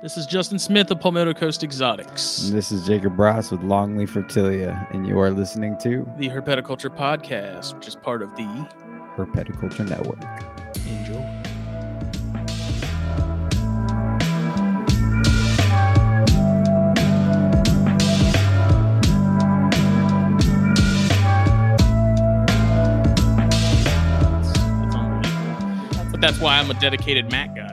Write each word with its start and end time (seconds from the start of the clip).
This 0.00 0.16
is 0.16 0.26
Justin 0.26 0.60
Smith 0.60 0.92
of 0.92 1.00
Palmetto 1.00 1.34
Coast 1.34 1.64
Exotics, 1.64 2.44
And 2.44 2.56
this 2.56 2.70
is 2.70 2.86
Jacob 2.86 3.18
Ross 3.18 3.50
with 3.50 3.62
Longleaf 3.62 4.10
Reptilia, 4.10 4.88
and 4.94 5.04
you 5.04 5.18
are 5.18 5.32
listening 5.32 5.76
to 5.78 6.08
the 6.18 6.28
Herpetoculture 6.28 6.88
Podcast, 6.88 7.74
which 7.74 7.88
is 7.88 7.96
part 7.96 8.22
of 8.22 8.30
the 8.36 8.44
Herpetoculture 9.16 9.88
Network. 9.88 10.22
Enjoy. 10.86 11.24
Unbelievable. 24.94 26.10
But 26.12 26.20
that's 26.20 26.38
why 26.38 26.58
I'm 26.60 26.70
a 26.70 26.74
dedicated 26.74 27.32
Mac 27.32 27.56
guy 27.56 27.67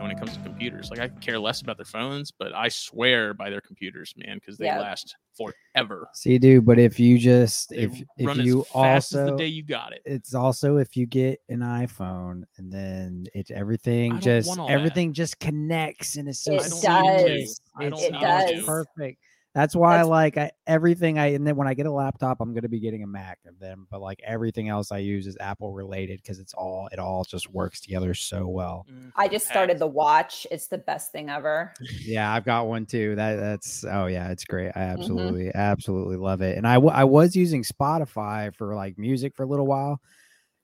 computers. 0.70 0.90
Like 0.90 1.00
I 1.00 1.08
care 1.20 1.40
less 1.40 1.62
about 1.62 1.78
their 1.78 1.86
phones, 1.86 2.32
but 2.32 2.54
I 2.54 2.68
swear 2.70 3.34
by 3.34 3.50
their 3.50 3.62
computers, 3.62 4.14
man, 4.18 4.38
because 4.40 4.58
they 4.58 4.66
Yeah. 4.66 4.80
last 4.80 5.16
forever. 5.38 6.08
See, 6.14 6.38
dude, 6.38 6.66
but 6.66 6.80
if 6.80 7.00
you 7.00 7.18
just 7.18 7.70
They 7.70 7.78
if 7.78 8.02
if 8.18 8.26
run 8.28 8.40
you 8.40 8.62
as 8.62 8.68
fast 8.68 9.14
as 9.14 9.20
also 9.20 9.32
the 9.32 9.38
day 9.38 9.48
you 9.48 9.64
got 9.64 9.92
it. 9.94 10.02
it's 10.06 10.34
also 10.34 10.78
if 10.78 10.96
you 10.96 11.06
get 11.06 11.40
an 11.50 11.60
iPhone 11.60 12.44
and 12.58 12.72
then 12.72 13.26
it's 13.34 13.52
everything 13.52 14.20
just 14.22 14.58
everything 14.70 15.10
that. 15.10 15.16
just 15.16 15.40
connects 15.40 16.16
and 16.16 16.30
it's 16.30 16.40
so 16.42 16.54
It 16.54 16.62
I 16.62 16.64
don't 16.64 16.72
seamless. 16.72 16.82
need 16.84 17.22
it 17.22 17.28
to. 17.28 17.40
does. 17.40 17.62
I 17.78 17.84
don't 17.84 17.94
It's- 17.94 18.04
It 18.06 18.12
need 18.12 18.18
it 18.18 18.48
to. 18.48 18.56
does. 18.56 18.66
perfect. 18.66 19.22
That's 19.56 19.74
why 19.76 19.94
That's- 19.94 20.10
like 20.10 20.38
I, 20.38 20.52
everything 20.68 21.18
I 21.18 21.28
and 21.28 21.48
then 21.48 21.56
when 21.56 21.66
I 21.68 21.74
get 21.74 21.86
a 21.86 21.92
laptop, 21.92 22.42
I'm 22.42 22.54
gonna 22.54 22.68
be 22.70 22.82
getting 22.82 23.04
a 23.04 23.08
Mac 23.08 23.40
of 23.48 23.58
them. 23.58 23.88
But 23.90 24.02
like 24.02 24.22
everything 24.26 24.68
else 24.68 24.92
I 24.92 24.98
use 24.98 25.26
is 25.26 25.38
Apple 25.40 25.72
related 25.72 26.22
because 26.22 26.40
it's 26.40 26.54
all 26.54 26.90
it 26.92 27.00
all 27.00 27.24
just 27.24 27.50
works 27.54 27.80
together 27.80 28.14
so 28.14 28.48
well. 28.48 28.86
Mm, 28.92 29.14
I 29.16 29.30
just 29.30 29.48
started 29.48 29.80
the 29.80 29.88
watch. 29.88 30.46
It's 30.52 30.68
the 30.68 30.78
best 30.78 31.14
thing 31.14 31.30
ever. 31.30 31.74
Yeah, 32.04 32.32
I've 32.34 32.44
got 32.44 32.68
one 32.68 32.86
too. 32.86 33.16
That 33.16 33.38
that's 33.38 33.86
oh 33.90 34.08
yeah, 34.08 34.30
it's 34.30 34.44
great. 34.44 34.74
I 34.76 34.80
Mm-hmm. 34.82 35.00
absolutely 35.00 35.56
absolutely 35.56 36.18
love 36.18 36.42
it. 36.42 36.58
And 36.58 36.68
I 36.68 36.76
I 36.76 37.06
was 37.06 37.34
using 37.34 37.64
Spotify 37.64 38.54
for 38.54 38.76
like 38.76 38.98
music 38.98 39.34
for 39.36 39.44
a 39.44 39.48
little 39.48 39.68
while. 39.68 40.02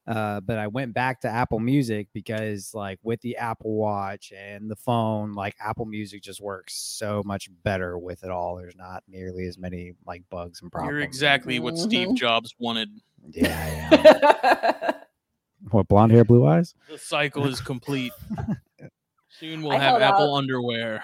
Uh, 0.08 0.40
but 0.40 0.58
I 0.58 0.68
went 0.68 0.94
back 0.96 1.22
to 1.22 1.28
Apple 1.30 1.60
Music 1.60 2.08
because 2.12 2.72
like 2.74 3.00
with 3.04 3.22
the 3.22 3.38
Apple 3.38 3.76
Watch 3.76 4.34
and 4.36 4.70
the 4.70 4.76
phone, 4.76 5.34
like 5.34 5.56
Apple 5.64 5.86
Music 5.86 6.24
just 6.24 6.42
works 6.42 6.74
so 6.76 7.22
much 7.24 7.50
better 7.64 7.98
with 8.00 8.24
it 8.24 8.32
all. 8.32 8.58
There's 8.58 8.76
not 8.76 9.04
nearly 9.08 9.46
as 9.48 9.58
many 9.60 9.94
like 10.06 10.24
bugs 10.32 10.62
and 10.62 10.72
problems. 10.72 10.92
You're 10.92 11.02
exactly 11.02 11.60
what 11.60 11.78
Steve 11.78 12.10
Mhm. 12.10 12.16
Jobs 12.18 12.56
wanted. 12.58 12.90
Yeah, 13.30 13.92
yeah. 13.94 14.92
what 15.70 15.88
blonde 15.88 16.12
hair, 16.12 16.26
blue 16.26 16.48
eyes? 16.48 16.74
The 16.90 16.98
cycle 16.98 17.46
is 17.46 17.62
complete. 17.62 18.14
Soon 19.42 19.62
we'll 19.64 19.72
I 19.74 19.80
have 19.80 19.84
held 20.00 20.02
Apple 20.04 20.36
out- 20.36 20.38
underwear. 20.38 21.04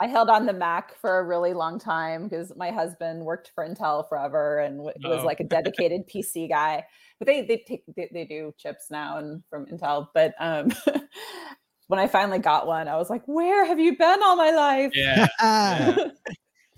I 0.00 0.06
held 0.06 0.30
on 0.30 0.46
the 0.46 0.52
Mac 0.52 0.94
for 1.00 1.18
a 1.18 1.24
really 1.24 1.52
long 1.52 1.78
time 1.78 2.24
because 2.28 2.50
my 2.56 2.70
husband 2.70 3.24
worked 3.24 3.50
for 3.54 3.68
Intel 3.68 4.08
forever 4.08 4.58
and 4.60 4.78
w- 4.78 4.94
was 5.04 5.20
Oh. 5.22 5.26
like 5.26 5.40
a 5.40 5.44
dedicated 5.44 6.08
PC 6.08 6.48
guy. 6.48 6.84
But 7.18 7.26
they 7.26 7.42
they 7.42 7.58
take 7.68 7.82
they, 7.96 8.08
they 8.12 8.24
do 8.24 8.52
chips 8.58 8.86
now 8.90 9.18
and 9.18 9.42
from 9.50 9.66
Intel. 9.66 10.08
But 10.14 10.34
um, 10.40 10.70
when 11.88 12.00
I 12.00 12.06
finally 12.06 12.38
got 12.38 12.66
one, 12.66 12.88
I 12.88 12.96
was 12.96 13.10
like, 13.10 13.22
"Where 13.26 13.64
have 13.66 13.78
you 13.78 13.96
been 13.96 14.22
all 14.22 14.36
my 14.36 14.50
life?" 14.50 14.92
Yeah. 14.94 15.26
yeah. 15.40 15.96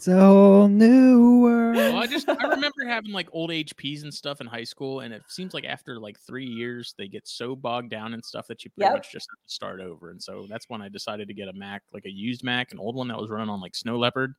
It's 0.06 0.08
a 0.08 0.16
whole 0.20 0.69
new 0.69 1.41
world. 1.41 1.94
Well, 1.94 1.97
I 2.02 2.06
just 2.06 2.28
I 2.38 2.44
remember 2.47 2.84
having 2.86 3.12
like 3.12 3.28
old 3.33 3.50
HPs 3.50 4.02
and 4.02 4.12
stuff 4.14 4.41
in 4.41 4.47
high 4.47 4.64
school, 4.64 5.00
and 5.00 5.12
it 5.12 5.22
seems 5.28 5.55
like 5.55 5.64
after 5.64 5.98
like 5.98 6.19
three 6.20 6.47
years 6.47 6.94
they 6.97 7.08
get 7.08 7.27
so 7.27 7.56
bogged 7.56 7.91
down 7.91 8.14
and 8.14 8.25
stuff 8.25 8.47
that 8.48 8.64
you 8.64 8.70
pretty 8.70 8.91
Yep. 8.91 8.92
much 8.92 9.10
just 9.10 9.28
have 9.30 9.42
to 9.47 9.52
start 9.52 9.80
over. 9.80 10.10
And 10.10 10.22
so 10.22 10.47
that's 10.48 10.69
when 10.69 10.82
I 10.82 10.88
decided 10.88 11.28
to 11.28 11.34
get 11.34 11.48
a 11.48 11.52
Mac, 11.52 11.82
like 11.92 12.05
a 12.06 12.10
used 12.10 12.44
Mac, 12.44 12.72
an 12.72 12.78
old 12.78 12.94
one 12.97 13.08
that 13.08 13.19
was 13.20 13.30
running 13.30 13.48
on 13.50 13.60
like 13.60 13.75
Snow 13.75 13.98
Leopard. 13.98 14.34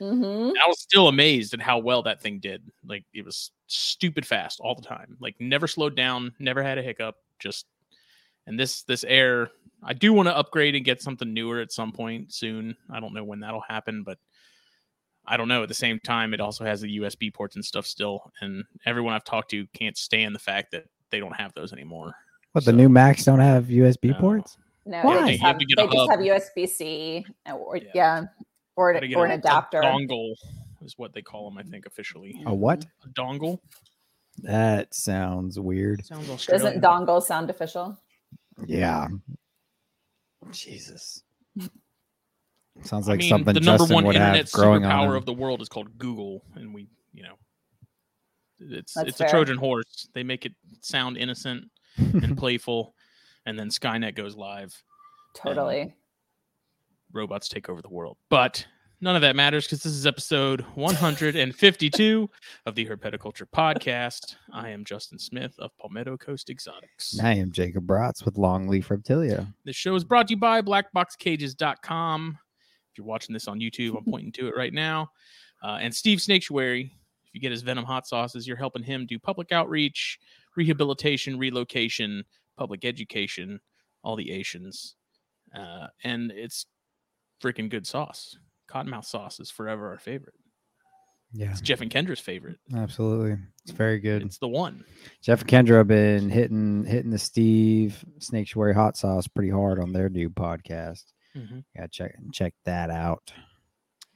hmm 0.00 0.52
I 0.62 0.66
was 0.68 0.80
still 0.80 1.08
amazed 1.08 1.54
at 1.54 1.60
how 1.60 1.78
well 1.78 2.02
that 2.02 2.20
thing 2.20 2.40
did. 2.40 2.62
Like 2.86 3.04
it 3.14 3.24
was 3.24 3.50
stupid 3.66 4.26
fast 4.26 4.60
all 4.60 4.74
the 4.74 4.82
time. 4.82 5.16
Like 5.20 5.36
never 5.40 5.66
slowed 5.66 5.96
down, 5.96 6.34
never 6.38 6.62
had 6.62 6.78
a 6.78 6.82
hiccup. 6.82 7.16
Just 7.38 7.66
and 8.46 8.58
this 8.58 8.82
this 8.84 9.04
Air, 9.04 9.50
I 9.82 9.94
do 9.94 10.12
want 10.12 10.28
to 10.28 10.36
upgrade 10.36 10.74
and 10.74 10.84
get 10.84 11.02
something 11.02 11.32
newer 11.34 11.60
at 11.60 11.72
some 11.72 11.92
point 11.92 12.32
soon. 12.32 12.76
I 12.90 13.00
don't 13.00 13.14
know 13.14 13.24
when 13.24 13.40
that'll 13.40 13.62
happen, 13.68 14.02
but 14.04 14.18
I 15.28 15.36
don't 15.36 15.48
know. 15.48 15.62
At 15.62 15.68
the 15.68 15.74
same 15.74 16.00
time, 16.00 16.32
it 16.34 16.40
also 16.40 16.64
has 16.64 16.80
the 16.80 16.98
USB 16.98 17.32
ports 17.32 17.54
and 17.56 17.64
stuff 17.64 17.86
still, 17.86 18.32
and 18.40 18.64
everyone 18.86 19.12
I've 19.14 19.24
talked 19.24 19.50
to 19.50 19.66
can't 19.74 19.96
stand 19.96 20.34
the 20.34 20.38
fact 20.40 20.70
that 20.72 20.84
they 21.10 21.20
don't 21.20 21.36
have 21.36 21.52
those 21.54 21.72
anymore. 21.72 22.14
What 22.52 22.64
the 22.64 22.72
new 22.72 22.88
Macs 22.88 23.24
don't 23.24 23.40
have 23.40 23.64
USB 23.66 24.10
No. 24.10 24.18
ports? 24.20 24.56
No, 24.86 25.02
Why? 25.02 25.22
they 25.26 25.32
just 25.32 25.42
have 25.42 25.56
have, 25.56 25.58
they 25.58 25.86
just 25.86 26.10
have. 26.10 26.20
USB 26.20 26.66
C 26.66 27.26
uh, 27.48 27.52
or 27.52 27.76
Yeah. 27.76 27.84
yeah, 27.94 28.24
or, 28.74 28.94
Gotta 28.94 29.06
an- 29.06 29.14
or 29.14 29.26
a- 29.26 29.28
an 29.28 29.30
a 29.32 29.34
adapter. 29.34 29.80
dongle 29.82 30.32
is 30.82 30.96
what 30.96 31.12
they 31.12 31.20
call 31.20 31.48
them, 31.50 31.58
I 31.58 31.62
think, 31.62 31.84
officially. 31.84 32.40
A 32.46 32.54
what? 32.54 32.86
A 33.04 33.08
dongle 33.10 33.58
That 34.38 34.94
sounds 34.94 35.60
weird. 35.60 36.06
sounds 36.06 36.30
Australian. 36.30 36.80
Doesn't 36.80 36.82
dongle 36.82 37.22
sound 37.22 37.50
official? 37.50 37.98
Yeah. 38.66 39.08
Jesus. 40.52 41.22
Sounds 42.82 43.08
like 43.08 43.14
I 43.14 43.16
like 43.16 43.18
mean, 43.20 43.28
something 43.28 43.54
the 43.54 43.60
number 43.60 43.78
Justin 43.78 43.94
one 43.94 44.04
would 44.06 44.16
internet 44.16 44.36
have 44.36 44.52
growing 44.52 44.84
on. 44.84 45.08
superpower 45.08 45.16
of 45.16 45.26
the 45.26 45.32
world 45.32 45.60
is 45.62 45.68
called 45.68 45.98
Google, 45.98 46.44
and 46.54 46.72
we, 46.72 46.88
you 47.12 47.22
know, 47.22 47.34
it's 48.60 48.94
That's 48.94 49.10
it's 49.10 49.20
a. 49.20 49.28
Trojan 49.28 49.56
horse. 49.56 50.08
They 50.14 50.22
make 50.22 50.46
it 50.46 50.52
sound 50.80 51.16
innocent 51.16 51.64
and 51.96 52.36
playful, 52.38 52.94
and 53.46 53.58
then 53.58 53.68
Skynet 53.68 54.14
goes 54.14 54.36
live. 54.36 54.74
Totally. 55.34 55.94
Robots 57.12 57.48
take 57.48 57.68
over 57.68 57.80
the 57.80 57.88
world, 57.88 58.16
but 58.28 58.66
none 59.00 59.16
of 59.16 59.22
that 59.22 59.36
matters 59.36 59.64
because 59.64 59.82
this 59.82 59.92
is 59.92 60.06
episode 60.06 60.60
152 60.74 62.30
of 62.66 62.74
the 62.74 62.86
Herpetoculture 62.86 63.46
Podcast. 63.54 64.36
I 64.52 64.70
am 64.70 64.84
Justin 64.84 65.18
Smith 65.18 65.54
of 65.58 65.70
Palmetto 65.78 66.16
Coast 66.16 66.50
Exotics. 66.50 67.18
I 67.22 67.34
am 67.34 67.50
Jacob 67.50 67.86
Bratz 67.86 68.24
with 68.24 68.34
Longleaf 68.34 68.88
Reptilia. 68.88 69.46
This 69.64 69.76
show 69.76 69.94
is 69.94 70.04
brought 70.04 70.28
to 70.28 70.34
you 70.34 70.38
by 70.38 70.60
blackboxcages.com. 70.60 72.38
You're 72.98 73.06
watching 73.06 73.32
this 73.32 73.48
on 73.48 73.60
YouTube, 73.60 73.96
I'm 73.96 74.04
pointing 74.10 74.32
to 74.32 74.48
it 74.48 74.54
right 74.56 74.72
now. 74.74 75.10
Uh, 75.62 75.78
and 75.80 75.94
Steve 75.94 76.18
Snaketuary, 76.18 76.86
if 76.86 77.34
you 77.34 77.40
get 77.40 77.52
his 77.52 77.62
Venom 77.62 77.84
hot 77.84 78.06
sauces, 78.06 78.46
you're 78.46 78.56
helping 78.56 78.82
him 78.82 79.06
do 79.06 79.18
public 79.18 79.52
outreach, 79.52 80.18
rehabilitation, 80.56 81.38
relocation, 81.38 82.24
public 82.56 82.84
education, 82.84 83.60
all 84.02 84.16
the 84.16 84.30
Asians. 84.32 84.96
Uh, 85.56 85.86
and 86.04 86.30
it's 86.32 86.66
freaking 87.42 87.70
good 87.70 87.86
sauce. 87.86 88.36
Cottonmouth 88.70 89.04
sauce 89.06 89.40
is 89.40 89.50
forever 89.50 89.88
our 89.88 89.98
favorite. 89.98 90.34
Yeah, 91.32 91.50
It's 91.50 91.60
Jeff 91.60 91.82
and 91.82 91.90
Kendra's 91.90 92.20
favorite. 92.20 92.58
absolutely. 92.74 93.36
It's 93.62 93.72
very 93.72 93.98
good. 93.98 94.22
It's 94.22 94.38
the 94.38 94.48
one. 94.48 94.82
Jeff 95.22 95.42
and 95.42 95.50
Kendra 95.50 95.76
have 95.78 95.86
been 95.88 96.30
hitting 96.30 96.84
hitting 96.86 97.10
the 97.10 97.18
Steve 97.18 98.02
Snaketuary 98.18 98.74
hot 98.74 98.96
sauce 98.96 99.28
pretty 99.28 99.50
hard 99.50 99.78
on 99.78 99.92
their 99.92 100.08
new 100.08 100.30
podcast. 100.30 101.04
Mhm. 101.38 101.64
Yeah, 101.76 101.86
check 101.86 102.14
check 102.32 102.54
that 102.64 102.90
out. 102.90 103.32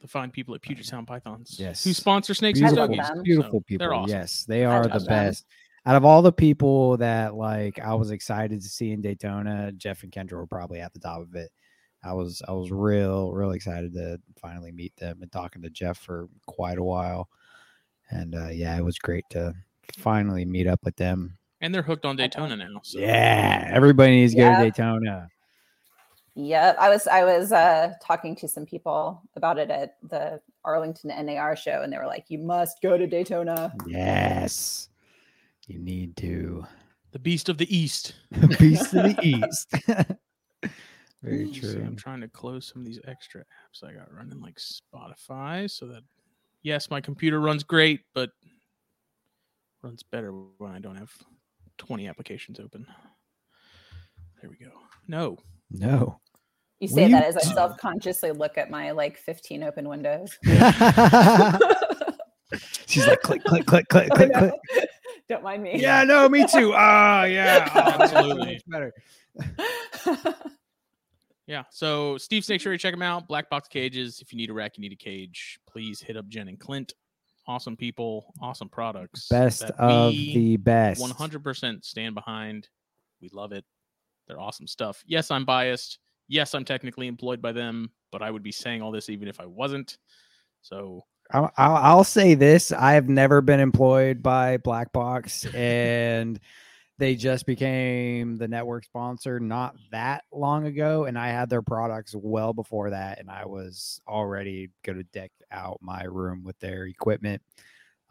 The 0.01 0.09
fine 0.09 0.31
people 0.33 0.55
at 0.57 0.63
Puget 0.63 0.85
Sound 0.85 1.07
Pythons. 1.07 1.57
Yes. 1.61 1.85
Who 1.85 1.93
sponsor 1.93 2.35
Snakes 2.35 2.59
Beautiful, 2.59 2.85
and 2.85 2.97
love 2.97 3.07
Doggies. 3.09 3.23
beautiful 3.23 3.61
So 3.61 3.65
people. 3.67 3.85
They're 3.87 3.95
awesome. 3.95 4.11
Yes, 4.17 4.45
they 4.45 4.65
are 4.65 4.83
love 4.83 4.93
the 4.93 4.99
them. 4.99 5.07
best. 5.07 5.47
Out 5.87 5.97
of 5.97 6.05
all 6.05 6.23
the 6.23 6.33
people 6.33 6.97
that 6.99 7.35
like 7.35 7.79
I 7.79 7.95
was 7.95 8.11
excited 8.11 8.61
to 8.61 8.69
see 8.69 8.91
in 8.93 9.01
Daytona, 9.01 9.73
Jeff 9.73 10.03
and 10.03 10.11
Kendra 10.13 10.33
were 10.35 10.47
probably 10.47 10.81
at 10.81 10.93
the 10.93 11.01
top 11.01 11.21
of 11.23 11.35
it. 11.35 11.51
I 12.05 12.13
was 12.15 12.43
I 12.49 12.53
was 12.53 12.73
real 12.73 13.31
real 13.33 13.53
excited 13.53 13.93
to 13.95 14.21
finally 14.41 14.73
meet 14.73 14.95
them 14.97 15.23
and 15.23 15.31
talking 15.31 15.63
to 15.63 15.71
Jeff 15.71 15.99
for 15.99 16.29
quite 16.47 16.79
a 16.79 16.83
while. 16.85 17.29
And 18.11 18.35
uh, 18.35 18.49
yeah, 18.49 18.77
it 18.77 18.85
was 18.85 18.99
great 18.99 19.25
to 19.31 19.55
finally 19.99 20.45
meet 20.45 20.67
up 20.67 20.81
with 20.85 20.97
them. 20.97 21.39
And 21.61 21.73
they're 21.73 21.83
hooked 21.83 22.05
on 22.05 22.17
Daytona 22.17 22.57
now. 22.57 22.81
So. 22.83 22.99
Yeah, 22.99 23.71
everybody 23.73 24.17
needs 24.17 24.33
to 24.33 24.39
go 24.41 24.45
to 24.47 24.51
Yeah. 24.51 24.63
Daytona. 24.65 25.29
Yep. 26.35 26.77
I 26.79 26.89
was 26.89 27.07
I 27.07 27.25
was 27.25 27.53
uh 27.53 27.93
talking 28.03 28.35
to 28.37 28.49
some 28.49 28.65
people 28.65 29.23
about 29.37 29.59
it 29.59 29.71
at 29.71 29.97
the 30.09 30.41
Arlington 30.65 31.11
NAR 31.27 31.57
show 31.57 31.83
and 31.83 31.93
they 31.93 31.99
were 31.99 32.07
like, 32.07 32.25
You 32.29 32.39
must 32.39 32.81
go 32.81 32.97
to 32.97 33.07
Daytona. 33.07 33.73
Yes, 33.87 34.89
you 35.67 35.79
need 35.79 36.17
to. 36.19 36.65
The 37.11 37.19
Beast 37.19 37.49
of 37.51 37.59
the 37.59 37.77
East. 37.77 38.15
The 38.31 38.57
Beast 38.57 38.95
of 38.95 39.05
the 39.05 39.19
East. 39.23 39.71
Very 41.23 41.45
Let 41.45 41.47
me 41.47 41.53
see, 41.55 41.61
true. 41.61 41.85
I'm 41.87 41.95
trying 41.97 42.21
to 42.23 42.29
close 42.29 42.67
some 42.73 42.83
of 42.83 42.87
these 42.87 42.99
extra 43.07 43.43
apps 43.43 43.87
I 43.87 43.93
got 43.93 44.13
running, 44.13 44.41
like 44.41 44.57
Spotify, 44.59 45.71
so 45.71 45.87
that 45.87 46.03
yes, 46.63 46.91
my 46.91 47.01
computer 47.01 47.41
runs 47.41 47.63
great, 47.63 48.01
but 48.15 48.31
runs 49.83 50.03
better 50.03 50.33
when 50.59 50.73
I 50.73 50.81
don't 50.81 50.97
have 50.97 51.13
20 51.79 52.09
applications 52.09 52.59
open. 52.59 52.87
There 54.41 54.51
we 54.51 54.57
go. 54.57 54.73
No, 55.07 55.39
No. 55.71 56.19
You 56.83 56.89
say 56.89 57.05
you 57.05 57.13
that 57.13 57.23
as 57.23 57.37
I 57.37 57.43
self-consciously 57.43 58.33
look 58.33 58.59
at 58.59 58.69
my 58.69 58.91
like 58.91 59.17
15 59.17 59.63
open 59.63 59.89
windows. 59.89 60.37
She's 62.89 63.07
like 63.07 63.23
click, 63.23 63.45
click, 63.45 63.67
click, 63.67 63.87
click, 63.87 64.09
I 64.11 64.17
click, 64.17 64.33
know. 64.33 64.51
click. 64.69 64.89
Don't 65.29 65.45
mind 65.45 65.63
me. 65.63 65.81
Yeah, 65.81 66.03
no, 66.03 66.29
me 66.29 66.45
too. 66.45 66.73
Ah, 66.75 67.23
yeah, 67.23 67.71
oh, 67.73 68.03
Absolutely. 68.03 68.55
much 68.55 68.63
better. 68.67 68.93
Yeah. 71.47 71.63
So 71.71 72.19
Steve 72.19 72.43
Snaketuary, 72.43 72.73
you 72.73 72.79
check 72.79 72.95
him 72.95 73.03
out. 73.03 73.29
Black 73.29 73.49
Box 73.49 73.69
Cages. 73.69 74.21
If 74.21 74.33
you 74.33 74.37
need 74.37 74.51
a 74.51 74.53
rack, 74.53 74.77
you 74.77 74.83
need 74.83 74.93
a 74.93 74.97
cage. 74.97 75.61
Please 75.71 76.01
hit 76.01 76.17
up 76.17 76.27
Jen 76.27 76.49
and 76.49 76.59
Clint. 76.59 76.95
Awesome 77.47 77.77
people, 77.77 78.35
awesome 78.41 78.69
products. 78.69 79.29
Best 79.29 79.71
of 79.79 80.13
the 80.13 80.57
best. 80.57 81.01
100% 81.01 81.85
stand 81.85 82.17
behind. 82.17 82.69
We 83.21 83.29
love 83.33 83.53
it. 83.53 83.65
They're 84.27 84.41
awesome 84.41 84.67
stuff. 84.67 85.05
Yes, 85.07 85.31
I'm 85.31 85.45
biased. 85.45 86.01
Yes, 86.33 86.55
I'm 86.55 86.65
technically 86.65 87.09
employed 87.09 87.43
by 87.43 87.53
them, 87.53 87.91
but 88.11 88.23
I 88.23 88.31
would 88.31 88.43
be 88.43 88.53
saying 88.53 88.81
all 88.81 88.91
this 88.91 89.11
even 89.11 89.29
if 89.29 89.39
I 89.39 89.45
wasn't. 89.45 89.99
So 90.63 91.05
I'll, 91.31 91.53
I'll, 91.59 92.05
say 92.05 92.33
this: 92.33 92.73
I 92.73 92.95
have 92.95 93.07
never 93.07 93.43
been 93.43 93.61
employed 93.61 94.23
by 94.23 94.57
Black 94.57 94.95
Box, 94.95 95.45
and 95.55 96.41
they 96.97 97.17
just 97.17 97.45
became 97.45 98.37
the 98.39 98.49
network 98.49 98.87
sponsor 98.87 99.41
not 99.41 99.77
that 99.91 100.25
long 100.33 100.65
ago, 100.65 101.05
and 101.05 101.19
I 101.19 101.29
had 101.29 101.51
their 101.51 101.61
products 101.61 102.15
well 102.17 102.55
before 102.55 102.89
that, 102.89 103.21
and 103.21 103.31
I 103.31 103.45
was 103.45 104.01
already 104.09 104.71
going 104.85 104.97
to 104.97 105.05
deck 105.05 105.33
out 105.51 105.81
my 105.83 106.05
room 106.05 106.45
with 106.45 106.59
their 106.61 106.87
equipment. 106.87 107.43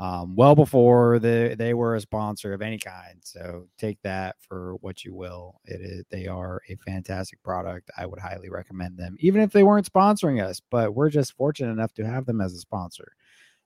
Um, 0.01 0.35
well 0.35 0.55
before 0.55 1.19
the, 1.19 1.55
they 1.55 1.75
were 1.75 1.95
a 1.95 2.01
sponsor 2.01 2.53
of 2.53 2.63
any 2.63 2.79
kind. 2.79 3.19
So 3.21 3.67
take 3.77 4.01
that 4.01 4.35
for 4.39 4.73
what 4.81 5.05
you 5.05 5.13
will. 5.13 5.61
It 5.65 5.79
is 5.79 6.05
they 6.09 6.25
are 6.25 6.59
a 6.69 6.75
fantastic 6.77 7.41
product. 7.43 7.91
I 7.95 8.07
would 8.07 8.17
highly 8.17 8.49
recommend 8.49 8.97
them, 8.97 9.15
even 9.19 9.41
if 9.41 9.51
they 9.51 9.61
weren't 9.63 9.91
sponsoring 9.91 10.43
us. 10.43 10.59
But 10.71 10.95
we're 10.95 11.11
just 11.11 11.33
fortunate 11.33 11.71
enough 11.71 11.93
to 11.93 12.05
have 12.05 12.25
them 12.25 12.41
as 12.41 12.55
a 12.55 12.57
sponsor. 12.57 13.13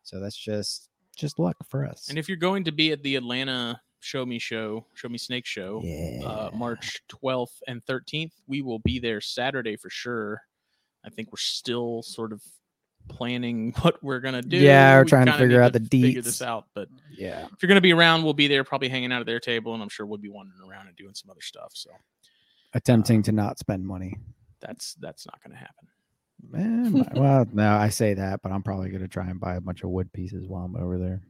So 0.04 0.20
that's 0.20 0.36
just 0.36 0.90
just 1.16 1.40
luck 1.40 1.56
for 1.70 1.86
us. 1.86 2.10
And 2.10 2.18
if 2.18 2.28
you're 2.28 2.36
going 2.36 2.66
to 2.66 2.74
be 2.74 2.92
at 2.92 3.02
the 3.02 3.16
Atlanta 3.16 3.80
Show 4.02 4.26
Me 4.26 4.38
Show, 4.38 4.86
Show 4.94 5.08
Me 5.08 5.18
Snake 5.18 5.46
Show, 5.46 5.80
yeah, 5.86 6.28
uh, 6.28 6.50
March 6.54 7.02
12th 7.08 7.62
and 7.70 7.82
13th, 7.86 8.34
we 8.46 8.62
will 8.62 8.80
be 8.80 9.00
there 9.00 9.22
Saturday 9.22 9.78
for 9.78 9.90
sure. 9.90 10.42
I 11.06 11.10
think 11.10 11.32
we're 11.32 11.38
still 11.38 12.02
sort 12.02 12.34
of 12.34 12.42
planning 13.08 13.74
what 13.82 14.02
we're 14.04 14.20
gonna 14.20 14.42
do. 14.42 14.58
Yeah, 14.58 14.98
we're 14.98 15.04
We 15.04 15.10
trying 15.10 15.26
to 15.28 15.34
figure 15.34 15.60
need 15.60 15.66
out 15.66 15.74
the 15.74 15.80
figure 15.80 16.22
this 16.22 16.42
out. 16.42 16.66
But 16.74 16.90
yeah. 17.18 17.46
if 17.52 17.62
you're 17.62 17.68
gonna 17.68 17.82
be 17.82 17.94
around, 17.94 18.24
we'll 18.24 18.34
be 18.34 18.48
there, 18.48 18.64
probably 18.64 18.90
hanging 18.90 19.12
out 19.12 19.20
at 19.20 19.26
their 19.26 19.40
table, 19.40 19.74
and 19.74 19.82
I'm 19.84 19.90
sure 19.90 20.06
we'll 20.06 20.18
be 20.18 20.30
wandering 20.30 20.62
around 20.70 20.88
and 20.88 20.96
doing 20.96 21.14
some 21.14 21.30
other 21.30 21.42
stuff. 21.42 21.72
So 21.74 21.92
Attempting 22.74 23.18
um, 23.18 23.24
to 23.24 23.32
not 23.32 23.60
spend 23.60 23.86
money. 23.86 24.18
that's 24.60 24.96
that's 24.96 25.26
not 25.26 25.42
gonna 25.44 25.58
happen. 25.58 25.88
Eh, 26.54 26.58
Man, 26.58 27.10
well, 27.16 27.46
no, 27.52 27.76
I 27.76 27.90
say 27.90 28.14
that, 28.16 28.42
but 28.42 28.52
I'm 28.52 28.64
probably 28.64 28.90
gonna 28.90 29.08
try 29.08 29.28
and 29.28 29.40
buy 29.40 29.56
a 29.56 29.62
bunch 29.62 29.84
of 29.84 29.90
wood 29.90 30.12
pieces 30.14 30.48
while 30.48 30.66
I'm 30.66 30.76
over 30.76 30.98
there. 30.98 31.22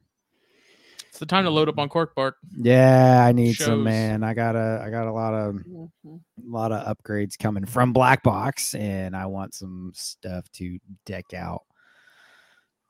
It's 1.16 1.20
the 1.22 1.26
time 1.26 1.46
to 1.46 1.50
load 1.50 1.70
up 1.70 1.80
on 1.80 1.88
Cork 1.88 2.14
Bark. 2.14 2.36
Yeah, 2.58 3.24
I 3.26 3.32
need 3.32 3.54
some 3.54 3.86
man. 3.86 4.22
I 4.22 4.34
got 4.34 4.58
a 4.58 4.84
I 4.86 4.90
got 4.90 5.08
a 5.08 5.14
lot 5.14 5.34
of 5.34 5.56
Mhm. 5.56 5.90
a 6.06 6.20
lot 6.46 6.74
of 6.74 6.86
upgrades 6.98 7.40
coming 7.40 7.66
from 7.66 7.94
Black 7.94 8.22
Box, 8.22 8.76
and 8.76 9.16
I 9.16 9.26
want 9.26 9.54
some 9.54 9.94
stuff 9.96 10.52
to 10.56 10.78
deck 11.06 11.34
out 11.34 11.64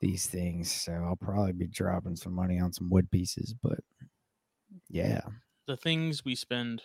these 0.00 0.26
things. 0.26 0.72
So 0.72 0.90
I'll 0.92 1.14
probably 1.14 1.52
be 1.52 1.68
dropping 1.68 2.16
some 2.16 2.32
money 2.32 2.58
on 2.58 2.72
some 2.72 2.90
wood 2.90 3.08
pieces, 3.12 3.54
but 3.62 3.78
yeah, 4.88 5.20
The 5.68 5.76
things 5.76 6.24
we 6.24 6.34
spend 6.34 6.82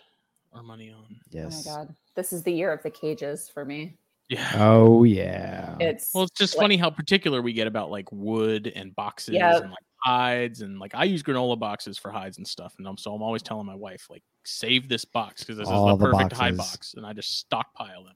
our 0.53 0.61
money 0.61 0.91
on. 0.91 1.21
yes. 1.31 1.65
Oh 1.65 1.71
my 1.71 1.75
god, 1.85 1.95
this 2.15 2.31
is 2.31 2.43
the 2.43 2.53
year 2.53 2.71
of 2.71 2.83
the 2.83 2.91
cages 2.91 3.49
for 3.49 3.65
me. 3.65 3.97
Yeah. 4.29 4.47
Oh 4.57 5.05
yeah. 5.05 5.75
It's 5.79 6.13
Well, 6.13 6.25
it's 6.25 6.37
just 6.37 6.55
like- 6.55 6.65
funny 6.65 6.77
how 6.77 6.91
particular 6.91 7.41
we 7.41 7.51
get 7.53 7.65
about 7.65 7.89
like 7.89 8.11
wood 8.11 8.71
and 8.75 8.95
boxes 8.95 9.33
Yeah. 9.33 9.57
and 9.57 9.71
like 9.71 9.83
hides 10.03 10.61
and 10.61 10.79
like 10.79 10.93
I 10.95 11.03
use 11.03 11.23
granola 11.23 11.57
boxes 11.59 11.97
for 11.97 12.11
hides 12.11 12.37
and 12.37 12.47
stuff, 12.47 12.73
and 12.77 12.87
I'm 12.87 12.97
so 12.97 13.13
I'm 13.13 13.21
always 13.21 13.41
telling 13.41 13.65
my 13.65 13.75
wife 13.75 14.07
like 14.09 14.23
save 14.45 14.89
this 14.89 15.05
box 15.05 15.43
because 15.43 15.57
this 15.57 15.67
All 15.67 15.89
is 15.89 15.99
the 15.99 16.05
the 16.05 16.13
perfect 16.13 16.33
hide 16.33 16.57
box, 16.57 16.93
and 16.95 17.05
I 17.05 17.13
just 17.13 17.39
stockpile 17.39 18.03
them. 18.05 18.15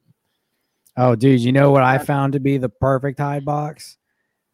Oh, 0.97 1.15
dude, 1.15 1.41
you 1.41 1.51
know 1.51 1.71
what 1.71 1.83
I 1.83 1.97
found 1.97 2.33
to 2.33 2.39
be 2.39 2.57
the 2.57 2.69
perfect 2.69 3.19
hide 3.19 3.43
box? 3.45 3.97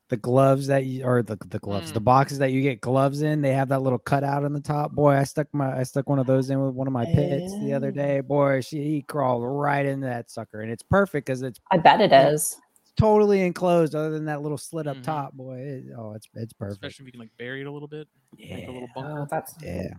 The 0.09 0.17
gloves 0.17 0.67
that 0.67 0.85
you 0.85 1.05
or 1.05 1.23
the 1.23 1.37
the 1.47 1.59
gloves, 1.59 1.93
the 1.93 2.01
Mm. 2.01 2.05
boxes 2.05 2.39
that 2.39 2.51
you 2.51 2.61
get 2.61 2.81
gloves 2.81 3.21
in, 3.21 3.41
they 3.41 3.53
have 3.53 3.69
that 3.69 3.81
little 3.81 3.99
cutout 3.99 4.43
on 4.43 4.51
the 4.51 4.59
top. 4.59 4.91
Boy, 4.91 5.11
I 5.15 5.23
stuck 5.23 5.47
my 5.53 5.79
I 5.79 5.83
stuck 5.83 6.09
one 6.09 6.19
of 6.19 6.27
those 6.27 6.49
in 6.49 6.61
with 6.61 6.73
one 6.73 6.87
of 6.87 6.91
my 6.91 7.05
pits 7.05 7.57
the 7.61 7.71
other 7.73 7.91
day. 7.91 8.19
Boy, 8.19 8.59
she 8.59 8.83
he 8.83 9.01
crawled 9.03 9.43
right 9.45 9.85
into 9.85 10.07
that 10.07 10.29
sucker, 10.29 10.61
and 10.61 10.71
it's 10.71 10.83
perfect 10.83 11.27
because 11.27 11.43
it's 11.43 11.59
I 11.71 11.77
bet 11.77 12.01
it 12.01 12.11
is. 12.11 12.57
Totally 12.97 13.41
enclosed, 13.41 13.95
other 13.95 14.11
than 14.11 14.25
that 14.25 14.41
little 14.41 14.57
slit 14.57 14.87
up 14.87 14.97
Mhm. 14.97 15.03
top. 15.03 15.33
Boy, 15.33 15.57
it, 15.57 15.85
oh, 15.97 16.13
it's 16.13 16.27
it's 16.35 16.53
perfect. 16.53 16.83
Especially 16.83 17.03
if 17.03 17.07
you 17.07 17.11
can 17.13 17.19
like 17.21 17.37
bury 17.37 17.61
it 17.61 17.67
a 17.67 17.71
little 17.71 17.87
bit, 17.87 18.07
make 18.33 18.67
a 18.67 18.71
Yeah, 18.71 18.79
little 18.79 18.89
Oh, 18.95 19.27
that's 19.29 19.55
yeah. 19.63 19.93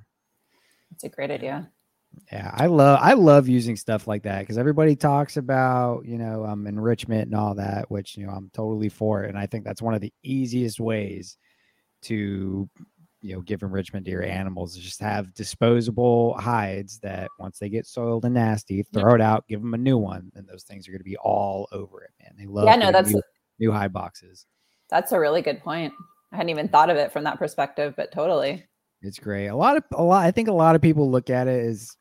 that's 0.90 1.04
a 1.04 1.08
great 1.08 1.30
idea. 1.30 1.70
Yeah, 2.30 2.50
I 2.54 2.66
love 2.66 2.98
I 3.02 3.14
love 3.14 3.48
using 3.48 3.76
stuff 3.76 4.06
like 4.06 4.22
that 4.24 4.40
because 4.40 4.58
everybody 4.58 4.94
talks 4.96 5.36
about 5.36 6.04
you 6.06 6.18
know 6.18 6.44
um 6.44 6.66
enrichment 6.66 7.24
and 7.26 7.34
all 7.34 7.54
that, 7.54 7.90
which 7.90 8.16
you 8.16 8.26
know 8.26 8.32
I'm 8.32 8.50
totally 8.52 8.88
for 8.88 9.24
it, 9.24 9.28
and 9.30 9.38
I 9.38 9.46
think 9.46 9.64
that's 9.64 9.82
one 9.82 9.94
of 9.94 10.00
the 10.00 10.12
easiest 10.22 10.78
ways 10.80 11.36
to 12.02 12.68
you 13.22 13.34
know 13.34 13.40
give 13.40 13.62
enrichment 13.62 14.04
to 14.04 14.10
your 14.10 14.24
animals 14.24 14.76
is 14.76 14.82
just 14.82 15.00
have 15.00 15.32
disposable 15.34 16.34
hides 16.38 16.98
that 17.00 17.28
once 17.38 17.58
they 17.58 17.68
get 17.68 17.86
soiled 17.86 18.24
and 18.24 18.34
nasty, 18.34 18.82
throw 18.82 19.14
it 19.14 19.20
out, 19.20 19.46
give 19.48 19.60
them 19.60 19.74
a 19.74 19.78
new 19.78 19.96
one, 19.96 20.30
and 20.34 20.46
those 20.46 20.64
things 20.64 20.86
are 20.88 20.90
going 20.90 21.00
to 21.00 21.04
be 21.04 21.16
all 21.18 21.68
over 21.72 22.02
it, 22.02 22.10
man. 22.20 22.34
They 22.38 22.46
love 22.46 22.64
Yeah, 22.64 22.74
no, 22.76 22.86
getting 22.86 22.92
that's 22.92 23.14
new, 23.14 23.22
new 23.58 23.72
hide 23.72 23.92
boxes. 23.92 24.46
that's 24.90 25.12
a 25.12 25.18
really 25.20 25.40
good 25.42 25.60
point. 25.60 25.92
I 26.32 26.36
hadn't 26.36 26.50
even 26.50 26.68
thought 26.68 26.90
of 26.90 26.96
it 26.96 27.12
from 27.12 27.24
that 27.24 27.38
perspective, 27.38 27.94
but 27.96 28.10
totally. 28.12 28.64
It's 29.02 29.18
great. 29.18 29.48
A 29.48 29.56
lot 29.56 29.76
of 29.76 29.84
a 29.92 30.02
lot. 30.02 30.24
I 30.24 30.30
think 30.30 30.48
a 30.48 30.52
lot 30.52 30.74
of 30.76 30.82
people 30.82 31.10
look 31.10 31.28
at 31.30 31.48
it 31.48 31.64
as 31.66 31.96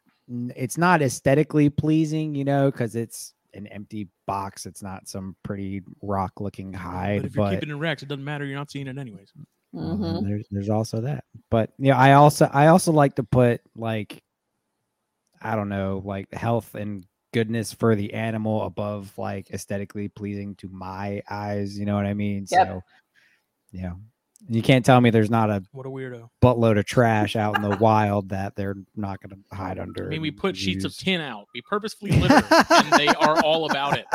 it's 0.56 0.78
not 0.78 1.02
aesthetically 1.02 1.70
pleasing, 1.70 2.36
you 2.36 2.46
know, 2.46 2.72
because 2.72 2.96
it's 2.96 3.34
an 3.54 3.68
empty 3.68 4.08
box. 4.28 4.66
It's 4.66 4.82
not 4.82 5.08
some 5.10 5.36
pretty 5.44 5.82
rock 6.02 6.40
looking 6.40 6.72
hide. 6.72 7.22
But 7.24 7.26
if 7.28 7.36
you're 7.36 7.46
But, 7.46 7.54
keeping 7.56 7.70
it 7.76 7.80
wrecked, 7.80 8.04
it 8.04 8.08
doesn't 8.08 8.24
matter. 8.24 8.46
You're 8.46 8.58
not 8.58 8.72
seeing 8.72 8.88
it 8.88 8.98
anyways. 8.98 9.34
Well, 9.74 9.96
Mhm. 9.98 10.14
then 10.16 10.24
there's 10.24 10.46
there's 10.52 10.70
also 10.70 11.02
that. 11.02 11.24
But 11.50 11.72
yeah, 11.78 11.98
I 11.98 12.14
also 12.14 12.50
I 12.52 12.68
also 12.68 12.92
like 12.92 13.16
to 13.16 13.24
put 13.24 13.62
like 13.76 14.22
I 15.42 15.56
don't 15.56 15.70
know, 15.70 16.02
like 16.06 16.32
health 16.34 16.76
and 16.76 17.06
goodness 17.34 17.72
for 17.74 17.96
the 17.96 18.14
animal 18.14 18.64
above 18.64 19.18
like 19.18 19.50
aesthetically 19.52 20.08
pleasing 20.10 20.56
to 20.56 20.68
my 20.70 21.22
eyes. 21.30 21.80
You 21.80 21.86
know 21.86 21.96
what 21.96 22.06
I 22.06 22.14
mean? 22.14 22.46
Yep. 22.50 22.68
So 22.68 22.82
yeah. 23.72 23.94
You 24.50 24.64
can't 24.64 24.84
tell 24.84 25.00
me 25.00 25.12
there's 25.12 25.30
not 25.30 25.52
a 25.52 25.64
What 25.72 25.86
a 25.86 25.90
weirdo. 25.90 26.28
buttload 26.44 26.80
of 26.80 26.86
trash 26.86 27.36
out 27.36 27.56
in 27.56 27.62
the 27.62 27.78
wild 27.78 28.30
that 28.30 28.56
they're 28.56 28.76
not 28.96 29.20
going 29.22 29.30
to 29.40 29.56
hide 29.56 29.78
under. 29.78 30.06
I 30.06 30.10
mean, 30.10 30.22
we 30.22 30.30
and 30.30 30.38
put 30.38 30.58
sheets 30.58 30.84
of 30.84 30.98
tin 30.98 31.22
out. 31.22 31.46
We 31.54 31.62
purposefully 31.62 32.12
litter, 32.20 32.42
and 32.72 32.92
they 32.94 33.08
are 33.10 33.40
all 33.44 33.70
about 33.70 34.00
it. 34.00 34.06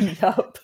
yup. 0.22 0.56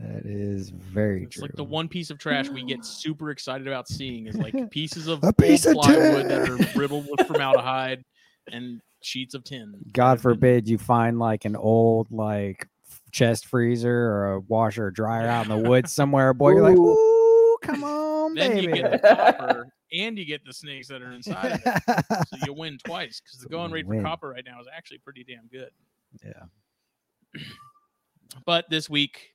That 0.00 0.24
is 0.24 0.70
very 0.70 1.24
It's 1.24 1.34
true. 1.36 1.42
like 1.42 1.56
the 1.56 1.64
one 1.64 1.86
piece 1.88 2.08
of 2.10 2.18
trash 2.18 2.48
we 2.48 2.64
get 2.64 2.84
super 2.86 3.30
excited 3.30 3.66
about 3.66 3.86
seeing 3.88 4.26
is 4.26 4.36
like 4.36 4.54
pieces 4.70 5.08
of 5.08 5.20
A 5.22 5.32
piece 5.32 5.66
of 5.66 5.74
plywood 5.76 6.28
that 6.30 6.46
tin. 6.46 6.64
are 6.64 6.78
riddled 6.78 7.06
with 7.10 7.26
formaldehyde 7.26 8.02
and 8.50 8.80
sheets 9.02 9.34
of 9.34 9.44
tin. 9.44 9.74
God 9.92 10.20
forbid 10.20 10.68
you 10.68 10.78
find 10.78 11.18
like 11.18 11.44
an 11.44 11.54
old 11.56 12.10
like 12.10 12.66
chest 13.12 13.46
freezer 13.46 13.94
or 13.94 14.32
a 14.34 14.40
washer 14.40 14.86
or 14.86 14.90
dryer 14.90 15.26
out 15.28 15.48
in 15.48 15.62
the 15.62 15.68
woods 15.68 15.92
somewhere. 15.94 16.32
Boy, 16.32 16.50
you're 16.52 16.62
like, 16.62 16.76
Ooh. 16.78 16.92
ooh, 16.92 17.58
come 17.62 17.84
on, 17.84 18.34
Then 18.34 18.56
you 18.56 18.72
get 18.72 18.90
the 18.92 18.98
copper 19.16 19.66
and 19.92 20.16
you 20.18 20.24
get 20.24 20.44
the 20.46 20.52
snakes 20.52 20.88
that 20.88 21.02
are 21.02 21.12
inside 21.12 21.52
of 21.52 21.60
it. 21.66 22.04
So 22.28 22.38
you 22.46 22.52
win 22.54 22.78
twice 22.84 23.20
because 23.20 23.40
the 23.40 23.48
going 23.50 23.70
rate 23.72 23.86
for 23.86 24.00
copper 24.00 24.28
right 24.30 24.44
now 24.46 24.60
is 24.60 24.66
actually 24.74 24.98
pretty 24.98 25.24
damn 25.24 25.46
good. 25.48 25.70
yeah. 26.24 26.44
But 28.46 28.70
this 28.70 28.88
week 28.88 29.34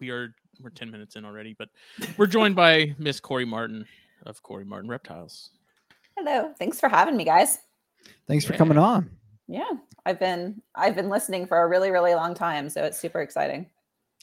we 0.00 0.10
are 0.10 0.34
we're 0.60 0.70
10 0.70 0.90
minutes 0.90 1.16
in 1.16 1.24
already, 1.24 1.54
but 1.58 1.68
we're 2.16 2.26
joined 2.26 2.56
by 2.56 2.94
Miss 2.98 3.20
Kori 3.20 3.44
Martin 3.44 3.84
of 4.24 4.42
Kori 4.42 4.64
Martin 4.64 4.88
Reptiles. 4.88 5.50
Hello. 6.16 6.52
Thanks 6.58 6.80
for 6.80 6.88
having 6.88 7.16
me, 7.16 7.24
guys. 7.24 7.58
Thanks 8.26 8.44
for 8.44 8.54
coming 8.54 8.78
on. 8.78 9.10
Yeah, 9.48 9.68
I've 10.06 10.18
been 10.18 10.60
I've 10.74 10.94
been 10.96 11.08
listening 11.08 11.46
for 11.46 11.60
a 11.62 11.68
really 11.68 11.90
really 11.90 12.14
long 12.14 12.34
time, 12.34 12.68
so 12.70 12.82
it's 12.84 12.98
super 12.98 13.20
exciting. 13.20 13.66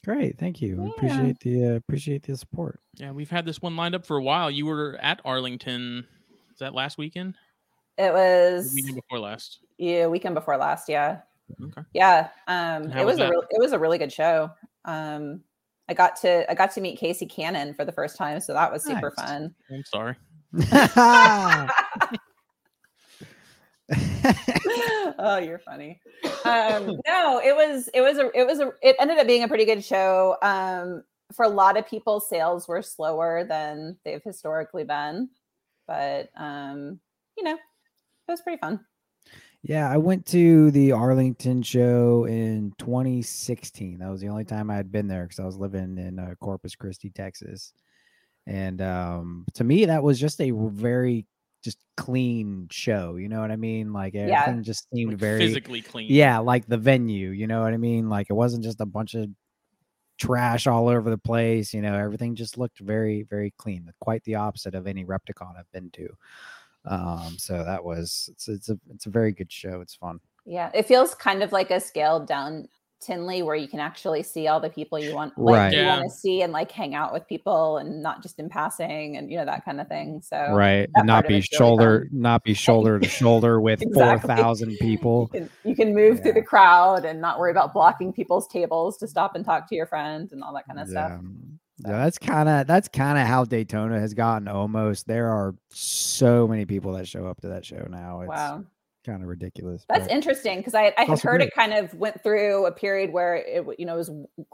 Great, 0.04 0.38
thank 0.38 0.60
you. 0.60 0.76
We 0.76 0.84
Yeah. 0.84 0.90
Appreciate 0.96 1.40
the 1.40 1.66
uh, 1.66 1.74
appreciate 1.76 2.22
the 2.24 2.36
support. 2.36 2.80
Yeah, 2.96 3.10
we've 3.12 3.30
had 3.30 3.46
this 3.46 3.62
one 3.62 3.74
lined 3.76 3.94
up 3.94 4.04
for 4.04 4.16
a 4.18 4.22
while. 4.22 4.50
You 4.50 4.66
were 4.66 4.98
at 5.00 5.20
Arlington. 5.24 6.06
Is 6.52 6.58
that 6.58 6.74
last 6.74 6.98
weekend? 6.98 7.36
It 7.96 8.08
The 8.08 8.12
was 8.12 8.72
weekend 8.74 8.96
before 8.96 9.18
last. 9.20 9.60
yeah 9.78 10.06
weekend 10.08 10.34
before 10.34 10.56
last. 10.56 10.88
Yeah, 10.88 11.20
Okay. 11.62 11.82
yeah. 11.94 12.28
Um, 12.48 12.90
it 12.90 12.96
was 13.04 13.06
was 13.06 13.16
a 13.16 13.18
that? 13.20 13.30
real, 13.30 13.42
it 13.50 13.60
was 13.60 13.72
a 13.72 13.78
really 13.78 13.98
good 13.98 14.12
show. 14.12 14.50
Um, 14.84 15.40
I 15.88 15.94
got 15.94 16.16
to 16.22 16.50
I 16.50 16.54
got 16.54 16.72
to 16.72 16.80
meet 16.80 16.98
Casey 16.98 17.26
Cannon 17.26 17.74
for 17.74 17.84
the 17.84 17.92
first 17.92 18.16
time, 18.16 18.40
so 18.40 18.52
that 18.54 18.72
was 18.72 18.82
super 18.82 19.12
Nice. 19.18 19.28
fun. 19.28 19.54
I'm 19.70 19.84
sorry. 19.84 20.16
oh, 25.18 25.38
you're 25.38 25.58
funny. 25.58 26.00
Um, 26.44 26.98
no, 27.06 27.40
it 27.44 27.54
was 27.54 27.88
it 27.92 28.00
was 28.00 28.18
a 28.18 28.30
it 28.38 28.46
was 28.46 28.60
a 28.60 28.72
it 28.82 28.96
ended 28.98 29.18
up 29.18 29.26
being 29.26 29.42
a 29.42 29.48
pretty 29.48 29.64
good 29.66 29.84
show. 29.84 30.36
Um, 30.42 31.04
for 31.32 31.44
a 31.44 31.48
lot 31.48 31.76
of 31.76 31.86
people, 31.86 32.20
sales 32.20 32.66
were 32.68 32.82
slower 32.82 33.44
than 33.44 33.96
they've 34.04 34.22
historically 34.22 34.84
been, 34.84 35.28
but 35.86 36.30
um, 36.36 36.98
you 37.36 37.44
know, 37.44 37.54
it 37.54 38.30
was 38.30 38.40
pretty 38.40 38.58
fun. 38.58 38.80
Yeah, 39.66 39.90
I 39.90 39.96
went 39.96 40.26
to 40.26 40.70
the 40.72 40.92
Arlington 40.92 41.62
show 41.62 42.26
in 42.26 42.74
2016. 42.78 43.98
That 43.98 44.10
was 44.10 44.20
the 44.20 44.28
only 44.28 44.44
time 44.44 44.70
I 44.70 44.74
had 44.76 44.92
been 44.92 45.08
there 45.08 45.22
because 45.22 45.40
I 45.40 45.46
was 45.46 45.56
living 45.56 45.96
in 45.96 46.18
uh, 46.18 46.34
Corpus 46.38 46.76
Christi, 46.76 47.08
Texas. 47.08 47.72
And 48.46 48.82
um, 48.82 49.46
to 49.54 49.64
me, 49.64 49.86
that 49.86 50.02
was 50.02 50.20
just 50.20 50.38
a 50.42 50.50
very 50.50 51.24
just 51.62 51.78
clean 51.96 52.68
show. 52.70 53.16
You 53.16 53.30
know 53.30 53.40
what 53.40 53.50
I 53.50 53.56
mean? 53.56 53.94
Like 53.94 54.14
everything 54.14 54.56
Yeah. 54.56 54.60
just 54.62 54.86
seemed 54.92 55.12
Like, 55.12 55.20
very 55.20 55.38
physically 55.38 55.80
clean. 55.80 56.12
yeah, 56.12 56.40
like 56.40 56.66
the 56.66 56.76
venue. 56.76 57.30
You 57.30 57.46
know 57.46 57.62
what 57.62 57.72
I 57.72 57.78
mean? 57.78 58.10
Like 58.10 58.26
it 58.28 58.34
wasn't 58.34 58.64
just 58.64 58.82
a 58.82 58.86
bunch 58.86 59.14
of 59.14 59.30
trash 60.18 60.66
all 60.66 60.88
over 60.88 61.08
the 61.08 61.16
place. 61.16 61.72
You 61.72 61.80
know, 61.80 61.94
everything 61.94 62.34
just 62.34 62.58
looked 62.58 62.80
very, 62.80 63.22
very 63.22 63.54
clean. 63.56 63.90
Quite 63.98 64.24
the 64.24 64.34
opposite 64.34 64.74
of 64.74 64.86
any 64.86 65.06
Repticon 65.06 65.58
I've 65.58 65.72
been 65.72 65.90
to. 65.92 66.08
Um, 66.86 67.36
so 67.38 67.64
that 67.64 67.84
was 67.84 68.28
it's 68.32 68.48
it's 68.48 68.68
a 68.68 68.78
it's 68.90 69.06
a 69.06 69.10
very 69.10 69.32
good 69.32 69.50
show. 69.50 69.80
It's 69.80 69.94
fun. 69.94 70.20
Yeah, 70.44 70.70
it 70.74 70.86
feels 70.86 71.14
kind 71.14 71.42
of 71.42 71.52
like 71.52 71.70
a 71.70 71.80
scaled 71.80 72.26
down 72.26 72.68
Tinley 73.00 73.42
where 73.42 73.56
you 73.56 73.68
can 73.68 73.80
actually 73.80 74.22
see 74.22 74.48
all 74.48 74.60
the 74.60 74.70
people 74.70 74.98
you 74.98 75.12
want, 75.12 75.36
like 75.38 75.54
Right. 75.54 75.72
you 75.72 75.78
Yeah. 75.78 75.96
want 75.96 76.10
to 76.10 76.16
see, 76.16 76.42
and 76.42 76.52
like 76.52 76.70
hang 76.70 76.94
out 76.94 77.12
with 77.12 77.26
people, 77.26 77.78
and 77.78 78.02
not 78.02 78.22
just 78.22 78.38
in 78.38 78.48
passing, 78.48 79.16
and 79.16 79.30
you 79.30 79.38
know 79.38 79.44
that 79.46 79.64
kind 79.64 79.80
of 79.80 79.88
thing. 79.88 80.20
So 80.22 80.36
right 80.54 80.88
not 80.96 81.26
be 81.26 81.38
it's 81.38 81.52
really 81.52 81.58
shoulder 81.58 82.08
not 82.12 82.44
be 82.44 82.54
shoulder 82.66 82.98
to 82.98 83.08
shoulder 83.08 83.60
with 83.60 83.80
Exactly. 83.80 84.28
4000 84.28 84.78
people 84.78 85.30
you 85.32 85.40
can, 85.40 85.50
you 85.64 85.76
can 85.76 85.94
move 85.94 86.22
through 86.22 86.32
the 86.34 86.42
crowd 86.42 87.04
and 87.04 87.20
not 87.20 87.38
worry 87.38 87.50
about 87.50 87.72
blocking 87.72 88.12
people's 88.12 88.46
tables 88.48 88.96
to 88.98 89.08
stop 89.08 89.34
and 89.34 89.44
talk 89.44 89.68
to 89.68 89.74
your 89.74 89.86
friend 89.86 90.30
and 90.32 90.42
all 90.42 90.54
that 90.54 90.66
kind 90.66 90.78
of 90.80 90.88
stuff. 90.88 91.12
Yeah. 91.78 91.90
Yeah, 91.90 92.04
that's 92.04 92.18
kind 92.18 92.48
of 92.48 92.66
that's 92.66 92.88
kind 92.88 93.18
of 93.18 93.26
how 93.26 93.44
Daytona 93.44 93.98
has 94.00 94.14
gotten 94.14 94.48
almost. 94.48 95.06
There 95.06 95.28
are 95.30 95.54
so 95.70 96.46
many 96.46 96.64
people 96.64 96.92
that 96.92 97.08
show 97.08 97.26
up 97.26 97.40
to 97.40 97.48
that 97.48 97.64
show 97.64 97.86
now. 97.90 98.20
It's 98.20 98.28
Wow. 98.28 98.64
kind 99.04 99.22
of 99.22 99.28
ridiculous. 99.28 99.84
That's 99.88 100.06
interesting 100.08 100.58
because 100.58 100.74
I, 100.74 100.94
I 100.96 101.04
had 101.04 101.20
heard 101.20 101.38
great. 101.38 101.48
it 101.48 101.54
kind 101.54 101.74
of 101.74 101.92
went 101.94 102.22
through 102.22 102.66
a 102.66 102.72
period 102.72 103.12
where 103.12 103.34
it 103.36 103.64
you 103.78 103.86
know 103.86 103.96
was 103.96 104.10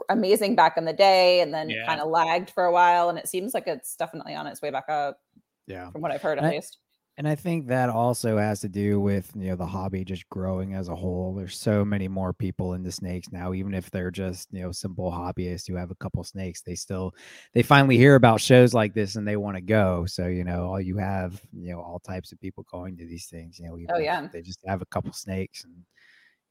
amazing 0.09 0.55
back 0.55 0.77
in 0.77 0.85
the 0.85 0.93
day 0.93 1.41
and 1.41 1.53
then 1.53 1.69
Yeah. 1.69 1.85
kind 1.85 2.01
of 2.01 2.09
lagged 2.09 2.49
for 2.49 2.65
a 2.65 2.71
while 2.71 3.09
and 3.09 3.17
it 3.17 3.27
seems 3.27 3.53
like 3.53 3.67
it's 3.67 3.95
definitely 3.95 4.33
on 4.35 4.47
its 4.47 4.61
way 4.61 4.71
back 4.71 4.89
up 4.89 5.19
yeah. 5.67 5.89
from 5.91 6.01
what 6.01 6.11
I've 6.11 6.21
heard 6.21 6.37
at 6.39 6.43
I- 6.43 6.49
least. 6.51 6.79
And 7.17 7.27
I 7.27 7.35
think 7.35 7.67
that 7.67 7.89
also 7.89 8.37
has 8.37 8.61
to 8.61 8.69
do 8.69 8.99
with 8.99 9.31
you 9.35 9.49
know 9.49 9.55
the 9.55 9.65
hobby 9.65 10.03
just 10.05 10.27
growing 10.29 10.73
as 10.73 10.87
a 10.87 10.95
whole. 10.95 11.35
There's 11.35 11.57
so 11.57 11.83
many 11.83 12.07
more 12.07 12.33
people 12.33 12.73
into 12.73 12.91
snakes 12.91 13.31
now, 13.31 13.53
even 13.53 13.73
if 13.73 13.91
they're 13.91 14.11
just 14.11 14.47
you 14.51 14.61
know 14.61 14.71
simple 14.71 15.11
hobbyists 15.11 15.67
who 15.67 15.75
have 15.75 15.91
a 15.91 15.95
couple 15.95 16.23
snakes. 16.23 16.61
They 16.61 16.73
still 16.75 17.13
they 17.53 17.63
finally 17.63 17.97
hear 17.97 18.15
about 18.15 18.39
shows 18.39 18.73
like 18.73 18.93
this 18.93 19.17
and 19.17 19.27
they 19.27 19.35
want 19.35 19.57
to 19.57 19.61
go. 19.61 20.05
So 20.07 20.27
you 20.27 20.43
know 20.45 20.67
all 20.67 20.81
you 20.81 20.97
have 20.97 21.41
you 21.53 21.73
know 21.73 21.81
all 21.81 21.99
types 21.99 22.31
of 22.31 22.39
people 22.39 22.65
going 22.71 22.97
to 22.97 23.05
these 23.05 23.27
things. 23.27 23.59
You 23.59 23.65
know 23.67 23.77
Oh, 23.93 23.99
yeah. 23.99 24.27
they 24.31 24.41
just 24.41 24.59
have 24.65 24.81
a 24.81 24.85
couple 24.87 25.11
snakes 25.11 25.65
and 25.65 25.75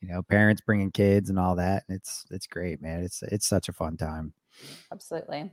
you 0.03 0.09
know 0.09 0.23
parents 0.23 0.61
bringing 0.61 0.91
kids 0.93 1.31
and 1.31 1.39
all 1.39 1.57
that. 1.57 1.85
And 1.89 1.97
it's 1.97 2.27
it's 2.31 2.47
great, 2.47 2.83
man. 2.83 3.03
It's 3.03 3.23
it's 3.23 3.47
such 3.47 3.71
a 3.71 3.73
fun 3.73 3.97
time. 3.97 4.35
Absolutely. 4.93 5.51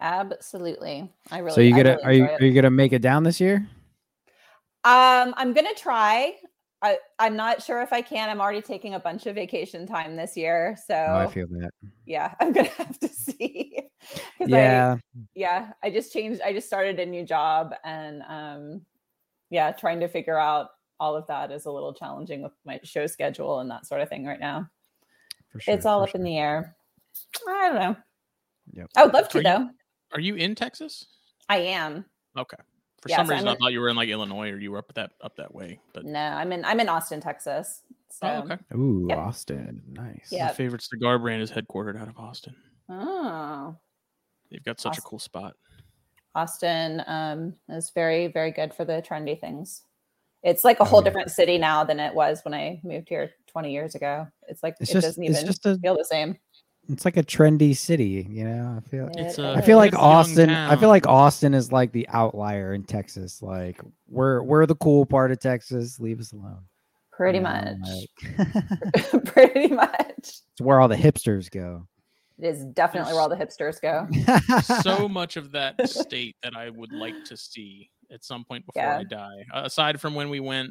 Absolutely. 0.00 1.12
I 1.30 1.38
really 1.38 1.54
so 1.54 1.60
you 1.60 1.74
gonna 1.76 1.98
really 2.02 2.04
are 2.04 2.12
you 2.12 2.24
it. 2.24 2.40
are 2.40 2.44
you 2.46 2.54
gonna 2.54 2.70
make 2.70 2.92
it 2.92 3.02
down 3.02 3.24
this 3.24 3.40
year? 3.40 3.66
Um, 4.84 5.34
I'm 5.36 5.52
gonna 5.52 5.74
try. 5.74 6.34
I, 6.84 6.98
I'm 7.20 7.36
not 7.36 7.62
sure 7.62 7.80
if 7.82 7.92
I 7.92 8.02
can. 8.02 8.28
I'm 8.28 8.40
already 8.40 8.60
taking 8.60 8.94
a 8.94 8.98
bunch 8.98 9.26
of 9.26 9.36
vacation 9.36 9.86
time 9.86 10.16
this 10.16 10.36
year. 10.36 10.76
So 10.88 10.94
Oh, 10.96 11.16
I 11.18 11.26
feel 11.28 11.46
that. 11.48 11.70
yeah, 12.06 12.34
I'm 12.40 12.52
gonna 12.52 12.68
have 12.70 12.98
to 12.98 13.08
see. 13.08 13.78
'Cause 14.38 14.48
I- 14.52 14.56
Yeah. 14.56 14.96
yeah, 15.34 15.72
I 15.82 15.90
just 15.90 16.12
changed. 16.12 16.40
I 16.42 16.52
just 16.52 16.66
started 16.66 16.98
a 16.98 17.06
new 17.06 17.24
job, 17.24 17.72
and 17.84 18.22
um, 18.28 18.82
yeah, 19.50 19.70
trying 19.70 20.00
to 20.00 20.08
figure 20.08 20.36
out 20.38 20.70
all 20.98 21.14
of 21.14 21.26
that 21.28 21.52
is 21.52 21.66
a 21.66 21.70
little 21.70 21.94
challenging 21.94 22.42
with 22.42 22.52
my 22.64 22.80
show 22.82 23.06
schedule 23.06 23.60
and 23.60 23.70
that 23.70 23.86
sort 23.86 24.00
of 24.00 24.08
thing 24.08 24.24
right 24.26 24.40
now. 24.40 24.68
for 25.52 25.60
sure, 25.60 25.74
it's 25.74 25.86
all 25.86 26.02
for 26.04 26.08
up 26.10 26.14
in 26.16 26.24
the 26.24 26.38
air. 26.38 26.74
I 27.48 27.68
don't 27.68 27.74
know. 27.80 27.96
Yep. 28.72 28.86
I 28.96 29.04
would 29.04 29.14
love 29.14 29.28
to 29.30 29.38
Are 29.38 29.40
you- 29.40 29.44
though. 29.44 29.70
Are 30.14 30.20
you 30.20 30.34
in 30.34 30.54
Texas? 30.56 31.06
I 31.48 31.58
am. 31.58 32.04
Okay. 32.36 32.56
For 33.02 33.08
Yeah, 33.08 33.16
some 33.16 33.26
so 33.26 33.32
I'm 33.32 33.38
reason, 33.38 33.48
I 33.48 33.56
thought 33.56 33.72
you 33.72 33.80
were 33.80 33.88
in 33.88 33.96
like 33.96 34.08
Illinois 34.08 34.50
or 34.50 34.58
you 34.58 34.70
were 34.70 34.78
up 34.78 34.92
that 34.94 35.10
up 35.20 35.36
that 35.36 35.52
way. 35.52 35.80
But 35.92 36.04
No, 36.04 36.20
I'm 36.20 36.52
in. 36.52 36.64
I'm 36.64 36.78
in 36.80 36.88
Austin, 36.88 37.20
Texas. 37.20 37.82
So, 38.10 38.26
oh, 38.28 38.38
okay. 38.52 38.58
Ooh, 38.76 39.06
Yep. 39.08 39.18
Austin. 39.18 39.82
Nice. 39.88 40.28
Yeah. 40.30 40.46
My 40.46 40.52
favorite 40.52 40.82
cigar 40.82 41.18
brand 41.18 41.42
is 41.42 41.50
headquartered 41.50 42.00
out 42.00 42.08
of 42.08 42.16
Austin. 42.16 42.54
oh, 42.88 43.76
They've 44.50 44.62
got 44.62 44.80
such 44.80 44.92
Awesome. 44.92 45.02
a 45.04 45.08
cool 45.08 45.18
spot. 45.18 45.54
Austin 46.34 47.02
um, 47.06 47.54
is 47.68 47.90
very, 47.90 48.28
very 48.28 48.52
good 48.52 48.72
for 48.72 48.84
the 48.84 49.02
trendy 49.06 49.38
things. 49.40 49.82
It's 50.42 50.62
like 50.64 50.80
a 50.80 50.84
whole 50.84 50.98
Oh, 50.98 51.02
yeah. 51.02 51.04
different 51.04 51.30
city 51.30 51.58
now 51.58 51.84
than 51.84 51.98
it 52.00 52.14
was 52.14 52.40
when 52.44 52.54
I 52.54 52.80
moved 52.84 53.08
here 53.08 53.30
20 53.48 53.72
years 53.72 53.94
ago. 53.94 54.26
It's 54.48 54.62
like 54.62 54.76
It's 54.80 54.90
it 54.90 54.94
just 54.94 55.06
doesn't 55.06 55.24
even 55.24 55.46
just 55.46 55.66
a 55.66 55.76
feel 55.78 55.96
the 55.96 56.04
same. 56.04 56.36
It's 56.88 57.04
like 57.04 57.16
a 57.16 57.22
trendy 57.22 57.76
city, 57.76 58.26
you 58.28 58.44
know. 58.44 58.76
I 58.76 58.88
feel 58.88 59.08
It's 59.16 59.38
a- 59.38 59.52
I 59.52 59.60
feel 59.60 59.76
like 59.78 59.92
it's 59.92 60.02
Austin 60.02 60.50
I 60.50 60.76
feel 60.76 60.88
like 60.88 61.06
Austin 61.06 61.54
is 61.54 61.70
like 61.72 61.92
the 61.92 62.08
outlier 62.08 62.74
in 62.74 62.82
Texas. 62.84 63.40
Like 63.42 63.80
we're 64.08 64.42
we're 64.42 64.66
the 64.66 64.74
cool 64.76 65.06
part 65.06 65.30
of 65.30 65.38
Texas. 65.40 65.98
Leave 66.00 66.20
us 66.20 66.32
alone. 66.32 66.62
Pretty 67.12 67.38
you 67.38 67.44
know, 67.44 67.76
much. 67.78 68.06
like- 69.14 69.24
Pretty 69.26 69.68
much. 69.68 69.98
it's 70.18 70.60
where 70.60 70.80
all 70.80 70.88
the 70.88 70.96
hipsters 70.96 71.50
go. 71.50 71.86
It 72.38 72.46
is 72.48 72.64
definitely 72.64 73.12
where 73.12 73.22
all 73.22 73.28
the 73.28 73.36
hipsters 73.36 73.80
go. 73.80 74.08
so 74.82 75.08
much 75.08 75.36
of 75.36 75.52
that 75.52 75.88
state 75.88 76.34
that 76.42 76.56
I 76.56 76.70
would 76.70 76.92
like 76.92 77.24
to 77.26 77.36
see 77.36 77.90
at 78.10 78.24
some 78.24 78.44
point 78.44 78.66
before 78.66 78.82
Yeah. 78.82 78.98
I 78.98 79.04
die. 79.04 79.44
Uh, 79.54 79.62
aside 79.64 80.00
from 80.00 80.14
when 80.14 80.28
we 80.30 80.40
went, 80.40 80.70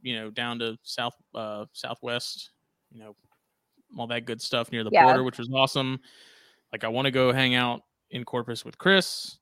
you 0.00 0.14
know, 0.18 0.30
down 0.30 0.58
to 0.60 0.78
south 0.82 1.14
uh 1.34 1.66
southwest, 1.72 2.50
you 2.90 3.00
know, 3.00 3.14
all 3.98 4.06
that 4.08 4.24
good 4.24 4.40
stuff 4.40 4.70
near 4.72 4.84
the 4.84 4.90
Yeah. 4.92 5.04
border, 5.04 5.22
which 5.24 5.38
was 5.38 5.50
awesome. 5.52 6.00
Like 6.72 6.84
I 6.84 6.88
want 6.88 7.06
to 7.06 7.10
go 7.10 7.32
hang 7.32 7.54
out 7.54 7.82
in 8.10 8.24
Corpus 8.24 8.64
with 8.64 8.78
Chris. 8.78 9.38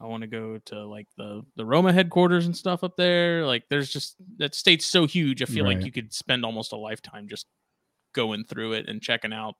I 0.00 0.06
want 0.06 0.22
to 0.22 0.26
go 0.26 0.58
to 0.66 0.86
like 0.86 1.08
the 1.18 1.42
the 1.56 1.66
Roma 1.66 1.92
headquarters 1.92 2.46
and 2.46 2.56
stuff 2.56 2.82
up 2.82 2.96
there. 2.96 3.44
Like 3.44 3.64
there's 3.68 3.92
just 3.92 4.16
that 4.38 4.54
state's 4.54 4.86
so 4.86 5.06
huge. 5.06 5.42
I 5.42 5.44
feel 5.44 5.66
like 5.66 5.84
you 5.84 5.92
could 5.92 6.12
spend 6.14 6.44
almost 6.44 6.72
a 6.72 6.76
lifetime 6.76 7.28
just 7.28 7.46
going 8.14 8.44
through 8.44 8.72
it 8.72 8.88
and 8.88 9.02
checking 9.02 9.32
out, 9.32 9.56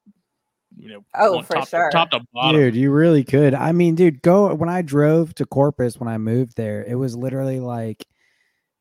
you 0.76 0.88
know, 0.88 1.04
oh, 1.14 1.42
for 1.42 1.56
top, 1.56 1.68
sure. 1.68 1.90
top 1.90 2.10
to 2.12 2.20
bottom. 2.32 2.58
Dude, 2.58 2.74
you 2.74 2.90
really 2.90 3.22
could. 3.22 3.52
I 3.54 3.72
mean, 3.72 3.94
dude, 3.96 4.22
go 4.22 4.54
when 4.54 4.70
I 4.70 4.80
drove 4.80 5.34
to 5.34 5.44
Corpus 5.44 5.98
when 5.98 6.08
I 6.08 6.16
moved 6.16 6.56
there, 6.56 6.84
it 6.84 6.94
was 6.94 7.14
literally 7.14 7.60
like 7.60 8.02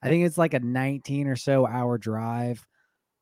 I 0.01 0.07
think 0.07 0.25
it's 0.25 0.37
like 0.37 0.53
a 0.53 0.59
19 0.59 1.27
or 1.27 1.35
so 1.35 1.67
hour 1.67 1.97
drive. 1.97 2.65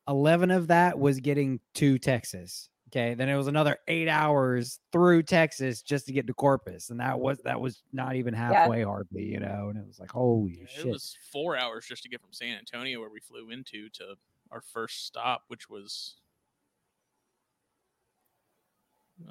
11 0.08 0.50
of 0.50 0.66
that 0.68 0.98
was 0.98 1.20
getting 1.20 1.60
to 1.74 1.98
Texas. 1.98 2.68
Okay. 2.88 3.12
Then 3.14 3.28
it 3.28 3.36
was 3.36 3.48
another 3.48 3.76
eight 3.86 4.08
hours 4.08 4.80
through 4.92 5.22
Texas 5.24 5.82
just 5.82 6.06
to 6.06 6.12
get 6.12 6.26
to 6.26 6.32
Corpus. 6.32 6.88
And 6.88 6.98
that 7.00 7.20
was 7.20 7.38
that 7.44 7.60
was 7.60 7.82
not 7.92 8.16
even 8.16 8.32
halfway 8.32 8.82
hardly, 8.82 9.24
you 9.24 9.40
know. 9.40 9.68
And 9.68 9.78
it 9.78 9.86
was 9.86 9.98
like, 10.00 10.10
holy 10.10 10.60
Yeah, 10.60 10.66
shit. 10.68 10.86
It 10.86 10.92
was 10.92 11.14
four 11.30 11.56
hours 11.58 11.84
just 11.86 12.02
to 12.04 12.08
get 12.08 12.22
from 12.22 12.32
San 12.32 12.56
Antonio, 12.56 12.98
where 13.00 13.10
we 13.10 13.20
flew 13.20 13.50
into, 13.50 13.90
to 13.90 14.14
our 14.50 14.62
first 14.62 15.04
stop, 15.04 15.42
which 15.48 15.68
was 15.68 16.16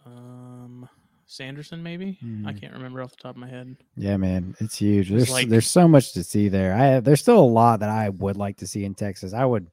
um 0.05 0.88
Sanderson, 1.25 1.84
maybe. 1.84 2.17
I 2.22 2.53
Mhm. 2.53 2.62
can't 2.62 2.74
remember 2.74 3.01
off 3.01 3.12
the 3.12 3.17
top 3.17 3.31
of 3.36 3.38
my 3.41 3.50
head. 3.50 3.75
Yeah, 3.98 4.15
man, 4.17 4.55
it's 4.60 4.77
huge. 4.77 5.12
It's 5.12 5.17
There's 5.25 5.29
like- 5.31 5.50
there's 5.50 5.67
so 5.69 5.88
much 5.88 6.13
to 6.13 6.24
see 6.24 6.48
there. 6.48 6.74
I 6.74 7.00
there's 7.01 7.22
still 7.22 7.39
a 7.39 7.41
lot 7.46 7.79
that 7.81 7.89
I 7.89 8.10
would 8.10 8.38
like 8.38 8.57
to 8.57 8.67
see 8.67 8.86
in 8.86 8.96
Texas. 8.96 9.34
I 9.34 9.43
would 9.46 9.67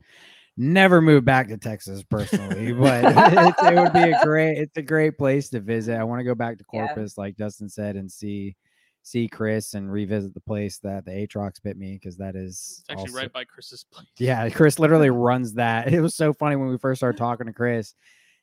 never 0.56 1.00
move 1.00 1.25
back 1.25 1.49
to 1.49 1.56
Texas 1.58 2.02
personally, 2.02 2.73
but 2.73 3.04
it 3.58 3.75
would 3.75 3.92
be 3.92 4.12
a 4.12 4.18
great 4.25 4.58
it's 4.58 4.76
a 4.76 4.82
great 4.82 5.18
place 5.18 5.49
to 5.50 5.61
visit. 5.61 5.96
I 5.99 6.04
want 6.04 6.20
to 6.20 6.25
go 6.25 6.34
back 6.34 6.58
to 6.58 6.64
Yeah. 6.73 6.87
Corpus, 6.87 7.18
like 7.18 7.37
Dustin 7.37 7.68
said, 7.68 7.96
and 7.96 8.11
see 8.11 8.56
see 9.02 9.28
Chris 9.28 9.75
and 9.75 9.92
revisit 9.92 10.32
the 10.32 10.40
place 10.40 10.78
that 10.78 11.04
the 11.04 11.11
Atrox 11.11 11.62
bit 11.62 11.76
me 11.76 11.92
because 12.00 12.16
that 12.16 12.34
is 12.37 12.78
It's 12.80 12.90
actually 12.90 13.02
also- 13.11 13.18
right 13.18 13.32
by 13.32 13.44
Chris's 13.44 13.84
place. 13.92 14.06
yeah, 14.18 14.49
Chris 14.50 14.78
literally 14.78 15.11
runs 15.11 15.52
that. 15.54 15.92
It 15.92 16.00
was 16.00 16.14
so 16.14 16.32
funny 16.32 16.56
when 16.56 16.68
we 16.68 16.78
first 16.78 17.00
started 17.00 17.18
talking 17.18 17.46
to 17.46 17.52
Chris. 17.52 17.94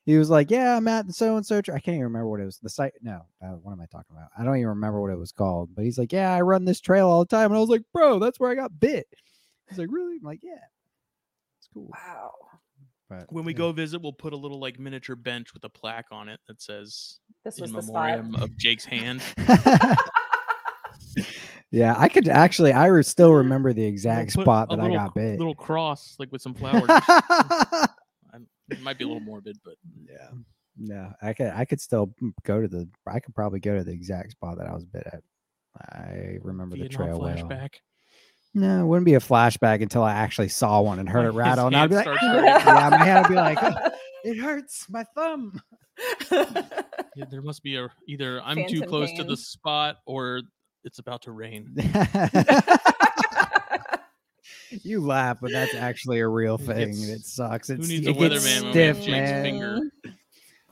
He 0.04 0.16
was 0.18 0.28
like, 0.30 0.50
"Yeah, 0.50 0.76
I'm 0.76 0.88
at 0.88 1.12
so 1.14 1.36
and 1.36 1.46
so." 1.46 1.58
I 1.58 1.62
can't 1.62 1.88
even 1.88 2.00
remember 2.02 2.28
what 2.28 2.40
it 2.40 2.44
was. 2.44 2.58
The 2.58 2.68
site? 2.68 2.92
No, 3.02 3.22
uh, 3.40 3.50
what 3.62 3.70
am 3.72 3.80
I 3.80 3.86
talking 3.86 4.16
about? 4.16 4.30
I 4.36 4.42
don't 4.44 4.56
even 4.56 4.70
remember 4.70 5.00
what 5.00 5.12
it 5.12 5.18
was 5.18 5.30
called. 5.30 5.70
But 5.76 5.84
he's 5.84 5.96
like, 5.96 6.12
"Yeah, 6.12 6.34
I 6.34 6.40
run 6.40 6.64
this 6.64 6.80
trail 6.80 7.08
all 7.08 7.20
the 7.20 7.28
time," 7.28 7.46
and 7.52 7.56
I 7.56 7.60
was 7.60 7.68
like, 7.68 7.82
"Bro, 7.94 8.18
that's 8.18 8.40
where 8.40 8.50
I 8.50 8.56
got 8.56 8.80
bit." 8.80 9.06
He's 9.68 9.78
like, 9.78 9.90
"Really?" 9.92 10.16
I'm 10.16 10.22
like, 10.24 10.40
"Yeah, 10.42 10.58
cool." 11.72 11.90
Wow. 11.92 12.32
But 13.08 13.30
When 13.30 13.44
we 13.44 13.52
yeah. 13.52 13.58
go 13.58 13.72
visit, 13.72 14.00
we'll 14.00 14.12
put 14.12 14.32
a 14.32 14.36
little 14.36 14.58
like 14.58 14.78
miniature 14.78 15.16
bench 15.16 15.52
with 15.52 15.64
a 15.64 15.68
plaque 15.68 16.06
on 16.10 16.28
it 16.28 16.40
that 16.48 16.62
says 16.62 17.18
This 17.44 17.58
"In 17.58 17.62
was 17.62 17.72
the 17.72 17.82
spot. 17.82 18.18
memoriam 18.18 18.34
of 18.36 18.56
Jake's 18.56 18.84
hand." 18.84 19.22
yeah, 21.70 21.94
I 21.98 22.08
could 22.08 22.28
actually. 22.28 22.72
I 22.72 22.86
re- 22.86 23.02
still 23.02 23.32
remember 23.32 23.72
the 23.72 23.82
We'll 23.82 23.90
exact 23.90 24.32
spot 24.32 24.68
a 24.70 24.76
that 24.76 24.82
I 24.82 24.92
got 24.92 25.14
bit. 25.14 25.38
Little 25.38 25.54
cross, 25.54 26.16
like 26.18 26.32
with 26.32 26.42
some 26.42 26.54
flowers. 26.54 26.88
It 28.72 28.80
might 28.80 28.96
be 28.96 29.04
a 29.04 29.06
little 29.06 29.20
morbid, 29.20 29.58
but 29.64 29.74
yeah, 30.08 30.30
no, 30.78 31.12
I 31.20 31.34
could. 31.34 31.48
I 31.48 31.64
could 31.64 31.80
still 31.80 32.14
mm, 32.22 32.32
go 32.44 32.62
to 32.62 32.68
the. 32.68 32.88
I 33.06 33.20
could 33.20 33.34
probably 33.34 33.60
go 33.60 33.76
to 33.76 33.84
the 33.84 33.92
exact 33.92 34.32
spot 34.32 34.58
that 34.58 34.66
I 34.66 34.72
was 34.72 34.84
bit 34.84 35.06
at. 35.12 35.22
I 35.78 36.38
remember 36.40 36.76
the 36.76 36.82
Vietnam 36.82 37.06
trail 37.06 37.20
well. 37.20 37.36
Flashback. 38.54 38.60
No, 38.60 38.82
it 38.82 38.86
wouldn't 38.86 39.06
be 39.06 39.14
a 39.14 39.20
flashback 39.20 39.82
until 39.82 40.02
I 40.02 40.12
actually 40.12 40.48
saw 40.48 40.80
one 40.80 40.98
and 40.98 41.08
heard 41.08 41.26
it 41.26 41.30
rattle, 41.30 41.66
and 41.68 41.76
I'd 41.76 41.88
be 41.90 41.96
like, 41.96 42.06
hand 42.06 42.18
"Ah!" 42.18 42.18
starts 42.18 42.64
hurting. 42.64 42.66
yeah, 42.66 42.88
my 42.90 43.04
hand 43.04 43.24
would 43.24 43.28
be 43.30 43.36
like, 43.36 43.58
"Oh, 43.62 43.90
it 44.24 44.36
hurts 44.38 44.86
my 44.90 45.04
thumb. 45.14 45.60
Yeah, 47.14 47.26
there 47.30 47.42
must 47.42 47.62
be 47.62 47.76
a 47.76 47.88
either 48.08 48.40
I'm 48.42 48.56
too 48.56 48.62
Phantom 48.80 48.88
close 48.88 49.12
to 49.18 49.24
the 49.24 49.36
spot 49.36 49.98
or 50.06 50.40
it's 50.82 50.98
about 50.98 51.20
to 51.22 51.32
rain. 51.32 51.74
you 54.82 55.00
laugh, 55.04 55.36
but 55.40 55.52
that's 55.52 55.74
actually 55.74 56.20
a 56.20 56.28
real 56.28 56.54
It 56.54 56.62
thing. 56.62 56.88
gets- 56.92 57.08
it 57.08 57.24
sucks. 57.26 57.68
It's, 57.70 57.86
needs 57.88 58.06
it 58.06 58.10
a 58.10 58.14
gets 58.14 58.34
weatherman 58.46 58.62
when 58.64 58.72
we 58.74 58.80
have 58.80 58.96
stiff, 58.96 59.08
man. 59.10 59.42
finger? 59.42 59.80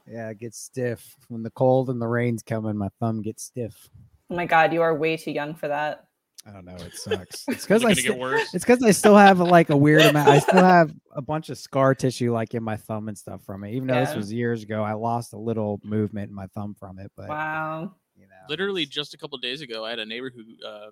Yeah, 0.07 0.31
it 0.31 0.39
gets 0.39 0.59
stiff 0.59 1.15
when 1.29 1.43
the 1.43 1.51
cold 1.51 1.91
and 1.91 2.01
the 2.01 2.09
rain's 2.09 2.43
coming. 2.43 2.77
My 2.77 2.89
thumb 3.01 3.21
gets 3.23 3.45
stiff. 3.45 3.89
oh 4.31 4.35
my 4.37 4.47
god, 4.47 4.73
you 4.73 4.81
are 4.83 4.95
way 4.95 5.17
too 5.19 5.31
young 5.33 5.55
for 5.55 5.69
that. 5.69 6.07
I 6.51 6.53
don't 6.53 6.65
know. 6.65 6.77
It 6.85 6.95
sucks. 6.95 7.45
It's 7.49 7.63
because 7.63 7.85
I 7.85 7.91
gonna 7.91 8.03
get 8.03 8.19
worse? 8.19 8.53
it's 8.55 8.65
because 8.65 8.83
I 8.83 8.91
still 8.91 9.17
have 9.17 9.39
like 9.39 9.71
a 9.71 9.77
weird 9.77 10.03
amount. 10.03 10.29
I 10.29 10.39
still 10.41 10.65
have 10.65 10.93
a 11.15 11.23
bunch 11.23 11.49
of 11.49 11.59
scar 11.59 11.95
tissue 11.95 12.33
like 12.33 12.55
in 12.55 12.63
my 12.63 12.77
thumb 12.77 13.09
and 13.09 13.17
stuff 13.17 13.45
from 13.45 13.63
it. 13.65 13.73
Even 13.75 13.89
though 13.89 14.05
this 14.05 14.15
was 14.15 14.33
years 14.33 14.63
ago, 14.63 14.83
I 14.83 14.95
lost 14.95 15.33
a 15.33 15.39
little 15.39 15.81
movement 15.85 16.31
in 16.31 16.35
my 16.35 16.47
thumb 16.49 16.75
from 16.75 16.99
it. 16.99 17.13
But 17.17 17.29
Wow. 17.29 17.95
you 18.17 18.27
know, 18.27 18.35
Literally 18.49 18.85
just 18.85 19.15
a 19.15 19.19
couple 19.19 19.39
days 19.39 19.61
ago, 19.61 19.85
I 19.85 19.91
had 19.91 19.99
a 20.01 20.07
neighbor 20.07 20.33
who 20.35 20.43
uh, 20.67 20.91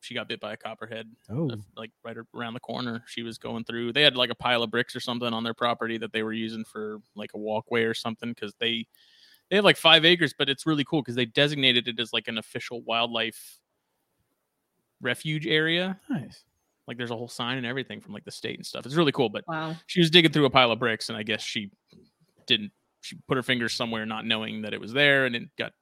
she 0.00 0.14
got 0.14 0.28
bit 0.28 0.40
by 0.40 0.52
a 0.52 0.56
copperhead, 0.56 1.08
oh, 1.30 1.50
uh, 1.50 1.56
like 1.76 1.90
right 2.04 2.16
around 2.34 2.54
the 2.54 2.60
corner. 2.60 3.02
She 3.06 3.22
was 3.22 3.38
going 3.38 3.64
through. 3.64 3.92
They 3.92 4.02
had 4.02 4.16
like 4.16 4.30
a 4.30 4.34
pile 4.34 4.62
of 4.62 4.70
bricks 4.70 4.94
or 4.94 5.00
something 5.00 5.32
on 5.32 5.42
their 5.42 5.54
property 5.54 5.96
that 5.98 6.12
they 6.12 6.22
were 6.22 6.32
using 6.32 6.64
for 6.64 6.98
like 7.14 7.30
a 7.34 7.38
walkway 7.38 7.84
or 7.84 7.94
something 7.94 8.30
because 8.30 8.54
they 8.60 8.86
they 9.48 9.56
have 9.56 9.64
like 9.64 9.78
five 9.78 10.04
acres, 10.04 10.34
but 10.36 10.50
it's 10.50 10.66
really 10.66 10.84
cool 10.84 11.00
because 11.00 11.14
they 11.14 11.24
designated 11.24 11.88
it 11.88 11.98
as 11.98 12.12
like 12.12 12.28
an 12.28 12.36
official 12.36 12.82
wildlife 12.82 13.58
refuge 15.00 15.46
area. 15.46 15.98
nice. 16.08 16.44
Like 16.86 16.96
there's 16.96 17.10
a 17.10 17.16
whole 17.16 17.28
sign 17.28 17.58
and 17.58 17.66
everything 17.66 18.00
from 18.00 18.14
like 18.14 18.24
the 18.24 18.30
state 18.30 18.56
and 18.56 18.64
stuff. 18.64 18.86
It's 18.86 18.94
really 18.94 19.12
cool. 19.12 19.28
But 19.28 19.44
Wow. 19.46 19.76
she 19.86 20.00
was 20.00 20.10
digging 20.10 20.32
through 20.32 20.46
a 20.46 20.50
pile 20.50 20.72
of 20.72 20.78
bricks, 20.78 21.08
and 21.10 21.18
I 21.18 21.22
guess 21.22 21.42
she 21.42 21.70
didn't. 22.46 22.72
She 23.02 23.16
put 23.28 23.36
her 23.36 23.42
fingers 23.42 23.74
somewhere, 23.74 24.06
not 24.06 24.24
knowing 24.26 24.62
that 24.62 24.72
it 24.72 24.80
was 24.80 24.92
there, 24.92 25.26
and 25.26 25.36
it 25.36 25.42
got 25.58 25.72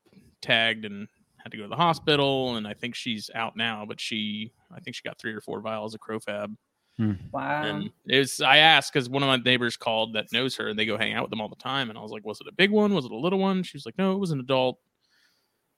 tagged 0.42 0.84
and 0.84 1.06
had 1.38 1.52
to 1.52 1.56
go 1.58 1.62
to 1.62 1.68
the 1.68 1.76
hospital. 1.76 2.56
And 2.56 2.66
I 2.66 2.74
think 2.74 2.94
she's 2.96 3.30
out 3.34 3.56
now, 3.56 3.84
but 3.86 4.00
she, 4.00 4.52
I 4.74 4.80
think 4.80 4.96
she 4.96 5.02
got 5.02 5.18
three 5.18 5.32
or 5.32 5.40
four 5.40 5.60
vials 5.60 5.94
of 5.94 6.00
Crofab. 6.00 6.54
Hmm. 6.98 7.12
Wow. 7.30 7.62
And 7.62 7.90
it 8.06 8.18
was, 8.18 8.40
I 8.40 8.56
asked 8.58 8.92
because 8.92 9.08
one 9.08 9.22
of 9.22 9.28
my 9.28 9.36
neighbors 9.36 9.76
called 9.76 10.14
that 10.14 10.32
knows 10.32 10.56
her, 10.56 10.68
and 10.68 10.78
they 10.78 10.86
go 10.86 10.98
hang 10.98 11.12
out 11.14 11.22
with 11.22 11.30
them 11.30 11.40
all 11.40 11.48
the 11.48 11.54
time. 11.56 11.88
And 11.88 11.98
I 11.98 12.02
was 12.02 12.10
like, 12.10 12.24
"Was 12.24 12.40
it 12.40 12.48
a 12.48 12.52
big 12.52 12.70
one? 12.70 12.92
Was 12.94 13.04
it 13.04 13.12
a 13.12 13.16
little 13.16 13.38
one?" 13.38 13.62
She 13.62 13.76
was 13.76 13.86
like, 13.86 13.96
"No, 13.98 14.12
it 14.12 14.18
was 14.18 14.30
an 14.32 14.40
adult." 14.40 14.78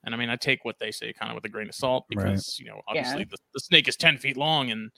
And 0.05 0.15
I 0.15 0.19
mean, 0.19 0.31
I 0.31 0.37
take 0.37 0.65
what 0.65 0.79
they 0.79 0.91
say 0.91 1.13
kind 1.13 1.31
of 1.31 1.35
with 1.35 1.45
a 1.45 1.49
grain 1.49 1.69
of 1.69 1.75
salt 1.75 2.07
Right. 2.15 2.27
because 2.27 2.59
you 2.59 2.67
know, 2.67 2.77
Yeah. 2.95 3.01
obviously 3.01 3.25
the, 3.25 3.37
the 3.55 3.61
snake 3.61 3.89
is 3.89 3.97
ten 3.97 4.17
feet 4.19 4.37
long, 4.37 4.71
and 4.71 4.91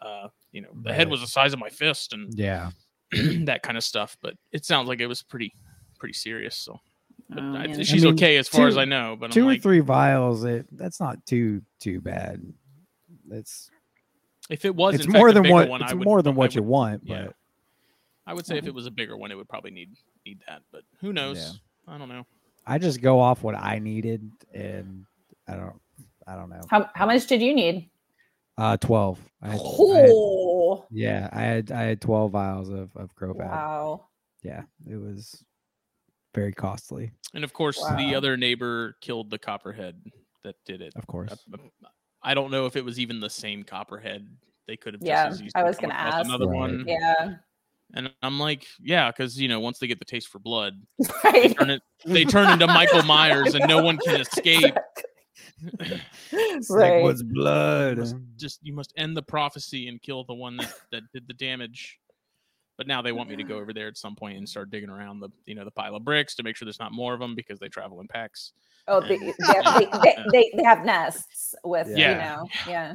uh, 0.00 0.28
you 0.52 0.60
know, 0.60 0.68
the 0.82 0.92
head 0.92 1.08
was 1.08 1.20
the 1.20 1.26
size 1.26 1.52
of 1.52 1.58
my 1.58 1.68
fist, 1.68 2.12
and 2.12 2.32
Yeah. 2.38 2.70
that 3.44 3.62
kind 3.62 3.76
of 3.76 3.84
stuff. 3.84 4.16
But 4.22 4.34
it 4.52 4.64
sounds 4.64 4.88
like 4.88 5.00
it 5.00 5.06
was 5.06 5.22
pretty 5.22 5.52
pretty 5.98 6.14
serious. 6.14 6.56
So 6.56 6.80
but 7.28 7.38
Oh, 7.38 7.56
I, 7.56 7.66
man. 7.68 7.84
she's 7.84 8.04
mean, 8.04 8.14
okay 8.14 8.36
as 8.36 8.48
far 8.48 8.68
as 8.68 8.76
I 8.76 8.84
know. 8.84 9.16
But 9.18 9.32
Two 9.32 9.40
I'm 9.42 9.46
or 9.46 9.50
like, 9.52 9.62
three 9.62 9.80
vials. 9.80 10.44
It 10.44 10.66
that's 10.72 11.00
not 11.00 11.24
too 11.26 11.62
too 11.80 12.00
bad. 12.00 12.42
That's 13.28 13.70
if 14.50 14.64
it 14.64 14.74
was, 14.74 14.96
it's 14.96 15.06
in 15.06 15.12
fact, 15.12 15.20
more 15.20 15.32
than 15.32 15.48
what 15.48 15.68
one, 15.68 15.82
it's 15.82 15.92
I 15.92 15.94
would, 15.94 16.04
more 16.04 16.20
than 16.20 16.34
I 16.34 16.36
what 16.36 16.54
you 16.54 16.62
want. 16.62 17.02
yeah. 17.04 17.26
But 17.26 17.34
I 18.26 18.34
would 18.34 18.44
say 18.46 18.58
if 18.58 18.66
it 18.66 18.74
was 18.74 18.86
a 18.86 18.90
bigger 18.90 19.16
one, 19.16 19.30
it 19.30 19.36
would 19.36 19.48
probably 19.48 19.70
need 19.70 19.90
need 20.26 20.40
that. 20.48 20.62
But 20.72 20.82
who 21.00 21.12
knows? 21.12 21.60
I 21.88 21.96
don't 21.98 22.08
know. 22.08 22.26
I 22.66 22.78
just 22.78 23.00
go 23.00 23.20
off 23.20 23.42
what 23.42 23.54
I 23.54 23.78
needed, 23.78 24.30
and 24.54 25.04
I 25.48 25.54
don't 25.56 25.80
I 26.26 26.36
don't 26.36 26.50
know. 26.50 26.62
how 26.70 26.88
how 26.94 27.06
much 27.06 27.26
did 27.26 27.42
you 27.42 27.54
need? 27.54 27.90
Uh, 28.58 28.76
twelve. 28.76 29.18
I 29.40 29.48
had, 29.48 29.60
I 29.60 29.62
had- 29.62 30.10
Oh. 30.12 30.86
yeah, 30.90 31.28
I 31.32 31.40
had 31.42 31.72
I 31.72 31.82
had 31.82 32.00
twelve 32.00 32.32
vials 32.32 32.68
of 32.68 32.94
of 32.96 33.14
Crofab. 33.16 33.36
Wow. 33.50 34.06
Yeah, 34.42 34.62
it 34.88 34.96
was 34.96 35.42
very 36.34 36.52
costly. 36.52 37.12
And 37.34 37.44
of 37.44 37.52
course, 37.52 37.78
the 37.96 38.14
other 38.14 38.36
neighbor 38.36 38.96
killed 39.00 39.30
the 39.30 39.38
copperhead 39.38 40.00
that 40.44 40.56
did 40.66 40.80
it. 40.82 40.92
Of 40.96 41.06
course. 41.06 41.32
Uh, 41.52 41.56
I 42.22 42.34
don't 42.34 42.50
know 42.50 42.66
if 42.66 42.76
it 42.76 42.84
was 42.84 42.98
even 43.00 43.20
the 43.20 43.30
same 43.30 43.62
copperhead. 43.64 44.28
They 44.68 44.76
could 44.76 44.94
have. 44.94 45.02
Yeah, 45.02 45.28
just 45.28 45.42
as 45.42 45.52
I 45.54 45.62
was 45.64 45.76
gonna 45.78 45.94
ask. 45.94 46.24
another 46.26 46.46
Right. 46.48 46.58
one. 46.58 46.84
Yeah. 46.86 47.34
And 47.94 48.10
I'm 48.22 48.38
like, 48.38 48.66
yeah, 48.80 49.10
because 49.10 49.38
you 49.38 49.48
know, 49.48 49.60
once 49.60 49.78
they 49.78 49.86
get 49.86 49.98
the 49.98 50.04
taste 50.04 50.28
for 50.28 50.38
blood, 50.38 50.74
they 51.32 51.52
turn 51.52 51.70
it. 51.70 51.82
They 52.04 52.24
turn 52.24 52.50
into 52.50 52.66
Michael 52.66 53.02
Myers, 53.02 53.54
and 53.54 53.68
no 53.68 53.82
one 53.82 53.98
can 53.98 54.20
escape. 54.20 54.74
It's 56.32 56.70
right. 56.70 56.94
like, 56.94 57.02
what's 57.02 57.22
blood? 57.22 57.98
must 57.98 58.16
just 58.36 58.60
you 58.62 58.72
must 58.72 58.92
end 58.96 59.16
the 59.16 59.22
prophecy 59.22 59.88
and 59.88 60.00
kill 60.00 60.24
the 60.24 60.34
one 60.34 60.56
that, 60.56 60.72
that 60.90 61.02
did 61.12 61.28
the 61.28 61.34
damage. 61.34 61.98
But 62.78 62.86
now 62.86 63.02
they 63.02 63.12
want 63.12 63.28
me 63.28 63.36
to 63.36 63.44
go 63.44 63.58
over 63.58 63.72
there 63.74 63.86
at 63.88 63.98
some 63.98 64.16
point 64.16 64.38
and 64.38 64.48
start 64.48 64.70
digging 64.70 64.88
around 64.88 65.20
the 65.20 65.28
you 65.44 65.54
know 65.54 65.64
the 65.64 65.70
pile 65.70 65.94
of 65.94 66.04
bricks 66.04 66.34
to 66.36 66.42
make 66.42 66.56
sure 66.56 66.64
there's 66.64 66.80
not 66.80 66.92
more 66.92 67.12
of 67.12 67.20
them 67.20 67.34
because 67.34 67.58
they 67.58 67.68
travel 67.68 68.00
in 68.00 68.08
packs. 68.08 68.52
Oh, 68.88 69.00
they, 69.00 69.16
they, 69.18 69.32
they, 69.38 69.86
they, 70.02 70.16
they, 70.32 70.52
they 70.56 70.62
have 70.64 70.84
nests 70.84 71.54
with, 71.62 71.88
Yeah. 71.94 72.10
you 72.10 72.18
know, 72.18 72.48
yeah. 72.66 72.94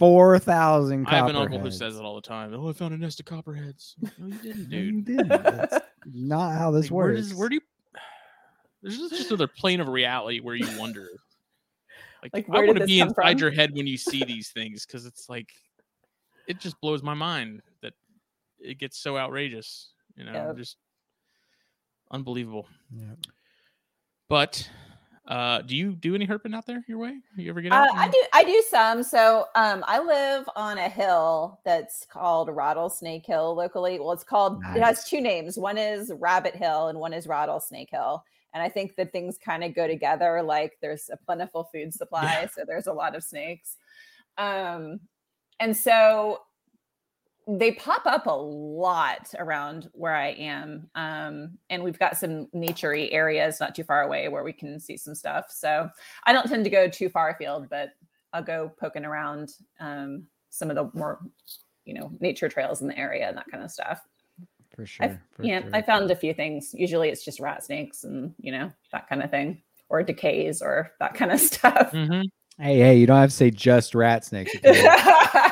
Four 0.00 0.38
thousand. 0.38 1.06
I 1.08 1.16
have 1.16 1.28
an 1.28 1.36
uncle 1.36 1.58
who 1.58 1.70
says 1.70 1.96
it 1.98 2.02
all 2.02 2.14
the 2.14 2.22
time. 2.22 2.54
Oh, 2.54 2.70
I 2.70 2.72
found 2.72 2.94
a 2.94 2.96
nest 2.96 3.20
of 3.20 3.26
copperheads. 3.26 3.96
No, 4.18 4.26
you 4.28 4.38
didn't, 4.38 4.68
dude. 4.70 5.04
Dude, 5.04 5.28
that's 5.28 5.76
not 6.06 6.56
how 6.56 6.70
this 6.70 6.86
Like, 6.86 6.92
where 6.92 7.06
works. 7.08 7.28
does 7.28 7.34
where 7.34 7.50
do 7.50 7.56
you? 7.56 7.60
There's 8.82 8.96
just 8.96 9.14
just 9.14 9.30
another 9.30 9.46
plane 9.46 9.78
of 9.78 9.88
reality 9.88 10.40
where 10.40 10.54
you 10.56 10.66
wonder. 10.78 11.06
Like, 12.22 12.32
Like, 12.34 12.46
I 12.48 12.52
where 12.52 12.62
did 12.62 12.68
want 12.68 12.78
to 12.80 12.86
be 12.86 13.00
inside 13.00 13.32
from? 13.32 13.38
your 13.40 13.50
head 13.50 13.72
when 13.74 13.86
you 13.86 13.96
see 13.96 14.24
these 14.26 14.50
things 14.50 14.84
because 14.86 15.04
it's 15.06 15.28
like, 15.30 15.48
it 16.46 16.58
just 16.58 16.78
blows 16.82 17.02
my 17.02 17.14
mind 17.14 17.62
that 17.82 17.94
it 18.58 18.78
gets 18.78 18.98
so 18.98 19.16
outrageous. 19.16 19.92
You 20.16 20.24
know, 20.24 20.32
Yep. 20.48 20.56
just 20.56 20.76
unbelievable. 22.10 22.66
Yeah. 22.94 23.14
But 24.28 24.68
uh 25.30 25.62
do 25.62 25.76
you 25.76 25.92
do 25.92 26.14
any 26.14 26.26
herping 26.26 26.54
out 26.54 26.66
there 26.66 26.84
your 26.88 26.98
way? 26.98 27.16
You 27.36 27.50
ever 27.50 27.60
get 27.60 27.72
Uh, 27.72 27.76
out? 27.76 27.88
I 27.94 28.08
do. 28.08 28.22
I 28.32 28.44
do 28.44 28.62
some. 28.68 29.02
So 29.02 29.46
um, 29.54 29.84
I 29.86 30.00
live 30.00 30.48
on 30.56 30.76
a 30.78 30.88
hill 30.88 31.60
that's 31.64 32.04
called 32.04 32.48
Rattlesnake 32.50 33.24
Hill 33.24 33.54
locally. 33.54 33.98
Well, 34.00 34.12
it's 34.12 34.24
called. 34.24 34.60
It 34.74 34.82
has 34.82 35.04
two 35.04 35.20
names. 35.20 35.56
One 35.56 35.78
is 35.78 36.12
Rabbit 36.18 36.56
Hill, 36.56 36.88
and 36.88 36.98
one 36.98 37.12
is 37.12 37.26
Rattlesnake 37.28 37.90
Hill. 37.90 38.24
And 38.52 38.60
I 38.62 38.68
think 38.68 38.96
that 38.96 39.12
things 39.12 39.38
kind 39.38 39.62
of 39.62 39.74
go 39.74 39.86
together. 39.86 40.42
Like 40.42 40.76
there's 40.82 41.08
a 41.12 41.16
plentiful 41.16 41.70
food 41.72 41.94
supply, 41.94 42.48
so 42.52 42.64
there's 42.66 42.88
a 42.88 42.92
lot 42.92 43.14
of 43.14 43.22
snakes. 43.22 43.76
Um, 44.36 44.98
and 45.60 45.76
so 45.76 46.40
they 47.58 47.72
pop 47.72 48.06
up 48.06 48.26
a 48.26 48.30
lot 48.30 49.32
around 49.38 49.88
where 49.92 50.14
I 50.14 50.28
am. 50.28 50.88
Um, 50.94 51.58
and 51.70 51.82
we've 51.82 51.98
got 51.98 52.16
some 52.16 52.46
naturey 52.54 53.08
areas 53.12 53.58
not 53.60 53.74
too 53.74 53.84
far 53.84 54.02
away 54.02 54.28
where 54.28 54.44
we 54.44 54.52
can 54.52 54.78
see 54.78 54.96
some 54.96 55.14
stuff. 55.14 55.46
So 55.50 55.88
I 56.24 56.32
don't 56.32 56.46
tend 56.48 56.64
to 56.64 56.70
go 56.70 56.88
too 56.88 57.08
far 57.08 57.30
afield, 57.30 57.68
but 57.68 57.90
I'll 58.32 58.42
go 58.42 58.72
poking 58.78 59.04
around 59.04 59.54
um, 59.80 60.26
some 60.50 60.70
of 60.70 60.76
the 60.76 60.90
more, 60.94 61.20
you 61.84 61.94
know, 61.94 62.12
nature 62.20 62.48
trails 62.48 62.82
in 62.82 62.88
the 62.88 62.98
area 62.98 63.28
and 63.28 63.36
that 63.36 63.50
kind 63.50 63.64
of 63.64 63.70
stuff. 63.70 64.02
For 64.74 64.86
sure. 64.86 65.20
For 65.32 65.44
yeah, 65.44 65.62
sure. 65.62 65.70
I 65.72 65.82
found 65.82 66.10
a 66.10 66.16
few 66.16 66.32
things. 66.34 66.74
Usually 66.74 67.08
it's 67.08 67.24
just 67.24 67.40
rat 67.40 67.64
snakes 67.64 68.04
and, 68.04 68.34
you 68.38 68.52
know, 68.52 68.70
that 68.92 69.08
kind 69.08 69.22
of 69.22 69.30
thing, 69.30 69.62
or 69.88 70.02
DeKays 70.04 70.62
or 70.62 70.92
that 71.00 71.14
kind 71.14 71.32
of 71.32 71.40
stuff. 71.40 71.92
Mhm. 71.92 72.24
Hey, 72.60 72.78
hey, 72.78 72.96
you 72.98 73.06
don't 73.06 73.16
have 73.16 73.30
to 73.30 73.36
say 73.36 73.50
just 73.50 73.94
rat 73.94 74.24
snakes. 74.24 74.54
okay? 74.56 74.82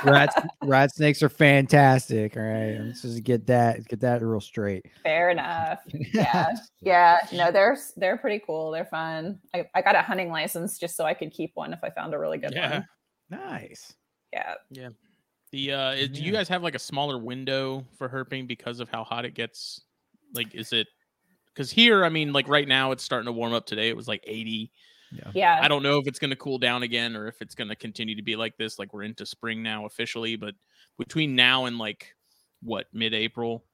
rat, 0.05 0.51
rat 0.62 0.94
snakes 0.94 1.23
are 1.23 1.29
fantastic. 1.29 2.37
All 2.37 2.42
right, 2.42 2.79
let's 2.81 3.03
just 3.03 3.23
get 3.25 3.47
that 3.47 3.87
get 3.88 4.01
that 4.01 4.21
real 4.23 4.40
straight. 4.40 4.85
Fair 5.03 5.31
enough. 5.31 5.79
Yeah. 6.12 6.53
Yeah. 6.81 7.18
No, 7.33 7.51
they're 7.51 7.77
they're 7.97 8.18
pretty 8.18 8.42
cool. 8.47 8.71
They're 8.71 8.85
fun. 8.85 9.40
I, 9.55 9.66
I 9.75 9.83
got 9.83 9.97
a 9.97 10.03
hunting 10.03 10.31
license 10.31 10.79
just 10.79 10.97
so 10.97 11.05
I 11.05 11.14
could 11.14 11.33
keep 11.33 11.51
one 11.55 11.73
if 11.73 11.81
I 11.83 11.90
found 11.90 12.14
a 12.14 12.18
really 12.18 12.38
good 12.38 12.53
Yeah. 12.55 12.71
one. 13.31 13.40
nice. 13.40 13.94
Yeah. 14.33 14.55
Yeah. 14.71 14.88
The 15.51 15.73
uh 15.73 15.90
is- 15.92 16.11
do 16.11 16.23
you 16.23 16.31
guys 16.33 16.49
have 16.49 16.62
like 16.62 16.75
a 16.75 16.79
smaller 16.79 17.18
window 17.18 17.85
for 17.97 18.09
herping 18.09 18.47
because 18.47 18.81
of 18.81 18.88
how 18.90 19.03
hot 19.03 19.25
it 19.25 19.35
gets? 19.35 19.81
Like 20.35 20.55
is 20.55 20.73
it 20.73 20.87
because 21.55 21.71
here, 21.71 22.05
I 22.05 22.09
mean, 22.11 22.33
like 22.33 22.49
right 22.49 22.68
now 22.68 22.92
it's 22.92 23.03
starting 23.03 23.27
to 23.27 23.33
warm 23.33 23.53
up 23.55 23.66
today. 23.66 23.88
It 23.88 23.97
was 23.97 24.07
like 24.07 24.23
80. 24.27 24.71
Yeah. 25.35 25.59
I 25.62 25.68
don't 25.68 25.83
know 25.83 25.99
if 25.99 26.07
it's 26.07 26.18
going 26.18 26.31
to 26.31 26.37
cool 26.37 26.59
down 26.59 26.83
again 26.83 27.16
or 27.16 27.29
if 27.29 27.40
it's 27.40 27.55
going 27.55 27.68
to 27.68 27.77
continue 27.77 28.14
to 28.16 28.23
be 28.23 28.37
like 28.37 28.57
this. 28.57 28.79
Like 28.79 28.92
we're 28.92 29.05
into 29.05 29.25
spring 29.27 29.62
now 29.62 29.87
officially, 29.87 30.37
but 30.37 30.55
between 30.99 31.35
now 31.35 31.64
and 31.66 31.79
like 31.79 32.14
what 32.62 32.87
mid 32.92 33.14
April 33.14 33.64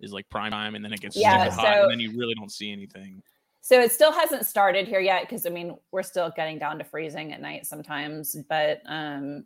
is 0.00 0.12
like 0.12 0.28
prime 0.28 0.50
time, 0.50 0.74
and 0.74 0.84
then 0.84 0.92
it 0.92 1.00
gets 1.00 1.16
Yeah, 1.16 1.44
super 1.44 1.54
hot, 1.56 1.74
so- 1.74 1.82
and 1.82 1.90
then 1.92 2.00
you 2.00 2.10
really 2.18 2.34
don't 2.34 2.52
see 2.52 2.70
anything. 2.72 3.22
So 3.62 3.80
it 3.80 3.90
still 3.90 4.12
hasn't 4.12 4.46
started 4.46 4.86
here 4.86 5.00
yet 5.00 5.22
because 5.22 5.44
I 5.44 5.50
mean 5.50 5.76
we're 5.90 6.04
still 6.04 6.30
getting 6.36 6.56
down 6.58 6.78
to 6.78 6.84
freezing 6.84 7.32
at 7.32 7.40
night 7.40 7.66
sometimes, 7.66 8.36
but 8.48 8.80
um, 8.86 9.44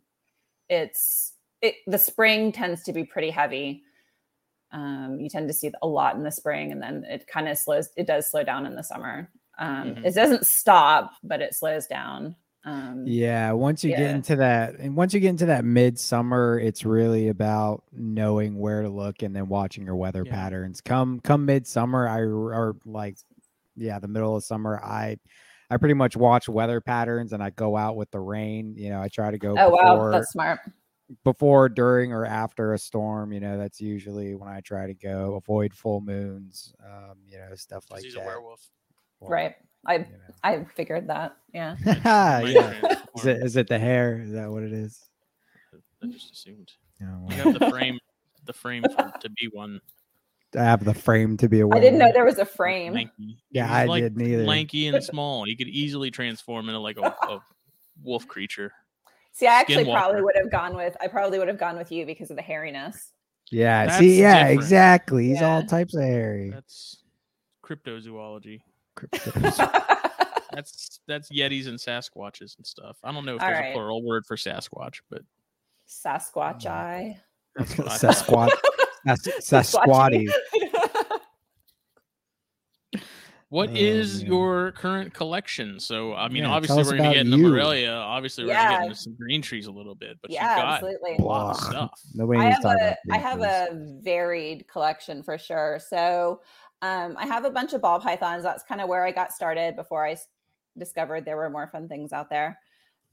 it's 0.69 1.33
it 1.61 1.75
the 1.87 1.97
spring 1.97 2.51
tends 2.51 2.83
to 2.83 2.93
be 2.93 3.03
pretty 3.03 3.31
heavy. 3.31 3.81
Um, 4.71 5.17
you 5.19 5.27
tend 5.27 5.47
to 5.47 5.53
see 5.53 5.71
a 5.81 5.87
lot 5.87 6.15
in 6.15 6.23
the 6.23 6.31
spring, 6.31 6.71
and 6.71 6.81
then 6.81 7.03
it 7.07 7.25
kind 7.25 7.47
of 7.47 7.57
slows. 7.57 7.89
It 7.97 8.05
does 8.05 8.29
slow 8.29 8.43
down 8.43 8.65
in 8.67 8.75
the 8.75 8.83
summer. 8.83 9.29
Um, 9.61 9.95
Mhm. 9.95 10.05
It 10.05 10.15
doesn't 10.15 10.45
stop, 10.45 11.13
but 11.23 11.41
it 11.41 11.53
slows 11.53 11.87
down. 11.87 12.35
Um, 12.65 13.05
Yeah, 13.07 13.51
once 13.53 13.83
you 13.83 13.91
get 13.95 14.11
into 14.11 14.35
that, 14.37 14.75
and 14.75 14.95
once 14.95 15.13
you 15.13 15.19
get 15.19 15.29
into 15.29 15.45
that 15.47 15.63
midsummer, 15.65 16.59
it's 16.59 16.83
really 16.85 17.29
about 17.29 17.83
knowing 17.91 18.57
where 18.57 18.81
to 18.81 18.89
look 18.89 19.23
and 19.23 19.35
then 19.35 19.47
watching 19.47 19.85
your 19.85 19.95
weather 19.95 20.23
Yeah. 20.25 20.31
patterns. 20.33 20.81
Come 20.81 21.19
come 21.21 21.45
midsummer, 21.45 22.07
I 22.07 22.21
or 22.21 22.75
like, 22.85 23.17
yeah, 23.75 23.99
the 23.99 24.07
middle 24.07 24.35
of 24.35 24.43
summer, 24.43 24.79
I 24.83 25.17
I 25.69 25.77
pretty 25.77 25.93
much 25.95 26.17
watch 26.17 26.49
weather 26.49 26.81
patterns 26.81 27.33
and 27.33 27.41
I 27.41 27.49
go 27.51 27.77
out 27.77 27.95
with 27.95 28.11
the 28.11 28.19
rain. 28.19 28.75
You 28.75 28.89
know, 28.89 29.01
I 29.01 29.07
try 29.09 29.31
to 29.31 29.37
go 29.37 29.55
Oh 29.57 29.69
wow, 29.69 29.93
before, 29.93 30.11
that's 30.11 30.31
smart. 30.31 30.59
before, 31.23 31.69
during, 31.69 32.11
or 32.13 32.25
after 32.25 32.73
a 32.73 32.77
storm. 32.79 33.31
You 33.31 33.39
know, 33.39 33.57
that's 33.57 33.79
usually 33.81 34.35
when 34.35 34.49
I 34.49 34.61
try 34.61 34.87
to 34.87 34.93
go. 34.95 35.35
Avoid 35.35 35.73
full 35.73 36.01
moons. 36.01 36.73
Um, 36.85 37.19
you 37.27 37.37
know, 37.37 37.55
stuff 37.55 37.85
like 37.91 38.03
he's 38.03 38.15
that. 38.15 38.23
a 38.23 38.25
werewolf. 38.25 38.69
Well, 39.21 39.31
Right. 39.31 39.55
I 39.85 39.93
you 39.93 39.99
know. 39.99 40.05
I 40.43 40.63
figured 40.75 41.07
that. 41.07 41.37
Yeah. 41.53 41.75
yeah. 41.85 42.97
Is 43.15 43.55
it, 43.55 43.61
it 43.61 43.67
the 43.67 43.79
hair? 43.79 44.21
Is 44.23 44.31
that 44.33 44.49
what 44.49 44.63
it 44.63 44.73
is? 44.73 44.99
I 46.03 46.07
just 46.07 46.31
assumed. 46.31 46.71
Oh, 47.03 47.27
You 47.29 47.35
have 47.37 47.59
the 47.59 47.69
frame, 47.69 47.99
the 48.45 48.53
frame 48.53 48.83
for, 48.83 49.11
to 49.21 49.29
be 49.29 49.49
one. 49.53 49.79
I 50.57 50.63
have 50.63 50.83
the 50.83 50.93
frame 50.93 51.37
to 51.37 51.47
be 51.47 51.61
a 51.61 51.67
I 51.69 51.79
didn't 51.79 51.99
know 51.99 52.11
there 52.11 52.25
was 52.25 52.37
a 52.39 52.45
frame. 52.45 52.93
Lanky. 52.93 53.37
Yeah, 53.51 53.67
He's 53.67 53.75
I 53.75 53.85
like 53.85 54.03
didn't 54.03 54.21
either. 54.21 54.43
Lanky 54.45 54.87
and 54.87 55.01
small. 55.03 55.45
He 55.45 55.55
could 55.55 55.69
easily 55.69 56.11
transform 56.11 56.67
into 56.67 56.79
like 56.79 56.97
a, 56.97 57.03
a 57.05 57.39
wolf 58.03 58.27
creature. 58.27 58.71
See, 59.31 59.47
I 59.47 59.59
actually 59.61 59.85
Skinwalker. 59.85 59.93
probably 59.93 60.21
would 60.23 60.35
have 60.35 60.51
gone 60.51 60.75
with 60.75 60.97
I 61.01 61.07
probably 61.07 61.39
would 61.39 61.47
have 61.47 61.57
gone 61.57 61.77
with 61.77 61.91
you 61.91 62.05
because 62.05 62.29
of 62.31 62.35
the 62.35 62.43
hairiness. 62.43 63.11
Yeah, 63.49 63.85
That's 63.85 63.99
see, 63.99 64.19
yeah, 64.19 64.39
different. 64.39 64.59
exactly. 64.61 65.27
He's 65.29 65.41
all 65.41 65.63
types 65.63 65.93
of 65.95 66.03
hairy. 66.03 66.49
That's 66.51 67.03
cryptozoology. 67.65 68.61
Cryptos. 69.07 69.87
That's 70.53 70.99
that's 71.07 71.31
yetis 71.31 71.67
and 71.67 71.79
sasquatches 71.79 72.57
and 72.57 72.67
stuff. 72.67 72.97
I 73.05 73.13
don't 73.13 73.23
know 73.23 73.35
if 73.37 73.41
All 73.41 73.47
there's 73.47 73.59
right. 73.61 73.69
a 73.69 73.73
plural 73.73 74.03
word 74.03 74.25
for 74.25 74.35
sasquatch, 74.35 74.99
but 75.09 75.21
Sasquatch 75.87 76.63
mm. 76.63 76.71
eye. 76.71 77.21
I. 77.57 77.63
Sasquatch. 77.63 78.49
Sas- 79.07 79.73
Sasquatty. 79.75 80.29
What 83.51 83.71
Oh, 83.71 83.73
is 83.75 84.23
man. 84.23 84.31
your 84.31 84.71
current 84.71 85.13
collection? 85.13 85.77
So, 85.81 86.13
I 86.13 86.29
mean, 86.29 86.43
Yeah, 86.43 86.51
obviously 86.51 86.83
we're 86.83 86.91
gonna 86.91 87.01
about 87.01 87.13
get 87.15 87.25
into 87.25 87.35
you. 87.37 87.49
Morelia. 87.49 87.91
Obviously, 87.91 88.45
we're 88.45 88.53
gonna 88.53 88.69
get 88.69 88.79
Yeah. 88.79 88.83
into 88.85 88.95
some 88.95 89.13
green 89.15 89.41
trees 89.41 89.65
a 89.65 89.71
little 89.71 89.93
bit, 89.93 90.17
but 90.21 90.31
yeah, 90.31 90.55
you've 90.55 90.63
got 90.63 90.73
absolutely. 90.75 91.15
a 91.17 91.21
lot 91.21 91.51
of 91.55 91.59
Blah. 91.59 91.69
stuff. 91.69 92.01
Nobody 92.13 92.39
I 92.39 92.43
needs 92.45 92.55
have 92.55 92.61
to 92.63 92.69
a 92.69 92.73
about 92.75 92.97
I 93.11 93.17
have 93.17 93.41
a 93.41 93.99
varied 94.01 94.69
collection 94.69 95.21
for 95.21 95.37
sure. 95.37 95.81
So 95.85 96.39
um, 96.81 97.15
I 97.17 97.25
have 97.25 97.45
a 97.45 97.51
bunch 97.51 97.73
of 97.73 97.81
ball 97.81 97.99
pythons. 97.99 98.43
That's 98.43 98.63
kind 98.63 98.81
of 98.81 98.89
where 98.89 99.05
I 99.05 99.11
got 99.11 99.31
started 99.31 99.75
before 99.75 100.05
I 100.05 100.13
s- 100.13 100.27
discovered 100.77 101.25
there 101.25 101.37
were 101.37 101.49
more 101.49 101.67
fun 101.67 101.87
things 101.87 102.11
out 102.13 102.29
there. 102.29 102.59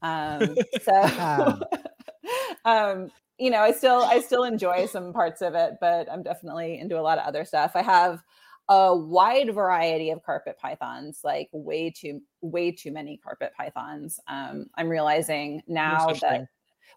Um, 0.02 0.56
so 0.82 0.92
um, 2.64 3.10
you 3.38 3.50
know, 3.50 3.60
I 3.60 3.72
still 3.72 4.02
I 4.02 4.20
still 4.20 4.44
enjoy 4.44 4.86
some 4.86 5.12
parts 5.12 5.42
of 5.42 5.54
it, 5.54 5.74
but 5.80 6.10
I'm 6.10 6.22
definitely 6.22 6.78
into 6.78 6.98
a 6.98 7.02
lot 7.02 7.18
of 7.18 7.26
other 7.26 7.44
stuff. 7.44 7.72
I 7.74 7.82
have 7.82 8.22
a 8.68 8.94
wide 8.94 9.54
variety 9.54 10.10
of 10.10 10.22
carpet 10.22 10.58
pythons, 10.58 11.20
like 11.24 11.48
way 11.52 11.90
too 11.90 12.20
way 12.40 12.72
too 12.72 12.92
many 12.92 13.16
carpet 13.18 13.52
pythons. 13.56 14.20
Um, 14.26 14.66
I'm 14.76 14.88
realizing 14.88 15.62
now 15.66 16.06
that 16.08 16.20
thing. 16.20 16.48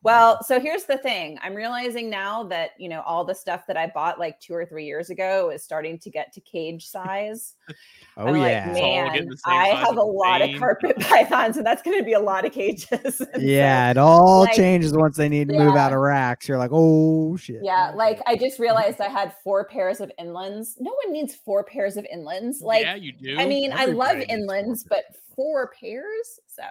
Well, 0.03 0.43
so 0.43 0.59
here's 0.59 0.85
the 0.85 0.97
thing. 0.97 1.37
I'm 1.43 1.53
realizing 1.53 2.09
now 2.09 2.43
that, 2.45 2.71
you 2.79 2.89
know, 2.89 3.01
all 3.01 3.23
the 3.23 3.35
stuff 3.35 3.67
that 3.67 3.77
I 3.77 3.85
bought 3.87 4.19
like 4.19 4.39
two 4.39 4.53
or 4.53 4.65
three 4.65 4.85
years 4.85 5.11
ago 5.11 5.51
is 5.51 5.63
starting 5.63 5.99
to 5.99 6.09
get 6.09 6.33
to 6.33 6.41
cage 6.41 6.87
size. 6.87 7.55
Oh 8.17 8.25
I'm 8.27 8.35
yeah. 8.35 8.41
like, 8.41 8.51
It's 8.51 8.67
all 8.67 9.05
getting 9.05 9.29
man, 9.29 9.29
the 9.29 9.37
I 9.49 9.67
have 9.67 9.91
a 9.93 9.95
the 9.95 10.01
lot 10.01 10.41
of 10.41 10.59
carpet 10.59 10.99
pythons, 10.99 11.55
and 11.55 11.65
that's 11.65 11.81
going 11.81 11.97
to 11.97 12.03
be 12.03 12.11
a 12.11 12.19
lot 12.19 12.45
of 12.45 12.51
cages. 12.51 12.89
And 12.91 13.13
so, 13.13 13.25
yeah, 13.39 13.89
it 13.89 13.97
all 13.97 14.41
like- 14.41 14.53
changes 14.53 14.91
once 14.93 15.15
they 15.15 15.29
need 15.29 15.47
to 15.47 15.57
move 15.57 15.77
out 15.77 15.93
of 15.93 15.99
racks. 15.99 16.45
You're 16.45 16.57
like, 16.57 16.71
oh 16.73 17.37
shit. 17.37 17.61
yeah, 17.63 17.87
mm-hmm. 17.87 17.97
like 17.97 18.19
I 18.27 18.35
just 18.35 18.59
realized 18.59 18.99
I 18.99 19.07
had 19.07 19.33
four 19.45 19.63
pairs 19.65 20.01
of 20.01 20.11
inlands. 20.19 20.73
No 20.77 20.93
one 21.05 21.13
needs 21.13 21.35
four 21.35 21.63
pairs 21.63 21.95
of 21.95 22.05
inlands. 22.13 22.61
Like, 22.61 22.83
yeah, 22.83 22.95
you 22.95 23.13
do. 23.13 23.37
I 23.39 23.45
mean, 23.45 23.71
I 23.71 23.85
love 23.85 24.09
Everybody 24.17 24.35
needs 24.35 24.45
four 24.45 24.55
inlands, 24.57 24.83
but 24.89 25.03
four 25.33 25.71
pairs. 25.79 26.39
So, 26.47 26.63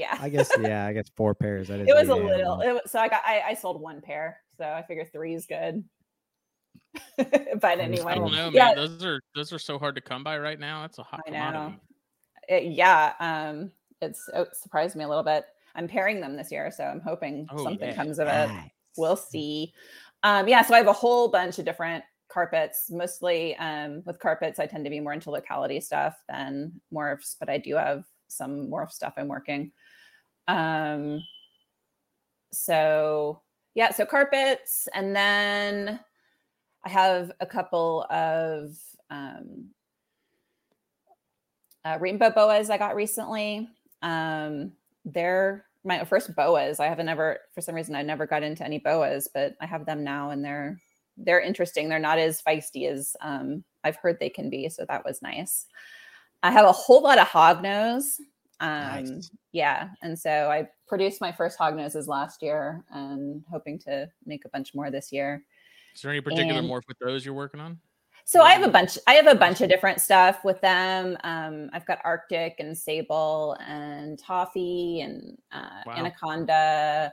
yeah. 0.00 0.16
I 0.20 0.28
guess 0.28 0.50
yeah, 0.60 0.86
I 0.86 0.92
guess 0.92 1.08
four 1.16 1.34
pairs. 1.34 1.68
That 1.68 1.80
is 1.80 1.88
it 1.88 1.94
was 1.94 2.08
a 2.08 2.14
little 2.14 2.60
it 2.60 2.72
was, 2.72 2.82
so 2.90 2.98
i 2.98 3.08
got 3.08 3.22
I, 3.24 3.42
I 3.50 3.54
sold 3.54 3.80
one 3.80 4.00
pair 4.00 4.38
so 4.56 4.64
i 4.64 4.82
figure 4.82 5.04
three 5.04 5.34
is 5.34 5.46
good 5.46 5.84
but 7.16 7.78
anyway 7.78 8.12
I 8.12 8.14
don't 8.16 8.32
know, 8.32 8.50
man. 8.50 8.52
yeah. 8.52 8.74
Those 8.74 9.04
are 9.04 9.20
those 9.34 9.52
are 9.52 9.58
so 9.58 9.78
hard 9.78 9.94
to 9.94 10.00
come 10.00 10.24
by 10.24 10.38
right 10.38 10.58
now. 10.58 10.82
That's 10.82 10.98
a 10.98 11.02
hot 11.02 11.20
I 11.26 11.30
know. 11.30 11.36
commodity. 11.36 11.80
it- 12.48 12.72
yeah 12.72 13.12
um 13.20 13.70
it's 14.00 14.28
it 14.34 14.48
surprised 14.56 14.96
me 14.96 15.04
a 15.04 15.08
little 15.08 15.22
bit 15.22 15.44
i'm 15.76 15.86
pairing 15.86 16.20
them 16.20 16.36
this 16.36 16.50
year 16.50 16.70
so 16.70 16.84
i'm 16.84 17.00
hoping 17.00 17.46
Oh, 17.52 17.62
something 17.62 17.88
yeah. 17.90 17.94
comes 17.94 18.18
of 18.18 18.26
it 18.28 18.48
Nice. 18.48 18.70
we'll 18.96 19.14
see 19.16 19.72
um 20.24 20.48
yeah 20.48 20.62
so 20.62 20.74
i 20.74 20.78
have 20.78 20.86
a 20.88 20.92
whole 20.92 21.28
bunch 21.28 21.58
of 21.60 21.64
different 21.64 22.02
carpets 22.28 22.90
mostly 22.90 23.54
um 23.56 24.02
with 24.06 24.18
carpets 24.18 24.58
i 24.58 24.66
tend 24.66 24.84
to 24.84 24.90
be 24.90 25.00
more 25.00 25.12
into 25.12 25.30
locality 25.30 25.80
stuff 25.80 26.16
than 26.28 26.72
morphs 26.92 27.36
but 27.38 27.48
i 27.50 27.58
do 27.58 27.76
have 27.76 28.04
some 28.28 28.68
morph 28.70 28.90
stuff 28.90 29.12
i'm 29.16 29.28
working 29.28 29.70
um 30.50 31.22
so 32.52 33.40
yeah 33.74 33.90
so 33.92 34.04
carpets 34.04 34.88
and 34.94 35.14
then 35.14 36.00
i 36.84 36.88
have 36.88 37.30
a 37.40 37.46
couple 37.46 38.04
of 38.10 38.76
um 39.10 39.68
uh, 41.84 41.96
rainbow 42.00 42.30
boas 42.30 42.68
i 42.70 42.76
got 42.76 42.94
recently. 42.94 43.68
Um 44.02 44.72
they're 45.04 45.64
my 45.84 46.04
first 46.04 46.34
boas. 46.36 46.78
I 46.78 46.86
haven't 46.86 47.08
ever 47.08 47.38
for 47.54 47.60
some 47.60 47.74
reason 47.74 47.94
i 47.94 48.02
never 48.02 48.26
got 48.26 48.42
into 48.42 48.64
any 48.64 48.78
boas 48.78 49.28
but 49.32 49.54
i 49.60 49.66
have 49.66 49.86
them 49.86 50.04
now 50.04 50.30
and 50.30 50.44
they're 50.44 50.80
they're 51.16 51.40
interesting. 51.40 51.88
They're 51.88 51.98
not 51.98 52.18
as 52.18 52.42
feisty 52.42 52.90
as 52.90 53.14
um 53.20 53.64
i've 53.84 53.96
heard 53.96 54.18
they 54.18 54.30
can 54.30 54.50
be 54.50 54.68
so 54.68 54.84
that 54.88 55.04
was 55.04 55.22
nice. 55.22 55.66
I 56.42 56.50
have 56.50 56.66
a 56.66 56.72
whole 56.72 57.02
lot 57.02 57.18
of 57.18 57.28
hognose 57.28 58.16
um 58.60 59.04
Nice. 59.04 59.30
yeah 59.52 59.88
and 60.02 60.18
so 60.18 60.30
i 60.50 60.68
produced 60.86 61.20
my 61.20 61.32
first 61.32 61.58
hog 61.58 61.76
noses 61.76 62.06
last 62.08 62.42
year 62.42 62.84
and 62.90 63.42
hoping 63.50 63.78
to 63.80 64.08
make 64.26 64.44
a 64.44 64.48
bunch 64.50 64.74
more 64.74 64.90
this 64.90 65.10
year 65.12 65.42
Is 65.94 66.02
there 66.02 66.10
any 66.12 66.20
particular 66.20 66.58
And- 66.60 66.68
morph 66.68 66.82
with 66.88 66.98
those 66.98 67.24
you're 67.24 67.34
working 67.34 67.60
on? 67.60 67.78
so 68.26 68.42
I 68.42 68.52
have 68.52 68.62
a 68.62 68.70
bunch. 68.70 68.96
I 69.08 69.14
have 69.14 69.26
a 69.26 69.34
bunch 69.34 69.60
of 69.60 69.68
different 69.68 70.00
stuff 70.00 70.44
with 70.44 70.60
them. 70.60 71.16
Um, 71.24 71.68
I've 71.72 71.86
got 71.86 71.98
Arctic 72.04 72.56
and 72.60 72.76
Sable 72.78 73.56
and 73.66 74.18
Toffee 74.18 75.00
and 75.00 75.36
uh, 75.50 75.80
Wow. 75.86 75.94
Anaconda, 75.96 77.12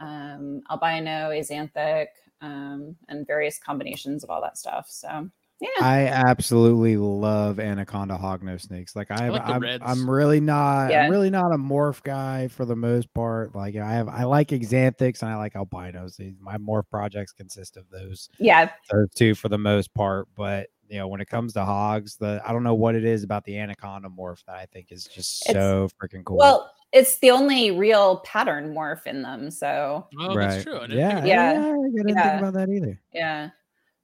um, 0.00 0.62
Albino, 0.70 1.30
axanthic, 1.30 2.06
um, 2.40 2.96
and 3.08 3.26
various 3.26 3.58
combinations 3.60 4.24
of 4.24 4.30
all 4.30 4.40
that 4.42 4.58
stuff. 4.58 4.86
So 4.88 5.28
yeah, 5.60 5.68
I 5.80 6.06
absolutely 6.06 6.96
love 6.96 7.58
anaconda 7.60 8.16
hognose 8.16 8.62
snakes. 8.62 8.94
Like 8.94 9.10
I 9.10 9.22
have, 9.24 9.32
like 9.32 9.46
the 9.46 9.52
I'm. 9.52 9.82
I'm 9.82 10.10
really 10.10 10.40
not, 10.40 10.90
Yeah. 10.90 11.04
I'm 11.04 11.10
really 11.10 11.30
not 11.30 11.52
a 11.52 11.56
morph 11.58 12.02
guy 12.02 12.48
for 12.48 12.64
the 12.64 12.76
most 12.76 13.12
part. 13.14 13.54
Like 13.54 13.74
I 13.76 13.90
have, 13.92 14.08
I 14.08 14.24
like 14.24 14.48
axanthics 14.48 15.22
and 15.22 15.30
I 15.30 15.36
like 15.36 15.54
albinos. 15.56 16.20
My 16.40 16.58
morph 16.58 16.88
projects 16.90 17.32
consist 17.32 17.76
of 17.76 17.88
those, 17.90 18.28
yeah, 18.38 18.70
those 18.92 19.08
two 19.14 19.34
for 19.34 19.48
the 19.48 19.58
most 19.58 19.92
part. 19.94 20.28
But 20.36 20.68
you 20.88 20.98
know, 20.98 21.08
when 21.08 21.20
it 21.20 21.28
comes 21.28 21.52
to 21.54 21.64
hogs, 21.64 22.16
the 22.16 22.40
I 22.44 22.52
don't 22.52 22.62
know 22.62 22.74
what 22.74 22.94
it 22.94 23.04
is 23.04 23.24
about 23.24 23.44
the 23.44 23.58
anaconda 23.58 24.08
morph 24.08 24.44
that 24.46 24.56
I 24.56 24.66
think 24.66 24.92
is 24.92 25.04
just 25.04 25.48
It's- 25.48 25.54
so 25.54 25.88
freaking 26.00 26.24
cool. 26.24 26.36
Well, 26.36 26.70
it's 26.92 27.18
the 27.18 27.30
only 27.32 27.72
real 27.72 28.18
pattern 28.18 28.72
morph 28.72 29.06
in 29.06 29.22
them. 29.22 29.50
So 29.50 30.06
Oh, 30.20 30.34
right? 30.34 30.50
that's 30.50 30.62
true. 30.64 30.80
Yeah, 30.88 31.24
Yeah. 31.24 31.52
yeah, 31.52 31.68
I 31.72 31.90
didn't 31.90 32.08
Yeah. 32.08 32.22
think 32.30 32.40
about 32.42 32.54
that 32.54 32.68
either. 32.68 33.00
yeah, 33.12 33.50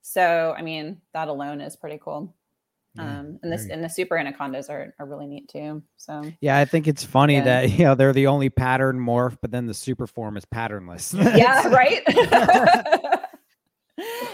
so 0.03 0.55
I 0.57 0.63
mean 0.63 1.01
that 1.15 1.29
alone 1.29 1.61
is 1.61 1.77
pretty 1.77 1.99
cool. 2.03 2.35
Yeah, 2.95 3.21
Um, 3.21 3.39
and 3.43 3.51
this 3.51 3.67
and 3.71 3.83
the 3.83 3.89
super 3.89 4.19
anacondas 4.19 4.69
are, 4.69 4.95
are 4.99 5.07
really 5.07 5.27
neat 5.27 5.49
too. 5.49 5.83
So 5.97 6.31
Yeah, 6.43 6.59
I 6.59 6.67
think 6.67 6.87
it's 6.87 7.03
funny 7.03 7.37
Yeah. 7.37 7.45
that 7.45 7.71
you 7.79 7.85
know 7.85 7.95
they're 7.95 8.13
the 8.13 8.27
only 8.27 8.51
pattern 8.51 8.99
morph, 8.99 9.39
but 9.41 9.51
then 9.51 9.67
the 9.67 9.73
super 9.75 10.07
form 10.07 10.37
is 10.37 10.45
patternless. 10.45 11.15
yeah 11.15 11.69
right 11.69 12.03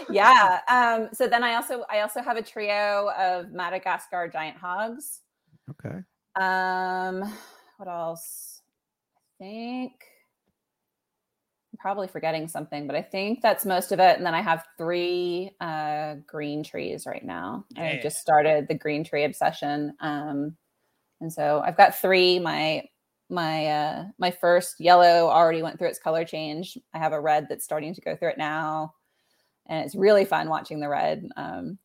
yeah 0.09 0.59
um 0.67 1.09
so 1.13 1.27
then 1.27 1.43
i 1.43 1.53
also 1.53 1.83
i 1.89 1.99
also 1.99 2.21
have 2.21 2.37
a 2.37 2.41
trio 2.41 3.11
of 3.17 3.51
madagascar 3.51 4.27
giant 4.27 4.57
hogs 4.57 5.21
okay. 5.69 6.01
um 6.39 7.21
what 7.77 7.87
else 7.87 8.61
i 9.17 9.43
think 9.43 9.91
probably 11.79 12.07
forgetting 12.07 12.47
something 12.47 12.85
but 12.87 12.95
i 12.95 13.01
think 13.01 13.41
that's 13.41 13.65
most 13.65 13.91
of 13.91 13.99
it 13.99 14.17
and 14.17 14.25
then 14.25 14.35
i 14.35 14.41
have 14.41 14.65
three 14.77 15.51
uh 15.61 16.15
green 16.27 16.63
trees 16.63 17.05
right 17.05 17.23
now 17.23 17.65
i 17.77 17.99
just 18.01 18.19
started 18.19 18.67
the 18.67 18.73
green 18.73 19.03
tree 19.03 19.23
obsession 19.23 19.93
um 20.01 20.55
and 21.21 21.31
so 21.31 21.61
i've 21.65 21.77
got 21.77 21.95
three 21.95 22.37
my 22.39 22.83
my 23.29 23.67
uh 23.67 24.05
my 24.17 24.31
first 24.31 24.79
yellow 24.79 25.29
already 25.29 25.61
went 25.61 25.77
through 25.77 25.87
its 25.87 25.99
color 25.99 26.25
change 26.25 26.77
i 26.93 26.97
have 26.97 27.13
a 27.13 27.21
red 27.21 27.47
that's 27.47 27.63
starting 27.63 27.93
to 27.93 28.01
go 28.01 28.15
through 28.15 28.29
it 28.29 28.37
now 28.37 28.93
and 29.67 29.85
it's 29.85 29.95
really 29.95 30.25
fun 30.25 30.49
watching 30.49 30.79
the 30.79 30.89
red 30.89 31.27
um 31.37 31.77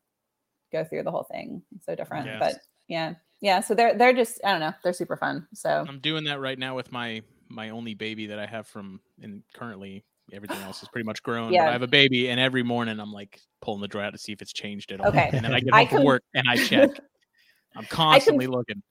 go 0.72 0.84
through 0.84 1.02
the 1.02 1.10
whole 1.10 1.26
thing 1.30 1.62
it's 1.76 1.86
so 1.86 1.94
different 1.94 2.26
Yes. 2.26 2.38
but 2.40 2.54
yeah 2.88 3.14
yeah. 3.44 3.60
So 3.60 3.74
they're 3.74 3.94
they're 3.94 4.14
just 4.14 4.40
I 4.42 4.52
don't 4.52 4.60
know. 4.60 4.72
They're 4.82 4.94
super 4.94 5.18
fun. 5.18 5.46
So 5.52 5.84
I'm 5.86 5.98
doing 5.98 6.24
that 6.24 6.40
right 6.40 6.58
now 6.58 6.74
with 6.74 6.90
my 6.90 7.20
my 7.54 7.70
only 7.70 7.94
baby 7.94 8.26
that 8.26 8.38
I 8.38 8.46
have 8.46 8.66
from 8.66 9.00
and 9.22 9.42
currently 9.54 10.04
everything 10.32 10.60
else 10.62 10.82
is 10.82 10.88
pretty 10.92 11.06
much 11.06 11.22
grown. 11.22 11.52
But 11.52 11.60
I 11.60 11.72
have 11.72 11.82
a 11.82 11.88
baby, 11.88 12.28
and 12.28 12.40
every 12.40 12.62
morning 12.62 13.00
I'm 13.00 13.12
like 13.12 13.40
pulling 13.62 13.80
the 13.80 13.88
drawer 13.88 14.04
out 14.04 14.12
to 14.12 14.18
see 14.18 14.32
if 14.32 14.42
it's 14.42 14.52
changed 14.52 14.92
at 14.92 15.00
all. 15.00 15.08
Okay. 15.08 15.30
And 15.32 15.44
then 15.44 15.54
I 15.54 15.60
get 15.60 15.74
I 15.74 15.80
home 15.80 15.88
from 15.88 15.98
com- 15.98 16.06
work 16.06 16.22
and 16.34 16.48
I 16.48 16.56
check. 16.56 16.90
I'm 17.76 17.84
constantly 17.86 18.46
looking. 18.46 18.82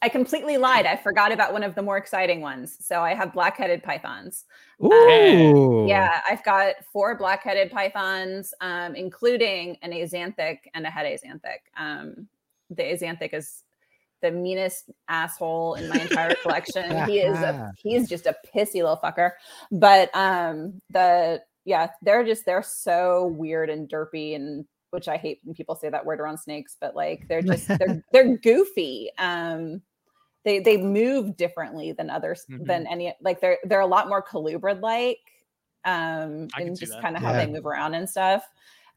I 0.00 0.08
completely 0.08 0.58
lied. 0.58 0.86
I 0.86 0.96
forgot 0.96 1.32
about 1.32 1.52
one 1.52 1.64
of 1.64 1.74
the 1.74 1.82
more 1.82 1.96
exciting 1.96 2.40
ones. 2.40 2.76
So 2.80 3.00
I 3.00 3.14
have 3.14 3.32
black-headed 3.32 3.82
pythons. 3.82 4.44
Ooh. 4.84 5.86
Yeah, 5.88 6.20
I've 6.28 6.44
got 6.44 6.76
four 6.92 7.16
black-headed 7.16 7.72
pythons, 7.72 8.54
um, 8.60 8.94
including 8.94 9.76
an 9.82 9.90
axanthic 9.90 10.58
and 10.74 10.86
a 10.86 10.90
head 10.90 11.04
axanthic. 11.04 11.66
Um, 11.76 12.28
the 12.70 12.84
azanthic 12.84 13.34
is 13.34 13.64
the 14.22 14.30
meanest 14.30 14.90
asshole 15.08 15.74
in 15.74 15.88
my 15.88 16.00
entire 16.00 16.34
collection. 16.42 17.06
he 17.06 17.20
is 17.20 17.34
a, 17.42 17.72
he's 17.76 18.08
just 18.08 18.26
a 18.26 18.36
pissy 18.54 18.74
little 18.76 18.96
fucker. 19.02 19.32
But 19.72 20.10
um, 20.14 20.80
the 20.90 21.42
yeah, 21.64 21.90
they're 22.02 22.24
just 22.24 22.44
they're 22.46 22.62
so 22.62 23.26
weird 23.36 23.70
and 23.70 23.88
derpy 23.88 24.34
and 24.34 24.64
which 24.90 25.06
I 25.08 25.18
hate 25.18 25.40
when 25.44 25.54
people 25.54 25.76
say 25.76 25.90
that 25.90 26.06
word 26.06 26.18
around 26.18 26.38
snakes, 26.38 26.76
but 26.80 26.96
like 26.96 27.26
they're 27.28 27.42
just 27.42 27.68
they're 27.68 28.02
they're 28.12 28.36
goofy. 28.38 29.10
Um, 29.18 29.82
they 30.44 30.60
they 30.60 30.76
move 30.78 31.36
differently 31.36 31.92
than 31.92 32.08
others 32.08 32.46
Mhm. 32.48 32.66
than 32.66 32.86
any 32.86 33.14
like 33.20 33.40
they're 33.40 33.58
they're 33.64 33.80
a 33.80 33.86
lot 33.86 34.08
more 34.08 34.22
colubrid 34.22 34.80
like 34.80 35.18
um 35.84 36.48
I 36.54 36.60
can 36.60 36.68
and 36.68 36.78
just 36.78 36.98
kind 37.02 37.16
of 37.16 37.22
how 37.22 37.32
Yeah. 37.32 37.44
they 37.44 37.52
move 37.52 37.66
around 37.66 37.94
and 37.94 38.08
stuff 38.08 38.44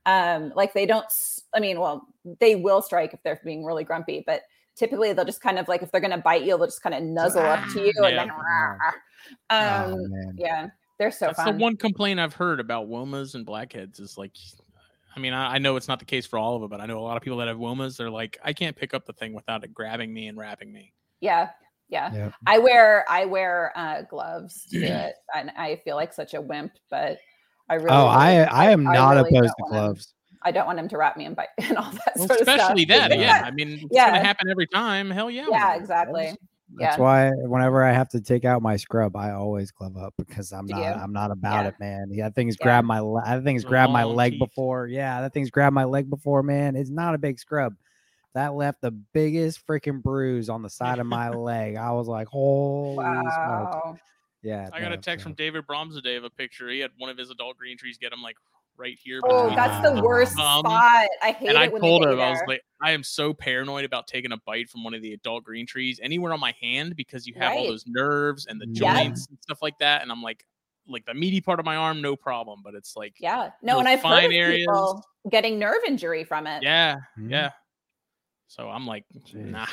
um 0.06 0.52
like 0.56 0.74
they 0.74 0.86
don't 0.86 1.06
i 1.54 1.60
mean 1.60 1.80
well 1.80 2.08
they 2.40 2.56
will 2.56 2.82
strike 2.82 3.14
if 3.14 3.22
they're 3.24 3.40
being 3.44 3.64
really 3.66 3.84
grumpy 3.84 4.24
but 4.26 4.42
typically 4.76 5.14
they'll 5.14 5.26
just 5.26 5.42
kind 5.42 5.60
of 5.60 5.68
like 5.68 5.82
if 5.84 5.92
they're 5.92 6.02
gonna 6.02 6.18
bite 6.18 6.42
you 6.44 6.58
they'll 6.58 6.66
just 6.68 6.82
kind 6.82 6.96
of 6.96 7.04
nuzzle 7.04 7.42
up 7.42 7.60
to 7.74 7.82
you 7.82 7.94
and 8.04 8.16
Yeah. 8.16 8.26
then 8.26 8.32
Oh, 9.50 9.94
um 9.94 10.10
man. 10.10 10.36
yeah 10.38 10.68
they're 10.98 11.12
so 11.12 11.28
That's 11.28 11.38
fun 11.44 11.58
the 11.58 11.64
one 11.64 11.78
complaint 11.78 12.20
I've 12.20 12.34
heard 12.34 12.60
about 12.60 12.88
womas 12.90 13.36
and 13.36 13.46
blackheads 13.46 14.00
is 14.00 14.18
like, 14.18 14.32
I 15.16 15.20
mean, 15.20 15.34
I, 15.34 15.56
I 15.56 15.58
know 15.58 15.76
it's 15.76 15.88
not 15.88 16.00
the 16.00 16.06
case 16.06 16.26
for 16.28 16.38
all 16.38 16.56
of 16.56 16.62
them, 16.62 16.70
but 16.70 16.80
I 16.80 16.86
know 16.86 17.00
a 17.00 17.02
lot 17.02 17.18
of 17.18 17.24
people 17.24 17.40
that 17.40 17.48
have 17.48 17.58
womas. 17.58 17.98
They're 17.98 18.10
like, 18.10 18.38
I 18.44 18.54
can't 18.54 18.76
pick 18.76 18.94
up 18.94 19.06
the 19.06 19.14
thing 19.14 19.34
without 19.34 19.64
it 19.64 19.74
grabbing 19.74 20.14
me 20.14 20.28
and 20.28 20.38
wrapping 20.38 20.72
me. 20.72 20.94
yeah 21.20 21.50
yeah 21.90 22.14
Yep. 22.14 22.34
i 22.48 22.58
wear 22.58 23.04
i 23.10 23.26
wear 23.26 23.74
uh 23.76 24.04
gloves 24.04 24.66
to 24.72 24.78
it 24.86 25.16
and 25.36 25.52
i 25.58 25.76
feel 25.84 25.96
like 25.98 26.14
such 26.14 26.34
a 26.36 26.40
wimp 26.42 26.72
but 26.90 27.18
i 27.68 27.74
really 27.76 27.90
Oh, 27.90 28.06
I 28.06 28.44
I 28.44 28.70
am 28.72 28.84
not 28.84 29.16
really 29.18 29.30
opposed 29.38 29.54
to 29.58 29.64
want 29.64 29.74
'em- 29.76 29.80
gloves. 29.88 30.14
I 30.44 30.52
don't 30.52 30.66
want 30.66 30.80
him 30.80 30.88
to 30.90 30.98
wrap 30.98 31.18
me 31.18 31.26
and 31.26 31.36
bite 31.36 31.50
and 31.60 31.78
all 31.78 31.92
that 31.92 32.14
Well, 32.16 32.28
sort 32.28 32.40
of 32.42 32.48
stuff. 32.48 32.60
especially 32.60 32.86
that, 32.86 33.12
yeah. 33.12 33.18
Yeah. 33.22 33.42
I 33.46 33.52
mean, 33.52 33.74
it's 33.74 33.86
Yeah. 33.92 34.08
gonna 34.08 34.20
happen 34.24 34.50
every 34.50 34.68
time. 34.68 35.10
Hell 35.12 35.30
yeah. 35.30 35.46
Yeah, 35.50 35.76
exactly. 35.76 36.36
That's 36.76 36.98
Yeah. 36.98 37.02
why 37.04 37.30
whenever 37.32 37.84
I 37.84 37.92
have 37.92 38.08
to 38.10 38.22
take 38.22 38.46
out 38.46 38.62
my 38.62 38.78
scrub, 38.78 39.16
I 39.16 39.32
always 39.32 39.72
glove 39.72 39.98
up 39.98 40.14
because 40.18 40.52
I'm 40.54 40.66
Do 40.68 40.74
not 40.74 40.80
you? 40.80 40.86
I'm 40.86 41.12
not 41.14 41.30
about 41.32 41.64
Yeah. 41.64 41.68
it, 41.70 41.76
man. 41.80 42.08
Yeah, 42.12 42.24
that 42.30 42.36
thing's 42.36 42.56
Yeah. 42.60 42.64
grabbed 42.66 42.88
my 42.88 43.00
le- 43.00 43.22
that 43.26 43.44
thing's 43.44 43.64
The 43.64 43.70
grabbed 43.70 43.92
my 43.92 44.04
leg 44.06 44.34
teeth. 44.34 44.40
before. 44.40 44.88
Yeah, 44.88 45.22
that 45.22 45.34
thing's 45.34 45.52
grabbed 45.52 45.74
my 45.76 45.84
leg 45.84 46.10
before, 46.10 46.44
man. 46.44 46.76
It's 46.76 46.90
not 46.90 47.14
a 47.14 47.18
big 47.18 47.40
scrub. 47.40 47.76
That 48.34 48.54
left 48.54 48.80
the 48.80 48.92
biggest 48.92 49.68
freaking 49.68 50.02
bruise 50.02 50.48
on 50.50 50.62
the 50.62 50.70
side 50.70 51.00
of 51.00 51.06
my 51.06 51.30
leg. 51.30 51.76
I 51.76 51.92
was 51.92 52.08
like, 52.08 52.30
holy 52.30 52.96
smoke. 52.96 53.26
Wow. 53.26 53.98
Yeah. 54.42 54.70
I 54.72 54.80
got 54.80 54.94
a 54.94 54.98
text 54.98 55.24
so- 55.24 55.30
from 55.30 55.34
David 55.36 55.68
Brahms 55.68 55.96
today 55.96 56.16
of 56.16 56.24
a 56.24 56.30
picture. 56.30 56.70
He 56.70 56.80
had 56.80 56.92
one 56.98 57.10
of 57.10 57.18
his 57.18 57.30
adult 57.30 57.58
green 57.58 57.78
trees 57.78 57.98
get 58.00 58.14
him 58.14 58.22
like 58.24 58.38
right 58.82 58.98
here. 59.02 59.22
Oh, 59.24 59.54
that's 59.56 59.88
the 59.88 59.94
Wow. 59.96 60.02
worst 60.04 60.36
thumb. 60.36 60.66
spot. 60.66 61.08
I 61.22 61.32
hate 61.32 61.50
and 61.50 61.58
I 61.58 61.66
it 61.66 61.72
when 61.74 61.82
told 61.82 62.02
they 62.04 62.08
get 62.08 62.14
him, 62.14 62.20
I 62.20 62.30
was 62.32 62.42
like, 62.48 62.62
I 62.82 62.92
am 62.92 63.04
so 63.04 63.34
paranoid 63.34 63.86
about 63.86 64.08
taking 64.08 64.32
a 64.32 64.38
bite 64.46 64.70
from 64.70 64.84
one 64.84 64.94
of 64.96 65.02
the 65.02 65.14
adult 65.14 65.44
green 65.44 65.66
trees 65.68 66.00
anywhere 66.02 66.34
on 66.34 66.40
my 66.40 66.54
hand 66.60 66.96
because 66.96 67.28
you 67.28 67.36
have 67.36 67.54
all 67.54 67.68
those 67.68 67.86
nerves 67.88 68.48
and 68.48 68.60
the 68.60 68.68
Yeah. 68.68 68.96
joints 69.04 69.28
and 69.30 69.38
stuff 69.42 69.62
like 69.62 69.78
that. 69.80 70.02
And 70.02 70.12
I'm 70.12 70.22
like, 70.24 70.44
like 70.88 71.06
the 71.06 71.14
meaty 71.14 71.40
part 71.42 71.60
of 71.60 71.66
my 71.66 71.76
arm, 71.76 72.02
no 72.02 72.16
problem. 72.16 72.62
But 72.64 72.74
it's 72.74 72.96
like, 72.98 73.14
yeah. 73.20 73.52
No, 73.62 73.78
and 73.80 73.88
I've 73.88 74.00
heard 74.00 74.04
fine 74.10 74.26
of 74.26 74.32
areas. 74.32 74.66
people 74.68 75.06
getting 75.30 75.60
nerve 75.60 75.82
injury 75.88 76.24
from 76.24 76.48
it. 76.48 76.64
yeah, 76.64 76.96
Mhm. 77.20 77.30
yeah. 77.30 77.52
So 78.48 78.68
I'm 78.70 78.86
like, 78.88 79.06
Jeez. 79.28 79.46
nah. 79.52 79.68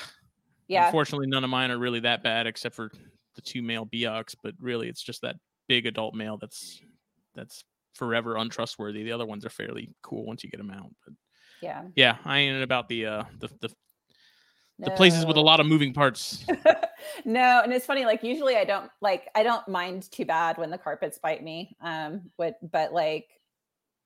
Yeah. 0.69 0.85
Unfortunately, 0.87 1.27
none 1.27 1.43
of 1.45 1.51
mine 1.51 1.71
are 1.71 1.79
really 1.79 2.01
that 2.01 2.23
bad 2.23 2.47
except 2.47 2.75
for 2.77 2.91
the 3.35 3.41
two 3.41 3.63
male 3.63 3.87
Biaks, 3.87 4.35
but 4.43 4.55
really 4.61 4.89
it's 4.89 5.03
just 5.03 5.23
that 5.23 5.37
big 5.67 5.87
adult 5.87 6.15
male 6.15 6.37
that's 6.37 6.81
that's 7.35 7.65
forever 7.99 8.37
untrustworthy. 8.37 9.03
The 9.03 9.13
other 9.13 9.27
ones 9.27 9.45
are 9.45 9.51
fairly 9.51 9.91
cool 10.03 10.25
once 10.25 10.45
you 10.45 10.51
get 10.51 10.59
them 10.59 10.71
out. 10.71 10.91
But 11.05 11.15
Yeah. 11.61 11.83
yeah, 11.97 12.17
I 12.25 12.39
ain't 12.39 12.63
about 12.63 12.89
the 12.89 13.07
uh 13.07 13.25
the 13.41 13.49
the, 13.61 13.69
the 14.79 14.91
places 14.93 15.27
with 15.27 15.37
a 15.37 15.41
lot 15.41 15.59
of 15.59 15.67
moving 15.67 15.93
parts. 15.93 16.47
no, 17.25 17.63
and 17.63 17.73
it's 17.73 17.85
funny. 17.85 18.05
Like 18.05 18.23
usually, 18.23 18.57
I 18.57 18.65
don't 18.65 18.91
like. 19.01 19.29
I 19.35 19.43
don't 19.43 19.67
mind 19.67 20.11
too 20.11 20.25
bad 20.25 20.57
when 20.57 20.71
the 20.71 20.79
carpets 20.79 21.19
bite 21.19 21.43
me. 21.43 21.77
Um, 21.81 22.31
but 22.39 22.59
but 22.71 22.93
like, 22.93 23.27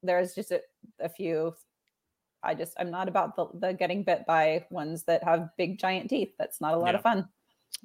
there's 0.02 0.34
just 0.34 0.50
a, 0.50 0.62
a 0.98 1.10
few. 1.10 1.54
I 2.42 2.54
just 2.54 2.74
I'm 2.80 2.90
not 2.90 3.06
about 3.06 3.36
the, 3.36 3.46
the 3.54 3.74
getting 3.74 4.02
bit 4.02 4.24
by 4.26 4.64
ones 4.70 5.04
that 5.04 5.22
have 5.24 5.50
big 5.58 5.78
giant 5.78 6.08
teeth. 6.08 6.32
That's 6.38 6.60
not 6.60 6.74
a 6.74 6.78
lot 6.78 6.94
of 6.94 7.02
fun. 7.02 7.28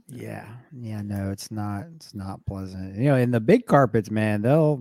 Yeah, 0.10 0.48
yeah, 0.72 1.02
no, 1.02 1.32
it's 1.32 1.52
not. 1.52 1.86
It's 1.96 2.14
not 2.16 2.46
pleasant. 2.46 2.96
You 2.96 3.06
know, 3.10 3.16
in 3.16 3.32
the 3.32 3.40
big 3.42 3.66
carpets, 3.66 4.10
man, 4.10 4.42
they'll 4.42 4.80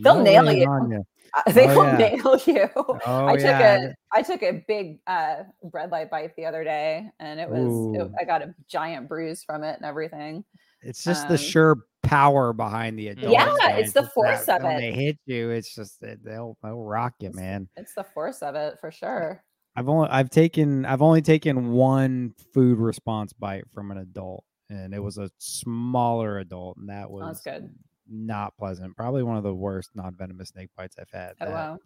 They'll 0.00 0.22
nail 0.22 0.44
lay 0.44 0.58
it 0.58 0.62
you. 0.62 0.68
on 0.68 0.90
you. 0.90 1.04
Uh, 1.34 1.52
they 1.52 1.66
Oh, 1.68 1.74
will 1.76 1.84
yeah. 1.86 1.96
nail 1.96 2.40
you. 2.46 2.68
Oh 2.76 3.26
I 3.26 3.32
took 3.36 3.44
yeah, 3.44 3.86
a 3.88 3.94
I 4.14 4.22
took 4.22 4.42
a 4.42 4.64
big 4.68 5.00
uh 5.06 5.42
red 5.72 5.90
light 5.90 6.10
bite 6.10 6.36
the 6.36 6.46
other 6.46 6.62
day, 6.64 7.10
and 7.18 7.40
it 7.40 7.48
was 7.48 8.00
it- 8.00 8.12
I 8.20 8.24
got 8.24 8.42
a 8.42 8.54
giant 8.68 9.08
bruise 9.08 9.42
from 9.42 9.64
it 9.64 9.76
and 9.76 9.84
everything. 9.84 10.44
it's 10.82 11.02
just 11.02 11.26
the 11.26 11.34
um, 11.34 11.40
sheer 11.40 11.76
power 12.04 12.52
behind 12.52 12.98
the 12.98 13.08
adults. 13.08 13.32
Yeah, 13.32 13.52
man. 13.66 13.80
it's 13.80 13.92
the 13.92 14.02
just 14.02 14.14
force 14.14 14.46
that 14.46 14.60
of 14.60 14.64
when 14.68 14.76
it. 14.76 14.80
They 14.80 14.92
hit 14.92 15.18
you. 15.26 15.50
It's 15.50 15.74
just 15.74 16.00
that 16.02 16.22
they'll 16.22 16.56
they'll 16.62 16.82
rock 16.84 17.14
you, 17.18 17.32
man. 17.32 17.68
It's 17.76 17.94
the 17.94 18.04
force 18.04 18.42
of 18.42 18.54
it 18.54 18.78
for 18.80 18.92
sure. 18.92 19.42
I've 19.74 19.88
only 19.88 20.08
I've 20.08 20.30
taken 20.30 20.84
I've 20.86 21.02
only 21.02 21.22
taken 21.22 21.72
one 21.72 22.34
food 22.54 22.78
response 22.78 23.32
bite 23.32 23.64
from 23.72 23.90
an 23.90 23.98
adult, 23.98 24.44
and 24.70 24.92
it 24.94 25.02
was 25.02 25.18
a 25.18 25.30
smaller 25.38 26.38
adult, 26.38 26.76
and 26.78 26.88
that 26.88 27.08
Oh, 27.10 27.18
That's 27.20 27.44
was 27.44 27.54
good. 27.54 27.70
not 28.10 28.56
pleasant. 28.56 28.96
Probably 28.96 29.22
one 29.22 29.36
of 29.36 29.42
the 29.42 29.54
worst 29.54 29.90
non 29.94 30.14
venomous 30.16 30.50
snake 30.50 30.70
bites 30.76 30.96
I've 30.98 31.10
had. 31.10 31.32
Oh 31.40 31.46
that, 31.46 31.50
wow. 31.52 31.78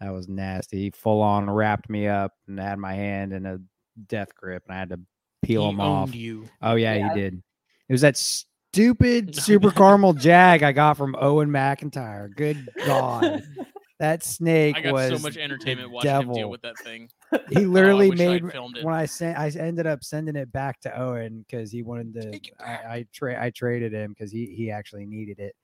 that 0.00 0.10
was 0.12 0.28
nasty. 0.28 0.78
He 0.84 0.90
full 0.90 1.22
on 1.22 1.48
wrapped 1.50 1.88
me 1.90 2.06
up 2.08 2.32
and 2.48 2.58
had 2.58 2.78
my 2.78 2.94
hand 2.94 3.32
in 3.32 3.46
a 3.46 3.58
death 4.08 4.34
grip, 4.34 4.64
and 4.68 4.74
I 4.76 4.78
had 4.78 4.88
to 4.90 5.00
peel 5.42 5.64
He 5.64 5.68
him 5.70 5.80
off. 5.80 6.14
you. 6.14 6.48
Oh 6.62 6.74
yeah, 6.74 6.94
Yeah. 6.94 7.14
he 7.14 7.20
did. 7.20 7.42
It 7.88 7.92
was 7.92 8.00
that 8.00 8.16
stupid 8.16 9.34
super 9.40 9.70
caramel 9.70 10.12
jag 10.14 10.62
I 10.62 10.72
got 10.72 10.96
from 10.96 11.14
Owen 11.20 11.48
McIntyre. 11.50 12.34
Good 12.34 12.68
God, 12.86 13.42
that 13.98 14.22
snake 14.22 14.76
I 14.76 14.80
got 14.82 14.92
was 14.92 15.08
so 15.10 15.18
much 15.18 15.36
entertainment 15.36 15.90
watching 15.90 16.10
him 16.10 16.22
deal 16.26 16.34
devil. 16.34 16.50
with 16.50 16.62
that 16.62 16.78
thing. 16.78 17.08
He 17.50 17.64
Oh, 17.64 17.68
literally 17.68 18.10
wish 18.10 18.20
I'd 18.20 18.42
made 18.44 18.52
filmed 18.52 18.76
it. 18.76 18.84
when 18.84 18.94
I 18.94 19.06
sent. 19.06 19.38
I 19.38 19.48
ended 19.58 19.86
up 19.86 20.04
sending 20.04 20.36
it 20.36 20.52
back 20.52 20.80
to 20.82 21.00
Owen 21.00 21.44
because 21.46 21.70
he 21.72 21.82
wanted 21.82 22.14
to. 22.14 22.30
Take 22.32 22.48
it 22.48 22.58
back. 22.58 22.84
I 22.86 22.94
I, 22.94 23.06
tra- 23.12 23.42
I 23.42 23.50
traded 23.50 23.92
him 23.92 24.12
because 24.12 24.30
he 24.30 24.46
he 24.56 24.70
actually 24.70 25.06
needed 25.06 25.38
it. 25.40 25.56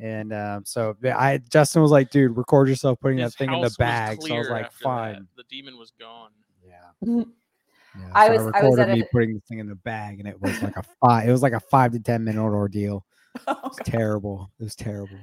And 0.00 0.32
um, 0.32 0.64
so 0.64 0.96
I 1.04 1.38
Justin 1.50 1.80
was 1.82 1.90
like, 1.90 2.10
"Dude, 2.10 2.36
record 2.36 2.68
yourself 2.68 2.98
putting 3.00 3.18
His 3.18 3.32
that 3.32 3.38
thing 3.38 3.52
in 3.52 3.60
the 3.60 3.74
bag." 3.78 4.20
So 4.22 4.34
I 4.34 4.38
was 4.38 4.48
like, 4.50 4.64
after 4.66 4.78
that. 4.78 4.84
"Fine." 4.84 5.28
The 5.36 5.44
demon 5.48 5.78
was 5.78 5.92
gone. 5.98 6.30
Yeah. 6.66 7.22
Yeah, 7.96 8.06
I 8.12 8.26
so 8.26 8.32
was- 8.32 8.40
I 8.40 8.44
was 8.46 8.54
recorded 8.54 8.82
at 8.88 8.88
me 8.96 9.00
a- 9.02 9.06
putting 9.12 9.34
the 9.34 9.40
thing 9.48 9.60
in 9.60 9.68
the 9.68 9.76
bag, 9.76 10.18
and 10.18 10.26
it 10.28 10.42
was 10.42 10.60
like 10.64 10.76
a 10.76 10.82
five. 11.00 11.28
It 11.28 11.30
was 11.30 11.42
like 11.42 11.52
a 11.52 11.60
five 11.60 11.92
to 11.92 12.00
ten 12.00 12.24
minute 12.24 12.40
ordeal. 12.42 13.04
Oh, 13.46 13.56
It's 13.66 13.78
terrible. 13.88 14.50
It 14.58 14.64
was 14.64 14.74
terrible. 14.74 15.16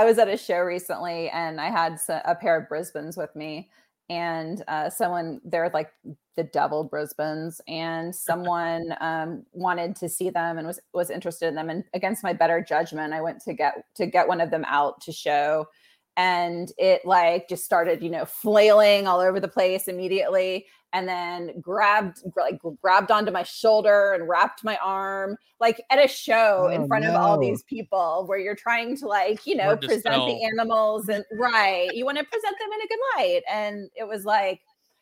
I 0.00 0.04
was 0.06 0.16
at 0.16 0.28
a 0.28 0.36
show 0.38 0.60
recently 0.60 1.28
and 1.28 1.60
I 1.60 1.68
had 1.68 2.00
a 2.24 2.34
pair 2.34 2.56
of 2.56 2.70
Brisbanes 2.70 3.18
with 3.18 3.36
me 3.36 3.68
and 4.08 4.64
uh, 4.66 4.88
someone 4.88 5.42
they're 5.44 5.70
like 5.74 5.90
the 6.36 6.44
devil 6.44 6.88
Brisbanes 6.88 7.60
and 7.68 8.16
someone 8.28 8.94
um, 9.02 9.44
wanted 9.52 9.94
to 9.96 10.08
see 10.08 10.30
them 10.30 10.56
and 10.56 10.66
was 10.66 10.80
was 10.94 11.10
interested 11.10 11.48
in 11.48 11.54
them 11.54 11.68
and 11.68 11.84
against 11.92 12.24
my 12.24 12.32
better 12.32 12.64
judgment 12.66 13.12
I 13.12 13.20
went 13.20 13.42
to 13.42 13.52
get 13.52 13.74
to 13.96 14.06
get 14.06 14.26
one 14.26 14.40
of 14.40 14.50
them 14.50 14.64
out 14.66 15.02
to 15.02 15.12
show 15.12 15.68
and 16.16 16.72
it 16.78 17.04
like 17.04 17.46
just 17.50 17.66
started 17.66 18.02
you 18.02 18.08
know 18.08 18.24
flailing 18.24 19.06
all 19.06 19.20
over 19.20 19.38
the 19.38 19.48
place 19.48 19.86
immediately 19.86 20.64
and 20.92 21.08
then 21.08 21.60
grabbed 21.60 22.22
like 22.36 22.58
grabbed 22.82 23.10
onto 23.10 23.30
my 23.30 23.42
shoulder 23.42 24.12
and 24.14 24.28
wrapped 24.28 24.64
my 24.64 24.76
arm 24.84 25.36
like 25.60 25.80
at 25.90 26.04
a 26.04 26.08
show 26.08 26.68
in 26.68 26.82
Oh, 26.82 26.86
front 26.88 27.04
of 27.04 27.14
all 27.14 27.38
these 27.38 27.62
people 27.64 28.24
where 28.26 28.38
you're 28.38 28.56
trying 28.56 28.96
to 28.96 29.06
like 29.06 29.46
you 29.46 29.54
know 29.56 29.76
present 29.76 30.02
sell. 30.02 30.26
the 30.26 30.44
animals 30.44 31.08
and 31.08 31.24
right 31.38 31.94
you 31.94 32.04
want 32.04 32.18
to 32.18 32.24
present 32.24 32.56
them 32.58 32.68
in 32.72 32.80
a 32.80 32.88
good 32.88 32.98
light. 33.16 33.42
And 33.50 33.90
it 33.94 34.06
was 34.06 34.24
like 34.24 34.60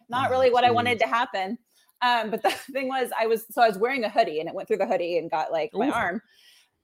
not 0.09 0.31
Oh, 0.31 0.31
really 0.31 0.51
what 0.51 0.65
i 0.65 0.71
wanted 0.71 0.99
to 1.01 1.07
happen. 1.07 1.59
Um 2.03 2.31
but 2.31 2.43
the 2.43 2.51
thing 2.51 2.89
was 2.89 3.11
i 3.19 3.27
was 3.27 3.45
so 3.51 3.63
i 3.63 3.69
was 3.69 3.79
wearing 3.79 4.05
a 4.05 4.11
hoodie 4.11 4.41
and 4.41 4.49
it 4.49 4.55
went 4.55 4.69
through 4.69 4.79
the 4.79 4.87
hoodie 4.87 5.19
and 5.19 5.31
got 5.31 5.53
like 5.53 5.71
my 5.75 5.89
Ooh. 5.89 5.93
arm. 5.93 6.23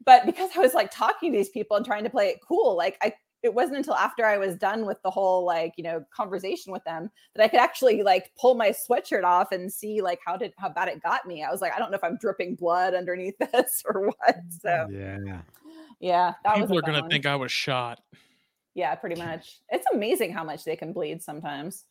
But 0.05 0.27
because 0.27 0.51
i 0.57 0.61
was 0.61 0.75
like 0.75 0.91
talking 0.91 1.33
to 1.33 1.39
these 1.39 1.51
people 1.51 1.77
and 1.77 1.85
trying 1.87 2.05
to 2.05 2.11
play 2.11 2.29
it 2.29 2.39
cool 2.47 2.77
like 2.77 2.97
i 3.03 3.13
it 3.45 3.53
wasn't 3.53 3.77
until 3.77 3.95
after 3.95 4.25
I 4.25 4.39
was 4.39 4.57
done 4.57 4.87
with 4.87 5.01
the 5.03 5.11
whole 5.11 5.45
like, 5.45 5.75
you 5.77 5.85
know, 5.85 6.03
conversation 6.11 6.73
with 6.73 6.83
them 6.85 7.11
that 7.37 7.45
I 7.45 7.49
could 7.49 7.61
actually 7.61 8.03
like 8.03 8.33
pull 8.41 8.55
my 8.55 8.71
sweatshirt 8.71 9.23
off 9.23 9.53
and 9.53 9.71
see 9.71 10.01
like 10.01 10.19
how 10.25 10.35
did 10.39 10.55
how 10.57 10.71
bad 10.71 10.89
it 10.89 11.03
got 11.03 11.27
me. 11.27 11.45
I 11.45 11.51
was 11.51 11.61
like, 11.61 11.75
I 11.75 11.79
don't 11.79 11.91
know 11.91 11.97
if 11.97 12.03
I'm 12.03 12.17
dripping 12.17 12.55
blood 12.55 12.95
underneath 12.95 13.37
this 13.53 13.83
or 13.87 14.07
what. 14.07 14.37
So 14.63 14.89
Yeah. 14.91 15.43
yeah, 16.01 16.35
that 16.43 16.55
was 16.59 16.63
People 16.63 16.77
a 16.77 16.79
are 16.79 16.83
gonna 16.83 17.01
one. 17.03 17.11
think 17.11 17.27
I 17.27 17.37
was 17.37 17.53
shot. 17.53 18.01
Yeah, 18.75 18.95
pretty 18.95 19.21
much. 19.23 19.61
It's 19.69 19.87
amazing 19.93 20.33
how 20.33 20.43
much 20.43 20.65
they 20.65 20.75
can 20.75 20.95
bleed 20.95 21.23
sometimes. 21.23 21.85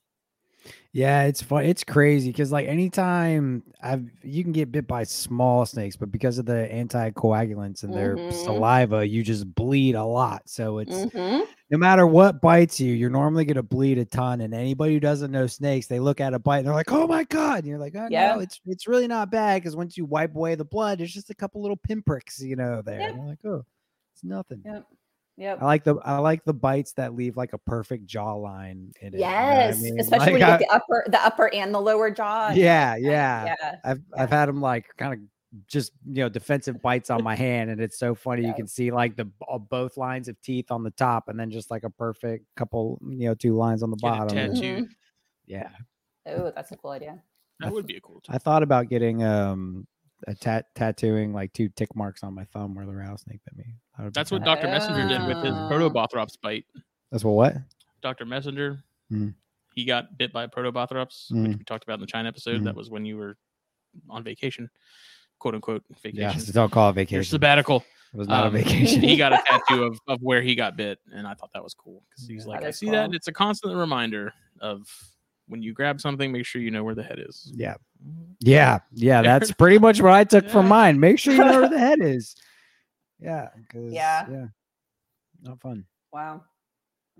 Yeah, 0.91 1.23
it's 1.23 1.41
fun. 1.41 1.65
It's 1.65 1.84
crazy 1.84 2.30
because 2.30 2.52
like 2.52 2.67
anytime 2.67 3.63
I've 3.82 4.10
you 4.23 4.43
can 4.43 4.52
get 4.52 4.71
bit 4.71 4.86
by 4.88 5.04
small 5.06 5.65
snakes, 5.65 5.95
but 5.95 6.12
because 6.12 6.38
of 6.38 6.45
the 6.45 6.69
anticoagulants 6.71 7.84
in 7.84 7.93
their 7.93 8.19
Mhm. 8.19 8.32
saliva, 8.32 9.08
you 9.08 9.23
just 9.23 9.54
bleed 9.56 9.95
a 9.95 10.04
lot. 10.06 10.47
So 10.47 10.78
it's 10.78 11.06
Mhm. 11.06 11.47
no 11.71 11.78
matter 11.80 12.06
what 12.06 12.41
bites 12.41 12.80
you, 12.80 12.93
you're 12.93 13.10
normally 13.10 13.45
gonna 13.45 13.63
bleed 13.63 13.97
a 13.97 14.06
ton. 14.06 14.41
And 14.41 14.54
anybody 14.54 14.93
who 14.93 14.99
doesn't 14.99 15.32
know 15.32 15.47
snakes, 15.47 15.88
they 15.88 15.99
look 15.99 16.21
at 16.21 16.34
a 16.36 16.39
bite 16.39 16.60
and 16.60 16.67
they're 16.67 16.76
like, 16.76 16.91
"Oh 16.91 17.08
my 17.08 17.23
god!" 17.26 17.60
And 17.60 17.67
you're 17.67 17.80
like, 17.80 17.95
"Oh 17.95 18.08
Yeah. 18.10 18.36
no, 18.36 18.39
it's 18.39 18.62
it's 18.67 18.88
really 18.88 19.08
not 19.08 19.32
bad 19.32 19.62
because 19.62 19.76
once 19.76 19.97
you 19.97 20.06
wipe 20.06 20.36
away 20.36 20.56
the 20.56 20.65
blood, 20.65 20.99
there's 20.99 21.13
just 21.13 21.32
a 21.32 21.36
couple 21.36 21.62
little 21.62 21.78
pinpricks, 21.78 22.39
you 22.39 22.56
know, 22.56 22.82
there." 22.84 22.99
Yep. 22.99 23.10
And 23.10 23.17
you're 23.17 23.28
like, 23.28 23.45
"Oh, 23.45 23.65
it's 24.13 24.23
nothing." 24.23 24.62
Yep. 24.65 24.86
Yep. 25.37 25.59
I 25.61 25.65
like 25.65 25.83
the 25.83 25.95
I 26.05 26.17
like 26.19 26.43
the 26.45 26.53
bites 26.53 26.93
that 26.93 27.15
leave 27.15 27.35
like 27.37 27.53
a 27.53 27.57
perfect 27.57 28.05
jawline 28.05 28.91
in 29.01 29.07
it. 29.07 29.13
you 29.15 29.19
know 29.21 29.25
I 29.25 29.29
Yes, 29.65 29.81
mean? 29.81 29.99
especially 29.99 30.25
Like, 30.25 30.31
when 30.33 30.41
you 30.41 30.47
I- 30.47 30.57
get 30.57 30.59
the 30.69 30.75
upper, 30.75 31.05
the 31.07 31.25
upper 31.25 31.53
and 31.53 31.73
the 31.73 31.81
lower 31.81 32.11
jaw. 32.11 32.49
yeah, 32.51 32.95
yeah. 32.95 33.45
yeah. 33.59 33.75
I've 33.83 33.97
Yeah. 34.15 34.23
I've 34.23 34.29
had 34.29 34.47
them 34.47 34.61
like 34.61 34.85
kind 34.97 35.13
of 35.13 35.19
just 35.67 35.91
you 36.07 36.23
know 36.23 36.29
defensive 36.29 36.81
bites 36.81 37.09
on 37.09 37.23
my 37.23 37.35
hand, 37.35 37.69
and 37.71 37.79
it's 37.81 37.97
so 37.99 38.13
funny. 38.15 38.45
You 38.45 38.53
can 38.53 38.67
see 38.67 38.91
like 38.91 39.15
the 39.15 39.27
uh, 39.47 39.57
both 39.59 39.97
lines 39.97 40.27
of 40.27 40.39
teeth 40.41 40.71
on 40.71 40.83
the 40.83 40.91
top, 40.91 41.29
and 41.29 41.39
then 41.39 41.49
just 41.51 41.69
like 41.71 41.83
a 41.83 41.89
perfect 41.91 42.45
couple 42.55 42.99
you 43.07 43.27
know 43.27 43.35
two 43.35 43.55
lines 43.55 43.81
on 43.83 43.89
the 43.91 43.97
Get 43.97 44.07
bottom. 44.09 44.37
and- 44.37 44.55
tattooed. 44.55 44.89
Yeah, 45.45 45.69
Oh, 46.25 46.51
that's 46.55 46.71
a 46.71 46.77
cool 46.77 46.91
idea. 46.91 47.21
That 47.59 47.71
would 47.71 47.85
be 47.85 47.97
a 47.97 48.01
cool. 48.01 48.21
I 48.29 48.37
thought 48.37 48.63
about 48.63 48.87
getting 48.89 49.23
um 49.23 49.85
a 50.27 50.33
tat 50.36 50.73
tattooing 50.75 51.33
like 51.33 51.53
two 51.53 51.69
tick 51.69 51.95
marks 51.95 52.23
on 52.23 52.33
my 52.33 52.45
thumb 52.45 52.75
where 52.75 52.86
the 52.86 52.93
rattlesnake 52.93 53.39
bit 53.45 53.55
me. 53.57 53.75
That 53.97 54.13
That's 54.13 54.31
what 54.31 54.43
kinda- 54.43 54.55
Dr. 54.55 54.67
Messenger 54.67 55.07
did 55.07 55.27
with 55.27 55.43
his 55.43 55.53
Ah. 55.53 55.69
Protobothrops 55.69 56.39
bite. 56.41 56.65
That's 57.12 57.23
what 57.23 57.33
what? 57.33 57.55
Dr. 58.01 58.25
Messenger, 58.25 58.83
Mm. 59.12 59.33
he 59.75 59.86
got 59.86 60.17
bit 60.17 60.33
by 60.33 60.43
a 60.43 60.47
Protobothrops, 60.47 61.31
which 61.31 61.51
Mm. 61.51 61.57
we 61.59 61.63
talked 61.63 61.83
about 61.83 61.95
in 61.95 62.01
the 62.01 62.07
China 62.07 62.27
episode. 62.29 62.63
That 62.63 62.75
was 62.75 62.89
when 62.89 63.05
you 63.05 63.17
were 63.17 63.38
on 64.09 64.23
vacation, 64.23 64.69
quote 65.39 65.55
unquote 65.55 65.83
Yeah, 65.89 66.31
vacation. 66.31 66.53
don't 66.53 66.71
call 66.71 66.86
it 66.89 66.91
Your 66.91 67.05
vacation. 67.05 67.23
sabbatical. 67.31 67.83
It 68.13 68.17
was 68.17 68.27
not 68.27 68.45
Um, 68.47 68.55
a 68.55 68.59
vacation. 68.59 69.01
he 69.01 69.15
got 69.17 69.33
a 69.33 69.38
tattoo 69.47 69.83
of, 69.83 69.99
of 70.07 70.21
where 70.21 70.41
he 70.41 70.55
got 70.55 70.75
bit, 70.77 70.99
and 71.12 71.27
I 71.27 71.33
thought 71.33 71.51
that 71.53 71.63
was 71.63 71.73
cool 71.73 72.03
because 72.09 72.27
he's 72.27 72.43
Yeah. 72.45 72.49
like, 72.51 72.63
I 72.63 72.67
is 72.69 72.77
see 72.77 72.89
that, 72.91 73.05
and 73.05 73.15
it's 73.15 73.27
a 73.27 73.31
constant 73.33 73.75
reminder 73.75 74.33
of 74.59 74.88
when 75.47 75.62
you 75.62 75.73
grab 75.73 75.99
something, 76.01 76.32
make 76.32 76.45
sure 76.45 76.62
you 76.62 76.71
know 76.71 76.84
where 76.84 76.95
the 76.95 77.03
het 77.03 77.19
is. 77.19 77.51
yeah. 77.56 77.75
Yeah, 78.39 78.79
yeah, 78.91 79.21
that's 79.21 79.51
pretty 79.53 79.79
much 79.79 80.01
what 80.01 80.12
I 80.12 80.25
took 80.25 80.49
from 80.49 80.67
mine. 80.67 80.99
Make 80.99 81.17
sure 81.19 81.34
you 81.34 81.39
know 81.39 81.62
where 81.62 81.69
the 81.69 81.79
head 81.79 81.99
is. 82.01 82.36
Yeah. 83.19 83.47
Yeah. 83.73 84.25
yeah, 84.29 84.45
not 85.41 85.62
fun. 85.62 85.86
Wow. 86.12 86.43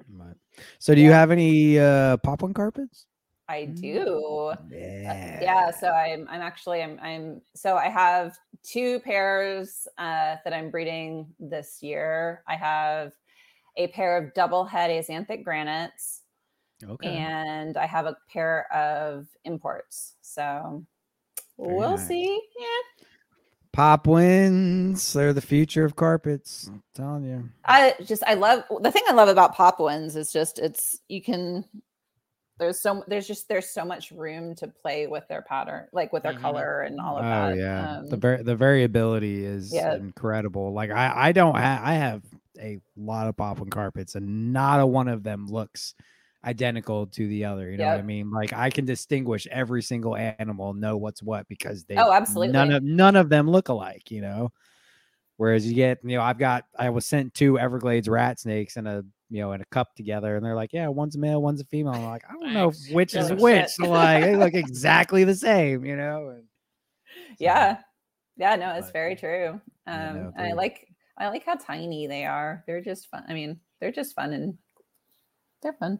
But, 0.10 0.36
so, 0.80 0.94
do 0.94 1.00
you 1.00 1.12
have 1.12 1.32
any 1.32 1.80
uh 1.80 2.18
poplin 2.18 2.54
carpets? 2.54 3.06
I 3.48 3.68
Mm. 3.68 3.82
do. 3.82 4.54
Yeah, 4.72 5.40
yeah 5.42 5.72
so 5.72 5.90
i'm 5.90 6.28
i'm 6.30 6.42
actually 6.42 6.82
i'm 6.82 6.98
i'm 7.02 7.42
so 7.56 7.76
i 7.76 7.88
have 7.90 8.36
two 8.64 9.00
pairs 9.02 9.86
uh 9.98 10.36
that 10.44 10.54
i'm 10.54 10.72
breeding 10.72 11.28
this 11.40 11.80
year 11.84 12.42
i 12.48 12.56
have 12.56 13.12
a 13.78 13.88
pair 13.90 14.18
of 14.18 14.34
double 14.34 14.64
head 14.64 14.90
axanthic 14.90 15.44
granites 15.44 16.22
Okay. 16.90 17.08
and 17.10 17.78
i 17.78 17.86
have 17.86 18.06
a 18.06 18.16
pair 18.32 18.72
of 18.74 19.28
imports 19.46 20.16
so 20.22 20.84
Very 21.58 21.76
we'll 21.78 21.98
nice. 21.98 22.08
see 22.08 22.42
yeah 22.60 23.06
Pop 23.72 24.06
wins. 24.06 25.14
They're 25.14 25.34
the 25.34 25.42
future 25.42 25.84
of 25.84 25.96
carpets. 25.96 26.68
I'm 26.68 26.84
telling 26.94 27.24
you. 27.24 27.50
i 27.66 27.96
just 28.06 28.24
i 28.28 28.36
love 28.36 28.64
the 28.82 28.92
thing 28.92 29.02
i 29.10 29.14
love 29.14 29.30
about 29.30 29.56
pop 29.56 29.80
wins 29.80 30.16
is 30.16 30.32
just 30.32 30.60
it's 30.60 31.00
you 31.10 31.24
can 31.24 31.66
there's 32.60 32.80
so 32.80 33.04
there's 33.08 33.26
just 33.28 33.50
there's 33.50 33.68
so 33.70 33.84
much 33.84 34.12
room 34.12 34.54
to 34.58 34.68
play 34.68 35.08
with 35.08 35.28
their 35.28 35.42
pattern 35.42 35.88
like 35.92 36.14
with 36.14 36.22
their 36.22 36.34
Mhm. 36.34 36.42
color 36.42 36.82
and 36.82 37.00
all 37.00 37.18
of 37.18 37.26
Oh 37.26 37.30
that 37.30 37.58
yeah, 37.58 38.02
the 38.10 38.14
Um, 38.14 38.20
var- 38.20 38.44
the 38.44 38.56
variability 38.56 39.44
is 39.44 39.74
yeah. 39.74 39.96
incredible. 39.96 40.72
Like 40.72 40.92
I 40.92 41.12
I 41.30 41.32
don't 41.32 41.56
have 41.58 41.82
I 41.84 41.94
have 41.96 42.22
a 42.60 42.80
lot 42.96 43.28
of 43.28 43.36
poplin 43.36 43.72
carpets, 43.72 44.14
and 44.14 44.54
not 44.54 44.80
a 44.82 44.86
one 44.86 45.08
of 45.08 45.24
them 45.24 45.48
looks 45.48 45.96
identical 46.46 47.08
to 47.08 47.28
the 47.28 47.46
other. 47.46 47.70
You 47.72 47.78
know 47.78 47.88
what 47.88 48.00
I 48.00 48.04
mean? 48.04 48.32
Like 48.32 48.54
I 48.54 48.70
can 48.70 48.86
distinguish 48.86 49.48
every 49.48 49.82
single 49.82 50.16
animal, 50.16 50.74
know 50.74 50.98
what's 50.98 51.24
what 51.24 51.48
because 51.48 51.84
they 51.86 51.98
Oh, 51.98 52.12
absolutely 52.12 52.54
none 52.54 52.72
of 52.72 52.84
none 52.84 53.16
of 53.16 53.30
them 53.30 53.50
look 53.50 53.70
alike. 53.70 54.12
You 54.12 54.22
know. 54.22 54.52
Whereas 55.38 55.66
you 55.66 55.74
get, 55.74 55.98
you 56.04 56.16
know, 56.16 56.22
I've 56.22 56.38
got 56.38 56.66
I 56.78 56.92
was 56.92 57.08
sent 57.08 57.34
two 57.34 57.58
Everglades 57.58 58.08
rat 58.08 58.40
snakes 58.40 58.78
in 58.78 58.86
a 58.86 59.04
you 59.30 59.42
know 59.42 59.52
in 59.54 59.62
a 59.62 59.66
cup 59.66 59.96
together, 59.96 60.36
and 60.36 60.46
they're 60.46 60.56
like, 60.56 60.74
yeah, 60.74 60.88
one's 60.88 61.16
a 61.16 61.20
male, 61.20 61.42
one's 61.42 61.60
a 61.60 61.66
female. 61.66 61.94
I'm 61.94 62.04
like, 62.04 62.24
I 62.30 62.34
don't 62.34 62.54
know 62.54 62.72
which 62.92 63.16
is 63.16 63.32
which. 63.32 63.80
Like 63.80 64.24
they 64.24 64.36
look 64.36 64.54
exactly 64.54 65.24
the 65.24 65.36
same, 65.36 65.86
you 65.86 65.96
know. 65.96 66.30
And, 66.30 66.44
so- 67.38 67.46
yeah 67.46 67.78
yeah 68.38 68.56
no 68.56 68.72
it's 68.76 68.88
But, 68.88 68.94
very 68.94 69.16
true 69.16 69.50
um 69.50 69.62
yeah, 69.88 70.12
no, 70.14 70.34
and 70.38 70.48
i 70.48 70.54
like 70.54 70.88
i 71.18 71.28
like 71.30 71.46
how 71.46 71.56
tiny 71.56 72.08
they 72.08 72.26
are 72.26 72.64
they're 72.66 72.82
just 72.82 73.10
fun 73.10 73.24
i 73.28 73.34
mean 73.34 73.60
they're 73.80 73.92
just 73.92 74.16
fun 74.16 74.34
and 74.34 74.58
they're 75.64 75.74
fun 75.74 76.00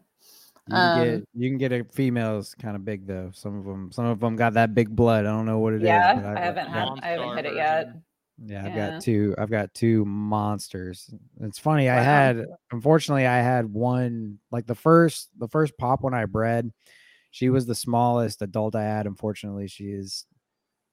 You 0.68 0.74
can 0.74 0.98
Um, 1.00 1.04
get 1.20 1.28
you 1.34 1.50
can 1.50 1.58
get 1.58 1.72
a 1.72 1.84
females 1.92 2.54
kind 2.60 2.76
of 2.76 2.84
big 2.84 3.06
though. 3.06 3.30
Some 3.34 3.58
of 3.58 3.64
them 3.64 3.90
some 3.92 4.06
of 4.06 4.20
them 4.20 4.36
got 4.36 4.54
that 4.54 4.74
big 4.74 4.88
blood. 4.94 5.26
I 5.26 5.30
don't 5.30 5.46
know 5.46 5.58
what 5.58 5.72
it 5.74 5.82
is. 5.82 5.86
yeah 5.86 6.14
but 6.14 6.24
i 6.24 6.30
I've- 6.32 6.40
haven't 6.40 6.66
I've 6.68 6.72
had 6.72 6.88
i 7.02 7.08
haven't 7.08 7.26
Monstar 7.26 7.36
hit 7.36 7.46
it 7.46 7.54
yet. 7.56 7.88
Yeah, 8.46 8.64
I've 8.66 8.74
yeah. 8.74 8.90
got 8.90 9.02
two. 9.02 9.34
I've 9.38 9.50
got 9.50 9.74
two 9.74 10.04
monsters. 10.04 11.08
It's 11.40 11.58
funny. 11.58 11.88
I 11.88 12.00
had 12.02 12.44
unfortunately 12.72 13.26
I 13.26 13.38
had 13.38 13.66
one 13.72 14.38
like 14.50 14.66
the 14.66 14.74
first 14.74 15.28
the 15.38 15.46
first 15.48 15.76
pop 15.78 16.02
when 16.02 16.14
I 16.14 16.24
bred. 16.24 16.72
She 17.30 17.48
was 17.50 17.64
the 17.66 17.74
smallest 17.76 18.42
adult 18.42 18.74
I 18.74 18.82
had. 18.84 19.06
Unfortunately, 19.06 19.68
she 19.68 19.84
is 19.84 20.24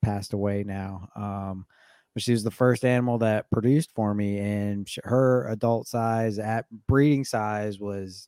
passed 0.04 0.34
away 0.34 0.64
now. 0.64 1.08
Um, 1.16 1.66
but 2.14 2.22
she 2.22 2.32
was 2.32 2.44
the 2.44 2.52
first 2.52 2.84
animal 2.86 3.18
that 3.20 3.50
produced 3.52 3.92
for 3.96 4.14
me, 4.14 4.38
and 4.38 4.88
sh- 4.88 5.00
her 5.04 5.48
adult 5.48 5.88
size 5.88 6.38
at 6.40 6.66
breeding 6.88 7.24
size 7.26 7.80
was 7.80 8.28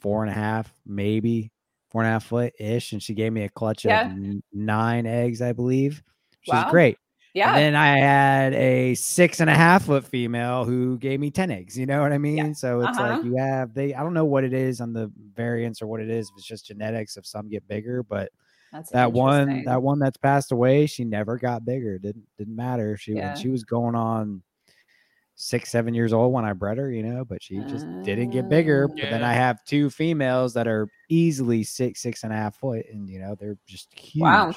four 0.00 0.22
and 0.22 0.30
a 0.30 0.34
half, 0.34 0.72
maybe 0.86 1.50
four 1.90 2.02
and 2.02 2.08
a 2.08 2.12
half 2.12 2.24
foot 2.24 2.52
ish, 2.58 2.92
and 2.92 3.02
she 3.02 3.14
gave 3.14 3.32
me 3.32 3.44
a 3.44 3.48
clutch 3.48 3.84
Yeah. 3.84 4.04
of 4.06 4.42
nine 4.52 5.06
eggs, 5.06 5.42
I 5.42 5.52
believe. 5.52 6.02
Which 6.46 6.64
Wow. 6.64 6.70
great. 6.70 6.98
yeah 7.34 7.48
And 7.48 7.56
then 7.56 7.74
I 7.76 7.98
had 7.98 8.54
a 8.54 8.94
six 8.94 9.40
and 9.40 9.50
a 9.50 9.54
half 9.54 9.84
foot 9.86 10.04
female 10.06 10.64
who 10.64 10.98
gave 10.98 11.20
me 11.20 11.30
10 11.30 11.50
eggs. 11.50 11.78
You 11.78 11.86
know 11.86 12.00
what 12.02 12.12
I 12.12 12.18
mean? 12.18 12.54
So 12.54 12.80
it's 12.80 12.98
Uh-huh. 12.98 13.08
like 13.10 13.22
you 13.22 13.36
have 13.36 13.74
they 13.74 13.94
I 13.94 14.02
don't 14.02 14.14
know 14.14 14.24
what 14.24 14.44
it 14.44 14.52
is 14.54 14.80
on 14.80 14.92
the 14.92 15.10
variants 15.34 15.82
or 15.82 15.86
what 15.86 16.00
it 16.00 16.10
is, 16.10 16.30
if 16.30 16.36
it's 16.36 16.46
just 16.46 16.66
genetics 16.66 17.16
if 17.16 17.26
some 17.26 17.48
get 17.48 17.66
bigger, 17.68 18.02
but 18.02 18.30
that's 18.72 18.90
that 18.90 19.12
one 19.12 19.62
that 19.64 19.82
one 19.82 19.98
that's 19.98 20.16
passed 20.18 20.52
away, 20.52 20.86
she 20.86 21.04
never 21.04 21.38
got 21.38 21.64
bigger. 21.64 21.98
Didn't 21.98 22.26
didn't 22.38 22.56
matter. 22.56 22.96
She 22.96 23.12
Yeah. 23.14 23.34
she 23.34 23.48
was 23.48 23.64
going 23.64 23.94
on 23.94 24.42
six, 25.40 25.70
seven 25.70 25.94
years 25.94 26.12
old 26.12 26.32
when 26.32 26.44
I 26.44 26.52
bred 26.52 26.78
her, 26.78 26.90
you 26.90 27.02
know, 27.04 27.24
but 27.24 27.40
she 27.42 27.58
just 27.68 27.86
didn't 28.02 28.30
get 28.30 28.48
bigger. 28.48 28.88
Mm. 28.88 29.00
But 29.00 29.10
then 29.10 29.22
I 29.22 29.32
have 29.34 29.64
two 29.64 29.88
females 29.88 30.52
that 30.54 30.66
are 30.66 30.88
easily 31.08 31.62
six, 31.62 32.02
six 32.02 32.24
and 32.24 32.32
a 32.32 32.36
half 32.36 32.56
foot, 32.56 32.84
and 32.92 33.08
you 33.08 33.20
know, 33.20 33.36
they're 33.38 33.56
just 33.66 33.92
huge. 33.96 34.22
Wow. 34.22 34.52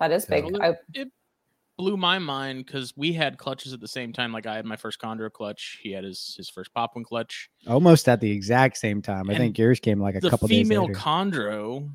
that 0.00 0.10
is 0.10 0.24
So- 0.24 0.28
big 0.30 0.56
I, 0.60 0.74
it 0.94 1.08
blew 1.78 1.96
my 1.96 2.18
mind 2.18 2.64
because 2.66 2.96
we 2.96 3.12
had 3.12 3.36
clutches 3.38 3.72
at 3.72 3.80
the 3.80 3.86
same 3.86 4.12
time. 4.12 4.32
Like 4.32 4.46
I 4.46 4.56
had 4.56 4.64
my 4.64 4.76
first 4.76 5.00
chondro 5.00 5.30
clutch, 5.30 5.78
he 5.82 5.92
had 5.92 6.02
his 6.04 6.34
his 6.36 6.50
first 6.50 6.72
Popwin 6.74 7.04
clutch. 7.04 7.48
Almost 7.68 8.08
at 8.08 8.20
the 8.20 8.30
exact 8.32 8.78
same 8.78 9.00
time. 9.02 9.28
I 9.30 9.34
And 9.34 9.40
think 9.40 9.58
yours 9.58 9.78
came 9.78 10.00
like 10.00 10.16
a 10.16 10.20
the 10.20 10.28
couple 10.30 10.48
days 10.48 10.66
female 10.66 10.86
later. 10.86 10.98
chondro, 10.98 11.88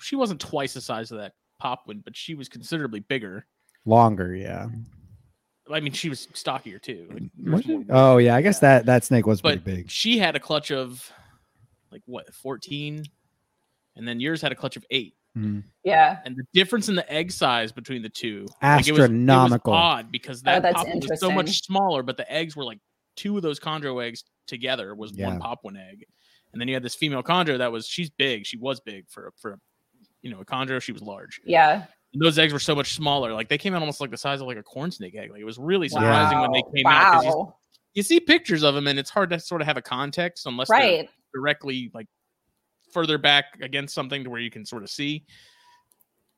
she 0.00 0.16
wasn't 0.16 0.40
twice 0.40 0.72
the 0.74 0.80
size 0.80 1.10
of 1.12 1.18
that 1.18 1.34
Popwin, 1.62 2.02
but 2.02 2.16
she 2.16 2.34
was 2.34 2.48
considerably 2.48 3.00
bigger. 3.00 3.46
Longer, 3.84 4.34
yeah. 4.34 4.68
I 5.72 5.80
mean, 5.80 5.92
she 5.92 6.08
was 6.08 6.28
stockier 6.34 6.78
too. 6.78 7.06
like, 7.12 7.22
yours 7.36 7.66
Was? 7.66 7.84
Oh 7.90 8.16
yeah, 8.18 8.34
I 8.36 8.42
guess 8.42 8.58
that 8.60 8.86
that 8.86 9.04
snake 9.04 9.26
was 9.26 9.40
but 9.40 9.62
pretty 9.64 9.82
big. 9.82 9.90
she 9.90 10.18
had 10.18 10.36
a 10.36 10.40
clutch 10.40 10.70
of 10.70 11.10
like 11.92 12.02
what 12.06 12.32
14 12.34 13.02
and 13.96 14.06
then 14.08 14.20
yours 14.20 14.40
had 14.40 14.52
a 14.52 14.54
clutch 14.54 14.76
of 14.76 14.84
eight 14.90 15.14
Mhm. 15.36 15.62
yeah 15.84 16.18
and 16.24 16.36
the 16.36 16.42
difference 16.52 16.88
in 16.88 16.94
the 16.96 17.12
egg 17.12 17.30
size 17.32 17.70
between 17.72 18.02
the 18.02 18.08
two 18.08 18.46
like, 18.62 18.80
it 18.80 18.80
was- 18.80 18.88
it 18.88 18.92
was 18.92 19.00
Astronomical. 19.02 19.72
odd 19.72 20.10
because 20.12 20.40
Oh, 20.40 20.46
that 20.46 20.62
that's 20.62 20.74
pop 20.82 20.86
was 20.94 21.20
so 21.20 21.30
much 21.30 21.62
smaller 21.64 22.02
but 22.02 22.16
the 22.16 22.30
eggs 22.32 22.56
were 22.56 22.64
like 22.64 22.78
two 23.16 23.36
of 23.36 23.42
those 23.42 23.60
chondro 23.60 24.04
eggs 24.04 24.24
together 24.48 24.94
was 24.94 25.12
Yeah. 25.12 25.28
one 25.28 25.38
pop 25.40 25.60
one 25.62 25.76
egg 25.76 26.04
and 26.52 26.60
then 26.60 26.66
you 26.68 26.74
had 26.74 26.82
this 26.82 26.94
female 26.96 27.22
chondro 27.22 27.58
that 27.58 27.70
was 27.70 27.86
she's 27.86 28.10
big 28.10 28.44
she 28.46 28.56
was 28.56 28.80
big 28.80 29.08
for 29.08 29.28
a- 29.28 29.32
for 29.40 29.52
a, 29.52 29.56
you 30.22 30.30
know 30.32 30.40
a 30.40 30.44
chondro 30.44 30.80
she 30.82 30.90
was 30.92 31.02
large 31.02 31.40
yeah 31.44 31.86
and 32.12 32.20
those 32.22 32.38
eggs 32.38 32.52
were 32.52 32.58
so 32.58 32.74
much 32.74 32.94
smaller 32.94 33.32
like 33.32 33.48
they 33.48 33.58
came 33.58 33.74
out 33.74 33.80
almost 33.80 34.00
like 34.00 34.10
the 34.10 34.16
size 34.16 34.40
of 34.40 34.46
like 34.46 34.56
a 34.56 34.62
corn 34.62 34.90
snake 34.90 35.14
egg 35.16 35.30
like 35.30 35.40
it 35.40 35.44
was 35.44 35.58
really 35.58 35.88
Wow. 35.92 36.00
surprising 36.00 36.40
when 36.40 36.52
they 36.52 36.62
came 36.74 36.86
out. 36.86 37.22
you- 37.24 37.28
wow 37.30 37.54
you 37.92 38.04
see 38.04 38.20
pictures 38.20 38.62
of 38.62 38.76
them, 38.76 38.86
and 38.86 39.00
it's 39.00 39.10
hard 39.10 39.30
to 39.30 39.40
sort 39.40 39.60
of 39.60 39.66
have 39.66 39.76
a 39.76 39.82
context 39.82 40.46
unless 40.46 40.68
they're 40.68 41.06
directly 41.34 41.90
like 41.92 42.06
further 42.92 43.18
back 43.18 43.46
against 43.62 43.92
something 43.96 44.22
to 44.22 44.30
where 44.30 44.38
you 44.40 44.48
can 44.48 44.64
sort 44.64 44.84
of 44.84 44.90
see. 44.90 45.24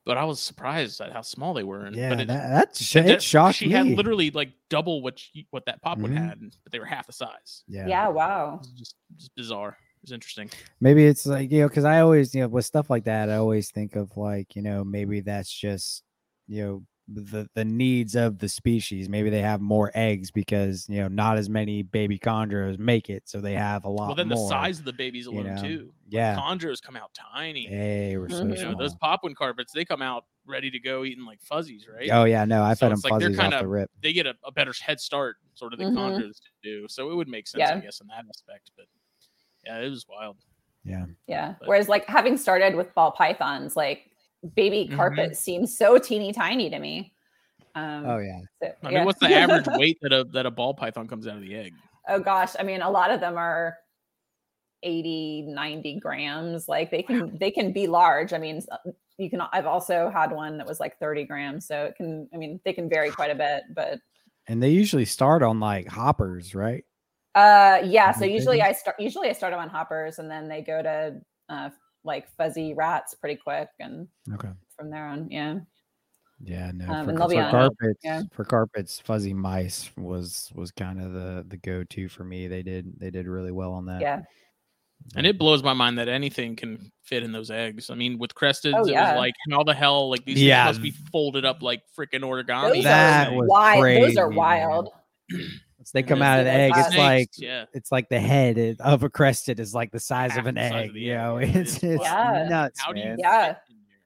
But 0.03 0.17
I 0.17 0.23
was 0.25 0.41
surprised 0.41 0.99
at 0.99 1.13
how 1.13 1.21
small 1.21 1.53
they 1.53 1.61
were. 1.63 1.85
And, 1.85 1.95
Yeah, 1.95 2.09
but 2.09 2.21
it, 2.21 2.27
that, 2.27 2.49
that's 2.49 2.83
sh- 2.83 2.93
but 2.95 3.05
it 3.05 3.07
that- 3.07 3.21
shocked 3.23 3.57
she 3.57 3.67
me. 3.67 3.71
had 3.73 3.85
literally 3.85 4.31
like 4.31 4.49
double 4.71 5.03
what 5.03 5.19
she, 5.19 5.45
what 5.51 5.63
that 5.67 5.79
pop 5.83 5.99
would 5.99 6.09
Mhm. 6.09 6.27
had, 6.27 6.39
but 6.63 6.71
they 6.71 6.79
were 6.79 6.85
half 6.85 7.05
the 7.05 7.13
size. 7.13 7.63
yeah. 7.67 7.85
Yeah. 7.87 8.09
It 8.09 8.15
wow. 8.15 8.57
was 8.57 8.71
just, 8.71 8.95
just 9.15 9.35
bizarre. 9.35 9.77
It 10.03 10.07
was 10.07 10.11
interesting. 10.11 10.49
Maybe 10.81 11.05
it's 11.05 11.25
like 11.25 11.49
you 11.49 11.61
know, 11.61 11.69
because 11.69 11.85
I 11.85 12.01
always 12.01 12.35
you 12.35 12.41
know 12.41 12.49
with 12.49 12.65
stuff 12.65 12.89
like 12.89 13.05
that, 13.05 13.29
I 13.29 13.35
always 13.37 13.71
think 13.71 13.95
of 13.95 14.17
like 14.17 14.53
you 14.53 14.61
know 14.61 14.83
maybe 14.83 15.21
that's 15.21 15.49
just 15.49 16.03
you 16.47 16.61
know 16.61 16.83
the 17.07 17.47
the 17.55 17.63
needs 17.63 18.13
of 18.15 18.37
the 18.39 18.49
species. 18.49 19.07
Maybe 19.07 19.29
they 19.29 19.39
have 19.41 19.61
more 19.61 19.91
eggs 19.95 20.29
because 20.29 20.85
you 20.89 20.99
know 20.99 21.07
not 21.07 21.37
as 21.37 21.49
many 21.49 21.83
baby 21.83 22.19
chondros 22.19 22.77
make 22.77 23.09
it, 23.09 23.23
so 23.29 23.39
they 23.39 23.53
have 23.53 23.85
a 23.85 23.89
lot. 23.89 24.07
Well, 24.07 24.15
then 24.15 24.27
more. 24.27 24.37
the 24.45 24.49
size 24.49 24.77
of 24.79 24.83
the 24.83 24.91
babies 24.91 25.23
you 25.25 25.31
alone 25.39 25.55
know, 25.55 25.61
too. 25.61 25.93
yeah. 26.09 26.35
Chondros 26.37 26.81
come 26.81 26.97
out 26.97 27.11
tiny. 27.13 27.65
Hey, 27.65 28.17
we're 28.17 28.27
so. 28.27 28.43
You 28.43 28.55
know, 28.55 28.75
those 28.77 28.91
small. 28.99 29.17
popwin 29.17 29.35
carpets, 29.35 29.71
they 29.71 29.85
come 29.85 30.01
out 30.01 30.25
ready 30.45 30.69
to 30.69 30.79
go 30.79 31.05
eating 31.05 31.23
like 31.25 31.41
fuzzies, 31.41 31.87
right? 31.87 32.09
Oh 32.11 32.25
yeah, 32.25 32.43
no, 32.43 32.61
I 32.61 32.73
So 32.73 32.79
fed 32.81 32.91
them 32.91 32.97
it's 32.97 33.05
like 33.05 33.19
they're 33.21 33.29
fuzzies 33.29 33.39
off 33.39 33.43
kinda- 33.45 33.59
the 33.59 33.67
rip. 33.69 33.91
They 34.01 34.11
get 34.11 34.25
a, 34.27 34.33
a 34.45 34.51
better 34.51 34.73
head 34.81 34.99
start, 34.99 35.37
sort 35.53 35.71
of 35.71 35.79
than 35.79 35.93
Mhm. 35.93 35.97
chondros 35.97 36.41
do. 36.61 36.87
So 36.89 37.09
it 37.09 37.15
would 37.15 37.29
make 37.29 37.47
sense, 37.47 37.69
I 37.69 37.79
guess, 37.79 38.01
in 38.01 38.07
that 38.07 38.25
aspect. 38.27 38.71
But 38.75 38.87
yeah, 39.65 39.79
it 39.79 39.89
was 39.89 40.05
wild. 40.09 40.37
Yeah, 40.85 41.05
Yeah. 41.27 41.55
But- 41.59 41.67
Whereas 41.69 41.87
like 41.89 42.05
having 42.07 42.37
started 42.37 42.75
with 42.75 42.93
ball 42.93 43.11
pythons, 43.11 43.75
like 43.75 44.09
baby 44.55 44.89
Mhm. 44.91 44.95
carpet 44.97 45.37
seems 45.37 45.77
so 45.77 45.97
teeny 45.97 46.33
tiny 46.33 46.69
to 46.69 46.77
me. 46.79 47.13
Um, 47.75 48.05
oh 48.05 48.17
yeah, 48.19 48.39
so- 48.61 48.73
I 48.83 48.91
yeah. 48.91 48.97
mean, 48.99 49.05
what's 49.05 49.19
the 49.19 49.33
average 49.33 49.65
weight 49.79 49.97
that 50.01 50.11
a 50.13 50.25
that 50.33 50.45
a 50.45 50.51
ball 50.51 50.73
python 50.73 51.07
comes 51.07 51.27
out 51.27 51.35
of 51.35 51.41
the 51.41 51.55
egg? 51.55 51.73
oh 52.09 52.19
gosh, 52.19 52.53
I 52.59 52.63
mean, 52.63 52.81
a 52.81 52.89
lot 52.91 53.11
of 53.11 53.21
them 53.21 53.37
are 53.37 53.77
80, 54.83 55.43
90 55.47 55.99
grams. 55.99 56.67
Like 56.67 56.91
they 56.91 57.01
can 57.03 57.37
they 57.37 57.49
can 57.51 57.71
be 57.71 57.87
large. 57.87 58.33
I 58.33 58.37
mean, 58.37 58.61
you 59.17 59.29
can. 59.29 59.41
I've 59.53 59.65
also 59.65 60.09
had 60.09 60.31
one 60.31 60.57
that 60.57 60.67
was 60.67 60.79
like 60.81 60.99
30 60.99 61.23
grams. 61.23 61.65
So 61.65 61.85
it 61.85 61.95
can. 61.95 62.27
I 62.33 62.37
mean, 62.37 62.59
they 62.65 62.73
can 62.73 62.89
vary 62.89 63.09
quite 63.09 63.31
a 63.31 63.35
bit, 63.35 63.63
but 63.73 63.99
and 64.47 64.61
they 64.61 64.69
usually 64.71 65.05
start 65.05 65.41
on 65.41 65.59
like 65.61 65.87
hoppers, 65.87 66.53
right? 66.53 66.83
Uh, 67.35 67.79
yeah. 67.83 68.11
So 68.11 68.25
usually 68.25 68.61
I 68.61 68.71
start. 68.73 68.99
Usually 68.99 69.29
I 69.29 69.33
start 69.33 69.53
them 69.53 69.59
on 69.59 69.69
hoppers, 69.69 70.19
and 70.19 70.29
then 70.29 70.47
they 70.47 70.61
go 70.61 70.81
to 70.81 71.21
uh, 71.49 71.69
like 72.03 72.27
fuzzy 72.37 72.73
rats 72.73 73.15
pretty 73.15 73.39
quick, 73.41 73.69
and 73.79 74.07
Okay. 74.33 74.49
from 74.75 74.89
there 74.89 75.07
on, 75.07 75.29
yeah. 75.31 75.59
Yeah, 76.43 76.71
no. 76.73 76.85
Um, 76.91 77.05
for, 77.05 77.09
and 77.11 77.19
they'll 77.19 77.27
be 77.29 77.35
for 77.37 77.49
carpets, 77.49 77.99
yeah. 78.03 78.23
for 78.33 78.43
carpets, 78.43 78.99
fuzzy 78.99 79.33
mice 79.33 79.89
was 79.97 80.51
was 80.53 80.71
kind 80.71 81.01
of 81.01 81.13
the 81.13 81.45
the 81.47 81.57
go 81.57 81.83
to 81.85 82.09
for 82.09 82.23
me. 82.23 82.47
They 82.47 82.63
did 82.63 82.99
they 82.99 83.09
did 83.09 83.27
really 83.27 83.51
well 83.51 83.71
on 83.73 83.85
that. 83.85 84.01
Yeah. 84.01 84.21
And 85.15 85.27
it 85.27 85.37
blows 85.37 85.63
my 85.63 85.73
mind 85.73 85.97
that 85.97 86.07
anything 86.07 86.55
can 86.55 86.91
fit 87.03 87.23
in 87.23 87.31
those 87.33 87.51
eggs. 87.51 87.89
I 87.89 87.95
mean, 87.95 88.17
with 88.17 88.33
crested, 88.35 88.73
Oh, 88.73 88.79
it 88.85 88.93
was 88.93 89.17
like 89.17 89.33
how 89.51 89.63
the 89.63 89.73
hell 89.73 90.09
like 90.09 90.23
these 90.25 90.41
Yeah. 90.41 90.65
things 90.65 90.79
must 90.79 90.83
be 90.83 91.09
folded 91.11 91.45
up 91.45 91.61
like 91.61 91.81
freaking 91.97 92.21
origami. 92.21 92.75
Those 92.75 92.83
That 92.85 93.33
was 93.33 93.47
wild. 93.47 94.03
Those 94.03 94.17
are 94.17 94.29
wild. 94.29 94.89
Once 95.83 95.91
they 95.91 96.01
come 96.01 96.21
out 96.21 96.39
of 96.39 96.45
the 96.45 96.51
egg, 96.51 96.71
it's 96.77 96.87
snakes, 96.93 96.97
like 96.97 97.29
yeah. 97.37 97.65
it's 97.73 97.91
like 97.91 98.07
the 98.07 98.19
head 98.19 98.77
of 98.79 99.03
a 99.03 99.09
crested 99.09 99.59
is 99.59 99.73
like 99.73 99.91
the 99.91 99.99
size 99.99 100.31
Half 100.31 100.39
of 100.39 100.45
an 100.47 100.55
size 100.55 100.71
egg. 100.71 100.89
of 100.91 100.95
you 100.95 101.11
egg, 101.11 101.17
know, 101.19 101.37
yeah, 101.39 101.45
it's 101.59 101.75
is 101.77 101.83
it's 101.83 102.01
wild. 102.01 102.49
nuts, 102.49 102.79
How 102.79 102.93
do 102.93 102.99
you 103.01 103.05
man. 103.05 103.17
Yeah. 103.19 103.47
fit 103.47 103.57
in 103.69 103.75
there? 103.85 103.97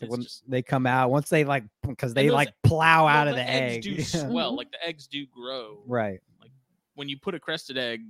Like 0.00 0.02
It's 0.04 0.10
when 0.10 0.22
just- 0.22 0.50
they 0.50 0.62
come 0.62 0.86
out, 0.86 1.10
once 1.10 1.28
they 1.28 1.44
like 1.44 1.64
because 1.86 2.14
they 2.14 2.28
those- 2.28 2.34
like 2.34 2.54
plow 2.62 3.04
well, 3.04 3.14
out 3.14 3.28
of 3.28 3.34
the, 3.34 3.42
eggs 3.46 3.74
egg. 3.74 3.82
do 3.96 4.02
Yeah. 4.02 4.04
swell, 4.30 4.56
like 4.56 4.70
the 4.70 4.82
eggs 4.86 5.06
do 5.06 5.26
grow. 5.26 5.82
right. 5.86 6.18
Like 6.40 6.50
when 6.94 7.10
you 7.10 7.18
put 7.18 7.34
a 7.34 7.38
crested 7.40 7.76
egg 7.76 8.00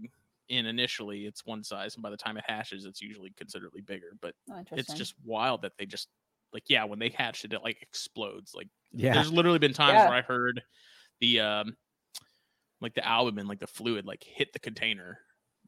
in 0.49 0.67
initially, 0.67 1.27
it's 1.27 1.45
one 1.45 1.65
size, 1.65 1.95
and 1.95 2.05
by 2.05 2.11
the 2.11 2.17
time 2.17 2.37
it 2.37 2.45
hatches, 2.47 2.85
it's 2.85 3.03
usually 3.03 3.33
considerably 3.37 3.81
bigger. 3.81 4.13
But 4.21 4.35
Oh, 4.49 4.63
it's 4.73 4.95
just 4.95 5.15
wild 5.25 5.63
that 5.63 5.73
they 5.77 5.87
just 5.87 6.07
like 6.53 6.65
yeah, 6.69 6.85
when 6.85 7.01
they 7.01 7.09
hatch 7.09 7.45
it, 7.45 7.53
it 7.53 7.65
like 7.65 7.83
explodes. 7.83 8.55
Like 8.55 8.69
Yeah. 8.93 9.15
there's 9.15 9.33
literally 9.33 9.59
been 9.59 9.73
times 9.73 9.95
Yeah. 9.95 10.09
where 10.09 10.19
I 10.19 10.23
heard 10.23 10.63
the 11.21 11.41
um 11.41 11.77
like 12.83 12.95
the 12.95 13.07
albumin, 13.07 13.47
like 13.47 13.61
the 13.61 13.67
fluid, 13.67 14.05
like 14.07 14.23
hit 14.25 14.53
the 14.53 14.59
container. 14.59 15.19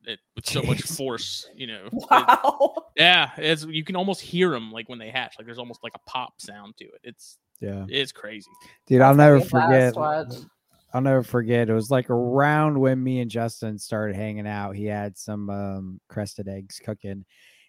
It, 0.07 0.19
with 0.37 0.45
so 0.47 0.63
much 0.63 0.83
force, 0.99 1.49
you 1.55 1.67
know. 1.67 1.87
it- 1.87 2.05
wow. 2.11 2.75
yeah, 2.97 3.31
it's 3.39 3.65
you 3.65 3.83
can 3.85 3.97
almost 3.97 4.21
hear 4.21 4.51
them 4.51 4.71
like 4.71 4.89
when 4.91 4.99
they 4.99 5.09
hatch. 5.09 5.37
Like 5.39 5.47
there's 5.47 5.59
almost 5.59 5.83
like 5.83 5.95
a 5.95 6.11
pop 6.11 6.35
sound 6.41 6.77
to 6.79 6.85
it. 6.85 7.01
It's 7.03 7.39
Yeah. 7.61 7.87
it's 7.89 8.13
crazy. 8.13 8.51
Dude, 8.87 9.01
I'll 9.01 9.15
That's 9.15 9.19
never 9.19 9.39
be 9.41 9.47
a 9.47 9.93
blast 9.93 9.95
forget. 10.35 10.51
I'll 10.93 11.01
never 11.01 11.23
forget. 11.23 11.71
It 11.71 11.73
was 11.75 11.91
like 11.91 12.11
around 12.11 12.79
when 12.79 13.03
me 13.03 13.21
and 13.21 13.31
Justin 13.31 13.79
started 13.79 14.15
hanging 14.15 14.47
out. 14.47 14.77
He 14.77 14.85
had 14.85 15.17
some 15.17 15.49
um, 15.51 16.01
crested 16.09 16.49
eggs 16.49 16.81
cooking, 16.85 17.25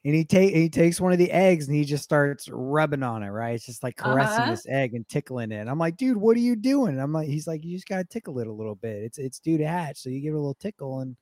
and 0.06 0.16
he 0.16 0.24
take 0.24 0.53
he 0.56 0.70
takes 0.70 1.01
one 1.01 1.12
of 1.12 1.18
the 1.18 1.32
eggs 1.32 1.68
and 1.68 1.76
he 1.76 1.84
just 1.84 2.03
starts 2.06 2.47
rubbing 2.49 3.03
on 3.03 3.24
it. 3.24 3.30
Right, 3.30 3.56
it's 3.56 3.66
just 3.66 3.84
like 3.84 3.97
caressing 3.97 4.43
Uh-huh. 4.43 4.51
this 4.51 4.66
egg 4.70 4.93
and 4.93 5.06
tickling 5.10 5.51
it. 5.51 5.58
And 5.60 5.70
I'm 5.70 5.80
like, 5.80 5.97
dude, 5.97 6.16
what 6.16 6.38
are 6.38 6.41
you 6.41 6.56
doing? 6.56 6.93
And 6.93 7.01
I'm 7.01 7.12
like, 7.12 7.28
he's 7.28 7.47
like, 7.47 7.66
you 7.66 7.76
just 7.76 7.88
gotta 7.89 8.06
tickle 8.06 8.39
it 8.39 8.47
a 8.47 8.53
little 8.53 8.76
bit. 8.76 9.03
It's 9.03 9.18
it's 9.18 9.39
due 9.39 9.58
to 9.58 9.68
hatch, 9.68 9.97
so 9.97 10.10
you 10.10 10.22
give 10.22 10.34
it 10.34 10.38
a 10.38 10.39
little 10.39 10.53
tickle 10.53 10.99
and 11.01 11.18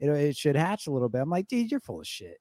it 0.00 0.10
it 0.10 0.36
should 0.36 0.56
hatch 0.56 0.86
a 0.86 0.90
little 0.90 1.08
bit. 1.08 1.22
I'm 1.22 1.30
like, 1.30 1.48
dude, 1.48 1.70
you're 1.70 1.80
full 1.80 2.00
of 2.00 2.06
shit. 2.06 2.36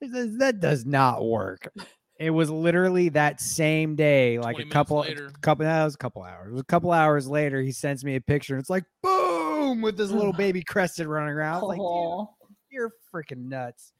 Is- 0.00 0.38
That 0.38 0.58
does 0.60 0.84
not 0.84 1.24
work. 1.24 1.70
It 2.18 2.30
was 2.30 2.48
literally 2.48 3.10
that 3.10 3.42
same 3.42 3.94
day, 3.94 4.38
like 4.38 4.58
a 4.58 4.64
couple, 4.64 5.00
later. 5.00 5.30
couple, 5.42 5.66
that 5.66 5.84
was 5.84 5.94
a 5.94 5.98
couple 5.98 6.22
hours. 6.22 6.58
A 6.58 6.64
couple 6.64 6.90
hours 6.90 7.28
later, 7.28 7.60
he 7.60 7.72
sends 7.72 8.06
me 8.06 8.14
a 8.16 8.22
picture. 8.22 8.54
And 8.54 8.60
it's 8.62 8.70
like 8.70 8.84
boom 9.02 9.82
with 9.82 9.98
this 9.98 10.10
little 10.10 10.32
baby 10.44 10.62
crested 10.62 11.06
running 11.08 11.34
around. 11.34 11.56
I 11.58 11.60
was 11.60 11.76
like, 11.76 12.48
you're 12.70 12.90
freaking 13.14 13.48
nuts. 13.50 13.92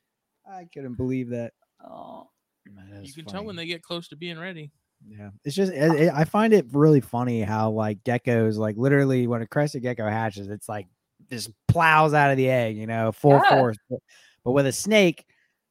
I 0.51 0.66
couldn't 0.72 0.94
believe 0.94 1.30
that. 1.30 1.53
oh. 1.84 2.28
That 2.74 2.94
You 2.97 3.01
was 3.03 3.14
can 3.14 3.24
tell 3.26 3.44
when 3.44 3.55
they 3.55 3.66
get 3.66 3.82
close 3.82 4.09
to 4.09 4.16
being 4.16 4.38
ready. 4.40 4.72
Yeah, 5.07 5.30
it's 5.44 5.55
just 5.55 5.72
it, 5.72 5.92
it- 6.01 6.12
I 6.12 6.24
find 6.24 6.53
it 6.53 6.66
really 6.72 7.01
funny 7.01 7.42
how 7.42 7.70
like 7.70 8.03
geckos, 8.03 8.57
like 8.57 8.76
literally 8.76 9.28
when 9.28 9.40
a 9.42 9.47
crested 9.47 9.82
gecko 9.82 10.09
hatches, 10.09 10.49
it's 10.49 10.68
like 10.68 10.88
just 11.30 11.51
plows 11.68 12.12
out 12.12 12.32
of 12.32 12.36
the 12.36 12.51
egg, 12.51 12.76
you 12.76 12.88
know, 12.88 13.12
full 13.12 13.40
Yeah. 13.44 13.57
force. 13.57 13.76
But, 13.88 14.01
but 14.44 14.51
with 14.53 14.66
a 14.66 14.72
snake, 14.72 15.24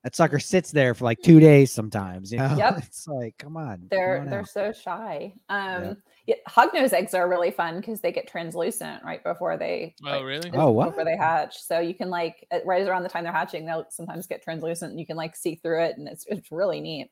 that 0.05 0.15
sucker 0.15 0.39
sits 0.39 0.71
there 0.71 0.93
for 0.93 1.03
like 1.03 1.19
two 1.21 1.39
days 1.41 1.69
sometimes. 1.71 2.31
You 2.31 2.37
know, 2.37 2.55
Yep. 2.55 2.77
it's 2.85 3.07
like, 3.07 3.35
come 3.37 3.57
on, 3.57 3.87
They're 3.91 4.21
on 4.21 4.29
they're 4.29 4.39
out. 4.41 4.47
so 4.49 4.71
shy. 4.71 5.33
Um, 5.49 5.97
yeah, 6.27 6.35
hognose 6.49 6.93
eggs 6.93 7.13
are 7.13 7.29
really 7.29 7.51
fun 7.51 7.79
because 7.79 8.01
they 8.01 8.11
get 8.11 8.27
translucent 8.27 9.03
right 9.03 9.23
before 9.23 9.57
they. 9.57 9.95
Oh, 10.03 10.21
like, 10.21 10.23
really? 10.23 10.51
Oh, 10.53 10.71
what? 10.71 10.91
Before 10.91 11.05
they 11.05 11.17
hatch, 11.17 11.57
so 11.61 11.79
you 11.79 11.95
can 11.95 12.09
like 12.09 12.47
right 12.65 12.87
around 12.87 13.03
the 13.03 13.09
time 13.09 13.23
they're 13.23 13.33
hatching, 13.33 13.65
they'll 13.65 13.85
sometimes 13.91 14.27
get 14.27 14.41
translucent, 14.43 14.91
and 14.91 14.99
you 14.99 15.05
can 15.07 15.17
like 15.17 15.35
see 15.35 15.55
through 15.55 15.83
it, 15.83 15.97
and 15.97 16.07
it's 16.07 16.25
it's 16.27 16.51
really 16.51 16.81
neat. 16.81 17.11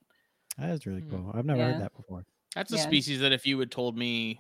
That 0.58 0.70
is 0.72 0.86
really 0.86 1.02
Hmm. 1.02 1.10
cool. 1.10 1.32
I've 1.34 1.46
never 1.46 1.64
Yeah. 1.64 1.66
heard 1.66 1.78
that 1.78 1.94
before. 1.96 2.26
That's 2.56 2.72
a 2.74 2.78
Yeah. 2.78 2.78
species 2.78 3.20
that 3.22 3.32
if 3.32 3.46
you 3.46 3.58
had 3.60 3.72
told 3.72 3.98
me, 3.98 4.40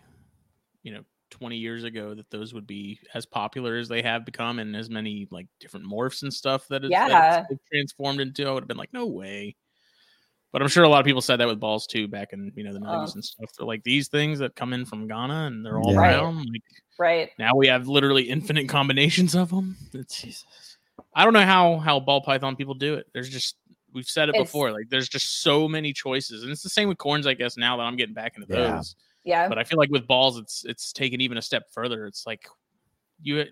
you 0.83 0.93
know, 0.93 1.05
20 1.31 1.57
years 1.57 1.83
ago 1.83 2.15
that 2.15 2.29
those 2.31 2.53
would 2.53 2.67
be 2.67 2.99
as 3.15 3.25
popular 3.25 3.77
as 3.77 3.89
they 3.89 4.01
have 4.03 4.25
become 4.25 4.59
and 4.59 4.75
as 4.75 4.89
many 4.89 5.27
like 5.31 5.47
different 5.59 5.85
morphs 5.87 6.23
and 6.23 6.33
stuff 6.33 6.67
that 6.69 6.85
it's, 6.85 7.01
that 7.03 7.25
it's 7.49 7.63
transformed 7.71 8.21
into, 8.21 8.47
I 8.47 8.51
would 8.53 8.63
have 8.63 8.67
been 8.69 8.77
like, 8.77 8.93
no 8.93 9.07
way. 9.07 9.57
But 10.53 10.61
I'm 10.61 10.67
sure 10.69 10.83
a 10.83 10.87
lot 10.89 10.99
of 10.99 11.05
people 11.05 11.21
said 11.21 11.37
that 11.41 11.47
with 11.47 11.59
balls 11.59 11.85
too 11.87 12.07
back 12.07 12.31
in 12.31 12.53
you 12.55 12.63
know 12.63 12.71
the 12.73 12.79
90s 12.79 12.85
Oh. 12.87 12.93
Uh-huh. 13.03 13.11
and 13.15 13.25
stuff. 13.25 13.49
They're 13.57 13.67
like 13.67 13.83
these 13.83 14.07
things 14.07 14.39
that 14.39 14.55
come 14.55 14.71
in 14.71 14.85
from 14.85 15.07
Ghana 15.07 15.47
and 15.47 15.65
they're 15.65 15.79
all 15.79 15.91
Yeah. 15.93 15.99
Right. 15.99 16.21
Like 16.35 16.61
Right. 16.99 17.29
now 17.39 17.55
we 17.55 17.67
have 17.67 17.87
literally 17.87 18.29
infinite 18.29 18.69
combinations 18.69 19.35
of 19.35 19.49
them. 19.49 19.75
It's 19.93 20.45
I 21.15 21.23
don't 21.25 21.33
know 21.33 21.43
how 21.45 21.77
how 21.79 21.99
ball 21.99 22.21
python 22.21 22.55
people 22.55 22.75
do 22.75 22.93
it. 22.93 23.07
There's 23.13 23.29
just 23.29 23.55
we've 23.93 24.05
said 24.05 24.29
it 24.29 24.35
It's- 24.35 24.47
before. 24.47 24.71
Like 24.71 24.89
there's 24.89 25.09
just 25.09 25.41
so 25.41 25.67
many 25.67 25.91
choices, 25.91 26.43
and 26.43 26.51
it's 26.51 26.63
the 26.63 26.69
same 26.69 26.87
with 26.87 26.97
corns. 26.99 27.25
I 27.27 27.33
guess 27.33 27.57
now 27.57 27.75
that 27.77 27.83
I'm 27.83 27.95
getting 27.95 28.13
back 28.15 28.35
into 28.37 28.47
Yeah. 28.49 28.75
those, 28.77 28.95
Yeah. 29.23 29.47
but 29.49 29.57
I 29.57 29.63
feel 29.63 29.77
like 29.79 29.89
with 29.89 30.05
balls, 30.07 30.37
it's 30.37 30.65
it's 30.65 30.93
taken 30.93 31.19
even 31.19 31.37
a 31.37 31.41
step 31.41 31.63
further. 31.71 32.05
It's 32.05 32.25
like 32.27 32.47
you 33.21 33.43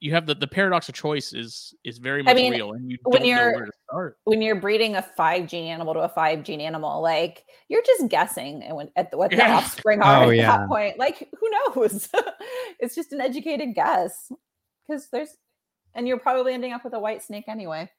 you 0.00 0.12
have 0.12 0.26
the 0.26 0.34
the 0.34 0.46
paradox 0.46 0.88
of 0.88 0.94
choice 0.94 1.32
is 1.32 1.74
is 1.84 1.98
very 1.98 2.22
much 2.22 2.36
mean, 2.36 2.52
real, 2.52 2.72
and 2.72 2.90
you 2.90 2.98
when 3.04 3.22
don't 3.22 3.30
know 3.30 3.36
you're- 3.42 3.54
where 3.56 3.64
to 3.66 3.72
start. 3.88 4.18
when 4.24 4.42
you're 4.42 4.60
breeding 4.60 4.94
a 4.96 5.02
five 5.02 5.46
gene 5.46 5.66
animal 5.66 5.94
to 5.94 6.00
a 6.00 6.08
five 6.08 6.42
gene 6.42 6.60
animal, 6.60 7.00
like 7.00 7.44
you're 7.68 7.82
just 7.82 8.08
guessing 8.08 8.62
and 8.62 8.76
when, 8.76 8.90
at 8.96 9.10
the, 9.10 9.16
what 9.16 9.30
the 9.30 9.42
offspring 9.44 10.02
are 10.02 10.24
Oh, 10.24 10.30
at 10.30 10.36
yeah. 10.36 10.58
that 10.58 10.68
point. 10.68 10.98
Like 10.98 11.28
who 11.40 11.50
knows? 11.76 12.08
it's 12.80 12.94
just 12.94 13.12
an 13.12 13.20
educated 13.20 13.74
guess 13.74 14.30
because 14.86 15.08
there's, 15.10 15.30
and 15.94 16.06
you're 16.06 16.18
probably 16.18 16.52
ending 16.52 16.72
up 16.72 16.84
with 16.84 16.92
a 16.94 17.00
white 17.00 17.22
snake 17.22 17.44
anyway. 17.48 17.90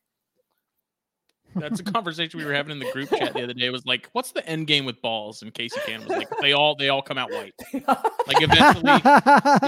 That's 1.60 1.80
a 1.80 1.84
conversation 1.96 2.40
we 2.40 2.46
were 2.46 2.54
having 2.54 2.72
in 2.72 2.80
the 2.80 2.92
group 2.92 3.10
chat 3.10 3.34
the 3.34 3.44
other 3.44 3.54
day. 3.54 3.70
Was 3.70 3.86
like, 3.86 4.10
what's 4.14 4.32
the 4.32 4.48
end 4.48 4.68
game 4.68 4.86
with 4.86 5.02
balls? 5.02 5.42
And 5.42 5.54
Casey 5.54 5.80
Can 5.86 6.00
was 6.02 6.10
like, 6.10 6.28
they 6.42 6.54
all 6.54 6.76
they 6.76 6.90
all 6.90 7.02
come 7.02 7.18
out 7.18 7.32
white. 7.32 7.54
Like 7.74 8.42
eventually, 8.42 9.02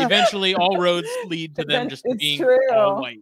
eventually, 0.03 0.55
all 0.55 0.77
roads 0.77 1.07
lead 1.25 1.55
to 1.55 1.63
them 1.65 1.89
just 1.89 2.03
it's 2.05 2.17
being 2.17 2.43
all 2.71 3.01
white. 3.01 3.19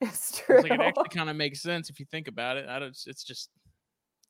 it's 0.00 0.40
true. 0.40 0.60
like, 0.62 0.72
it 0.72 0.80
actually 0.80 1.08
kind 1.10 1.30
of 1.30 1.36
makes 1.36 1.62
sense 1.62 1.90
if 1.90 2.00
you 2.00 2.06
think 2.10 2.28
about 2.28 2.56
it. 2.56 2.68
I 2.68 2.78
don't. 2.78 2.96
It's 3.06 3.24
just, 3.24 3.50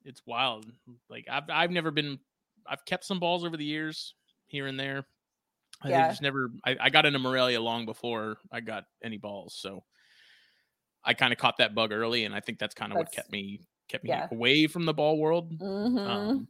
it's 0.04 0.22
wild. 0.26 0.66
Like 1.08 1.26
I've 1.30 1.44
I've 1.50 1.70
never 1.70 1.90
been. 1.90 2.18
I've 2.66 2.84
kept 2.84 3.04
some 3.04 3.18
balls 3.18 3.44
over 3.44 3.56
the 3.56 3.64
years, 3.64 4.14
here 4.46 4.66
and 4.66 4.78
there. 4.78 5.04
I 5.82 5.88
Yeah. 5.88 6.08
just 6.08 6.22
never. 6.22 6.50
I, 6.64 6.76
I 6.80 6.90
got 6.90 7.06
into 7.06 7.18
Morelia 7.18 7.60
long 7.60 7.86
before 7.86 8.36
I 8.52 8.60
got 8.60 8.84
any 9.02 9.16
balls, 9.16 9.54
so 9.58 9.82
I 11.04 11.14
kind 11.14 11.32
of 11.32 11.38
caught 11.38 11.56
that 11.58 11.74
bug 11.74 11.90
early, 11.90 12.24
and 12.24 12.34
I 12.34 12.40
think 12.40 12.58
that's 12.60 12.74
kind 12.74 12.92
of 12.92 12.98
what 12.98 13.10
kept 13.10 13.32
me 13.32 13.62
kept 13.92 14.04
me 14.04 14.10
yeah. 14.10 14.28
away 14.32 14.66
from 14.66 14.86
the 14.86 14.94
ball 14.94 15.18
world. 15.18 15.58
Mhm. 15.58 16.08
Um, 16.08 16.48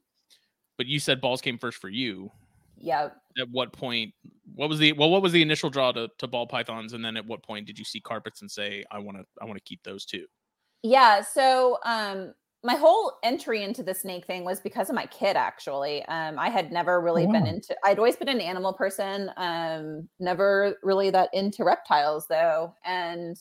but 0.79 0.87
you 0.87 1.01
said 1.01 1.21
balls 1.21 1.41
came 1.43 1.59
first 1.59 1.79
for 1.79 1.89
you. 1.91 2.33
yeah. 2.77 3.11
At 3.41 3.49
what 3.51 3.73
point? 3.73 4.15
What 4.55 4.69
was 4.69 4.79
the 4.79 4.93
well? 4.93 5.11
What 5.11 5.23
was 5.23 5.33
the 5.33 5.43
initial 5.43 5.71
draw 5.71 5.93
to, 5.93 6.09
to 6.19 6.27
ball 6.29 6.47
pythons, 6.47 6.93
and 6.93 7.05
then 7.05 7.17
at 7.17 7.27
what 7.27 7.43
point 7.43 7.67
did 7.67 7.79
you 7.79 7.85
see 7.85 8.01
carpets 8.01 8.43
and 8.43 8.51
say, 8.51 8.85
"I 8.91 8.99
want 8.99 9.19
to, 9.19 9.25
I 9.41 9.47
want 9.47 9.57
to 9.59 9.65
keep 9.65 9.83
those 9.85 10.05
too"? 10.05 10.27
Yeah. 10.83 11.23
So 11.23 11.79
um 11.85 12.35
my 12.65 12.77
whole 12.77 13.19
entry 13.25 13.63
into 13.63 13.83
the 13.83 13.95
snake 13.95 14.25
thing 14.27 14.45
was 14.45 14.61
because 14.61 14.89
of 14.89 14.95
my 14.95 15.07
kid 15.07 15.37
actually. 15.37 16.05
Um 16.07 16.39
I 16.39 16.51
had 16.51 16.73
never 16.73 17.01
really 17.01 17.27
been 17.27 17.45
wow. 17.45 17.51
into 17.51 17.77
I'd 17.85 17.99
always 17.99 18.17
been 18.17 18.29
an 18.29 18.41
animal 18.41 18.73
person, 18.73 19.31
um 19.37 20.09
never 20.19 20.77
really 20.83 21.11
that 21.11 21.31
into 21.33 21.65
reptiles 21.65 22.27
though. 22.29 22.75
And 22.85 23.37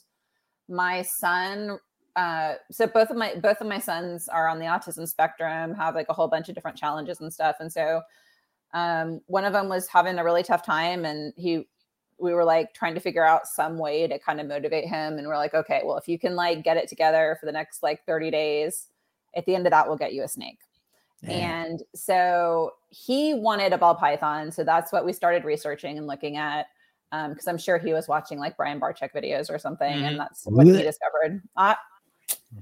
my 0.70 1.04
son 1.04 1.80
uh 2.16 2.56
so 2.70 2.88
both 2.88 3.10
of 3.10 3.18
my 3.18 3.36
both 3.36 3.62
of 3.62 3.68
my 3.68 3.80
sons 3.80 4.28
are 4.28 4.48
on 4.48 4.60
the 4.60 4.66
autism 4.66 5.08
spectrum, 5.08 5.74
have 5.76 5.96
like 5.96 6.08
a 6.10 6.14
whole 6.14 6.28
bunch 6.28 6.50
of 6.50 6.56
different 6.56 6.78
challenges 6.78 7.22
and 7.22 7.32
stuff. 7.34 7.58
And 7.60 7.72
so 7.72 8.02
um 8.74 9.22
one 9.28 9.46
of 9.46 9.54
them 9.54 9.70
was 9.70 9.88
having 9.88 10.18
a 10.18 10.24
really 10.24 10.44
tough 10.44 10.66
time 10.66 11.06
and 11.06 11.34
he 11.38 11.68
we 12.20 12.34
were 12.34 12.44
like 12.44 12.74
trying 12.74 12.94
to 12.94 13.00
figure 13.00 13.26
out 13.26 13.48
some 13.48 13.78
way 13.78 14.08
to 14.08 14.20
kind 14.20 14.40
of 14.40 14.48
motivate 14.48 14.86
him. 14.86 15.18
And 15.18 15.28
we're 15.28 15.38
like 15.38 15.54
okay 15.54 15.82
well 15.86 15.98
if 15.98 16.08
you 16.08 16.20
can 16.20 16.36
like 16.36 16.64
get 16.64 16.78
it 16.78 16.88
together 16.90 17.38
for 17.40 17.46
the 17.46 17.52
next 17.52 17.82
like 17.84 18.06
30 18.06 18.30
days 18.32 18.88
at 19.36 19.46
the 19.46 19.56
end 19.56 19.66
of 19.66 19.72
that 19.72 19.88
we'll 19.88 19.98
get 19.98 20.14
you 20.14 20.24
a 20.24 20.28
snake. 20.28 20.60
And 21.28 21.84
so 21.94 22.72
he 22.90 23.36
wanted 23.36 23.74
a 23.74 23.78
ball 23.78 23.94
python. 23.96 24.52
So 24.52 24.64
that's 24.64 24.92
what 24.92 25.06
we 25.06 25.14
started 25.14 25.46
researching 25.46 25.98
and 25.98 26.08
looking 26.08 26.36
at 26.36 26.66
because 27.30 27.46
i'm 27.48 27.58
sure 27.58 27.78
he 27.78 27.92
was 27.94 28.08
watching 28.08 28.40
like 28.40 28.56
Brian 28.56 28.80
Barczyk 28.80 29.12
videos 29.14 29.50
or 29.50 29.60
something 29.60 30.00
Mhm. 30.00 30.08
and 30.08 30.20
that's 30.20 30.46
what 30.46 30.66
he 30.66 30.72
discovered. 30.82 31.42
Uh, 31.58 31.76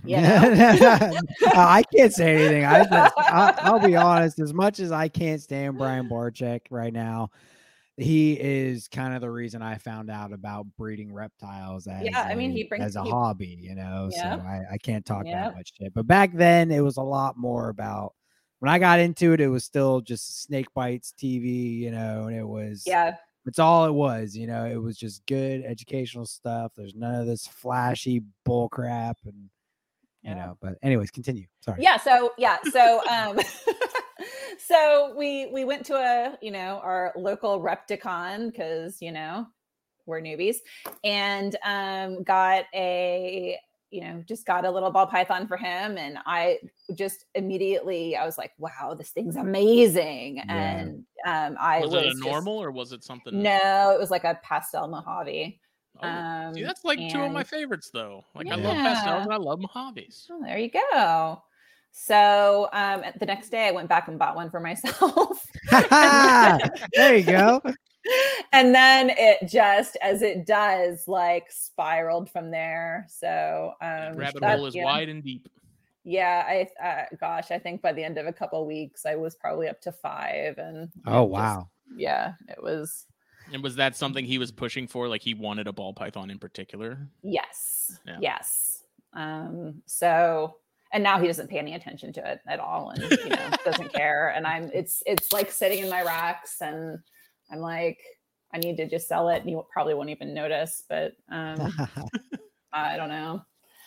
you 0.05 0.17
Uh, 0.17 1.21
I 1.55 1.83
can't 1.95 2.13
say 2.13 2.35
anything. 2.35 2.65
I, 2.65 2.81
I, 3.17 3.53
I'll 3.61 3.79
be 3.79 3.95
honest. 3.95 4.39
As 4.39 4.53
much 4.53 4.79
as 4.79 4.91
I 4.91 5.07
can't 5.07 5.41
stand 5.41 5.77
Brian 5.77 6.07
Barczyk 6.09 6.61
right 6.69 6.93
now, 6.93 7.29
he 7.97 8.33
is 8.39 8.87
kind 8.87 9.13
of 9.13 9.21
the 9.21 9.29
reason 9.29 9.61
I 9.61 9.75
found 9.77 10.09
out 10.09 10.31
about 10.31 10.65
breeding 10.77 11.13
reptiles 11.13 11.85
as 11.87 12.03
Yeah, 12.03 12.21
I 12.21 12.35
mean, 12.35 12.51
a- 12.51 12.53
he 12.53 12.63
brings- 12.63 12.85
as 12.85 12.95
a 12.95 13.03
he- 13.03 13.09
hobby. 13.09 13.57
You 13.61 13.75
know, 13.75 14.09
Yeah. 14.11 14.37
so 14.37 14.41
I, 14.43 14.61
I 14.73 14.77
can't 14.77 15.05
talk 15.05 15.25
Yeah. 15.25 15.45
that 15.49 15.55
much 15.55 15.73
shit. 15.77 15.93
But 15.93 16.07
back 16.07 16.33
then, 16.33 16.71
it 16.71 16.81
was 16.81 16.97
a 16.97 17.01
lot 17.03 17.37
more 17.37 17.69
about. 17.69 18.13
When 18.59 18.69
I 18.69 18.77
got 18.77 18.99
into 18.99 19.31
it, 19.33 19.39
it 19.39 19.47
was 19.47 19.63
still 19.63 20.01
just 20.01 20.43
Snake 20.43 20.67
Bytes 20.75 21.13
TV, 21.13 21.77
you 21.77 21.91
know, 21.91 22.25
and 22.27 22.35
it 22.37 22.45
was 22.47 22.83
yeah 22.85 23.15
it's 23.45 23.57
all 23.57 23.85
it 23.85 23.93
was, 23.93 24.35
you 24.35 24.47
know. 24.47 24.65
It 24.65 24.75
was 24.75 24.97
just 24.97 25.25
good 25.25 25.63
educational 25.65 26.25
stuff. 26.25 26.73
There's 26.75 26.93
none 26.93 27.15
of 27.15 27.25
this 27.25 27.47
flashy 27.47 28.21
bull 28.43 28.67
crap, 28.67 29.17
and 29.25 29.49
you 30.23 30.29
Yeah. 30.31 30.35
know. 30.35 30.57
But 30.61 30.77
anyways, 30.83 31.11
continue. 31.11 31.45
Sorry. 31.61 31.81
yeah 31.81 31.97
so 31.97 32.31
yeah 32.37 32.57
so 32.71 33.01
um 33.09 33.39
so 34.57 35.13
we 35.17 35.47
we 35.53 35.65
went 35.65 35.85
to 35.87 35.95
a 35.95 36.37
you 36.41 36.51
know 36.51 36.79
our 36.83 37.13
local 37.15 37.59
repticon 37.61 38.51
because 38.51 39.01
you 39.01 39.11
know 39.11 39.45
we're 40.05 40.21
newbies 40.21 40.57
and 41.03 41.55
um 41.63 42.23
got 42.23 42.65
a 42.73 43.57
you 43.91 44.01
know 44.01 44.23
just 44.27 44.45
got 44.45 44.65
a 44.65 44.71
little 44.71 44.91
ball 44.91 45.07
python 45.07 45.47
for 45.47 45.55
him 45.57 45.97
and 45.97 46.17
i 46.25 46.57
just 46.95 47.25
immediately 47.35 48.15
i 48.15 48.25
was 48.25 48.37
like 48.37 48.51
wow 48.57 48.93
this 48.97 49.09
thing's 49.11 49.35
amazing 49.35 50.37
Yeah. 50.37 50.45
and 50.79 51.03
um 51.25 51.57
i 51.59 51.79
Was, 51.81 51.91
was, 51.91 52.03
it 52.03 52.07
a 52.07 52.11
just- 52.11 52.23
normal 52.23 52.61
or 52.61 52.71
was 52.71 52.91
it 52.91 53.03
something? 53.03 53.41
no 53.41 53.91
it 53.93 53.99
was 53.99 54.11
like 54.11 54.23
a 54.25 54.39
pastel 54.43 54.87
mojave 54.87 55.59
Oh, 56.01 56.07
um 56.07 56.53
See, 56.53 56.63
that's 56.63 56.83
like 56.85 56.99
two 57.11 57.21
of 57.21 57.31
my 57.31 57.43
favorites, 57.43 57.89
though. 57.93 58.23
Like 58.35 58.47
I 58.47 58.55
love 58.55 58.75
pastels 58.75 59.23
and 59.23 59.33
I 59.33 59.37
love 59.37 59.59
Mojaves. 59.59 60.25
Oh, 60.31 60.41
there 60.43 60.57
you 60.57 60.71
go. 60.71 61.41
So 61.91 62.69
um, 62.71 63.01
the 63.19 63.25
next 63.25 63.49
day, 63.49 63.67
I 63.67 63.71
went 63.71 63.89
back 63.89 64.07
and 64.07 64.19
bought 64.19 64.35
one 64.35 64.49
for 64.49 64.59
myself. 64.59 65.43
there 65.71 67.15
you 67.15 67.23
go. 67.23 67.61
and 68.53 68.73
then 68.73 69.11
it 69.17 69.49
just, 69.49 69.97
as 70.01 70.21
it 70.21 70.45
does, 70.45 71.07
like 71.07 71.47
spiraled 71.49 72.29
from 72.29 72.51
there. 72.51 73.05
So 73.09 73.73
um, 73.81 74.15
Rabbit 74.15 74.43
hole 74.43 74.65
is 74.67 74.75
yeah. 74.75 74.85
wide 74.85 75.09
and 75.09 75.23
deep. 75.23 75.47
Yeah, 76.05 76.45
I 76.47 76.83
uh, 76.83 77.05
gosh, 77.19 77.51
I 77.51 77.59
think 77.59 77.81
by 77.81 77.91
the 77.91 78.03
end 78.03 78.17
of 78.17 78.25
a 78.25 78.33
couple 78.33 78.65
weeks, 78.65 79.05
I 79.05 79.15
was 79.15 79.35
probably 79.35 79.67
up 79.67 79.81
to 79.81 79.91
five, 79.91 80.57
and 80.57 80.89
Oh 81.05 81.23
it 81.23 81.25
just- 81.25 81.31
wow. 81.31 81.69
yeah, 81.95 82.33
it 82.47 82.63
was 82.63 83.05
And 83.53 83.63
was 83.63 83.75
that 83.75 83.95
something 83.95 84.25
he 84.25 84.37
was 84.37 84.51
pushing 84.51 84.87
for? 84.87 85.07
Like 85.07 85.21
he 85.21 85.33
wanted 85.33 85.67
a 85.67 85.73
ball 85.73 85.93
python 85.93 86.29
in 86.29 86.39
particular? 86.39 87.07
yes, 87.23 87.99
Yeah. 88.05 88.17
yes. 88.21 88.83
Um, 89.13 89.81
so 89.85 90.55
and 90.91 91.03
now 91.03 91.19
he 91.19 91.27
doesn't 91.27 91.49
pay 91.49 91.59
any 91.59 91.75
attention 91.75 92.11
to 92.13 92.31
it 92.31 92.41
at 92.47 92.59
all, 92.59 92.89
and 92.89 93.01
you 93.03 93.29
know 93.29 93.49
doesn't 93.65 93.93
care. 93.93 94.29
And 94.29 94.45
I'm 94.47 94.71
it's 94.73 95.03
it's 95.05 95.31
like 95.31 95.51
sitting 95.51 95.83
in 95.83 95.89
my 95.89 96.01
racks, 96.03 96.61
and 96.61 96.99
I'm 97.51 97.59
like, 97.59 97.99
I 98.53 98.57
need 98.57 98.77
to 98.77 98.87
just 98.87 99.07
sell 99.07 99.29
it, 99.29 99.41
and 99.41 99.49
you 99.49 99.63
probably 99.71 99.93
won't 99.93 100.09
even 100.09 100.33
notice. 100.33 100.83
But 100.89 101.13
um, 101.29 101.71
I 102.73 102.97
don't 102.97 103.09
know. 103.09 103.41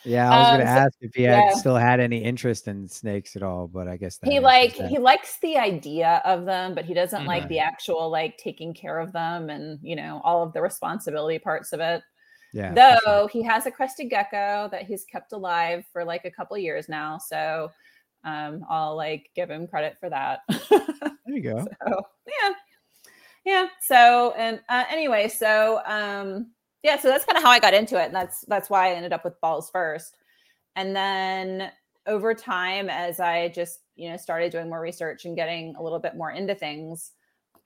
Yeah, 0.05 0.31
I 0.31 0.39
was 0.39 0.49
Um, 0.49 0.59
gonna 0.59 0.71
so- 0.71 0.81
ask 0.87 0.99
if 1.01 1.15
he 1.15 1.23
had 1.25 1.39
yeah. 1.39 1.51
still 1.55 1.77
had 1.77 2.01
any 2.01 2.19
interest 2.23 2.69
in 2.69 2.89
snakes 2.89 3.37
at 3.37 3.43
all, 3.43 3.69
but 3.69 3.89
I 3.89 3.97
guess 3.97 4.19
that 4.19 4.31
he 4.31 4.41
like 4.41 4.73
he 4.73 4.99
likes 4.99 5.39
the 5.41 5.57
idea 5.59 6.21
of 6.25 6.45
them 6.45 6.75
but 6.75 6.85
he 6.85 6.95
doesn't 6.95 7.25
like 7.27 7.45
Mhm. 7.45 7.49
the 7.49 7.59
actual 7.61 8.11
like 8.11 8.37
taking 8.39 8.75
care 8.75 8.99
of 8.99 9.13
them 9.13 9.51
and 9.51 9.79
you 9.83 9.97
know 9.97 10.21
all 10.25 10.43
of 10.43 10.53
the 10.53 10.63
responsibility 10.63 11.39
parts 11.39 11.73
of 11.73 11.81
it 11.81 12.03
yeah. 12.53 12.73
though 12.75 12.99
sure. 13.05 13.29
he 13.29 13.43
has 13.43 13.67
a 13.67 13.71
crested 13.71 14.11
gecko 14.11 14.69
that 14.73 14.83
he's 14.83 15.05
kept 15.05 15.33
alive 15.33 15.85
for 15.93 16.05
like 16.05 16.25
a 16.25 16.31
couple 16.31 16.57
years 16.59 16.89
now 16.89 17.19
so 17.19 17.71
um 18.25 18.65
i'll 18.69 18.95
like 18.97 19.31
give 19.35 19.51
him 19.51 19.67
credit 19.67 19.97
for 20.01 20.09
that 20.11 20.41
There 20.71 21.37
you 21.37 21.41
go. 21.43 21.65
so 21.87 22.03
yeah 22.27 22.51
yeah 23.45 23.67
so 23.81 24.33
and 24.37 24.61
uh, 24.69 24.85
anyway 24.91 25.29
so 25.29 25.81
um 25.87 26.51
yeah 26.83 26.99
so 26.99 27.09
that's 27.09 27.25
kind 27.25 27.37
of 27.37 27.43
how 27.43 27.51
i 27.51 27.59
got 27.59 27.75
into 27.75 28.01
it 28.01 28.07
and 28.07 28.15
that's 28.15 28.45
that's 28.49 28.69
why 28.71 28.89
i 28.89 28.95
ended 28.95 29.13
up 29.13 29.25
with 29.25 29.41
balls 29.41 29.71
first. 29.71 30.17
And 30.75 30.97
then 30.97 31.71
over 32.07 32.35
time 32.35 32.89
as 32.89 33.21
i 33.21 33.49
just 33.49 33.81
you 33.97 34.11
know 34.11 34.17
started 34.17 34.51
doing 34.53 34.69
more 34.69 34.81
research 34.81 35.25
and 35.25 35.37
getting 35.37 35.75
a 35.77 35.83
little 35.83 35.99
bit 35.99 36.17
more 36.17 36.31
into 36.31 36.55
things 36.55 37.13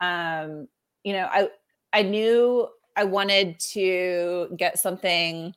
um 0.01 0.69
you 1.05 1.13
know 1.13 1.29
i 1.33 1.49
i 1.93 2.03
knew 2.03 2.69
i 2.97 3.05
wanted 3.05 3.59
to 3.61 4.49
get 4.57 4.79
something 4.79 5.55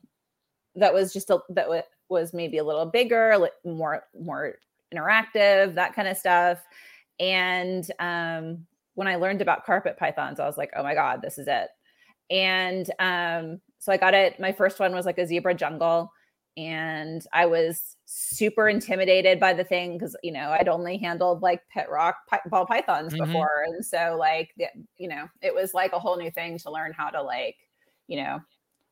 that 0.76 0.94
was 0.94 1.12
just 1.12 1.30
a 1.30 1.38
that 1.50 1.68
wa- 1.68 1.82
was 2.08 2.32
maybe 2.32 2.58
a 2.58 2.64
little 2.64 2.86
bigger 2.86 3.36
li- 3.38 3.50
more 3.70 4.04
more 4.18 4.54
interactive 4.94 5.74
that 5.74 5.94
kind 5.94 6.08
of 6.08 6.16
stuff. 6.16 6.58
And 7.18 7.88
um 7.98 8.66
when 8.94 9.08
i 9.08 9.16
learned 9.16 9.42
about 9.42 9.64
carpet 9.64 9.96
pythons 9.96 10.40
i 10.40 10.46
was 10.46 10.56
like 10.58 10.70
oh 10.76 10.82
my 10.82 10.94
god 10.94 11.20
this 11.22 11.38
is 11.38 11.46
it 11.48 11.68
and 12.30 12.90
um 13.00 13.60
so 13.78 13.92
i 13.92 13.96
got 13.96 14.14
it 14.14 14.38
my 14.40 14.52
first 14.52 14.78
one 14.78 14.92
was 14.94 15.06
like 15.06 15.18
a 15.18 15.26
zebra 15.26 15.54
jungle 15.54 16.12
and 16.56 17.24
i 17.32 17.46
was 17.46 17.96
super 18.06 18.68
intimidated 18.68 19.38
by 19.38 19.52
the 19.52 19.64
thing 19.64 19.94
because 19.96 20.16
you 20.22 20.32
know 20.32 20.50
i'd 20.58 20.68
only 20.68 20.96
handled 20.98 21.42
like 21.42 21.62
pet 21.72 21.88
rock 21.90 22.16
pi- 22.28 22.40
ball 22.46 22.66
pythons 22.66 23.14
Mhm. 23.14 23.26
before 23.26 23.64
and 23.66 23.84
so 23.84 24.16
like 24.18 24.52
you 24.96 25.08
know 25.08 25.28
it 25.42 25.54
was 25.54 25.74
like 25.74 25.92
a 25.92 25.98
whole 25.98 26.16
new 26.16 26.30
thing 26.30 26.58
to 26.58 26.70
learn 26.70 26.92
how 26.92 27.08
to 27.08 27.22
like 27.22 27.56
you 28.08 28.16
know 28.22 28.40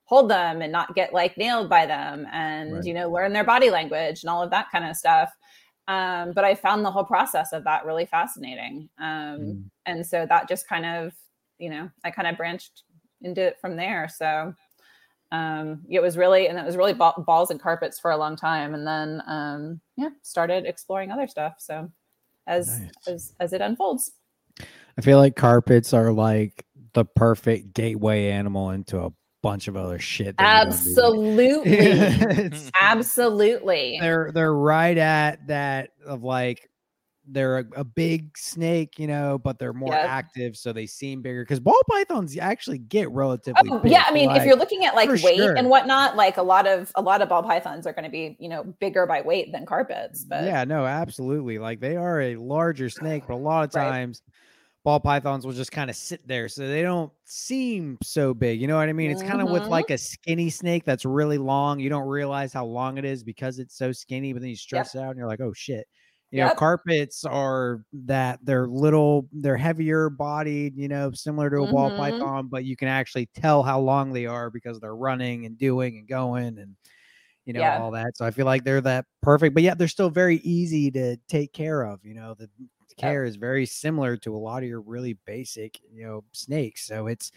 hold 0.05 0.31
them 0.31 0.63
and 0.63 0.73
not 0.73 0.95
get 0.95 1.13
like 1.13 1.37
nailed 1.37 1.69
by 1.69 1.85
them 1.85 2.27
and 2.33 2.75
Right. 2.75 2.85
you 2.85 2.95
know 2.95 3.11
learn 3.11 3.33
their 3.33 3.45
body 3.45 3.71
language 3.71 4.23
and 4.23 4.31
all 4.31 4.43
of 4.43 4.51
that 4.51 4.71
kind 4.71 4.85
of 4.89 4.97
stuff 4.97 5.31
um, 5.89 6.33
but 6.33 6.45
i 6.45 6.55
found 6.55 6.85
the 6.85 6.91
whole 6.91 7.05
process 7.05 7.53
of 7.53 7.65
that 7.65 7.85
really 7.85 8.07
fascinating 8.07 8.89
um, 8.99 9.39
Mm. 9.41 9.65
and 9.87 10.07
so 10.07 10.27
that 10.27 10.49
just 10.49 10.69
kind 10.69 10.87
of 10.87 11.13
you 11.59 11.69
know 11.71 11.91
i 12.05 12.11
kind 12.11 12.29
of 12.29 12.37
branched 12.37 12.85
into 13.23 13.41
it 13.43 13.57
from 13.61 13.77
there 13.77 14.09
so 14.09 14.55
um 15.33 15.83
it 15.91 16.01
was 16.01 16.17
really 16.17 16.49
and 16.49 16.59
it 16.59 16.65
was 16.65 16.77
really 16.77 16.95
ba- 16.95 17.13
balls 17.19 17.51
and 17.51 17.61
carpets 17.61 17.99
for 18.01 18.11
a 18.13 18.17
long 18.17 18.35
time 18.37 18.75
and 18.75 18.87
then 18.87 19.23
um 19.27 19.81
yeah 19.97 20.09
started 20.23 20.65
exploring 20.67 21.11
other 21.11 21.27
stuff 21.29 21.55
so 21.59 21.91
as 22.47 22.81
Nice. 22.81 22.91
as 23.07 23.33
as 23.41 23.53
it 23.53 23.61
unfolds 23.61 24.13
I 24.97 25.01
feel 25.01 25.19
like 25.19 25.37
carpets 25.37 25.93
are 25.93 26.11
like 26.13 26.65
the 26.95 27.05
perfect 27.05 27.73
gateway 27.75 28.31
animal 28.31 28.71
into 28.71 28.99
a 29.01 29.13
bunch 29.43 29.69
of 29.69 29.77
other 29.77 30.01
shit. 30.01 30.37
that 30.37 30.75
you 30.85 30.95
don't 30.97 31.37
need. 31.37 31.65
absolutely 31.65 32.71
absolutely 32.81 33.99
they're 34.01 34.33
they're 34.33 34.55
right 34.55 34.99
at 34.99 35.47
that 35.47 35.91
of 36.07 36.25
like 36.25 36.68
they're 37.31 37.59
a, 37.59 37.65
a 37.77 37.85
big 37.85 38.37
snake, 38.37 38.99
you 38.99 39.07
know, 39.07 39.39
but 39.39 39.59
they're 39.59 39.73
more 39.73 39.93
Yep. 39.95 40.05
active, 40.05 40.57
so 40.57 40.73
they 40.73 40.87
seem 40.87 41.23
bigger. 41.23 41.43
Because 41.43 41.61
ball 41.61 41.81
pythons 41.91 42.37
actually 42.39 42.79
get 42.79 43.11
relatively. 43.11 43.69
Oh, 43.71 43.79
big, 43.81 43.93
yeah, 43.93 44.05
I 44.07 44.13
mean, 44.13 44.31
if 44.31 44.45
you're 44.45 44.57
looking 44.57 44.85
at 44.85 44.95
like 44.95 45.09
weight 45.23 45.39
sure. 45.41 45.57
and 45.57 45.69
whatnot, 45.69 46.17
like 46.17 46.37
a 46.37 46.43
lot 46.43 46.67
of 46.67 46.91
a 46.95 47.03
lot 47.03 47.23
of 47.23 47.29
ball 47.29 47.43
pythons 47.43 47.87
are 47.87 47.93
going 47.93 48.05
to 48.05 48.11
be, 48.11 48.37
you 48.39 48.49
know, 48.49 48.65
bigger 48.81 49.07
by 49.07 49.21
weight 49.23 49.53
than 49.53 49.67
carpets. 49.67 50.25
But 50.25 50.45
yeah, 50.45 50.65
no, 50.65 50.87
absolutely. 50.87 51.59
Like 51.59 51.81
they 51.81 51.97
are 51.97 52.21
a 52.21 52.37
larger 52.37 52.89
snake, 52.91 53.25
but 53.27 53.35
a 53.35 53.37
lot 53.37 53.65
of 53.65 53.73
Right. 53.75 53.85
times 53.89 54.23
ball 54.85 55.01
pythons 55.01 55.45
will 55.45 55.53
just 55.53 55.73
kind 55.73 55.91
of 55.91 55.97
sit 55.97 56.27
there 56.27 56.49
so 56.49 56.67
they 56.67 56.83
don't 56.83 57.13
seem 57.25 57.99
so 58.03 58.33
big. 58.33 58.61
You 58.61 58.69
know 58.69 58.77
what 58.77 58.89
I 58.89 58.93
mean? 58.93 59.11
It's 59.11 59.23
kind 59.23 59.43
of 59.43 59.49
with 59.49 59.65
Mhm. 59.65 59.71
like 59.71 59.91
a 59.91 59.99
skinny 59.99 60.51
snake 60.51 60.85
that's 60.85 61.05
really 61.05 61.37
long. 61.39 61.79
You 61.81 61.91
don't 61.91 62.07
realize 62.09 62.53
how 62.53 62.65
long 62.65 62.97
it 62.97 63.05
is 63.05 63.23
because 63.23 63.59
it's 63.59 63.77
so 63.77 63.93
skinny, 63.93 64.33
but 64.33 64.41
then 64.41 64.51
you 64.51 64.57
stretch 64.57 64.95
it 64.95 64.99
out 64.99 65.11
and 65.11 65.19
you're 65.19 65.27
like, 65.29 65.41
oh 65.41 65.53
shit. 65.53 65.87
You 66.31 66.43
know, 66.43 66.51
carpets 66.51 67.25
are 67.25 67.83
that 67.93 68.41
they're 68.45 68.69
little, 68.69 69.29
they're 69.33 69.57
heavier 69.57 70.11
bodied, 70.11 70.77
you 70.77 70.89
know, 70.89 71.11
similar 71.13 71.49
to 71.51 71.63
a 71.63 71.69
ball 71.69 71.91
Mhm. 71.91 71.93
python, 71.93 72.49
but 72.51 72.65
you 72.65 72.77
can 72.77 72.89
actually 72.89 73.27
tell 73.35 73.63
how 73.63 73.81
long 73.81 74.13
they 74.13 74.27
are 74.27 74.51
because 74.51 74.79
they're 74.81 74.97
running 74.97 75.47
and 75.47 75.57
doing 75.59 75.99
and 75.99 76.09
going 76.09 76.59
and 76.59 76.77
you 77.45 77.53
know, 77.55 77.63
Yeah. 77.63 77.77
all 77.79 77.91
that. 77.93 78.17
So 78.17 78.25
I 78.27 78.31
feel 78.31 78.47
like 78.47 78.65
they're 78.65 78.81
that 78.83 79.07
perfect, 79.23 79.55
but 79.55 79.63
yet 79.63 79.79
they're 79.79 79.89
still 79.89 80.11
very 80.11 80.37
easy 80.39 80.91
to 80.93 81.17
take 81.29 81.53
care 81.53 81.83
of. 81.83 82.05
You 82.05 82.15
know, 82.15 82.35
the 82.35 82.49
care 82.99 83.25
is 83.25 83.37
very 83.37 83.65
similar 83.67 84.17
to 84.19 84.35
a 84.35 84.39
lot 84.39 84.63
of 84.63 84.69
your 84.69 84.81
really 84.81 85.15
basic, 85.27 85.81
you 85.93 86.05
know, 86.05 86.25
snakes. 86.33 86.87
So 86.87 87.07
it's 87.07 87.31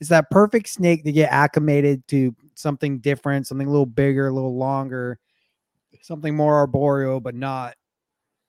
it's 0.00 0.10
that 0.10 0.30
perfect 0.30 0.68
snake 0.68 1.04
to 1.04 1.12
get 1.12 1.30
acclimated 1.32 2.06
to 2.08 2.34
something 2.54 3.00
different, 3.00 3.46
something 3.46 3.66
a 3.66 3.70
little 3.70 3.86
bigger, 3.86 4.28
a 4.28 4.32
little 4.32 4.56
longer, 4.56 5.18
something 6.02 6.36
more 6.36 6.56
arboreal, 6.56 7.20
but 7.20 7.34
not 7.36 7.76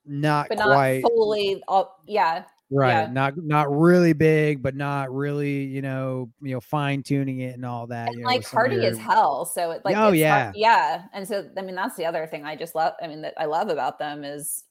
not 0.10 0.50
but 0.50 0.58
not 0.58 0.68
quite 0.74 1.02
fully. 1.02 1.62
All, 1.68 2.02
yeah, 2.08 2.44
right. 2.72 3.04
yeah. 3.04 3.08
Not 3.12 3.38
not 3.38 3.72
really 3.72 4.14
big, 4.14 4.62
but 4.64 4.76
not 4.76 5.14
really, 5.14 5.64
you 5.66 5.82
know, 5.82 6.32
you 6.42 6.54
know, 6.54 6.60
fine 6.60 7.04
tuning 7.04 7.40
it 7.42 7.54
and 7.56 7.66
all 7.66 7.88
that. 7.88 8.08
and 8.08 8.18
you 8.18 8.22
know, 8.24 8.28
like 8.28 8.40
with 8.40 8.48
hardy 8.48 8.86
as 8.86 8.98
hell. 8.98 9.46
So 9.46 9.72
it 9.72 9.84
like 9.86 9.96
Oh, 9.96 10.10
it's 10.10 10.18
yeah. 10.18 10.44
hard- 10.46 10.56
yeah. 10.56 11.04
And 11.14 11.28
so 11.28 11.48
I 11.58 11.62
mean 11.62 11.76
that's 11.76 11.96
the 11.96 12.06
other 12.06 12.26
thing 12.28 12.44
I 12.44 12.56
just 12.56 12.74
love. 12.76 12.94
I 13.02 13.08
mean 13.08 13.22
that 13.22 13.36
I 13.38 13.46
love 13.46 13.70
about 13.70 14.00
them 14.00 14.24
is 14.24 14.64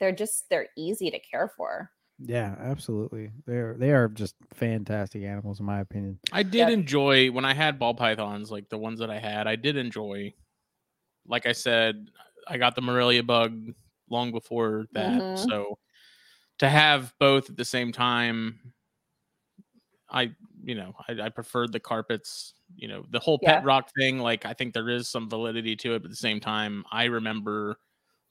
they're 0.00 0.12
just 0.12 0.48
they're 0.50 0.68
easy 0.76 1.10
to 1.10 1.18
care 1.20 1.52
for. 1.56 1.90
Yeah, 2.24 2.54
absolutely. 2.60 3.30
They're 3.46 3.74
they 3.78 3.90
are 3.90 4.08
just 4.08 4.34
fantastic 4.54 5.22
animals 5.22 5.58
in 5.60 5.66
my 5.66 5.80
opinion. 5.80 6.18
I 6.32 6.42
did 6.42 6.54
Yep. 6.58 6.70
enjoy 6.70 7.30
when 7.30 7.44
I 7.44 7.54
had 7.54 7.78
ball 7.78 7.94
pythons, 7.94 8.50
like 8.50 8.68
the 8.68 8.78
ones 8.78 8.98
that 9.00 9.10
I 9.10 9.18
had. 9.18 9.46
I 9.46 9.56
did 9.56 9.76
enjoy. 9.76 10.32
Like 11.26 11.46
I 11.46 11.52
said, 11.52 12.08
I 12.48 12.58
got 12.58 12.74
the 12.74 12.82
Morelia 12.82 13.22
bug 13.22 13.72
long 14.12 14.30
before 14.30 14.86
that, 14.92 15.20
Mhm. 15.20 15.48
so 15.48 15.78
to 16.58 16.68
have 16.68 17.12
both 17.18 17.50
at 17.50 17.56
the 17.56 17.64
same 17.64 17.90
time, 17.90 18.72
I 20.10 20.30
you 20.62 20.74
know 20.74 20.94
I, 21.08 21.22
I 21.22 21.28
preferred 21.30 21.72
the 21.72 21.80
carpets. 21.80 22.54
You 22.76 22.88
know 22.88 23.04
the 23.10 23.18
whole 23.18 23.38
pet 23.38 23.64
rock 23.64 23.90
thing. 23.98 24.18
Like 24.18 24.46
I 24.46 24.52
think 24.52 24.74
there 24.74 24.88
is 24.90 25.08
some 25.08 25.28
validity 25.28 25.74
to 25.76 25.94
it, 25.94 26.00
but 26.00 26.06
at 26.06 26.10
the 26.10 26.16
same 26.16 26.40
time, 26.40 26.84
I 26.92 27.04
remember 27.04 27.76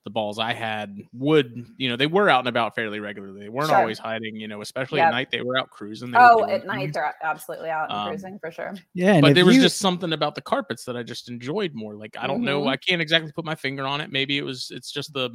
the 0.03 0.09
balls 0.09 0.39
I 0.39 0.51
had 0.53 0.97
would 1.13 1.63
you 1.77 1.87
know 1.89 1.95
they 1.95 2.07
were 2.07 2.27
out 2.29 2.39
and 2.39 2.47
about 2.47 2.73
fairly 2.73 2.99
regularly. 2.99 3.39
They 3.41 3.49
weren't 3.49 3.69
Sure. 3.69 3.77
always 3.77 3.99
hiding. 3.99 4.35
You 4.35 4.47
know, 4.47 4.61
especially 4.61 4.97
Yep. 4.97 5.07
at 5.07 5.11
night 5.11 5.31
they 5.31 5.41
were 5.41 5.57
out 5.57 5.69
cruising. 5.69 6.09
They 6.11 6.17
Oh, 6.19 6.39
doing 6.39 6.49
at 6.51 6.65
night 6.65 6.79
things. 6.85 6.93
they're 6.95 7.13
absolutely 7.23 7.69
out 7.69 7.89
and 7.91 7.99
Um, 7.99 8.07
cruising 8.07 8.39
for 8.39 8.51
sure. 8.51 8.73
Yeah, 8.95 9.13
and 9.13 9.21
but 9.21 9.35
there 9.35 9.45
was 9.45 9.57
you- 9.57 9.61
just 9.61 9.77
something 9.77 10.11
about 10.13 10.33
the 10.35 10.41
carpets 10.41 10.85
that 10.85 10.97
I 10.97 11.03
just 11.03 11.29
enjoyed 11.29 11.73
more. 11.75 11.95
Like 11.95 12.17
I 12.17 12.25
don't 12.27 12.41
know, 12.43 12.63
Mhm. 12.63 12.69
I 12.69 12.77
can't 12.77 13.01
exactly 13.01 13.31
put 13.31 13.45
my 13.45 13.55
finger 13.55 13.85
on 13.85 14.01
it. 14.01 14.11
Maybe 14.11 14.37
it 14.39 14.43
was 14.43 14.71
it's 14.71 14.91
just 14.91 15.13
the 15.13 15.29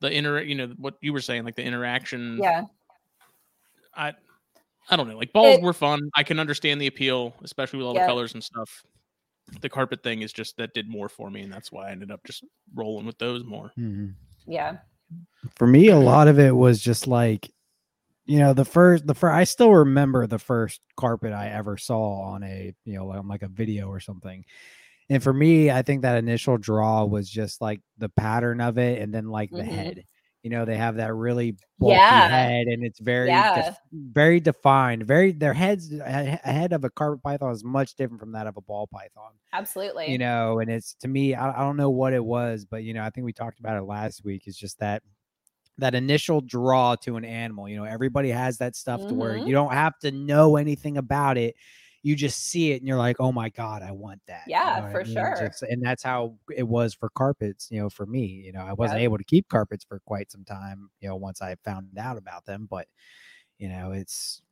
the 0.00 0.10
inter 0.10 0.40
you 0.40 0.54
know 0.54 0.68
what 0.78 0.94
you 1.00 1.12
were 1.12 1.20
saying 1.20 1.44
like 1.44 1.56
the 1.56 1.64
interaction. 1.64 2.38
Yeah. 2.42 2.62
I 3.96 4.12
I 4.90 4.96
don't 4.96 5.08
know. 5.08 5.16
Like 5.18 5.32
balls 5.32 5.58
It- 5.58 5.62
were 5.62 5.72
fun. 5.74 6.10
I 6.14 6.22
can 6.22 6.38
understand 6.38 6.80
the 6.80 6.86
appeal, 6.86 7.34
especially 7.42 7.78
with 7.78 7.86
all 7.86 7.94
Yeah. 7.94 8.02
the 8.02 8.06
colors 8.08 8.34
and 8.34 8.42
stuff. 8.42 8.84
The 9.60 9.68
carpet 9.68 10.02
thing 10.02 10.22
is 10.22 10.32
just 10.32 10.56
that 10.58 10.72
did 10.74 10.88
more 10.88 11.08
for 11.08 11.30
me, 11.30 11.40
and 11.42 11.52
that's 11.52 11.72
why 11.72 11.88
I 11.88 11.90
ended 11.92 12.10
up 12.10 12.22
just 12.24 12.44
rolling 12.74 13.06
with 13.06 13.18
those 13.18 13.44
more. 13.44 13.72
Mhm. 13.78 14.14
Yeah. 14.46 14.78
for 15.56 15.66
me, 15.66 15.88
a 15.88 15.96
lot 15.98 16.28
of 16.28 16.38
it 16.38 16.54
was 16.54 16.82
just 16.82 17.06
like, 17.06 17.50
you 18.26 18.38
know, 18.38 18.52
the 18.52 18.64
first, 18.66 19.06
the 19.06 19.14
first, 19.14 19.34
I 19.34 19.44
still 19.44 19.72
remember 19.72 20.26
the 20.26 20.38
first 20.38 20.82
carpet 20.98 21.32
I 21.32 21.48
ever 21.48 21.78
saw 21.78 22.20
on 22.20 22.42
a, 22.42 22.74
you 22.84 22.92
know, 22.94 23.10
on 23.12 23.26
like 23.26 23.42
a 23.42 23.48
video 23.48 23.88
or 23.88 24.00
something. 24.00 24.44
And 25.10 25.22
for 25.22 25.32
me, 25.32 25.70
I 25.70 25.82
think 25.82 26.02
that 26.02 26.18
initial 26.18 26.58
draw 26.58 27.04
was 27.04 27.28
just 27.30 27.60
like 27.60 27.80
the 27.96 28.08
pattern 28.10 28.60
of 28.60 28.78
it 28.78 29.00
and 29.00 29.12
then 29.12 29.28
like 29.28 29.50
the 29.50 29.62
Mhm. 29.62 29.68
head. 29.68 30.04
You 30.42 30.50
know, 30.50 30.64
they 30.64 30.76
have 30.76 30.96
that 30.96 31.14
really 31.14 31.56
bulky 31.78 31.94
Yeah. 31.94 32.28
head 32.28 32.66
and 32.68 32.84
it's 32.84 33.00
very, 33.00 33.28
Yeah. 33.28 33.54
def- 33.70 33.78
very 33.92 34.38
defined. 34.38 35.04
Very, 35.04 35.32
their 35.32 35.52
heads, 35.54 35.92
a 35.92 36.38
a 36.44 36.52
head 36.52 36.72
of 36.72 36.84
a 36.84 36.90
carpet 36.90 37.22
python 37.22 37.50
is 37.52 37.64
much 37.64 37.94
different 37.96 38.20
from 38.20 38.32
that 38.32 38.46
of 38.46 38.56
a 38.56 38.60
ball 38.60 38.86
python 38.86 39.32
Absolutely. 39.52 40.10
you 40.12 40.18
know 40.18 40.60
and 40.60 40.70
it's 40.70 40.94
to 40.94 41.08
me 41.08 41.34
I, 41.34 41.50
I 41.50 41.64
don't 41.64 41.76
know 41.76 41.90
what 41.90 42.12
it 42.12 42.24
was 42.24 42.64
but 42.66 42.84
you 42.84 42.92
know 42.94 43.02
i 43.02 43.10
think 43.10 43.24
we 43.24 43.32
talked 43.32 43.58
about 43.60 43.76
it 43.78 43.82
last 43.84 44.24
week 44.24 44.42
It's 44.46 44.58
just 44.58 44.78
that 44.80 45.02
that 45.78 45.94
initial 45.94 46.40
draw 46.40 46.94
to 46.96 47.16
an 47.16 47.24
animal 47.24 47.68
you 47.68 47.76
know 47.76 47.84
everybody 47.84 48.30
has 48.30 48.58
that 48.58 48.76
stuff 48.76 49.06
to 49.08 49.14
where 49.14 49.34
Mhm. 49.34 49.46
you 49.46 49.52
don't 49.52 49.72
have 49.72 49.98
to 50.00 50.10
know 50.12 50.56
anything 50.56 50.98
about 50.98 51.36
it 51.38 51.54
you 52.02 52.14
just 52.16 52.38
see 52.44 52.72
it 52.72 52.76
and 52.76 52.86
you're 52.88 52.96
like 52.98 53.16
oh 53.20 53.32
my 53.32 53.48
god 53.50 53.82
i 53.82 53.90
want 53.90 54.20
that 54.26 54.42
You 54.46 54.52
Yeah, 54.52 54.76
know 54.76 54.82
what 54.82 54.88
I 54.88 54.92
for 54.92 55.04
mean? 55.04 55.14
sure. 55.14 55.46
Just- 55.48 55.62
and 55.62 55.82
that's 55.82 56.02
how 56.02 56.36
it 56.56 56.62
was 56.66 56.94
for 56.94 57.10
carpets 57.10 57.68
you 57.70 57.80
know 57.80 57.90
for 57.90 58.06
me 58.06 58.24
you 58.26 58.52
know 58.52 58.60
i 58.60 58.72
wasn't 58.72 59.00
Yep. 59.00 59.04
able 59.06 59.18
to 59.18 59.24
keep 59.24 59.48
carpets 59.48 59.84
for 59.84 60.00
quite 60.00 60.30
some 60.30 60.44
time 60.44 60.90
you 61.00 61.08
know 61.08 61.16
once 61.16 61.42
i 61.42 61.54
found 61.64 61.98
out 61.98 62.16
about 62.16 62.44
them 62.46 62.66
but 62.70 62.86
you 63.58 63.68
know 63.68 63.92
it's 63.92 64.42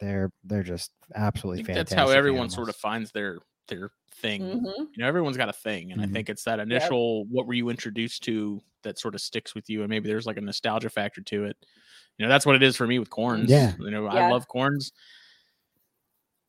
they're 0.00 0.30
they're 0.44 0.62
just 0.62 0.92
absolutely 1.14 1.62
fantastic 1.64 1.88
that's 1.88 1.92
how 1.94 2.10
everyone 2.10 2.50
sort 2.50 2.68
of 2.68 2.76
finds 2.76 3.10
their 3.12 3.38
their 3.68 3.90
thing. 4.12 4.42
Mhm. 4.42 4.64
you 4.94 5.02
know 5.02 5.06
everyone's 5.06 5.36
got 5.36 5.48
a 5.48 5.52
thing 5.52 5.92
and 5.92 6.00
Mhm. 6.00 6.04
i 6.04 6.08
think 6.08 6.28
it's 6.28 6.44
that 6.44 6.58
initial 6.60 7.24
what 7.26 7.46
were 7.46 7.54
you 7.54 7.68
introduced 7.68 8.22
to 8.24 8.60
that 8.82 8.98
sort 8.98 9.14
of 9.14 9.20
sticks 9.20 9.54
with 9.54 9.68
you 9.70 9.82
and 9.82 9.90
maybe 9.90 10.08
there's 10.08 10.26
like 10.26 10.36
a 10.38 10.40
nostalgia 10.40 10.88
factor 10.90 11.20
to 11.20 11.44
it 11.44 11.56
you 12.18 12.24
know 12.24 12.28
that's 12.30 12.46
what 12.46 12.56
it 12.56 12.62
is 12.62 12.76
for 12.76 12.86
me 12.86 12.98
with 12.98 13.10
corns 13.10 13.50
Yeah. 13.50 13.74
you 13.78 13.90
know 13.90 14.06
i 14.06 14.28
love 14.30 14.48
corns 14.48 14.92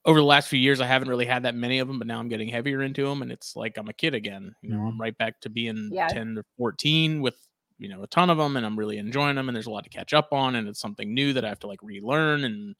over 0.05 0.19
the 0.19 0.25
last 0.25 0.47
few 0.47 0.59
years 0.59 0.81
i 0.81 0.85
haven't 0.85 1.09
really 1.09 1.25
had 1.25 1.43
that 1.43 1.55
many 1.55 1.79
of 1.79 1.87
them 1.87 1.99
but 1.99 2.07
now 2.07 2.19
i'm 2.19 2.29
getting 2.29 2.49
heavier 2.49 2.81
into 2.81 3.05
them 3.05 3.21
and 3.21 3.31
it's 3.31 3.55
like 3.55 3.77
i'm 3.77 3.89
a 3.89 3.93
kid 3.93 4.13
again 4.13 4.53
you 4.61 4.69
know 4.69 4.81
i'm 4.85 4.99
right 4.99 5.17
back 5.17 5.39
to 5.41 5.49
being 5.49 5.93
Yeah. 5.93 6.07
10 6.07 6.35
to 6.35 6.43
14 6.57 7.21
with 7.21 7.35
you 7.77 7.89
know 7.89 8.03
a 8.03 8.07
ton 8.07 8.29
of 8.29 8.37
them 8.37 8.57
and 8.57 8.65
i'm 8.65 8.77
really 8.79 8.97
enjoying 8.97 9.35
them 9.35 9.49
and 9.49 9.55
there's 9.55 9.67
a 9.67 9.71
lot 9.71 9.83
to 9.83 9.89
catch 9.89 10.13
up 10.13 10.29
on 10.31 10.55
and 10.55 10.67
it's 10.67 10.79
something 10.79 11.13
new 11.13 11.33
that 11.33 11.45
i 11.45 11.49
have 11.49 11.59
to 11.59 11.67
like 11.67 11.81
relearn 11.83 12.43
and 12.45 12.75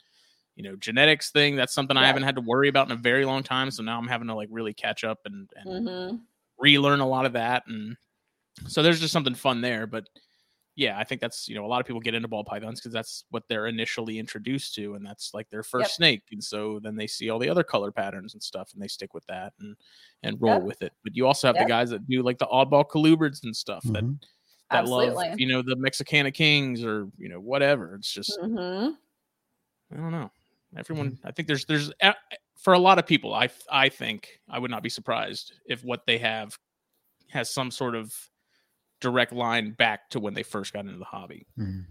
you 0.55 0.63
know 0.63 0.75
genetics 0.77 1.31
thing 1.31 1.55
that's 1.55 1.73
something 1.73 1.97
i 1.97 2.07
haven't 2.07 2.23
had 2.23 2.35
to 2.35 2.41
worry 2.41 2.69
about 2.69 2.87
in 2.87 2.93
a 2.93 3.01
very 3.01 3.25
long 3.25 3.43
time 3.43 3.71
so 3.71 3.83
now 3.83 3.97
i'm 3.97 4.07
having 4.07 4.27
to 4.27 4.35
like 4.35 4.49
really 4.51 4.73
catch 4.73 5.03
up 5.03 5.19
and, 5.25 5.49
and 5.55 5.81
Mhm. 5.81 6.27
relearn 6.59 6.99
a 6.99 7.07
lot 7.07 7.25
of 7.25 7.33
that 7.33 7.63
and 7.67 7.95
so 8.67 8.83
there's 8.83 8.99
just 8.99 9.13
something 9.13 9.35
fun 9.35 9.61
there 9.61 9.87
but 9.87 10.07
yeah 10.79 10.97
i 10.97 11.03
think 11.03 11.19
that's 11.21 11.47
you 11.47 11.55
know 11.55 11.65
a 11.65 11.67
lot 11.67 11.81
of 11.81 11.85
people 11.85 11.99
get 11.99 12.13
into 12.15 12.27
ball 12.27 12.43
pythons 12.43 12.79
because 12.79 12.93
that's 12.93 13.25
what 13.29 13.43
they're 13.49 13.67
initially 13.67 14.17
introduced 14.17 14.73
to 14.73 14.95
and 14.95 15.05
that's 15.05 15.33
like 15.33 15.49
their 15.49 15.61
first 15.63 15.89
Yep. 15.89 15.91
snake 15.91 16.23
and 16.31 16.43
so 16.43 16.79
then 16.81 16.95
they 16.95 17.05
see 17.07 17.29
all 17.29 17.37
the 17.39 17.49
other 17.49 17.63
color 17.63 17.91
patterns 17.91 18.33
and 18.33 18.41
stuff 18.41 18.71
and 18.73 18.81
they 18.81 18.87
stick 18.87 19.13
with 19.13 19.25
that 19.27 19.53
and 19.59 19.75
and 20.23 20.37
roll 20.41 20.53
Yep. 20.59 20.63
with 20.63 20.81
it 20.81 20.93
but 21.03 21.15
you 21.15 21.27
also 21.27 21.47
have 21.47 21.55
Yep. 21.57 21.65
the 21.65 21.69
guys 21.69 21.89
that 21.89 22.07
do 22.07 22.23
like 22.23 22.37
the 22.37 22.47
oddball 22.47 22.87
colubrids 22.87 23.43
and 23.43 23.55
stuff 23.55 23.83
that 23.85 24.03
Mhm. 24.03 24.21
that 24.71 24.85
love 24.87 25.09
Absolutely. 25.09 25.43
you 25.43 25.51
know 25.51 25.61
the 25.61 25.75
mexicana 25.75 26.31
kings 26.31 26.83
or 26.83 27.07
you 27.17 27.27
know 27.29 27.39
whatever 27.39 27.95
it's 27.95 28.11
just 28.11 28.39
Mhm. 28.41 28.95
I 29.91 29.95
don't 29.97 30.11
know. 30.11 30.31
Everyone, 30.77 31.11
Mm-hmm. 31.13 31.27
I 31.27 31.31
think 31.31 31.47
there's 31.47 31.65
there's 31.65 31.91
uh, 32.01 32.13
for 32.59 32.73
a 32.73 32.79
lot 32.79 32.99
of 32.99 33.07
people, 33.07 33.33
I 33.33 33.49
I 33.71 33.89
think 33.89 34.39
I 34.47 34.59
would 34.59 34.69
not 34.69 34.83
be 34.83 34.89
surprised 34.89 35.53
if 35.65 35.83
what 35.83 36.05
they 36.05 36.19
have 36.19 36.57
has 37.29 37.49
some 37.49 37.71
sort 37.71 37.95
of 37.95 38.13
direct 38.99 39.33
line 39.33 39.71
back 39.71 40.09
to 40.11 40.19
when 40.19 40.33
they 40.33 40.43
first 40.43 40.73
got 40.73 40.85
into 40.85 40.97
the 40.97 41.05
hobby. 41.05 41.45
Mhm. 41.57 41.85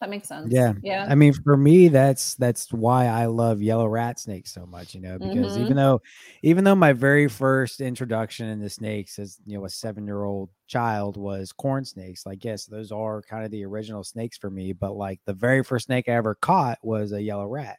That 0.00 0.10
makes 0.10 0.28
sense. 0.28 0.52
Yeah. 0.52 0.74
Yeah. 0.82 1.06
I 1.08 1.14
mean, 1.14 1.32
for 1.32 1.56
me, 1.56 1.88
that's 1.88 2.34
that's 2.34 2.70
why 2.70 3.06
I 3.06 3.26
love 3.26 3.62
yellow 3.62 3.86
rat 3.88 4.18
snakes 4.20 4.52
so 4.52 4.66
much, 4.66 4.94
you 4.94 5.00
know, 5.00 5.18
because 5.18 5.56
Mhm. 5.56 5.60
even 5.62 5.76
though 5.76 6.02
even 6.42 6.64
though 6.64 6.74
my 6.74 6.92
very 6.92 7.28
first 7.28 7.80
introduction 7.80 8.46
into 8.48 8.68
snakes 8.68 9.18
as 9.18 9.38
you 9.46 9.56
know 9.58 9.64
a 9.64 9.70
seven 9.70 10.04
year 10.06 10.24
old 10.24 10.50
child 10.66 11.16
was 11.16 11.50
corn 11.52 11.84
snakes, 11.86 12.26
like 12.26 12.44
yes, 12.44 12.66
those 12.66 12.92
are 12.92 13.22
kind 13.22 13.44
of 13.44 13.50
the 13.50 13.64
original 13.64 14.04
snakes 14.04 14.36
for 14.36 14.50
me. 14.50 14.72
But 14.74 14.96
like 14.96 15.20
the 15.24 15.32
very 15.34 15.64
first 15.64 15.86
snake 15.86 16.08
I 16.08 16.12
ever 16.12 16.34
caught 16.34 16.78
was 16.82 17.12
a 17.12 17.22
yellow 17.22 17.46
rat, 17.48 17.78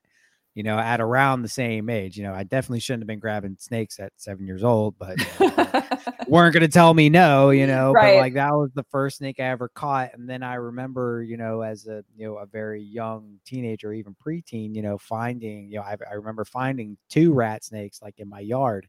you 0.57 0.63
know, 0.63 0.79
at 0.79 0.99
around 0.99 1.43
the 1.43 1.47
same 1.47 1.87
age. 1.87 2.17
You 2.17 2.23
know, 2.23 2.33
I 2.33 2.41
definitely 2.41 2.79
shouldn't 2.79 3.03
have 3.03 3.07
been 3.07 3.19
grabbing 3.19 3.57
snakes 3.59 3.99
at 3.99 4.11
seven 4.15 4.47
years 4.47 4.63
old, 4.63 4.95
but 4.97 5.19
you 5.39 5.51
know, 5.55 5.83
weren't 6.27 6.51
going 6.51 6.61
to 6.61 6.67
tell 6.67 6.95
me 6.95 7.09
no, 7.09 7.51
you 7.51 7.67
know, 7.67 7.91
Right. 7.91 8.13
but 8.15 8.21
like 8.21 8.33
that 8.33 8.53
was 8.53 8.71
the 8.73 8.83
first 8.89 9.17
snake 9.19 9.39
I 9.39 9.43
ever 9.43 9.69
caught. 9.69 10.15
And 10.15 10.27
then 10.27 10.41
I 10.41 10.55
remember, 10.55 11.21
you 11.21 11.37
know, 11.37 11.61
as 11.61 11.85
a, 11.85 12.03
you 12.15 12.25
know, 12.25 12.37
a 12.37 12.47
very 12.47 12.81
young 12.81 13.37
teenager, 13.45 13.93
even 13.93 14.15
preteen, 14.15 14.73
you 14.73 14.81
know, 14.81 14.97
finding, 14.97 15.69
you 15.69 15.75
know, 15.77 15.83
I, 15.83 15.95
I 16.09 16.15
remember 16.15 16.43
finding 16.43 16.97
two 17.07 17.33
rat 17.33 17.63
snakes 17.63 18.01
like 18.01 18.15
in 18.17 18.27
my 18.27 18.39
yard. 18.39 18.87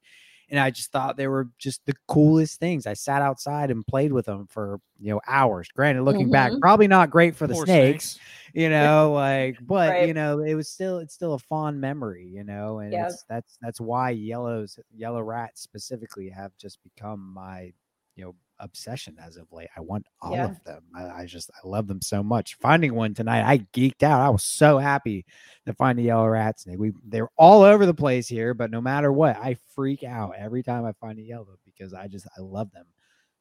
And 0.51 0.59
I 0.59 0.70
just 0.70 0.90
thought 0.92 1.16
they 1.16 1.28
were 1.28 1.49
just 1.59 1.84
the 1.86 1.94
coolest 2.09 2.59
things. 2.59 2.86
I 2.86 2.94
sat 2.94 3.20
outside 3.22 3.70
and 3.70 3.86
played 3.86 4.12
with 4.12 4.26
them 4.26 4.46
for, 4.49 4.80
you 4.99 5.12
know, 5.12 5.20
hours. 5.26 5.68
Granted, 5.74 6.03
looking 6.05 6.30
back, 6.30 6.53
Mhm. 6.53 6.61
probably 6.61 6.88
not 6.88 7.11
great 7.11 7.36
for 7.36 7.46
the 7.46 7.55
Poor 7.55 7.66
snakes, 7.66 8.18
you 8.55 8.68
know, 8.70 9.12
like, 9.12 9.59
but 9.66 9.90
Right. 9.90 10.07
you 10.07 10.14
know, 10.14 10.40
it 10.40 10.55
was 10.55 10.70
still, 10.70 10.99
it's 10.99 11.14
still 11.14 11.34
a 11.34 11.38
fond 11.38 11.80
memory, 11.80 12.26
you 12.26 12.44
know, 12.44 12.78
and 12.78 12.92
Yeah. 12.92 13.03
it's, 13.03 13.24
that's, 13.28 13.59
that's 13.61 13.80
why 13.80 14.11
yellows, 14.11 14.78
yellow 14.94 15.22
rats 15.22 15.61
specifically 15.62 16.30
have 16.30 16.57
just 16.57 16.78
become 16.82 17.20
my, 17.34 17.72
you 18.16 18.24
know, 18.24 18.34
obsession 18.61 19.17
as 19.25 19.37
of 19.37 19.51
late. 19.53 19.69
I 19.77 19.81
want 19.81 20.07
all 20.21 20.33
Yeah. 20.33 20.47
of 20.47 20.65
them. 20.65 20.83
I, 20.97 21.09
I 21.23 21.27
just 21.27 21.51
I 21.51 21.67
love 21.67 21.87
them 21.87 22.01
so 22.03 22.23
much. 22.23 22.55
Finding 22.57 22.95
one 22.95 23.15
tonight, 23.15 23.45
I 23.49 23.59
geeked 23.73 24.03
out. 24.03 24.21
I 24.21 24.29
was 24.31 24.45
so 24.45 24.79
happy 24.79 25.25
to 25.67 25.73
find 25.75 25.99
a 25.99 26.03
yellow 26.03 26.27
rat 26.29 26.61
snake. 26.61 26.79
We 26.79 26.93
they're 27.05 27.31
all 27.37 27.63
over 27.63 27.87
the 27.87 27.95
place 27.95 28.29
here, 28.29 28.55
but 28.55 28.71
no 28.71 28.81
matter 28.81 29.13
what, 29.13 29.37
I 29.37 29.57
freak 29.75 30.05
out 30.05 30.35
every 30.37 30.63
time 30.63 30.85
I 30.85 30.93
find 31.01 31.19
a 31.19 31.23
yellow 31.23 31.59
because 31.65 31.95
I 31.95 32.09
just 32.09 32.27
I 32.37 32.41
love 32.41 32.71
them 32.73 32.87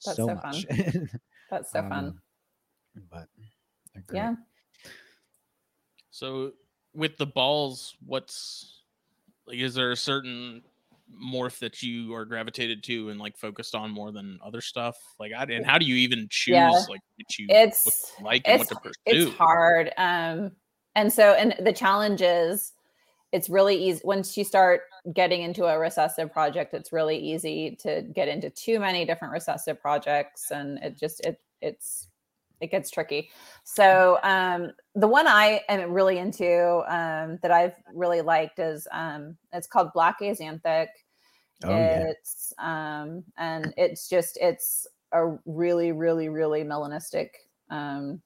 That's 0.05 0.17
so, 0.17 0.27
so 0.27 0.35
much. 0.35 0.65
That's 1.49 1.71
so 1.71 1.79
Um, 1.79 1.89
fun. 1.89 2.21
But 3.11 3.27
they're 3.93 4.03
great. 4.07 4.17
Yeah. 4.19 4.35
So 6.11 6.51
with 6.93 7.17
the 7.17 7.27
balls, 7.27 7.95
what's 8.05 8.81
like? 9.45 9.57
Is 9.59 9.75
there 9.75 9.91
a 9.91 9.95
certain 9.97 10.63
morph 11.11 11.59
that 11.59 11.81
you 11.81 12.13
are 12.13 12.25
gravitated 12.25 12.83
to 12.85 13.09
and 13.09 13.19
like 13.19 13.37
focused 13.37 13.75
on 13.75 13.91
more 13.91 14.11
than 14.11 14.39
other 14.43 14.61
stuff? 14.61 14.97
Like, 15.19 15.31
I, 15.33 15.43
and 15.43 15.65
how 15.65 15.77
do 15.77 15.85
you 15.85 15.95
even 15.95 16.27
choose 16.29 16.53
Yeah. 16.53 16.69
like 16.69 17.01
what 17.15 17.37
you 17.37 17.47
what 17.47 17.57
It's 17.57 18.13
you 18.19 18.25
like 18.25 18.41
and 18.45 18.59
what 18.59 18.63
it's 18.63 18.69
to 18.69 18.75
pursue? 18.75 19.27
it's 19.29 19.37
hard. 19.37 19.91
Um, 19.97 20.51
and 20.95 21.11
so 21.11 21.33
and 21.33 21.55
the 21.63 21.73
challenge 21.73 22.21
is 22.21 22.73
it's 23.31 23.49
really 23.49 23.75
easy 23.75 24.01
once 24.03 24.37
you 24.37 24.43
start 24.43 24.81
getting 25.13 25.41
into 25.41 25.65
a 25.65 25.77
recessive 25.77 26.31
project, 26.31 26.73
it's 26.73 26.93
really 26.93 27.17
easy 27.17 27.77
to 27.81 28.01
get 28.01 28.27
into 28.27 28.49
too 28.49 28.79
many 28.79 29.05
different 29.05 29.33
recessive 29.33 29.79
projects 29.81 30.51
and 30.51 30.79
it 30.79 30.97
just 30.97 31.25
it 31.25 31.39
it's 31.61 32.07
it 32.61 32.71
gets 32.71 32.89
tricky. 32.89 33.29
So 33.63 34.19
um 34.23 34.71
the 34.95 35.07
one 35.07 35.27
I 35.27 35.61
am 35.69 35.91
really 35.91 36.17
into 36.17 36.83
um 36.87 37.39
that 37.41 37.51
I've 37.51 37.75
really 37.93 38.21
liked 38.21 38.59
is 38.59 38.87
um 38.91 39.37
it's 39.53 39.67
called 39.67 39.93
Black 39.93 40.19
Axanthic. 40.21 40.87
Oh, 41.63 41.69
yeah. 41.69 42.09
it's 42.09 42.53
um 42.59 43.23
and 43.37 43.73
it's 43.77 44.07
just 44.07 44.37
it's 44.41 44.87
a 45.11 45.37
really 45.45 45.91
really 45.91 46.29
really 46.29 46.63
melanistic 46.63 47.29
um 47.69 48.21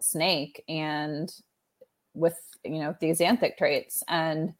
snake 0.00 0.62
and 0.68 1.32
with 2.14 2.38
you 2.64 2.78
know 2.78 2.94
the 3.00 3.10
xanthic 3.10 3.56
traits 3.56 4.02
and 4.08 4.52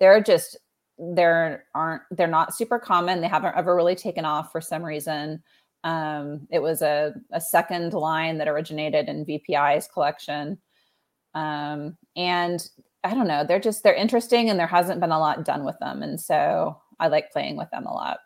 they're 0.00 0.22
just 0.22 0.56
they're 0.98 1.64
aren't 1.74 2.02
they're 2.10 2.26
not 2.26 2.54
super 2.54 2.78
common 2.78 3.20
they 3.20 3.28
haven't 3.28 3.56
ever 3.56 3.74
really 3.74 3.94
taken 3.94 4.24
off 4.24 4.52
for 4.52 4.60
some 4.60 4.84
reason 4.84 5.42
um 5.84 6.46
it 6.50 6.60
was 6.60 6.82
a, 6.82 7.14
a 7.30 7.40
second 7.40 7.92
line 7.92 8.38
that 8.38 8.48
originated 8.48 9.08
in 9.08 9.24
vpi's 9.24 9.86
collection. 9.86 10.58
Um 11.34 11.96
and 12.16 12.68
i 13.04 13.12
don't 13.12 13.28
know 13.28 13.44
they're 13.44 13.60
just 13.60 13.82
they're 13.82 13.94
interesting 13.94 14.50
and 14.50 14.58
there 14.58 14.66
hasn't 14.66 15.00
been 15.00 15.12
a 15.12 15.18
lot 15.18 15.44
done 15.44 15.64
with 15.64 15.78
them. 15.78 16.02
And 16.02 16.20
so 16.20 16.80
i 16.98 17.08
like 17.08 17.32
playing 17.32 17.56
with 17.56 17.70
them 17.70 17.86
a 17.86 17.92
lot. 17.92 18.18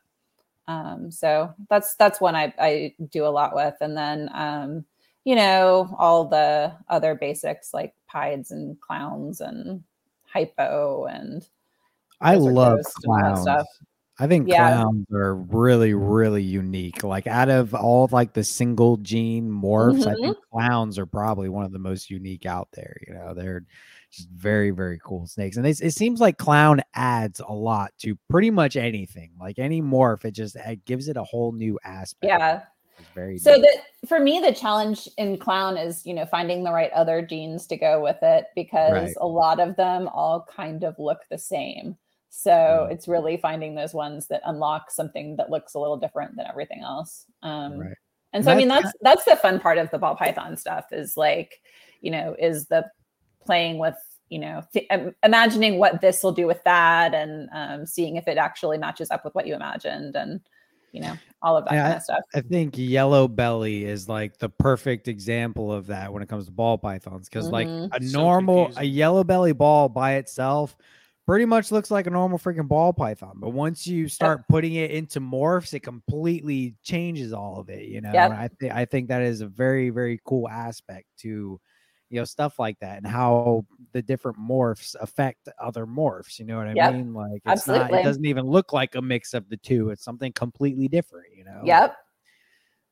Um 0.68 1.10
so 1.10 1.52
that's 1.68 1.94
that's 1.96 2.20
one 2.20 2.34
i 2.36 2.52
i 2.58 2.94
do 3.10 3.26
a 3.26 3.28
lot 3.28 3.54
with. 3.54 3.74
And 3.80 3.96
then 3.96 4.30
um 4.32 4.84
you 5.24 5.34
know 5.34 5.94
all 5.98 6.24
the 6.26 6.72
other 6.88 7.14
basics 7.14 7.74
like 7.74 7.94
pieds 8.10 8.50
and 8.50 8.80
clowns 8.80 9.40
and 9.40 9.82
hypo 10.24 11.06
and 11.06 11.46
I 12.20 12.34
love 12.36 12.78
Ghost 12.78 12.98
and 13.04 13.14
that 13.14 13.42
clowns. 13.42 13.66
I 14.20 14.26
think 14.26 14.48
Yeah. 14.48 14.56
clowns 14.56 15.06
are 15.12 15.34
really, 15.36 15.94
really 15.94 16.42
unique. 16.42 17.04
Like 17.04 17.28
out 17.28 17.48
of 17.48 17.72
all 17.74 18.04
of 18.04 18.12
like 18.12 18.32
the 18.32 18.42
single 18.42 18.96
gene 18.96 19.48
morphs, 19.48 20.06
I 20.06 20.14
Mm-hmm. 20.14 20.22
think 20.24 20.36
clowns 20.52 20.98
are 20.98 21.06
probably 21.06 21.48
one 21.48 21.64
of 21.64 21.72
the 21.72 21.78
most 21.78 22.10
unique 22.10 22.44
out 22.44 22.68
there. 22.72 22.96
You 23.06 23.14
know, 23.14 23.32
they're 23.34 23.64
just 24.10 24.28
very, 24.30 24.70
very 24.72 24.98
cool 25.04 25.26
snakes. 25.28 25.56
And 25.56 25.64
it's, 25.66 25.80
it 25.80 25.92
seems 25.92 26.20
like 26.20 26.36
clown 26.36 26.82
adds 26.94 27.40
a 27.46 27.52
lot 27.52 27.92
to 27.98 28.18
pretty 28.28 28.50
much 28.50 28.74
anything. 28.74 29.30
Like 29.38 29.58
any 29.60 29.80
morph, 29.80 30.24
it 30.24 30.32
just 30.32 30.56
it 30.56 30.84
gives 30.84 31.06
it 31.08 31.16
a 31.16 31.22
whole 31.24 31.52
new 31.52 31.78
aspect. 31.84 32.28
yeah 32.28 32.62
It's 32.98 33.10
very 33.14 33.38
so 33.38 33.52
the 33.52 33.78
for 34.08 34.18
me 34.18 34.40
the 34.40 34.52
challenge 34.52 35.08
in 35.16 35.38
clown 35.38 35.76
is 35.76 36.04
you 36.04 36.12
know 36.14 36.26
finding 36.26 36.64
the 36.64 36.72
right 36.72 36.90
other 36.92 37.22
genes 37.22 37.68
to 37.68 37.76
go 37.76 38.02
with 38.02 38.16
it 38.22 38.46
because 38.56 38.92
Right. 38.92 39.14
a 39.20 39.26
lot 39.26 39.60
of 39.60 39.76
them 39.76 40.08
all 40.08 40.44
kind 40.54 40.82
of 40.82 40.96
look 40.98 41.20
the 41.30 41.38
same 41.38 41.96
so 42.30 42.86
it's 42.90 43.08
really 43.08 43.36
finding 43.36 43.74
those 43.74 43.94
ones 43.94 44.26
that 44.26 44.42
unlock 44.44 44.90
something 44.90 45.36
that 45.36 45.50
looks 45.50 45.74
a 45.74 45.78
little 45.78 45.96
different 45.96 46.36
than 46.36 46.46
everything 46.46 46.80
else 46.82 47.24
um 47.42 47.78
right. 47.78 47.94
and 48.32 48.44
so 48.44 48.52
i 48.52 48.54
mean 48.54 48.68
That's 48.68 48.84
that's 48.84 48.96
that's 49.02 49.24
the 49.24 49.36
fun 49.36 49.60
part 49.60 49.78
of 49.78 49.90
the 49.90 49.98
ball 49.98 50.14
python 50.14 50.56
stuff 50.56 50.86
is 50.92 51.16
like 51.16 51.60
you 52.00 52.10
know 52.10 52.36
is 52.38 52.66
the 52.66 52.84
playing 53.44 53.78
with 53.78 53.96
you 54.28 54.38
know 54.38 54.62
th- 54.72 54.86
imagining 55.22 55.78
what 55.78 56.00
this 56.00 56.22
will 56.22 56.32
do 56.32 56.46
with 56.46 56.62
that 56.64 57.14
and 57.14 57.48
um, 57.52 57.86
seeing 57.86 58.16
if 58.16 58.28
it 58.28 58.36
actually 58.36 58.76
matches 58.76 59.10
up 59.10 59.24
with 59.24 59.34
what 59.34 59.46
you 59.46 59.54
imagined 59.54 60.14
and 60.14 60.40
you 60.92 61.00
know 61.00 61.16
all 61.40 61.56
of 61.56 61.64
that 61.64 61.74
Yeah, 61.74 61.82
kind 61.84 61.96
of 61.96 62.02
stuff 62.02 62.20
I 62.34 62.40
think 62.42 62.76
yellow 62.76 63.26
belly 63.26 63.84
is 63.84 64.08
like 64.08 64.38
the 64.38 64.50
perfect 64.50 65.08
example 65.08 65.72
of 65.72 65.86
that 65.86 66.12
when 66.12 66.22
it 66.22 66.28
comes 66.28 66.44
to 66.44 66.52
ball 66.52 66.76
pythons. 66.76 67.28
Because 67.28 67.50
like 67.50 67.68
Mhm. 67.68 67.90
a 67.92 68.02
So 68.04 68.20
normal, 68.20 68.70
a 68.76 68.84
yellow 68.84 69.24
belly 69.24 69.52
ball 69.52 69.88
by 69.88 70.14
itself 70.14 70.76
pretty 71.28 71.44
much 71.44 71.70
looks 71.70 71.90
like 71.90 72.06
a 72.06 72.10
normal 72.10 72.38
freaking 72.38 72.66
ball 72.66 72.90
python. 72.90 73.34
But 73.36 73.50
once 73.50 73.86
you 73.86 74.08
start 74.08 74.48
putting 74.48 74.76
it 74.76 74.90
into 74.90 75.20
morphs, 75.20 75.74
it 75.74 75.80
completely 75.80 76.74
changes 76.82 77.34
all 77.34 77.60
of 77.60 77.68
it. 77.68 77.84
You 77.84 78.00
know, 78.00 78.14
Yep. 78.14 78.30
I 78.32 78.48
think 78.58 78.72
I 78.72 78.84
think 78.86 79.08
that 79.08 79.20
is 79.20 79.42
a 79.42 79.46
very 79.46 79.90
very 79.90 80.18
cool 80.24 80.48
aspect 80.48 81.06
to 81.18 81.60
you 82.08 82.18
know 82.18 82.24
stuff 82.24 82.58
like 82.58 82.78
that 82.80 82.96
and 82.96 83.06
how 83.06 83.66
the 83.92 84.00
different 84.00 84.38
morphs 84.38 84.96
affect 85.02 85.50
other 85.60 85.84
morphs. 85.84 86.38
You 86.38 86.46
know 86.46 86.56
what 86.56 86.66
I 86.66 86.72
Yep. 86.74 86.92
mean? 86.94 87.12
Like 87.12 87.42
it's 87.44 87.66
not. 87.66 87.92
It 87.92 88.04
doesn't 88.04 88.24
even 88.24 88.46
look 88.46 88.72
like 88.72 88.94
a 88.94 89.02
mix 89.02 89.34
of 89.34 89.50
the 89.50 89.58
two. 89.58 89.90
It's 89.90 90.02
something 90.02 90.32
completely 90.32 90.88
different. 90.88 91.26
You 91.36 91.44
know. 91.44 91.62
yep 91.66 91.94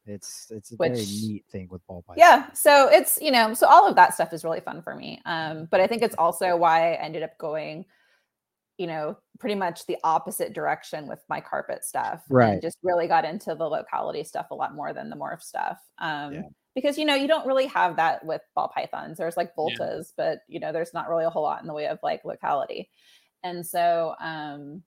It's 0.05 0.49
it's 0.51 0.73
a 0.73 0.77
very 0.77 1.07
neat 1.07 1.47
thing 1.51 1.69
with 1.71 1.85
ball 1.87 2.05
python. 2.07 2.19
yeah 2.19 2.53
so 2.53 2.89
it's 2.93 3.19
you 3.23 3.31
know 3.31 3.55
so 3.55 3.67
all 3.67 3.89
of 3.89 3.97
that 3.97 4.13
stuff 4.13 4.35
is 4.35 4.45
really 4.45 4.61
fun 4.61 4.83
for 4.83 4.95
me 4.95 5.23
um 5.25 5.67
but 5.71 5.81
i 5.81 5.87
think 5.87 6.03
it's 6.03 6.15
also 6.17 6.55
why 6.55 6.93
i 6.93 6.97
ended 6.97 7.23
up 7.23 7.37
going 7.39 7.85
you 8.79 8.87
know 8.87 9.17
pretty 9.39 9.55
much 9.55 9.87
the 9.87 9.97
opposite 10.05 10.53
direction 10.53 11.07
with 11.09 11.21
my 11.29 11.41
carpet 11.41 11.85
stuff 11.85 12.25
Right. 12.29 12.53
and 12.53 12.63
just 12.63 12.79
really 12.83 13.07
got 13.09 13.25
into 13.25 13.55
the 13.55 13.65
locality 13.69 14.25
stuff 14.25 14.49
a 14.51 14.55
lot 14.55 14.75
more 14.75 14.93
than 14.93 15.11
the 15.11 15.17
morph 15.17 15.43
stuff 15.43 15.79
um 15.99 16.33
Yeah. 16.35 16.43
because 16.75 16.99
you 16.99 17.05
know 17.05 17.15
you 17.15 17.29
don't 17.29 17.47
really 17.47 17.67
have 17.67 17.97
that 17.97 18.25
with 18.25 18.43
ball 18.55 18.69
pythons 18.75 19.19
there's 19.19 19.37
like 19.37 19.55
Yeah. 19.57 19.59
voltas 19.59 20.13
but 20.17 20.41
you 20.49 20.61
know 20.61 20.73
there's 20.73 20.95
not 20.95 21.09
really 21.09 21.25
a 21.25 21.31
whole 21.31 21.43
lot 21.43 21.61
in 21.61 21.67
the 21.67 21.75
way 21.75 21.87
of 21.87 21.99
like 22.03 22.25
locality 22.25 22.91
and 23.43 23.67
so 23.67 24.15
um 24.21 24.83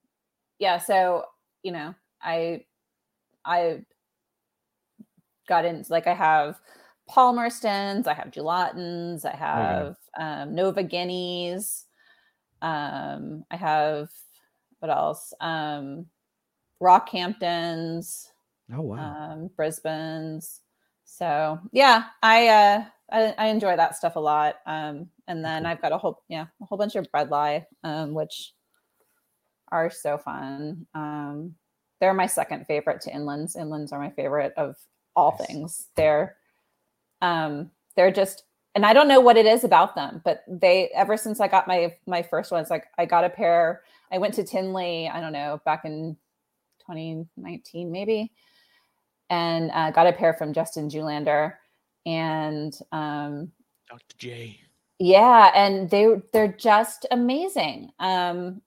yeah 0.58 0.78
so 0.78 1.24
you 1.62 1.72
know 1.72 1.94
i 2.22 2.64
i 3.44 3.80
got 5.48 5.64
into 5.64 5.90
like 5.92 6.06
I 6.06 6.14
have 6.14 6.60
Palmerstons, 7.08 8.06
I 8.06 8.14
have 8.14 8.28
Gelatins, 8.28 9.24
I 9.24 9.34
have 9.34 9.96
um, 10.18 10.54
Nova 10.54 10.82
Guineas, 10.82 11.86
um, 12.62 13.44
I 13.50 13.56
have 13.56 14.10
what 14.80 14.90
else? 14.90 15.32
Um, 15.40 16.06
Rockhamptons, 16.82 18.26
Oh 18.72 18.80
wow. 18.82 19.32
um, 19.32 19.50
Brisbane's. 19.56 20.60
So 21.04 21.58
yeah, 21.72 22.04
I, 22.22 22.48
uh, 22.48 22.84
I 23.12 23.34
I 23.36 23.46
enjoy 23.48 23.76
that 23.76 23.96
stuff 23.96 24.16
a 24.16 24.20
lot. 24.20 24.56
Um, 24.66 25.08
and 25.28 25.44
then 25.44 25.62
Cool. 25.62 25.70
I've 25.70 25.82
got 25.82 25.92
a 25.92 25.98
whole 25.98 26.22
yeah 26.28 26.46
a 26.62 26.64
whole 26.64 26.78
bunch 26.78 26.94
of 26.94 27.10
bread 27.10 27.28
bredli, 27.28 27.64
um, 27.84 28.14
which 28.14 28.54
are 29.72 29.90
so 29.90 30.18
fun. 30.18 30.86
Um, 30.94 31.54
they're 32.00 32.14
my 32.14 32.26
second 32.26 32.66
favorite 32.66 33.00
to 33.02 33.10
inlands. 33.10 33.56
Inlands 33.56 33.92
are 33.92 33.98
my 34.00 34.10
favorite 34.10 34.52
of 34.56 34.76
all 35.14 35.36
Nice. 35.38 35.46
things. 35.46 35.86
They're 35.96 36.36
um, 37.20 37.70
they're 37.96 38.10
just 38.12 38.44
and 38.74 38.86
I 38.86 38.92
don't 38.92 39.08
know 39.08 39.20
what 39.20 39.36
it 39.36 39.46
is 39.46 39.64
about 39.64 39.94
them, 39.94 40.20
but 40.24 40.44
they 40.48 40.90
ever 40.94 41.16
since 41.16 41.40
I 41.40 41.48
got 41.48 41.66
my 41.66 41.94
my 42.06 42.22
first 42.22 42.52
ones, 42.52 42.70
like 42.70 42.86
I 42.98 43.04
got 43.04 43.24
a 43.24 43.30
pair. 43.30 43.82
I 44.12 44.18
went 44.18 44.34
to 44.34 44.44
Tinley, 44.44 45.08
I 45.08 45.20
don't 45.20 45.32
know, 45.32 45.60
back 45.64 45.84
in 45.84 46.16
2019 46.80 47.90
maybe, 47.90 48.32
and 49.28 49.70
uh, 49.72 49.90
got 49.90 50.06
a 50.06 50.12
pair 50.12 50.34
from 50.34 50.52
Justin 50.52 50.88
Julander, 50.88 51.54
and 52.06 52.76
um, 52.92 53.50
Dr. 53.88 54.16
J. 54.18 54.60
yeah, 54.98 55.50
and 55.54 55.90
they 55.90 56.06
they're 56.32 56.52
just 56.52 57.06
amazing. 57.10 57.90
Um, 57.98 58.62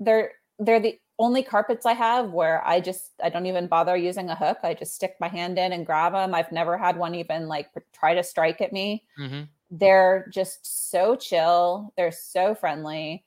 they're 0.00 0.32
they're 0.58 0.80
the 0.80 0.98
only 1.18 1.42
carpets 1.42 1.86
I 1.86 1.92
have 1.92 2.30
where 2.30 2.66
I 2.66 2.80
just 2.80 3.12
I 3.22 3.28
don't 3.28 3.46
even 3.46 3.66
bother 3.66 3.96
using 3.96 4.28
a 4.30 4.34
hook. 4.34 4.58
I 4.62 4.74
just 4.74 4.94
stick 4.94 5.14
my 5.20 5.28
hand 5.28 5.58
in 5.58 5.72
and 5.72 5.86
grab 5.86 6.12
them. 6.12 6.34
I've 6.34 6.50
never 6.52 6.76
had 6.76 6.96
one 6.96 7.14
even 7.14 7.46
like 7.46 7.68
try 7.92 8.14
to 8.14 8.22
strike 8.22 8.60
at 8.60 8.72
me. 8.72 9.04
Mm-hmm. 9.18 9.42
They're 9.70 10.28
just 10.32 10.90
so 10.90 11.16
chill. 11.16 11.92
They're 11.96 12.12
so 12.12 12.54
friendly. 12.54 13.24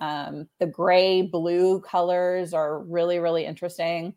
Um, 0.00 0.48
the 0.58 0.66
gray 0.66 1.22
blue 1.22 1.80
colors 1.80 2.52
are 2.54 2.80
really 2.80 3.18
really 3.18 3.46
interesting. 3.46 4.14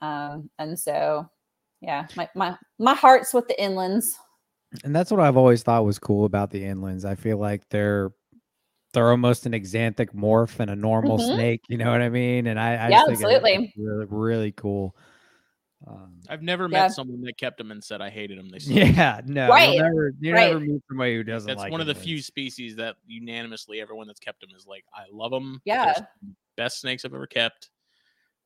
Um, 0.00 0.48
and 0.58 0.78
so 0.78 1.28
yeah, 1.80 2.06
my 2.16 2.28
my 2.34 2.56
my 2.78 2.94
heart's 2.94 3.34
with 3.34 3.48
the 3.48 3.56
inlands. 3.58 4.14
And 4.84 4.94
that's 4.94 5.10
what 5.10 5.20
I've 5.20 5.36
always 5.36 5.64
thought 5.64 5.84
was 5.84 5.98
cool 5.98 6.24
about 6.24 6.50
the 6.50 6.62
inlands. 6.62 7.04
I 7.04 7.16
feel 7.16 7.38
like 7.38 7.68
they're 7.70 8.12
they're 8.92 9.10
almost 9.10 9.46
an 9.46 9.52
axanthic 9.52 10.14
morph 10.14 10.58
and 10.60 10.70
a 10.70 10.76
normal 10.76 11.18
Mhm. 11.18 11.34
snake. 11.34 11.62
You 11.68 11.78
know 11.78 11.90
what 11.90 12.02
I 12.02 12.08
mean? 12.08 12.46
And 12.46 12.58
I, 12.58 12.74
I 12.74 12.88
Yeah, 12.88 13.02
think 13.06 13.20
absolutely. 13.22 13.72
really 13.76 14.06
really 14.06 14.52
cool. 14.52 14.96
Um, 15.86 16.20
I've 16.28 16.42
never 16.42 16.64
Yeah. 16.64 16.82
met 16.82 16.92
someone 16.92 17.22
that 17.22 17.38
kept 17.38 17.56
them 17.56 17.70
and 17.70 17.82
said 17.82 18.00
I 18.02 18.10
hated 18.10 18.38
them. 18.38 18.48
They 18.50 18.58
yeah, 18.60 19.20
no, 19.24 19.48
Right, 19.48 19.74
you'll 19.74 19.82
never, 19.84 20.12
you 20.20 20.32
right. 20.34 20.48
never 20.48 20.60
meet 20.60 20.82
somebody 20.88 21.14
who 21.16 21.24
doesn't 21.24 21.48
That's 21.48 21.58
like. 21.58 21.70
one 21.72 21.80
of 21.80 21.86
the 21.86 21.94
inlands. 21.94 22.02
few 22.02 22.20
species 22.22 22.76
that 22.76 22.96
unanimously 23.06 23.80
everyone 23.80 24.06
that's 24.06 24.20
kept 24.20 24.40
them 24.40 24.50
is 24.56 24.66
like, 24.66 24.84
I 24.94 25.04
love 25.10 25.30
them. 25.30 25.62
Yeah. 25.64 25.94
best 26.56 26.80
snakes 26.80 27.04
I've 27.04 27.14
ever 27.14 27.26
kept. 27.26 27.70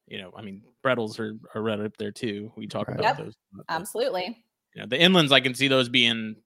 You 0.07 0.19
know, 0.19 0.33
I 0.37 0.43
mean, 0.43 0.63
Bredlis 0.85 1.19
are, 1.19 1.37
are 1.55 1.63
right 1.63 1.81
up 1.81 1.97
there 1.97 2.13
too. 2.13 2.53
We 2.57 2.67
talk 2.69 2.87
Right. 2.89 3.01
about 3.01 3.17
Yep. 3.19 3.27
those. 3.27 3.35
but, 3.53 3.65
Absolutely. 3.69 4.45
You 4.75 4.83
know, 4.83 4.87
the 4.87 4.99
inlands, 4.99 5.33
I 5.33 5.41
can 5.41 5.55
see 5.55 5.67
those 5.69 5.89
being. 5.89 6.37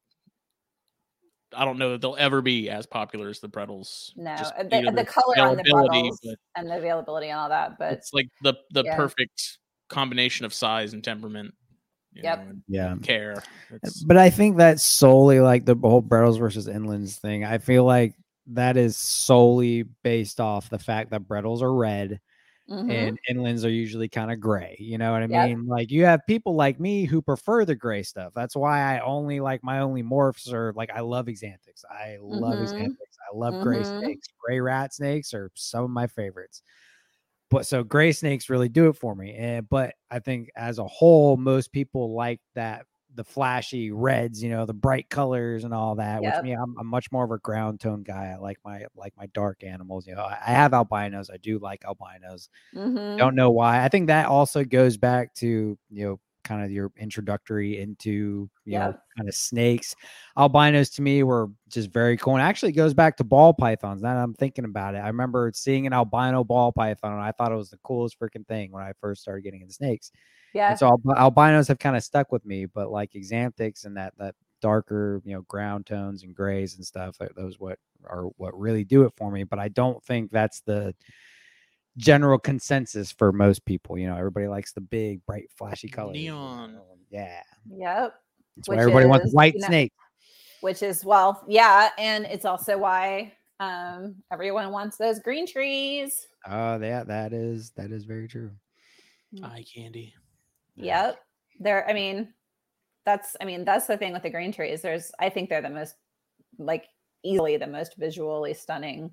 I 1.54 1.64
don't 1.64 1.78
know 1.78 1.92
that 1.92 2.00
they'll 2.00 2.16
ever 2.18 2.42
be 2.42 2.68
as 2.68 2.86
popular 2.86 3.28
as 3.28 3.40
the 3.40 3.48
Bredlis. 3.48 4.12
No, 4.16 4.36
just 4.36 4.54
uh, 4.54 4.62
due 4.64 4.84
the, 4.86 4.92
the 4.92 5.04
color 5.04 5.38
on 5.38 5.56
the 5.56 5.62
availability, 5.62 6.10
but 6.24 6.38
and 6.56 6.70
the 6.70 6.76
availability 6.76 7.28
and 7.28 7.38
all 7.38 7.48
that, 7.48 7.78
but 7.78 7.92
it's 7.92 8.12
like 8.12 8.28
the 8.42 8.54
the 8.72 8.84
yeah. 8.84 8.96
perfect 8.96 9.58
combination 9.88 10.44
of 10.44 10.52
size 10.52 10.92
and 10.92 11.02
temperament. 11.02 11.54
you 12.12 12.22
Yep. 12.22 12.38
know, 12.38 12.50
and 12.50 12.62
Yeah. 12.68 12.94
care. 13.02 13.42
It's, 13.82 14.02
But 14.02 14.16
I 14.16 14.30
think 14.30 14.56
that's 14.56 14.82
solely 14.82 15.40
like 15.40 15.64
the 15.64 15.76
whole 15.76 16.02
Bredlis 16.02 16.38
versus 16.38 16.66
Inlands 16.66 17.18
thing. 17.18 17.44
I 17.44 17.58
feel 17.58 17.84
like 17.84 18.14
that 18.48 18.76
is 18.76 18.96
solely 18.96 19.84
based 20.02 20.40
off 20.40 20.70
the 20.70 20.78
fact 20.78 21.10
that 21.10 21.22
Bredlis 21.28 21.62
are 21.62 21.72
red 21.72 22.20
Mhm. 22.68 23.10
and 23.10 23.18
inlands 23.30 23.64
are 23.66 23.68
usually 23.70 24.08
kind 24.08 24.32
of 24.32 24.40
gray. 24.40 24.76
You 24.80 24.98
know 24.98 25.12
what 25.12 25.22
I 25.22 25.26
Yep. 25.26 25.50
mean? 25.50 25.66
Like 25.66 25.90
you 25.90 26.04
have 26.06 26.26
people 26.26 26.54
like 26.56 26.80
me 26.80 27.04
who 27.04 27.22
prefer 27.22 27.64
the 27.66 27.74
gray 27.76 28.02
stuff. 28.02 28.32
That's 28.34 28.56
why 28.56 28.80
I 28.96 29.00
only 29.00 29.40
like 29.40 29.62
my 29.64 29.80
only 29.80 30.02
morphs 30.02 30.52
are 30.52 30.72
like 30.74 30.90
I 30.94 31.00
love 31.00 31.26
axanthics. 31.26 31.84
I 31.90 32.18
love 32.20 32.58
Mhm. 32.58 32.60
axanthics. 32.60 33.16
I 33.32 33.36
love 33.36 33.58
gray 33.60 33.82
Mhm. 33.82 33.84
snakes. 33.84 34.28
Gray 34.44 34.60
rat 34.60 34.94
snakes 34.94 35.34
are 35.34 35.50
some 35.54 35.84
of 35.84 35.90
my 35.90 36.06
favorites. 36.06 36.62
But 37.50 37.66
so 37.66 37.84
gray 37.84 38.12
snakes 38.12 38.50
really 38.50 38.68
do 38.70 38.88
it 38.88 38.94
for 38.96 39.14
me. 39.16 39.34
And 39.34 39.68
but 39.68 39.94
I 40.10 40.20
think 40.20 40.50
as 40.56 40.78
a 40.78 40.86
whole, 40.86 41.36
most 41.38 41.72
people 41.72 42.14
like 42.14 42.40
that 42.54 42.86
the 43.18 43.24
flashy 43.24 43.90
reds, 43.90 44.42
you 44.42 44.48
know, 44.50 44.64
the 44.64 44.72
bright 44.74 45.10
colors 45.10 45.64
and 45.64 45.74
all 45.74 45.96
that. 45.96 46.22
Yep. 46.22 46.34
Which 46.34 46.42
me, 46.42 46.52
I'm, 46.52 46.74
I'm 46.78 46.86
much 46.86 47.12
more 47.12 47.24
of 47.24 47.32
a 47.32 47.38
ground 47.38 47.80
tone 47.80 48.02
guy. 48.04 48.32
I 48.34 48.36
like 48.38 48.58
my 48.64 48.86
like 48.96 49.12
my 49.18 49.26
dark 49.34 49.64
animals. 49.64 50.06
You 50.06 50.14
know, 50.14 50.22
I, 50.22 50.38
I 50.46 50.52
have 50.52 50.72
albinos. 50.72 51.28
I 51.30 51.36
do 51.38 51.58
like 51.58 51.84
albinos 51.84 52.48
Mhm. 52.74 53.18
don't 53.18 53.34
know 53.34 53.50
why. 53.50 53.84
I 53.84 53.88
think 53.88 54.08
that 54.08 54.26
also 54.26 54.64
goes 54.64 54.96
back 54.96 55.34
to 55.36 55.78
you 55.90 56.04
know 56.06 56.20
kind 56.48 56.64
of 56.64 56.70
your 56.70 56.90
introductory 56.96 57.78
into 57.78 58.48
you 58.64 58.78
know 58.78 58.94
kind 59.16 59.28
of 59.28 59.34
snakes. 59.34 59.94
Albinos 60.36 60.90
to 60.90 61.02
me 61.02 61.22
were 61.22 61.48
just 61.68 61.90
very 61.90 62.16
cool. 62.16 62.34
And 62.34 62.42
actually 62.42 62.70
it 62.70 62.76
goes 62.76 62.94
back 62.94 63.16
to 63.18 63.24
ball 63.24 63.52
pythons. 63.52 64.02
Now 64.02 64.14
that 64.14 64.22
I'm 64.22 64.34
thinking 64.34 64.64
about 64.64 64.94
it. 64.94 64.98
I 64.98 65.08
remember 65.08 65.52
seeing 65.54 65.86
an 65.86 65.92
albino 65.92 66.44
ball 66.44 66.72
python 66.72 67.12
and 67.12 67.22
I 67.22 67.32
thought 67.32 67.52
it 67.52 67.56
was 67.56 67.70
the 67.70 67.78
coolest 67.78 68.18
freaking 68.18 68.46
thing 68.46 68.72
when 68.72 68.82
I 68.82 68.92
first 69.00 69.20
started 69.20 69.42
getting 69.42 69.60
into 69.60 69.74
snakes. 69.74 70.10
Yeah. 70.54 70.70
And 70.70 70.78
so 70.78 70.88
alb- 70.88 71.18
albinos 71.18 71.68
have 71.68 71.78
kind 71.78 71.96
of 71.96 72.02
stuck 72.02 72.32
with 72.32 72.44
me, 72.46 72.64
but 72.64 72.90
like 72.90 73.12
axanthics 73.12 73.84
and 73.84 73.96
that 73.98 74.14
that 74.18 74.34
darker, 74.60 75.20
you 75.24 75.34
know, 75.34 75.42
ground 75.42 75.86
tones 75.86 76.22
and 76.22 76.34
grays 76.34 76.76
and 76.76 76.84
stuff, 76.84 77.16
those 77.36 77.60
what 77.60 77.78
are 78.04 78.24
what 78.38 78.58
really 78.58 78.84
do 78.84 79.04
it 79.04 79.12
for 79.16 79.30
me. 79.30 79.44
But 79.44 79.58
I 79.58 79.68
don't 79.68 80.02
think 80.04 80.30
that's 80.30 80.60
the 80.62 80.94
general 81.98 82.38
consensus 82.38 83.12
for 83.12 83.32
most 83.32 83.64
people. 83.66 83.98
You 83.98 84.06
know, 84.08 84.16
everybody 84.16 84.46
likes 84.48 84.72
the 84.72 84.80
big, 84.80 85.24
bright, 85.26 85.50
flashy 85.56 85.88
colors. 85.88 86.16
you 86.16 86.30
Neon. 86.30 86.74
know, 86.74 86.84
Yeah, 87.10 87.42
Yep. 87.70 88.14
that's 88.56 88.68
why 88.68 88.74
Which 88.74 88.80
everybody 88.80 89.06
wants 89.06 89.32
white 89.34 89.54
you 89.54 89.60
know, 89.60 89.66
snake. 89.66 89.92
Which 90.60 90.82
is 90.82 91.04
well, 91.04 91.44
yeah, 91.46 91.90
and 91.98 92.24
it's 92.24 92.44
also 92.44 92.78
why 92.78 93.34
um 93.60 94.14
everyone 94.32 94.70
wants 94.70 94.96
those 94.96 95.18
green 95.18 95.46
trees. 95.46 96.26
Oh, 96.46 96.80
yeah, 96.80 97.04
that 97.04 97.32
is 97.32 97.72
that 97.72 97.90
is 97.90 98.04
very 98.04 98.28
true. 98.28 98.52
eye 99.42 99.64
candy. 99.72 100.14
Yep. 100.76 101.20
They're 101.60 101.88
I 101.88 101.92
mean, 101.92 102.32
that's 103.04 103.36
I 103.40 103.44
mean, 103.44 103.64
that's 103.64 103.86
the 103.86 103.96
thing 103.96 104.12
with 104.12 104.22
the 104.22 104.30
green 104.30 104.52
trees. 104.52 104.80
There's 104.82 105.10
I 105.18 105.28
think 105.28 105.48
they're 105.48 105.62
the 105.62 105.70
most 105.70 105.96
like 106.58 106.86
easily 107.24 107.56
the 107.56 107.66
most 107.66 107.96
visually 107.96 108.54
stunning 108.54 109.12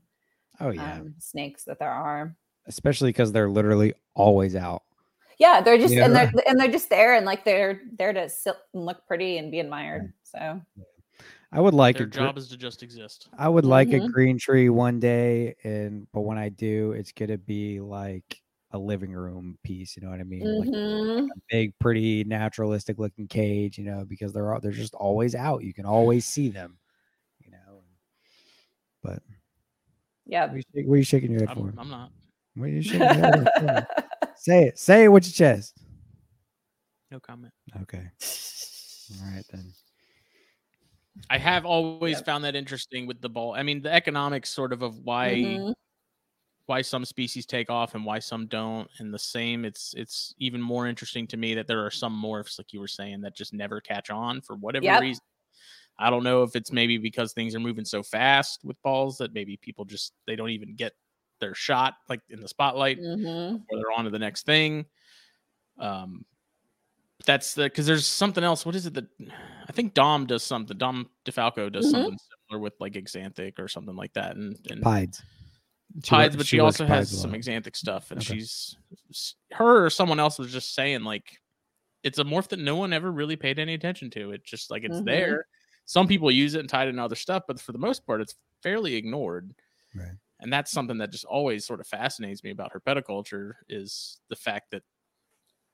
Oh 0.60 0.70
yeah, 0.72 0.94
um, 1.00 1.16
snakes 1.20 1.64
that 1.66 1.80
there 1.80 1.92
are. 1.92 2.36
Especially 2.68 3.10
because 3.10 3.32
they're 3.32 3.50
literally 3.50 3.94
always 4.14 4.56
out. 4.56 4.84
Yeah, 5.38 5.62
they're 5.62 5.78
just 5.78 5.94
and 5.94 6.16
they're 6.16 6.32
and 6.48 6.60
they're 6.60 6.72
just 6.72 6.90
there 6.90 7.16
and 7.16 7.26
like 7.26 7.44
they're 7.44 7.82
there 7.98 8.14
to 8.14 8.30
sit 8.30 8.56
and 8.74 8.86
look 8.86 9.06
pretty 9.08 9.38
and 9.38 9.52
be 9.52 9.60
admired. 9.60 10.14
So 10.24 10.62
I 11.52 11.62
would 11.62 11.74
like 11.74 11.98
Their 11.98 12.08
a 12.08 12.10
job 12.10 12.38
is 12.38 12.48
to 12.50 12.58
just 12.58 12.84
exist. 12.84 13.28
I 13.38 13.50
would 13.50 13.66
like 13.66 13.90
a 13.94 14.00
Mhm. 14.00 14.12
green 14.12 14.38
tree 14.38 14.70
one 14.70 15.00
day, 15.00 15.56
and 15.64 16.08
but 16.12 16.22
when 16.22 16.38
I 16.38 16.50
do, 16.50 16.94
it's 16.94 17.12
gonna 17.12 17.38
be 17.38 17.80
like 17.80 18.42
a 18.72 18.78
living 18.78 19.12
room 19.12 19.58
piece. 19.64 19.96
You 19.96 20.04
know 20.04 20.10
what 20.10 20.20
I 20.20 20.24
mean? 20.24 20.60
Like 20.60 20.70
mhm. 20.70 21.30
a 21.30 21.40
big, 21.50 21.78
pretty, 21.80 22.24
naturalistic 22.24 22.98
looking 22.98 23.28
cage. 23.28 23.78
You 23.78 23.86
know, 23.86 24.06
because 24.06 24.34
they're 24.34 24.54
all, 24.54 24.60
they're 24.60 24.72
just 24.72 24.96
always 24.96 25.36
out. 25.36 25.64
You 25.64 25.74
can 25.74 25.86
always 25.86 26.26
see 26.26 26.50
them. 26.50 26.78
You 27.44 27.52
know. 27.52 27.84
But 29.02 29.22
yeah. 30.26 30.48
what 30.48 30.56
are 30.56 30.58
you, 30.58 30.88
what 30.88 30.96
are 30.96 30.98
you 30.98 31.04
shaking 31.04 31.32
your 31.32 31.42
head 31.42 31.50
I'm, 31.50 31.58
for? 31.58 31.74
I'm 31.80 31.90
not. 31.90 32.12
What 32.56 32.70
you 32.70 32.82
shaking 32.82 33.02
your 33.02 33.26
head 33.26 33.48
for? 33.60 33.88
Say 34.38 34.64
it. 34.66 34.80
Say 34.80 35.04
it 35.06 35.08
with 35.10 35.26
your 35.26 35.34
chest. 35.34 35.78
No 37.12 37.20
comment. 37.20 37.54
Okay. 37.82 38.04
All 39.12 39.28
right 39.34 39.46
then. 39.52 39.72
I 41.30 41.38
have 41.38 41.66
always 41.66 42.18
Yep. 42.18 42.26
found 42.26 42.44
that 42.44 42.56
interesting 42.56 43.08
with 43.08 43.22
the 43.22 43.30
ball. 43.30 43.54
I 43.54 43.64
mean, 43.64 43.82
the 43.82 43.94
economics 43.94 44.50
sort 44.50 44.74
of 44.74 44.82
of 44.82 44.98
why 45.00 45.36
Mhm. 45.36 45.74
why 46.68 46.82
some 46.82 47.06
species 47.06 47.46
take 47.46 47.70
off 47.70 47.94
and 47.94 48.04
why 48.04 48.18
some 48.20 48.48
don't 48.48 48.90
and 48.98 49.14
the 49.14 49.20
same 49.20 49.66
it's 49.66 49.94
it's 49.96 50.34
even 50.40 50.60
more 50.60 50.88
interesting 50.88 51.28
to 51.28 51.38
me 51.38 51.54
that 51.54 51.68
there 51.68 51.86
are 51.86 51.92
some 51.92 52.20
morphs 52.20 52.58
like 52.58 52.74
you 52.74 52.80
were 52.80 52.88
saying 52.88 53.22
that 53.22 53.36
just 53.36 53.54
never 53.54 53.80
catch 53.80 54.10
on 54.10 54.42
for 54.42 54.56
whatever 54.56 54.86
Yep. 54.86 55.02
reason 55.02 55.22
i 56.00 56.10
don't 56.10 56.24
know 56.24 56.42
if 56.42 56.56
it's 56.56 56.72
maybe 56.72 56.98
because 56.98 57.34
things 57.34 57.54
are 57.54 57.60
moving 57.60 57.86
so 57.86 58.02
fast 58.02 58.62
with 58.64 58.82
balls 58.82 59.16
that 59.20 59.32
maybe 59.32 59.58
people 59.58 59.86
just 59.86 60.14
they 60.26 60.36
don't 60.36 60.50
even 60.50 60.76
get 60.76 60.94
their 61.46 61.56
shot 61.56 61.94
like 62.10 62.22
in 62.30 62.40
the 62.42 62.48
spotlight 62.48 63.00
Mhm. 63.00 63.62
or 63.70 63.78
they're 63.78 63.92
on 63.98 64.06
to 64.06 64.10
the 64.10 64.20
next 64.20 64.46
thing 64.46 64.86
um 65.80 66.26
that's 67.26 67.54
the 67.54 67.64
because 67.64 67.86
there's 67.86 68.06
something 68.06 68.44
else 68.44 68.66
what 68.66 68.76
is 68.76 68.86
it 68.86 68.94
that 68.96 69.06
i 69.68 69.72
think 69.72 69.94
dom 69.94 70.26
does 70.26 70.44
something 70.44 70.78
dom 70.78 71.10
defalco 71.26 71.72
does 71.72 71.86
Mhm. 71.88 71.92
something 71.92 72.18
similar 72.48 72.62
with 72.62 72.74
like 72.80 72.94
axanthic 72.94 73.60
or 73.60 73.68
something 73.68 73.96
like 73.96 74.14
that 74.14 74.36
and, 74.36 74.58
and 74.70 74.82
Pides. 74.82 75.22
She 75.96 76.02
tides, 76.02 76.36
but 76.36 76.46
she, 76.46 76.60
works 76.60 76.82
also 76.82 76.86
has 76.88 77.10
some 77.22 77.32
lot. 77.32 77.40
axanthic 77.40 77.76
stuff, 77.76 78.12
and 78.12 78.20
Okay. 78.20 78.40
she's 78.40 78.76
her 79.54 79.86
or 79.86 79.90
someone 79.90 80.20
else 80.20 80.38
was 80.38 80.52
just 80.52 80.74
saying 80.76 81.04
like 81.06 81.40
it's 82.04 82.20
a 82.20 82.24
morph 82.26 82.50
that 82.50 82.60
no 82.60 82.76
one 82.76 82.92
ever 82.92 83.10
really 83.12 83.36
paid 83.38 83.60
any 83.60 83.76
attention 83.76 84.10
to. 84.10 84.32
It's 84.32 84.50
just 84.50 84.70
like 84.72 84.84
it's 84.84 84.98
Mhm. 84.98 85.06
there. 85.06 85.48
Some 85.86 86.08
people 86.08 86.30
use 86.32 86.54
it 86.56 86.60
and 86.60 86.68
tie 86.68 86.84
it 86.86 86.90
in 86.90 87.00
other 87.00 87.16
stuff, 87.16 87.44
but 87.48 87.62
for 87.62 87.72
the 87.72 87.78
most 87.78 88.06
part, 88.06 88.20
it's 88.20 88.36
fairly 88.62 88.96
ignored. 88.96 89.54
Right. 89.94 90.18
And 90.40 90.52
that's 90.52 90.72
something 90.72 90.98
that 91.00 91.12
just 91.12 91.26
always 91.26 91.66
sort 91.66 91.80
of 91.80 91.88
fascinates 91.88 92.44
me 92.44 92.52
about 92.52 92.74
herpetoculture 92.74 93.54
is 93.70 94.20
the 94.30 94.36
fact 94.36 94.72
that 94.72 94.84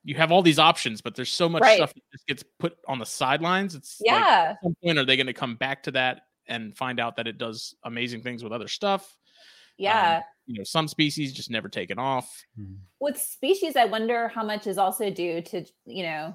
you 0.03 0.15
have 0.15 0.31
all 0.31 0.41
these 0.41 0.59
options, 0.59 1.01
but 1.01 1.15
there's 1.15 1.31
so 1.31 1.47
much 1.49 1.61
Right. 1.61 1.77
stuff 1.77 1.93
that 1.93 2.01
just 2.11 2.27
gets 2.27 2.43
put 2.59 2.77
on 2.87 2.99
the 2.99 3.05
sidelines. 3.05 3.75
It's 3.75 3.99
like, 4.01 4.07
Yeah. 4.19 4.51
at 4.53 4.57
some 4.63 4.75
point, 4.83 4.97
are 4.97 5.05
they 5.05 5.15
going 5.17 5.27
to 5.27 5.33
come 5.33 5.55
back 5.55 5.83
to 5.83 5.91
that 5.91 6.23
and 6.47 6.75
find 6.75 6.99
out 6.99 7.15
that 7.17 7.27
it 7.27 7.37
does 7.37 7.75
amazing 7.83 8.21
things 8.23 8.43
with 8.43 8.51
other 8.53 8.67
stuff? 8.67 9.17
Yeah. 9.77 10.23
you 10.47 10.57
know 10.57 10.63
some 10.63 10.87
species 10.87 11.31
just 11.33 11.49
never 11.49 11.69
taken 11.69 11.97
off 11.97 12.43
Mhm. 12.59 12.79
with 12.99 13.17
species, 13.17 13.75
I 13.75 13.85
wonder 13.85 14.27
how 14.27 14.43
much 14.43 14.67
is 14.67 14.77
also 14.77 15.09
due 15.09 15.41
to, 15.43 15.65
you 15.85 16.03
know, 16.03 16.33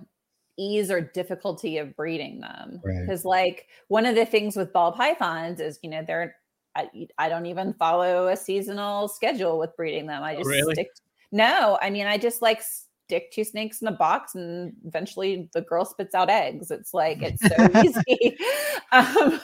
ease 0.57 0.91
or 0.91 1.01
difficulty 1.03 1.77
of 1.79 1.95
breeding 1.97 2.41
them. 2.41 2.81
Right. 2.83 3.01
Because, 3.03 3.25
like, 3.27 3.69
one 3.89 4.07
of 4.07 4.15
the 4.15 4.25
things 4.25 4.57
with 4.57 4.73
ball 4.73 4.93
pythons 4.93 5.61
is, 5.61 5.79
you 5.83 5.91
know, 5.91 6.03
they're, 6.03 6.37
I, 6.77 7.09
I 7.19 7.29
don't 7.29 7.47
even 7.47 7.73
follow 7.75 8.29
a 8.29 8.37
seasonal 8.37 9.09
schedule 9.09 9.59
with 9.59 9.77
breeding 9.77 10.07
them. 10.07 10.23
I 10.23 10.35
Oh, 10.35 10.39
just 10.39 10.51
really? 10.51 10.75
stick, 10.75 10.91
no, 11.33 11.79
I 11.83 11.91
mean, 11.91 12.07
I 12.07 12.19
just 12.19 12.43
like 12.43 12.63
stick 12.63 13.33
two 13.33 13.45
snakes 13.45 13.81
in 13.83 13.89
a 13.89 13.93
box 13.93 14.35
and 14.35 14.73
eventually 14.85 15.49
the 15.55 15.63
girl 15.63 15.85
spits 15.85 16.15
out 16.15 16.29
eggs. 16.31 16.71
It's 16.71 16.93
like, 16.93 17.23
it's 17.23 17.43
so 17.49 17.71
easy. 17.83 18.37
Um, 18.93 19.41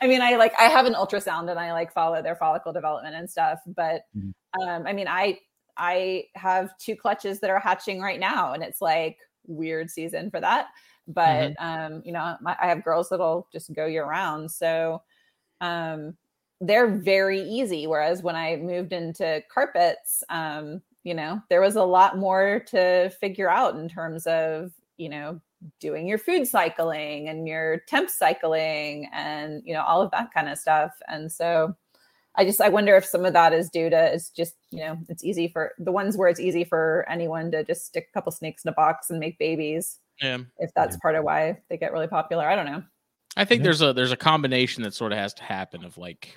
I 0.00 0.06
mean, 0.06 0.22
I 0.22 0.36
like, 0.36 0.54
I 0.58 0.64
have 0.64 0.86
an 0.86 0.94
ultrasound 0.94 1.50
and 1.50 1.60
I 1.60 1.72
like 1.72 1.92
follow 1.92 2.22
their 2.22 2.34
follicle 2.34 2.72
development 2.72 3.14
and 3.14 3.28
stuff, 3.28 3.58
but 3.66 4.02
Mhm. 4.16 4.32
um, 4.62 4.86
I 4.86 4.94
mean, 4.94 5.06
I, 5.06 5.38
I 5.76 6.24
have 6.34 6.76
two 6.78 6.96
clutches 6.96 7.40
that 7.40 7.50
are 7.50 7.60
hatching 7.60 8.00
right 8.00 8.18
now, 8.18 8.52
and 8.54 8.62
it's 8.62 8.80
like 8.80 9.18
weird 9.46 9.90
season 9.90 10.30
for 10.30 10.40
that. 10.40 10.68
But 11.06 11.52
um, 11.58 12.02
you 12.04 12.12
know, 12.12 12.36
my, 12.40 12.56
I 12.60 12.68
have 12.68 12.84
girls 12.84 13.08
that'll 13.10 13.48
just 13.52 13.72
go 13.74 13.86
year 13.86 14.06
round, 14.06 14.50
so 14.50 15.02
um, 15.60 16.16
they're 16.60 16.88
very 16.88 17.40
easy. 17.42 17.86
Whereas 17.86 18.22
when 18.22 18.36
I 18.36 18.56
moved 18.56 18.92
into 18.92 19.42
carpets, 19.52 20.22
um, 20.28 20.82
you 21.04 21.14
know, 21.14 21.40
there 21.48 21.60
was 21.60 21.76
a 21.76 21.84
lot 21.84 22.18
more 22.18 22.60
to 22.68 23.10
figure 23.20 23.50
out 23.50 23.74
in 23.76 23.88
terms 23.88 24.26
of 24.26 24.72
you 24.98 25.08
know 25.08 25.40
doing 25.78 26.06
your 26.06 26.18
food 26.18 26.46
cycling 26.46 27.28
and 27.28 27.46
your 27.46 27.80
temp 27.88 28.08
cycling 28.10 29.08
and 29.12 29.62
you 29.64 29.72
know 29.74 29.82
all 29.82 30.02
of 30.02 30.10
that 30.10 30.32
kind 30.32 30.48
of 30.48 30.58
stuff. 30.58 30.92
And 31.08 31.30
so 31.32 31.74
I 32.36 32.44
just 32.44 32.60
I 32.60 32.68
wonder 32.68 32.96
if 32.96 33.04
some 33.04 33.24
of 33.24 33.32
that 33.32 33.52
is 33.52 33.70
due 33.70 33.88
to 33.90 34.14
it's 34.14 34.30
just 34.30 34.54
you 34.70 34.80
know 34.80 34.98
it's 35.08 35.24
easy 35.24 35.48
for 35.48 35.72
the 35.78 35.92
ones 35.92 36.16
where 36.16 36.28
it's 36.28 36.40
easy 36.40 36.64
for 36.64 37.04
anyone 37.08 37.50
to 37.52 37.64
just 37.64 37.86
stick 37.86 38.08
a 38.10 38.12
couple 38.12 38.32
snakes 38.32 38.64
in 38.64 38.68
a 38.68 38.72
box 38.72 39.10
and 39.10 39.18
make 39.18 39.38
babies. 39.38 39.98
Yeah. 40.20 40.38
If 40.58 40.70
that's 40.74 40.98
part 40.98 41.14
of 41.14 41.24
why 41.24 41.58
they 41.70 41.78
get 41.78 41.92
really 41.92 42.06
popular, 42.08 42.46
I 42.46 42.54
don't 42.54 42.66
know. 42.66 42.82
I 43.36 43.44
think 43.46 43.60
Yeah. 43.60 43.64
there's 43.64 43.80
a 43.82 43.92
there's 43.94 44.12
a 44.12 44.16
combination 44.18 44.82
that 44.82 44.92
sort 44.92 45.12
of 45.12 45.18
has 45.18 45.32
to 45.34 45.42
happen 45.44 45.84
of 45.84 45.96
like 45.96 46.36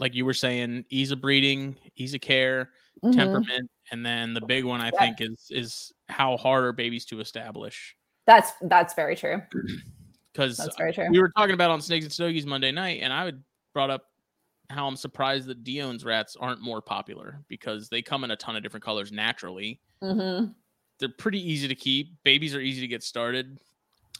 like 0.00 0.14
you 0.14 0.24
were 0.24 0.34
saying, 0.34 0.84
ease 0.88 1.12
of 1.12 1.20
breeding, 1.20 1.76
ease 1.94 2.14
of 2.14 2.22
care, 2.22 2.70
Mhm. 3.04 3.12
temperament, 3.14 3.70
and 3.92 4.04
then 4.04 4.32
the 4.34 4.40
big 4.40 4.64
one 4.64 4.80
I 4.80 4.90
Yeah. 4.94 4.98
think 5.00 5.20
is 5.20 5.46
is 5.50 5.92
how 6.08 6.36
hard 6.38 6.64
are 6.64 6.72
babies 6.72 7.04
to 7.06 7.20
establish? 7.20 7.94
That's 8.26 8.52
that's 8.62 8.94
very 8.94 9.14
true. 9.14 9.42
Because 10.32 10.56
That's 10.58 10.76
very 10.76 10.92
true. 10.92 11.08
we 11.10 11.18
were 11.18 11.32
talking 11.36 11.54
about 11.54 11.72
on 11.72 11.80
Snakes 11.82 12.04
and 12.04 12.12
Stogies 12.12 12.46
Monday 12.46 12.70
night, 12.70 13.00
and 13.02 13.12
I 13.12 13.24
would 13.24 13.42
brought 13.74 13.90
up 13.90 14.04
how 14.70 14.86
I'm 14.86 14.94
surprised 14.94 15.48
that 15.48 15.64
Dione's 15.64 16.04
rats 16.04 16.36
aren't 16.36 16.60
more 16.62 16.80
popular 16.80 17.42
because 17.48 17.88
they 17.88 18.00
come 18.00 18.22
in 18.22 18.30
a 18.30 18.36
ton 18.36 18.54
of 18.54 18.62
different 18.62 18.84
colors 18.84 19.10
naturally. 19.10 19.80
hmm 20.00 20.44
They're 21.00 21.08
pretty 21.08 21.40
easy 21.40 21.66
to 21.66 21.74
keep. 21.74 22.14
Babies 22.22 22.54
are 22.54 22.60
easy 22.60 22.80
to 22.80 22.86
get 22.86 23.02
started. 23.02 23.58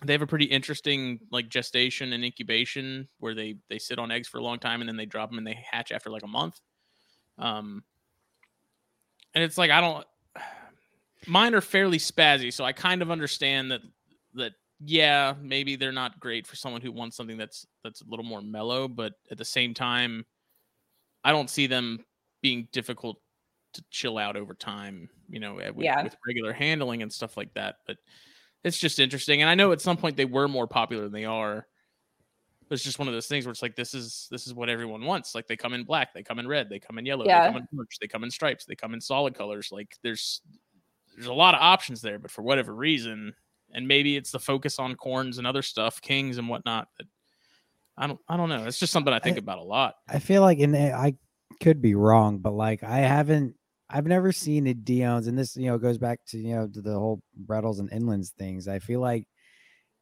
They 0.05 0.13
have 0.15 0.23
a 0.23 0.27
pretty 0.27 0.47
interesting 0.47 1.21
like 1.31 1.51
gestation 1.51 2.13
and 2.15 2.25
incubation 2.25 3.09
where 3.19 3.35
they 3.35 3.57
they 3.69 3.79
sit 3.79 3.99
on 3.99 4.11
eggs 4.11 4.29
for 4.29 4.39
a 4.39 4.43
long 4.43 4.59
time 4.59 4.81
and 4.81 4.89
then 4.89 4.97
they 4.97 5.07
drop 5.07 5.29
them 5.31 5.39
and 5.39 5.47
they 5.47 5.55
hatch 5.71 5.93
after 5.93 6.09
like 6.11 6.23
a 6.23 6.29
month. 6.29 6.59
Um, 7.39 7.85
and 9.35 9.45
it's 9.45 9.59
like 9.59 9.71
I 9.71 9.81
don't. 9.81 10.07
Mine 11.27 11.55
are 11.55 11.61
fairly 11.61 11.99
spazzy, 11.99 12.51
so 12.53 12.65
I 12.65 12.73
kind 12.73 13.03
of 13.03 13.11
understand 13.11 13.71
that 13.73 13.83
that 14.35 14.53
yeah, 14.83 15.35
maybe 15.41 15.77
they're 15.77 15.93
not 15.93 16.19
great 16.19 16.47
for 16.47 16.57
someone 16.57 16.81
who 16.81 16.93
wants 16.93 17.17
something 17.17 17.37
that's 17.37 17.67
that's 17.85 18.01
a 18.01 18.05
little 18.09 18.25
more 18.25 18.41
mellow, 18.41 18.89
but 18.89 19.15
at 19.31 19.37
the 19.37 19.45
same 19.45 19.75
time, 19.75 20.25
I 21.25 21.33
don't 21.33 21.51
see 21.51 21.67
them 21.67 22.05
being 22.43 22.69
difficult 22.73 23.19
to 23.75 23.85
chill 23.91 24.19
out 24.19 24.37
over 24.37 24.55
time, 24.55 25.11
you 25.29 25.41
know, 25.41 25.55
with, 25.75 25.75
Yeah. 25.85 26.03
with 26.03 26.17
regular 26.27 26.53
handling 26.53 27.03
and 27.03 27.13
stuff 27.13 27.37
like 27.37 27.55
that. 27.55 27.77
But 27.87 27.99
it's 28.65 28.79
just 28.79 28.99
interesting. 28.99 29.41
And 29.43 29.51
I 29.51 29.55
know 29.55 29.73
at 29.73 29.81
some 29.81 29.97
point 29.97 30.17
they 30.17 30.25
were 30.25 30.49
more 30.49 30.67
popular 30.67 31.05
than 31.05 31.13
they 31.13 31.25
are. 31.25 31.67
But 32.69 32.75
it's 32.75 32.85
just 32.85 33.01
one 33.01 33.09
of 33.09 33.15
those 33.15 33.27
things 33.27 33.45
where 33.47 33.51
it's 33.51 33.63
like 33.63 33.75
this 33.75 33.95
is 33.95 34.29
this 34.31 34.47
is 34.47 34.55
what 34.55 34.69
everyone 34.69 35.05
wants. 35.05 35.35
Like 35.35 35.49
they 35.49 35.57
come 35.57 35.73
in 35.73 35.83
black, 35.83 36.15
they 36.15 36.23
come 36.23 36.39
in 36.39 36.47
red, 36.47 36.69
they 36.71 36.79
come 36.79 36.99
in 36.99 37.05
yellow, 37.07 37.25
Yeah. 37.27 37.41
they 37.49 37.53
come 37.53 37.63
in 37.63 37.69
orange, 37.77 37.99
they 38.01 38.07
come 38.07 38.23
in 38.23 38.31
stripes, 38.31 38.65
they 38.65 38.77
come 38.77 38.95
in 38.95 39.01
solid 39.01 39.35
colors. 39.35 39.71
Like 39.73 39.97
there's 40.05 40.41
there's 41.17 41.27
a 41.27 41.33
lot 41.33 41.55
of 41.57 41.61
options 41.61 42.01
there, 42.01 42.21
but 42.21 42.31
for 42.31 42.43
whatever 42.43 42.73
reason, 42.73 43.35
and 43.73 43.89
maybe 43.89 44.17
it's 44.17 44.31
the 44.31 44.39
focus 44.39 44.79
on 44.79 44.95
corns 44.95 45.39
and 45.39 45.49
other 45.49 45.63
stuff, 45.63 46.01
kings 46.01 46.39
and 46.39 46.49
whatnot. 46.49 46.87
But 46.97 47.07
I 47.99 48.07
don't 48.07 48.21
I 48.29 48.37
don't 48.37 48.49
know. 48.49 48.65
It's 48.67 48.79
just 48.79 48.93
something 48.93 49.13
I 49.13 49.19
think 49.19 49.37
I- 49.37 49.41
about 49.41 49.59
a 49.59 49.65
lot. 49.65 49.97
I 50.09 50.21
feel 50.21 50.43
like, 50.43 50.61
and 50.61 50.77
eh, 50.77 50.93
I 50.95 51.17
could 51.61 51.83
be 51.83 51.97
wrong, 51.97 52.39
but 52.39 52.53
like 52.53 52.85
I 52.85 52.99
haven't, 52.99 53.57
I've 53.93 54.07
never 54.07 54.33
seen 54.33 54.67
a 54.67 54.75
Dione's, 54.75 55.27
and 55.27 55.39
this 55.39 55.57
you 55.57 55.67
know 55.67 55.79
goes 55.79 55.99
back 55.99 56.21
to 56.29 56.39
you 56.39 56.55
know 56.55 56.69
to 56.69 56.81
the 56.81 56.93
whole 56.99 57.23
Bredlis 57.47 57.81
and 57.81 57.91
Inlands 57.91 58.31
things. 58.39 58.69
I 58.69 58.79
feel 58.79 59.01
like 59.01 59.27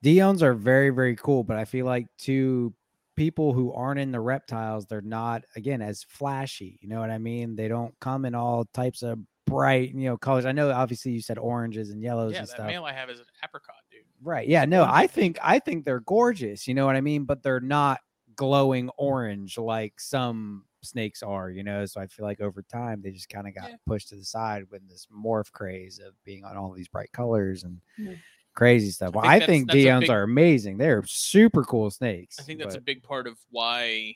Dione's 0.03 0.43
are 0.43 0.55
very 0.55 0.91
very 0.91 1.17
cool, 1.17 1.45
but 1.45 1.57
I 1.57 1.65
feel 1.65 1.87
like 1.87 2.07
to 2.21 2.73
people 3.17 3.53
who 3.53 3.73
aren't 3.73 3.99
in 4.01 4.13
the 4.13 4.21
reptiles, 4.21 4.87
they're 4.87 5.01
not 5.01 5.43
again 5.57 5.83
as 5.83 6.05
flashy. 6.09 6.79
You 6.81 6.89
know 6.89 7.01
what 7.01 7.11
I 7.11 7.19
mean? 7.19 7.57
They 7.57 7.69
don't 7.69 7.95
come 8.01 8.25
in 8.25 8.35
all 8.35 8.65
types 8.75 9.03
of 9.03 9.19
bright 9.47 9.95
you 9.95 10.09
know 10.09 10.17
colors. 10.17 10.45
I 10.47 10.53
know 10.53 10.71
obviously 10.71 11.13
you 11.13 11.23
said 11.23 11.39
oranges 11.39 11.91
and 11.91 12.03
yellows 12.03 12.33
Yeah, 12.33 12.41
and 12.41 12.49
that 12.49 12.53
stuff. 12.53 12.67
male 12.67 12.85
I 12.85 12.93
have 12.93 13.11
is 13.11 13.19
an 13.19 13.27
apricot, 13.43 13.77
dude. 13.91 14.03
Right. 14.23 14.47
Yeah. 14.47 14.65
No, 14.67 14.85
I 14.89 15.07
think 15.07 15.39
I 15.43 15.59
think 15.59 15.85
they're 15.85 16.01
gorgeous. 16.01 16.69
You 16.69 16.75
know 16.75 16.87
what 16.87 16.97
I 16.97 17.01
mean? 17.01 17.25
But 17.25 17.43
they're 17.43 17.61
not 17.61 18.01
glowing 18.37 18.89
orange 18.99 19.59
like 19.59 19.95
some 19.99 20.65
snakes 20.83 21.23
are. 21.23 21.51
You 21.51 21.63
know. 21.63 21.85
So 21.87 22.01
I 22.01 22.07
feel 22.07 22.25
like 22.27 22.41
over 22.41 22.63
time 22.63 23.03
they 23.03 23.11
just 23.11 23.29
kind 23.29 23.47
of 23.49 23.55
got 23.55 23.71
Yeah. 23.71 23.77
pushed 23.87 24.09
to 24.11 24.17
the 24.17 24.25
side 24.25 24.65
with 24.71 24.89
this 24.89 25.07
morph 25.07 25.51
craze 25.53 25.99
of 25.99 26.15
being 26.25 26.45
on 26.45 26.57
all 26.57 26.73
these 26.73 26.89
bright 26.89 27.13
colors 27.13 27.65
and 27.65 27.81
Mhm. 27.99 28.21
crazy 28.55 28.91
stuff. 28.91 29.15
Well, 29.15 29.23
think 29.25 29.43
I 29.43 29.47
think, 29.47 29.67
that's 29.69 29.75
a 29.77 29.79
Dione's 29.83 30.01
big- 30.03 30.11
are 30.11 30.23
amazing. 30.23 30.79
They're 30.79 31.05
super 31.07 31.65
cool 31.65 31.91
snakes. 31.91 32.39
I 32.41 32.43
think 32.43 32.59
that's 32.61 32.75
a 32.75 32.81
big 32.81 33.03
part 33.03 33.27
of 33.27 33.39
why 33.51 34.15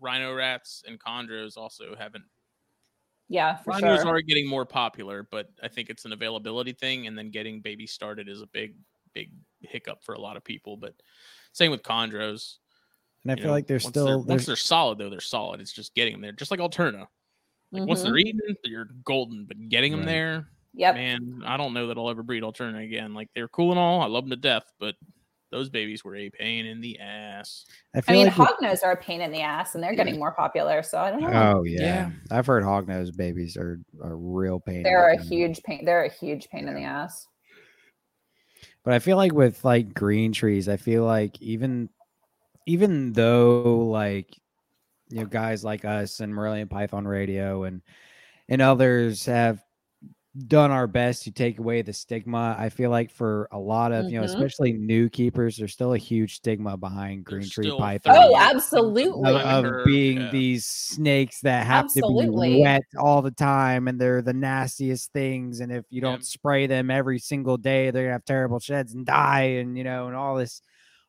rhino 0.00 0.34
rats 0.34 0.82
and 0.86 1.00
chondros 1.00 1.56
also 1.56 1.94
haven't 1.96 2.24
Yeah, 3.28 3.56
for 3.56 3.70
Rhinos 3.72 4.02
sure. 4.02 4.08
are 4.16 4.20
getting 4.20 4.46
more 4.46 4.64
popular, 4.66 5.22
but 5.24 5.50
I 5.62 5.68
think 5.68 5.90
it's 5.90 6.04
an 6.04 6.12
availability 6.12 6.72
thing, 6.72 7.06
and 7.06 7.18
then 7.18 7.30
getting 7.30 7.60
babies 7.60 7.92
started 7.92 8.28
is 8.28 8.40
a 8.40 8.46
big, 8.46 8.76
big 9.14 9.32
hiccup 9.60 10.04
for 10.04 10.14
a 10.14 10.20
lot 10.20 10.36
of 10.36 10.44
people. 10.44 10.76
But 10.76 10.94
same 11.52 11.70
with 11.72 11.82
chondros. 11.82 12.58
And 13.28 13.32
I 13.32 13.34
you 13.34 13.42
feel 13.42 13.46
know, 13.48 13.52
like 13.52 13.66
they're 13.66 13.76
once 13.76 13.86
still 13.88 14.16
once 14.18 14.26
there's 14.26 14.46
they're 14.46 14.56
solid 14.56 14.98
though, 14.98 15.10
they're 15.10 15.20
solid. 15.20 15.60
It's 15.60 15.72
just 15.72 15.94
getting 15.94 16.12
them 16.14 16.20
there, 16.22 16.32
just 16.32 16.50
like 16.50 16.60
Alterna. 16.60 17.06
Like 17.72 17.86
once 17.88 18.00
Mhm. 18.00 18.04
they're 18.04 18.18
eaten, 18.18 18.40
you're 18.64 18.88
golden. 19.04 19.44
But 19.44 19.68
getting 19.68 19.92
them 19.92 20.04
there, 20.04 20.48
Yep. 20.74 20.94
man, 20.94 21.42
I 21.44 21.56
don't 21.56 21.74
know 21.74 21.88
that 21.88 21.98
I'll 21.98 22.08
ever 22.10 22.22
breed 22.22 22.42
Alterna 22.42 22.84
again. 22.84 23.12
Like 23.14 23.28
they're 23.34 23.48
cool 23.48 23.70
and 23.72 23.78
all, 23.78 24.00
I 24.00 24.06
love 24.06 24.24
them 24.24 24.30
to 24.30 24.36
death, 24.36 24.64
but 24.78 24.94
those 25.50 25.68
babies 25.70 26.04
were 26.04 26.16
a 26.16 26.28
pain 26.28 26.66
in 26.66 26.80
the 26.80 26.98
ass. 26.98 27.64
I 27.94 28.02
I 28.08 28.12
mean, 28.12 28.26
like 28.26 28.36
with- 28.38 28.48
hognose 28.48 28.84
are 28.84 28.92
a 28.92 28.96
pain 28.96 29.20
in 29.20 29.30
the 29.30 29.40
ass, 29.42 29.74
and 29.74 29.82
they're 29.82 29.94
getting 29.94 30.18
more 30.18 30.32
popular. 30.32 30.82
So 30.82 30.98
I 30.98 31.10
don't 31.10 31.20
know. 31.22 31.30
Oh 31.58 31.62
yeah. 31.64 31.80
Yeah. 31.82 32.10
I've 32.30 32.46
heard 32.46 32.62
hognose 32.64 33.16
babies 33.16 33.56
are 33.56 33.80
a 34.02 34.14
real 34.14 34.60
pain. 34.60 34.82
they're 34.82 35.10
a 35.12 35.16
the- 35.16 35.22
huge 35.24 35.62
pain. 35.62 35.84
They're 35.84 36.04
a 36.04 36.10
huge 36.12 36.48
pain 36.50 36.68
in 36.68 36.74
the 36.74 36.82
ass. 36.82 37.26
But 38.84 38.94
I 38.94 38.98
feel 39.00 39.16
like 39.16 39.32
with 39.32 39.64
like 39.64 39.94
green 39.94 40.32
trees, 40.32 40.68
I 40.68 40.76
feel 40.76 41.04
like 41.04 41.40
even 41.42 41.88
even 42.66 43.12
though 43.12 43.86
like 43.90 44.36
you 45.08 45.20
know 45.20 45.26
guys 45.26 45.64
like 45.64 45.84
us 45.84 46.20
and 46.20 46.34
Morelia 46.34 46.66
Python 46.66 47.06
Radio 47.06 47.64
and 47.64 47.80
and 48.48 48.60
others 48.60 49.24
have 49.26 49.62
done 50.48 50.70
our 50.70 50.86
best 50.86 51.22
to 51.22 51.30
take 51.30 51.58
away 51.58 51.80
the 51.80 51.94
stigma, 51.94 52.54
I 52.58 52.68
feel 52.68 52.90
like 52.90 53.10
for 53.10 53.48
a 53.52 53.58
lot 53.58 53.92
of 53.92 54.10
you 54.10 54.20
know 54.20 54.26
Mhm. 54.26 54.34
especially 54.34 54.72
new 54.74 55.08
keepers, 55.08 55.56
there's 55.56 55.72
still 55.72 55.94
a 55.94 55.98
huge 55.98 56.34
stigma 56.34 56.76
behind 56.76 57.24
green 57.24 57.40
There's 57.40 57.50
tree 57.52 57.64
still 57.64 57.78
python. 57.78 58.14
Oh, 58.14 58.36
absolutely. 58.36 59.30
Of, 59.30 59.64
of 59.64 59.84
being 59.86 60.18
yeah. 60.20 60.30
these 60.30 60.66
snakes 60.66 61.40
that 61.40 61.66
have 61.66 61.86
to 61.94 62.02
be 62.02 62.60
wet 62.60 62.82
all 62.98 63.22
the 63.22 63.30
time 63.30 63.88
and 63.88 63.98
they're 63.98 64.20
the 64.20 64.34
nastiest 64.34 65.10
things 65.12 65.60
and 65.60 65.72
if 65.72 65.86
you 65.88 66.02
don't 66.02 66.24
spray 66.24 66.66
them 66.66 66.90
every 66.90 67.18
single 67.18 67.56
day 67.56 67.90
they're 67.90 68.02
gonna 68.04 68.12
have 68.12 68.24
terrible 68.26 68.58
sheds 68.60 68.92
and 68.92 69.06
die 69.06 69.56
and 69.60 69.78
you 69.78 69.84
know 69.84 70.06
and 70.08 70.16
all 70.16 70.34
this 70.36 70.60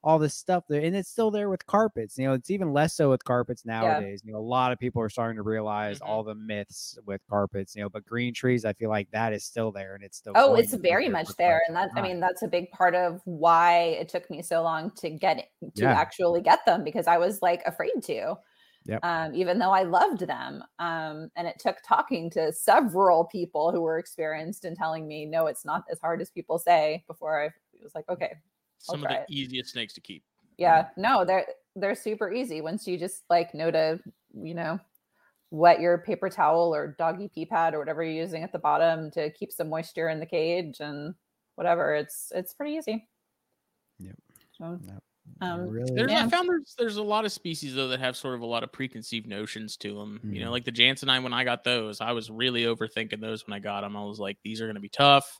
all 0.07 0.19
this 0.19 0.35
stuff 0.35 0.63
there 0.69 0.81
and 0.81 0.95
it's 0.95 1.09
still 1.09 1.31
there 1.31 1.49
with 1.49 1.65
carpets 1.65 2.17
you 2.17 2.25
know 2.25 2.33
it's 2.33 2.49
even 2.49 2.71
less 2.73 2.95
so 2.95 3.09
with 3.11 3.23
carpets 3.25 3.65
nowadays 3.65 4.21
you 4.23 4.31
know 4.33 4.39
a 4.39 4.41
lot 4.41 4.71
of 4.71 4.79
people 4.79 5.01
are 5.01 5.09
starting 5.09 5.35
to 5.37 5.43
realize 5.43 5.99
Mhm. 5.99 6.01
all 6.01 6.23
the 6.23 6.35
myths 6.35 6.97
with 7.05 7.21
carpets 7.29 7.75
you 7.75 7.81
know 7.83 7.89
but 7.89 8.05
green 8.05 8.33
trees 8.33 8.65
i 8.65 8.73
feel 8.73 8.89
like 8.89 9.11
that 9.11 9.33
is 9.33 9.43
still 9.45 9.71
there 9.71 9.95
and 9.95 10.03
it's 10.03 10.17
still 10.17 10.35
Oh, 10.35 10.53
it's 10.53 10.73
very 10.73 11.09
much 11.09 11.35
there. 11.37 11.61
And 11.67 11.75
that, 11.75 11.89
I 11.97 12.01
mean, 12.01 12.19
that's 12.19 12.43
a 12.43 12.47
big 12.47 12.69
part 12.71 12.93
of 12.95 13.21
why 13.25 13.79
it 13.99 14.09
took 14.09 14.29
me 14.29 14.41
so 14.43 14.61
long 14.61 14.91
to 14.97 15.09
get 15.09 15.49
to 15.75 15.89
Yeah. 15.89 15.97
actually 15.97 16.41
get 16.41 16.63
them 16.65 16.83
because 16.83 17.07
I 17.07 17.17
was 17.17 17.41
like 17.41 17.63
afraid 17.65 18.03
to. 18.03 18.35
Yep. 18.85 19.03
Um, 19.03 19.35
even 19.35 19.59
though 19.59 19.71
I 19.71 19.83
loved 19.83 20.21
them. 20.21 20.63
Um, 20.79 21.31
and 21.35 21.47
it 21.47 21.59
took 21.59 21.77
talking 21.83 22.29
to 22.31 22.53
several 22.53 23.25
people 23.25 23.71
who 23.71 23.81
were 23.81 23.99
experienced 23.99 24.65
and 24.65 24.77
telling 24.77 25.07
me, 25.07 25.25
no, 25.25 25.47
it's 25.47 25.65
not 25.65 25.85
as 25.91 25.99
hard 25.99 26.21
as 26.21 26.31
people 26.31 26.59
say 26.59 27.03
before 27.07 27.41
I 27.43 27.51
was 27.83 27.95
like, 27.95 28.09
okay, 28.09 28.35
Some 28.79 29.03
of 29.03 29.09
the 29.09 29.21
it. 29.21 29.25
easiest 29.29 29.71
snakes 29.71 29.93
to 29.95 30.01
keep. 30.01 30.23
yeah, 30.57 30.89
no, 30.97 31.23
they're 31.25 31.45
they're 31.75 31.95
super 31.95 32.31
easy 32.31 32.61
once 32.61 32.87
you 32.87 32.97
just 32.97 33.23
like 33.29 33.53
know 33.53 33.69
to, 33.71 33.99
you 34.33 34.53
know, 34.55 34.79
wet 35.51 35.79
your 35.79 35.99
paper 35.99 36.29
towel 36.29 36.73
or 36.73 36.95
doggy 36.97 37.29
pee 37.29 37.45
pad 37.45 37.73
or 37.75 37.79
whatever 37.79 38.03
you're 38.03 38.13
using 38.23 38.43
at 38.43 38.51
the 38.51 38.59
bottom 38.59 39.11
to 39.11 39.31
keep 39.31 39.51
some 39.51 39.69
moisture 39.69 40.09
in 40.09 40.19
the 40.19 40.25
cage 40.25 40.79
and 40.79 41.13
whatever. 41.55 41.93
It's 41.95 42.31
it's 42.35 42.53
pretty 42.53 42.73
easy. 42.73 43.07
Yep. 43.99 44.15
So 44.53 44.79
Yep. 44.83 45.03
um, 45.41 45.67
Really 45.69 45.91
There's, 45.95 46.11
Yeah. 46.11 46.25
I 46.25 46.29
found 46.29 46.49
there's 46.49 46.75
there's 46.77 46.97
a 46.97 47.03
lot 47.03 47.25
of 47.25 47.31
species 47.31 47.75
though 47.75 47.87
that 47.89 47.99
have 47.99 48.15
sort 48.17 48.35
of 48.35 48.41
a 48.41 48.45
lot 48.45 48.63
of 48.63 48.71
preconceived 48.71 49.27
notions 49.27 49.77
to 49.77 49.93
them. 49.95 50.19
You 50.23 50.39
know, 50.41 50.47
Mhm. 50.47 50.51
like 50.51 50.65
the 50.65 50.71
Jansenine. 50.71 51.23
When 51.23 51.33
I 51.33 51.43
got 51.43 51.63
those, 51.63 52.01
I 52.01 52.11
was 52.11 52.29
really 52.31 52.63
overthinking 52.63 53.21
those 53.21 53.45
when 53.45 53.53
I 53.53 53.59
got 53.59 53.81
them. 53.81 53.95
I 53.95 54.03
was 54.03 54.19
like, 54.19 54.37
these 54.43 54.61
are 54.61 54.65
going 54.65 54.75
to 54.75 54.81
be 54.81 54.89
tough. 54.89 55.39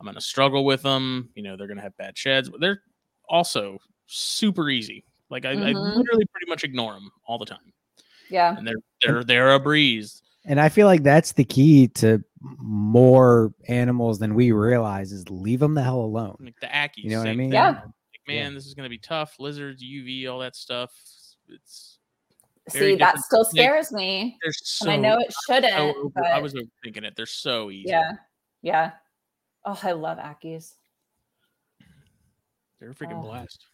I'm 0.00 0.06
going 0.06 0.14
to 0.14 0.20
struggle 0.20 0.64
with 0.64 0.82
them. 0.82 1.28
You 1.34 1.42
know, 1.42 1.56
they're 1.56 1.66
going 1.66 1.76
to 1.76 1.82
have 1.82 1.96
bad 1.98 2.16
sheds. 2.16 2.48
But 2.48 2.60
they're 2.60 2.82
also 3.28 3.78
super 4.06 4.70
easy. 4.70 5.04
Like 5.28 5.44
I, 5.44 5.50
I 5.50 5.54
Mhm. 5.54 5.96
literally 5.96 6.24
pretty 6.32 6.48
much 6.48 6.64
ignore 6.64 6.94
them 6.94 7.10
all 7.26 7.38
the 7.38 7.44
time, 7.46 7.72
yeah. 8.30 8.56
and 8.56 8.66
they're 8.66 8.74
they're 9.02 9.22
they're 9.24 9.54
a 9.54 9.60
breeze. 9.60 10.22
And 10.46 10.58
I 10.60 10.70
feel 10.70 10.86
like 10.88 11.02
that's 11.04 11.32
the 11.32 11.44
key 11.44 11.86
to 11.88 12.24
more 12.40 13.52
animals 13.68 14.18
than 14.18 14.34
we 14.34 14.50
realize 14.52 15.12
is 15.12 15.28
leave 15.30 15.60
them 15.60 15.74
the 15.74 15.82
hell 15.82 16.00
alone. 16.00 16.36
Like 16.40 16.58
the 16.60 16.66
Ackies. 16.66 17.04
You 17.04 17.10
know 17.10 17.18
what 17.18 17.28
I 17.28 17.34
mean? 17.34 17.50
thing. 17.50 17.52
Yeah. 17.52 17.68
Like, 17.70 17.84
man, 18.26 18.54
this 18.54 18.66
is 18.66 18.74
going 18.74 18.84
to 18.86 18.90
be 18.90 18.98
tough. 18.98 19.36
Lizards, 19.38 19.84
UV, 19.84 20.26
all 20.28 20.38
that 20.40 20.56
stuff. 20.56 20.90
It's 21.48 21.98
very 22.72 22.92
See, 22.92 22.96
that 22.96 23.18
still 23.18 23.44
scares 23.44 23.92
me. 23.92 24.36
they're 24.42 24.52
so. 24.52 24.90
and 24.90 24.92
I 24.92 24.96
know 25.08 25.18
it 25.18 25.32
shouldn't, 25.46 25.72
so 25.74 25.88
over- 25.94 26.08
but 26.14 26.24
I 26.26 26.40
was 26.40 26.54
thinking 26.82 27.04
it. 27.04 27.14
They're 27.16 27.26
so 27.26 27.70
easy. 27.70 27.88
yeah. 27.90 28.12
Yeah. 28.62 28.92
Oh, 29.64 29.78
I 29.82 29.92
love 29.92 30.18
Ackies. 30.18 30.72
They're 32.80 32.90
a 32.90 32.94
freaking 32.94 33.18
Oh. 33.18 33.22
blast. 33.22 33.66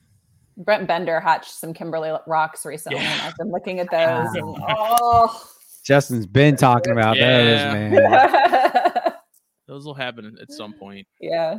Brent 0.58 0.88
Bender 0.88 1.20
hatched 1.20 1.50
some 1.50 1.74
Kimberley 1.74 2.12
rocks 2.26 2.64
recently, 2.64 2.98
and 3.00 3.22
I've 3.22 3.36
been 3.36 3.50
looking 3.52 3.78
at 3.78 3.90
those. 3.90 4.34
and, 4.34 4.56
oh, 4.68 5.48
Justin's 5.84 6.26
been 6.26 6.56
talking 6.56 6.92
about 6.92 7.16
Yeah. 7.16 7.44
those, 7.44 7.92
man. 7.92 9.12
Those 9.68 9.84
will 9.84 9.94
happen 9.94 10.36
at 10.40 10.52
some 10.52 10.72
point. 10.74 11.06
yeah, 11.20 11.56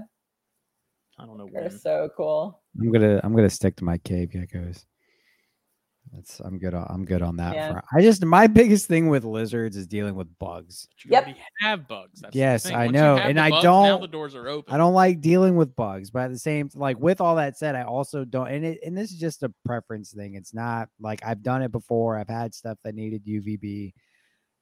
I 1.19 1.25
don't 1.25 1.37
know 1.37 1.49
they're 1.51 1.63
when. 1.63 1.77
so 1.77 2.09
cool. 2.15 2.61
I'm 2.79 2.89
gonna 2.91 3.19
I'm 3.21 3.35
gonna 3.35 3.49
stick 3.49 3.75
to 3.77 3.83
my 3.83 3.97
cave 3.97 4.29
geckos. 4.29 4.85
That's 6.17 6.39
I'm 6.39 6.57
good 6.57 6.73
on 6.73 6.87
I'm 6.89 7.05
good 7.05 7.21
on 7.21 7.35
that 7.37 7.53
Yeah. 7.53 7.67
front. 7.67 7.85
I 7.93 8.01
just 8.01 8.25
my 8.25 8.47
biggest 8.47 8.87
thing 8.87 9.07
with 9.07 9.23
lizards 9.23 9.77
is 9.77 9.85
dealing 9.85 10.15
with 10.15 10.27
bugs. 10.39 10.87
You 11.05 11.11
Yep. 11.11 11.23
already 11.23 11.39
have 11.59 11.87
bugs. 11.87 12.21
That's 12.21 12.33
the 12.33 12.39
Yes, 12.39 12.63
thing. 12.63 12.75
I 12.75 12.87
know, 12.87 13.17
and 13.17 13.39
I 13.39 13.51
bugs, 13.51 13.63
don't- 13.63 14.01
the 14.01 14.07
doors 14.07 14.33
are 14.33 14.47
open. 14.47 14.73
I 14.73 14.77
don't 14.77 14.95
like 14.95 15.21
dealing 15.21 15.55
with 15.55 15.75
bugs, 15.75 16.09
but 16.09 16.23
at 16.23 16.31
the 16.31 16.39
same 16.39 16.69
like 16.73 16.97
with 16.99 17.21
all 17.21 17.35
that 17.35 17.55
said, 17.57 17.75
I 17.75 17.83
also 17.83 18.25
don't 18.25 18.47
and 18.47 18.65
it 18.65 18.79
and 18.83 18.97
this 18.97 19.11
is 19.11 19.19
just 19.19 19.43
a 19.43 19.53
preference 19.63 20.11
thing. 20.11 20.33
It's 20.33 20.55
not 20.55 20.89
like 20.99 21.23
I've 21.23 21.43
done 21.43 21.61
it 21.61 21.71
before. 21.71 22.17
I've 22.17 22.27
had 22.29 22.55
stuff 22.55 22.79
that 22.83 22.95
needed 22.95 23.23
UVB. 23.27 23.93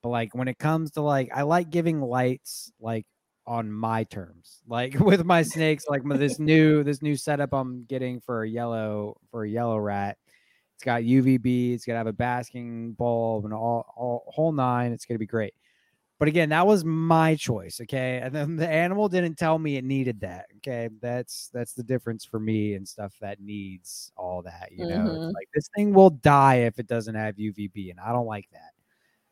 But 0.04 0.10
like 0.10 0.36
when 0.36 0.50
it 0.50 0.60
comes 0.60 0.92
to 0.92 1.02
like 1.02 1.30
I 1.34 1.44
like 1.44 1.70
giving 1.70 2.02
lights 2.02 2.70
like 2.82 3.06
on 3.48 3.72
my 3.72 4.04
terms. 4.04 4.62
Like 4.68 4.94
with 5.00 5.24
my 5.24 5.42
snakes, 5.44 5.86
like 5.88 6.02
this 6.04 6.38
new 6.38 6.84
this 6.84 7.02
new 7.02 7.16
setup 7.16 7.54
I'm 7.54 7.86
getting 7.86 8.20
for 8.20 8.44
a 8.44 8.50
yellow 8.50 9.16
for 9.32 9.46
a 9.46 9.50
yellow 9.50 9.78
rat. 9.78 10.18
It's 10.76 10.84
got 10.84 11.04
UVB, 11.04 11.74
it's 11.74 11.86
gonna 11.86 11.98
have 11.98 12.08
a 12.08 12.14
basking 12.14 12.94
bulb 12.94 13.46
and 13.46 13.54
all, 13.54 13.94
all 13.96 14.26
whole 14.28 14.52
nine. 14.52 14.92
It's 14.92 15.06
gonna 15.06 15.18
be 15.20 15.26
great. 15.26 15.54
But 16.20 16.28
again, 16.30 16.50
that 16.50 16.66
was 16.68 16.86
my 16.86 17.36
choice. 17.36 17.80
Okay. 17.82 18.20
And 18.24 18.34
then 18.36 18.56
the 18.58 18.68
animal 18.70 19.10
didn't 19.10 19.36
tell 19.38 19.60
me 19.60 19.78
it 19.78 19.84
needed 19.86 20.20
that. 20.22 20.48
Okay. 20.58 20.90
That's 21.02 21.50
that's 21.54 21.74
the 21.74 21.84
difference 21.84 22.26
for 22.26 22.40
me 22.40 22.76
and 22.76 22.88
stuff 22.88 23.14
that 23.22 23.40
needs 23.42 24.12
all 24.18 24.42
that. 24.44 24.70
You 24.72 24.86
know, 24.88 24.98
Mhm. 24.98 25.16
it's 25.26 25.34
like 25.36 25.50
this 25.54 25.70
thing 25.76 25.94
will 25.94 26.10
die 26.12 26.56
if 26.68 26.80
it 26.80 26.88
doesn't 26.88 27.16
have 27.16 27.38
UVB, 27.38 27.92
and 27.92 28.00
I 28.00 28.12
don't 28.14 28.28
like 28.28 28.50
that. 28.52 28.72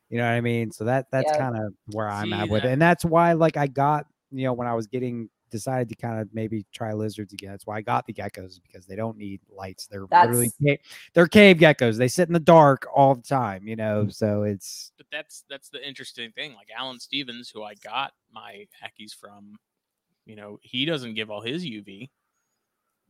You 0.10 0.18
know 0.20 0.26
what 0.26 0.34
I 0.34 0.42
mean? 0.42 0.72
So 0.72 0.86
that 0.86 1.08
that's 1.12 1.32
Yeah. 1.34 1.38
kind 1.38 1.58
of 1.58 1.74
where 1.88 2.10
I'm 2.10 2.26
See, 2.26 2.34
at 2.34 2.50
with 2.50 2.66
it. 2.66 2.72
And 2.72 2.82
that's 2.82 3.04
why 3.06 3.34
like 3.34 3.58
I 3.58 3.68
got, 3.68 4.06
you 4.32 4.44
know, 4.46 4.54
when 4.54 4.68
I 4.68 4.76
was 4.76 4.88
getting 4.88 5.30
decided 5.54 5.88
to 5.88 5.96
kind 5.96 6.20
of 6.20 6.28
maybe 6.34 6.66
try 6.74 6.92
lizards 6.92 7.32
again. 7.32 7.52
That's 7.52 7.66
why 7.66 7.78
I 7.78 7.82
got 7.82 8.06
the 8.06 8.12
geckos 8.14 8.60
because 8.62 8.86
they 8.86 8.98
don't 8.98 9.18
need 9.18 9.40
lights. 9.50 9.88
They're 9.88 10.02
literally 10.02 10.52
That's- 10.60 10.80
ca- 10.80 10.84
they're 11.14 11.28
cave 11.28 11.58
geckos. 11.58 11.96
They 11.98 12.10
sit 12.10 12.28
in 12.28 12.34
the 12.34 12.40
dark 12.42 12.86
all 12.94 13.16
the 13.16 13.22
time, 13.22 13.66
you 13.68 13.78
know. 13.78 14.10
So 14.10 14.44
it's 14.44 14.92
but 14.98 15.06
that's 15.12 15.46
that's 15.50 15.70
the 15.70 15.88
interesting 15.88 16.32
thing. 16.34 16.54
Like 16.56 16.68
Alan 16.78 17.00
Stevens, 17.00 17.50
who 17.50 17.64
I 17.64 17.76
got 17.76 18.12
my 18.34 18.68
Ackies 18.84 19.16
from, 19.16 19.56
you 20.26 20.36
know, 20.36 20.60
he 20.62 20.84
doesn't 20.84 21.14
give 21.14 21.32
all 21.32 21.42
his 21.42 21.64
UV. 21.64 22.10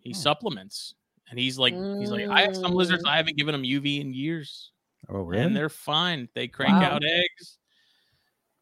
He 0.01 0.11
Hmm. 0.11 0.13
supplements, 0.13 0.93
and 1.29 1.39
he's 1.39 1.57
like, 1.57 1.73
he's 1.73 2.11
like, 2.11 2.27
I 2.27 2.41
have 2.41 2.55
some 2.55 2.73
lizards 2.73 3.03
Mm. 3.03 3.09
I 3.09 3.17
haven't 3.17 3.37
given 3.37 3.53
them 3.53 3.63
UV 3.63 4.01
in 4.01 4.13
years, 4.13 4.71
oh 5.09 5.31
and 5.31 5.55
they're 5.55 5.69
fine. 5.69 6.27
They 6.35 6.47
crank 6.47 6.73
Wow. 6.73 6.91
out 6.95 7.03
eggs. 7.05 7.57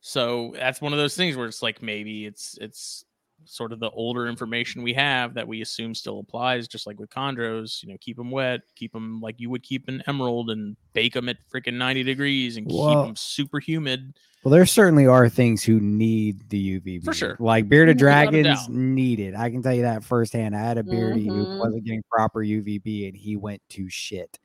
So 0.03 0.53
that's 0.55 0.81
one 0.81 0.93
of 0.93 0.99
those 0.99 1.15
things 1.15 1.35
where 1.37 1.45
it's 1.47 1.61
like 1.61 1.81
maybe 1.81 2.25
it's 2.25 2.57
it's 2.59 3.05
sort 3.45 3.71
of 3.73 3.79
the 3.79 3.89
older 3.91 4.27
information 4.27 4.83
we 4.83 4.93
have 4.93 5.33
that 5.33 5.47
we 5.47 5.61
assume 5.61 5.93
still 5.95 6.19
applies, 6.19 6.67
just 6.67 6.87
like 6.87 6.99
with 6.99 7.09
chondros. 7.09 7.81
You 7.83 7.89
know, 7.89 7.97
keep 7.99 8.17
them 8.17 8.31
wet, 8.31 8.61
keep 8.75 8.93
them 8.93 9.19
like 9.21 9.35
you 9.39 9.49
would 9.49 9.63
keep 9.63 9.87
an 9.87 10.03
emerald, 10.07 10.49
and 10.51 10.75
bake 10.93 11.13
them 11.13 11.29
at 11.29 11.37
freaking 11.53 11.73
ninety 11.75 12.03
degrees, 12.03 12.57
and 12.57 12.67
keep 12.67 12.77
them 13.05 13.15
super 13.15 13.59
humid. 13.59 14.13
Well, 14.43 14.51
there 14.51 14.65
certainly 14.65 15.05
are 15.05 15.29
things 15.29 15.63
who 15.63 15.79
need 15.79 16.49
the 16.49 16.79
UVB 16.79 17.03
For 17.05 17.13
sure. 17.13 17.37
Like 17.39 17.69
bearded 17.69 17.97
Without 17.97 18.31
dragons 18.31 18.67
need 18.69 19.19
it. 19.19 19.35
I 19.35 19.51
can 19.51 19.61
tell 19.61 19.73
you 19.73 19.83
that 19.83 20.03
firsthand. 20.03 20.55
I 20.55 20.59
had 20.59 20.79
a 20.79 20.83
beardy 20.83 21.27
who 21.27 21.45
Mhm. 21.45 21.59
wasn't 21.59 21.83
getting 21.85 22.01
proper 22.09 22.41
UVB, 22.41 23.07
and 23.07 23.15
he 23.15 23.35
went 23.35 23.61
to 23.69 23.87
shit. 23.89 24.39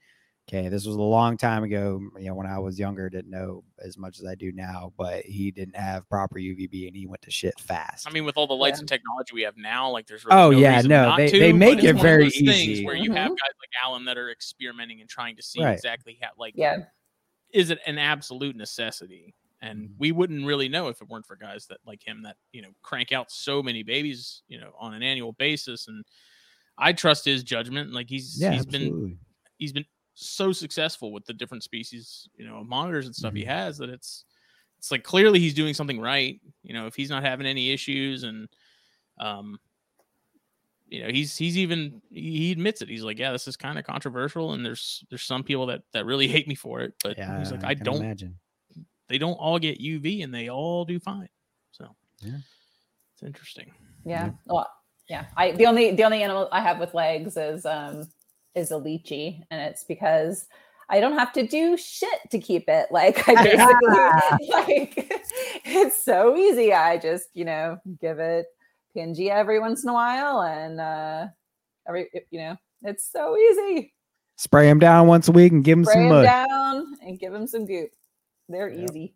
Okay, 0.49 0.69
this 0.69 0.87
was 0.87 0.95
a 0.95 1.01
long 1.03 1.37
time 1.37 1.65
ago. 1.65 2.01
You 2.17 2.27
know, 2.29 2.35
when 2.35 2.47
I 2.47 2.57
was 2.61 2.79
younger, 2.79 3.11
didn't 3.11 3.33
know 3.33 3.65
as 3.85 3.99
much 3.99 4.21
as 4.21 4.27
I 4.27 4.37
do 4.37 4.53
now, 4.53 4.93
but 4.97 5.25
he 5.25 5.51
didn't 5.51 5.75
have 5.75 6.09
proper 6.09 6.39
UVB, 6.39 6.87
and 6.87 6.97
he 6.97 7.05
went 7.09 7.21
to 7.23 7.33
shit 7.33 7.59
fast. 7.59 8.07
I 8.09 8.13
mean, 8.13 8.25
with 8.25 8.37
all 8.37 8.47
the 8.47 8.55
lights 8.55 8.79
Yeah. 8.79 8.83
and 8.83 8.89
technology 8.89 9.35
we 9.35 9.43
have 9.43 9.57
now, 9.57 9.91
like 9.91 10.07
there's 10.07 10.25
really 10.25 10.41
Oh, 10.41 10.51
no 10.53 10.59
yeah, 10.59 10.77
reason 10.77 10.89
no, 10.91 11.03
not 11.09 11.17
they- 11.17 11.31
to, 11.33 11.39
they 11.41 11.53
make 11.53 11.79
it's 11.79 11.87
it 11.87 11.97
one 11.97 11.97
of 11.97 12.03
very 12.03 12.25
those 12.25 12.35
things 12.35 12.49
easy. 12.69 12.85
where 12.85 12.95
you 12.95 13.11
have 13.13 13.33
Mhm. 13.33 13.37
guys 13.37 13.53
like 13.61 13.71
Alan 13.83 14.05
that 14.05 14.17
are 14.17 14.31
experimenting 14.31 15.01
and 15.01 15.11
trying 15.11 15.35
to 15.35 15.43
see 15.43 15.61
Right. 15.61 15.73
exactly 15.73 16.17
how 16.23 16.31
like 16.37 16.55
Yeah, 16.57 16.85
is 17.51 17.71
it 17.71 17.81
an 17.85 17.99
absolute 17.99 18.55
necessity? 18.55 19.35
And 19.63 19.89
Mhm. 19.89 19.95
we 19.99 20.13
wouldn't 20.13 20.47
really 20.47 20.69
know 20.69 20.87
if 20.87 21.03
it 21.03 21.09
weren't 21.09 21.27
for 21.27 21.35
guys 21.35 21.67
that 21.67 21.79
like 21.85 22.07
him 22.07 22.23
that 22.23 22.37
you 22.53 22.63
know 22.63 22.71
crank 22.83 23.11
out 23.11 23.33
so 23.33 23.65
many 23.65 23.83
babies, 23.83 24.43
you 24.47 24.61
know, 24.61 24.73
on 24.79 24.95
an 24.95 25.03
annual 25.03 25.33
basis. 25.33 25.89
And 25.89 26.05
I 26.79 26.93
trust 26.93 27.25
his 27.25 27.43
judgment. 27.43 27.93
Like 27.93 28.09
he's 28.09 28.41
yeah, 28.41 28.53
he's 28.53 28.65
been 28.67 29.19
he's 29.57 29.73
been 29.73 29.87
so 30.19 30.51
successful 30.53 31.13
with 31.13 31.25
the 31.27 31.33
different 31.35 31.63
species, 31.63 32.29
you 32.37 32.47
know, 32.47 32.57
of 32.59 32.67
monitors 32.67 33.07
and 33.07 33.15
stuff 33.15 33.35
he 33.35 33.45
Mhm. 33.45 33.49
has 33.49 33.79
that 33.79 33.91
it's 33.91 34.25
it's 34.79 34.91
like 34.91 35.05
clearly 35.05 35.39
he's 35.39 35.55
doing 35.55 35.75
something 35.75 36.01
right. 36.01 36.41
You 36.63 36.75
know, 36.75 36.87
if 36.87 36.95
he's 36.97 37.11
not 37.11 37.23
having 37.23 37.47
any 37.47 37.71
issues 37.71 38.23
and 38.25 38.49
um 39.19 39.59
you 40.89 41.03
know, 41.03 41.09
he's 41.11 41.37
he's 41.37 41.59
even 41.59 42.01
he 42.11 42.53
admits 42.53 42.81
it. 42.81 42.89
He's 42.89 43.03
like, 43.03 43.19
yeah, 43.19 43.33
this 43.33 43.47
is 43.49 43.57
kind 43.57 43.79
of 43.79 43.85
controversial 43.85 44.53
and 44.53 44.65
there's 44.65 45.05
there's 45.11 45.23
some 45.25 45.43
people 45.43 45.67
that 45.67 45.83
that 45.93 46.07
really 46.07 46.29
hate 46.29 46.49
me 46.49 46.55
for 46.55 46.81
it, 46.81 46.95
but 47.03 47.19
Yeah, 47.19 47.39
he's 47.39 47.51
like 47.51 47.65
I 47.65 47.75
can 47.75 47.85
don't 47.85 47.97
imagine. 47.97 48.39
they 49.09 49.19
don't 49.19 49.35
all 49.35 49.59
get 49.59 49.81
UV 49.81 50.23
and 50.25 50.33
they 50.33 50.49
all 50.49 50.85
do 50.85 50.99
fine. 50.99 51.29
So 51.73 51.95
Yeah. 52.23 52.39
it's 53.15 53.23
interesting. 53.23 53.73
yeah. 54.05 54.31
Well, 54.47 54.71
yeah. 55.09 55.27
I 55.37 55.53
the 55.53 55.67
only 55.67 55.95
the 55.95 56.05
only 56.05 56.23
animal 56.23 56.49
I 56.53 56.61
have 56.61 56.79
with 56.79 56.95
legs 56.95 57.37
is 57.37 57.67
um 57.67 58.09
is 58.57 58.73
a 58.73 58.75
leachie, 58.75 59.43
and 59.51 59.61
it's 59.61 59.85
because 59.85 60.47
I 60.89 60.99
don't 61.01 61.19
have 61.19 61.33
to 61.35 61.47
do 61.47 61.77
shit 61.77 62.31
to 62.31 62.39
keep 62.39 62.69
it. 62.69 62.89
Like 62.91 63.29
I 63.29 63.35
basically 63.45 64.49
like 64.51 65.11
it's 65.65 66.03
so 66.03 66.37
easy. 66.37 66.73
I 66.73 66.99
just 66.99 67.29
you 67.35 67.45
know 67.45 67.79
give 68.01 68.19
it 68.19 68.47
Pangea 68.97 69.31
every 69.31 69.61
once 69.61 69.85
in 69.85 69.91
a 69.91 69.93
while, 69.95 70.43
and 70.43 70.81
uh 70.81 71.27
every 71.87 72.09
you 72.31 72.41
know 72.41 72.57
it's 72.83 73.11
so 73.11 73.37
easy. 73.37 73.93
Spray 74.37 74.67
them 74.67 74.79
down 74.79 75.07
once 75.07 75.29
a 75.29 75.33
week 75.33 75.53
and 75.53 75.65
give 75.65 75.79
them 75.79 75.85
Spray 75.85 75.95
some 75.95 76.03
them 76.05 76.13
mud. 76.13 76.25
down 76.25 76.97
and 77.03 77.19
give 77.19 77.33
them 77.33 77.47
some 77.47 77.67
goop. 77.67 77.91
They're 78.49 78.71
easy. 78.71 79.15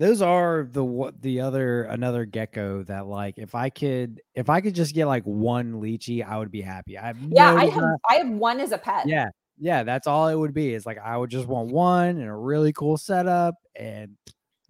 Those 0.00 0.22
are 0.22 0.66
the 0.70 0.84
what 0.84 1.20
the 1.20 1.42
other 1.42 1.84
another 1.84 2.24
gecko 2.24 2.82
that 2.84 3.06
like 3.06 3.36
if 3.38 3.54
I 3.54 3.70
could 3.70 4.22
if 4.34 4.48
I 4.48 4.62
could 4.62 4.74
just 4.74 4.94
get 4.94 5.06
like 5.06 5.24
one 5.24 5.74
leachie, 5.74 6.24
I 6.24 6.38
would 6.38 6.50
be 6.50 6.62
happy. 6.62 6.96
I 6.98 7.06
have 7.08 7.20
Yeah, 7.30 7.52
no 7.52 7.56
I 7.56 7.66
have 7.66 7.84
I 8.08 8.14
have 8.16 8.28
one 8.30 8.60
as 8.60 8.72
a 8.72 8.78
pet. 8.78 9.06
yeah 9.06 9.28
yeah 9.58 9.82
that's 9.82 10.06
all 10.06 10.28
it 10.28 10.34
would 10.36 10.54
be. 10.54 10.74
It's 10.74 10.86
like 10.86 10.98
I 10.98 11.16
would 11.16 11.30
just 11.30 11.46
want 11.48 11.68
one 11.70 12.18
and 12.18 12.28
a 12.28 12.34
really 12.34 12.72
cool 12.72 12.96
setup 12.96 13.54
and 13.76 14.16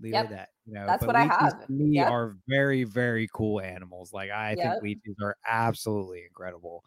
leave 0.01 0.15
Yep. 0.15 0.25
it 0.25 0.25
at 0.25 0.31
that. 0.31 0.49
You 0.67 0.75
know, 0.75 0.87
That's 0.87 1.01
but 1.01 1.07
what 1.07 1.17
I 1.17 1.25
have. 1.25 1.67
To 1.67 1.73
me, 1.73 2.03
Yep. 2.03 2.09
are 2.09 2.37
very 2.49 2.85
very 2.85 3.29
cool 3.33 3.61
animals. 3.61 4.13
Like 4.13 4.31
I 4.31 4.57
Yep. 4.57 4.79
think 4.79 4.83
leachies 4.83 5.17
are 5.23 5.37
absolutely 5.49 6.25
incredible. 6.27 6.85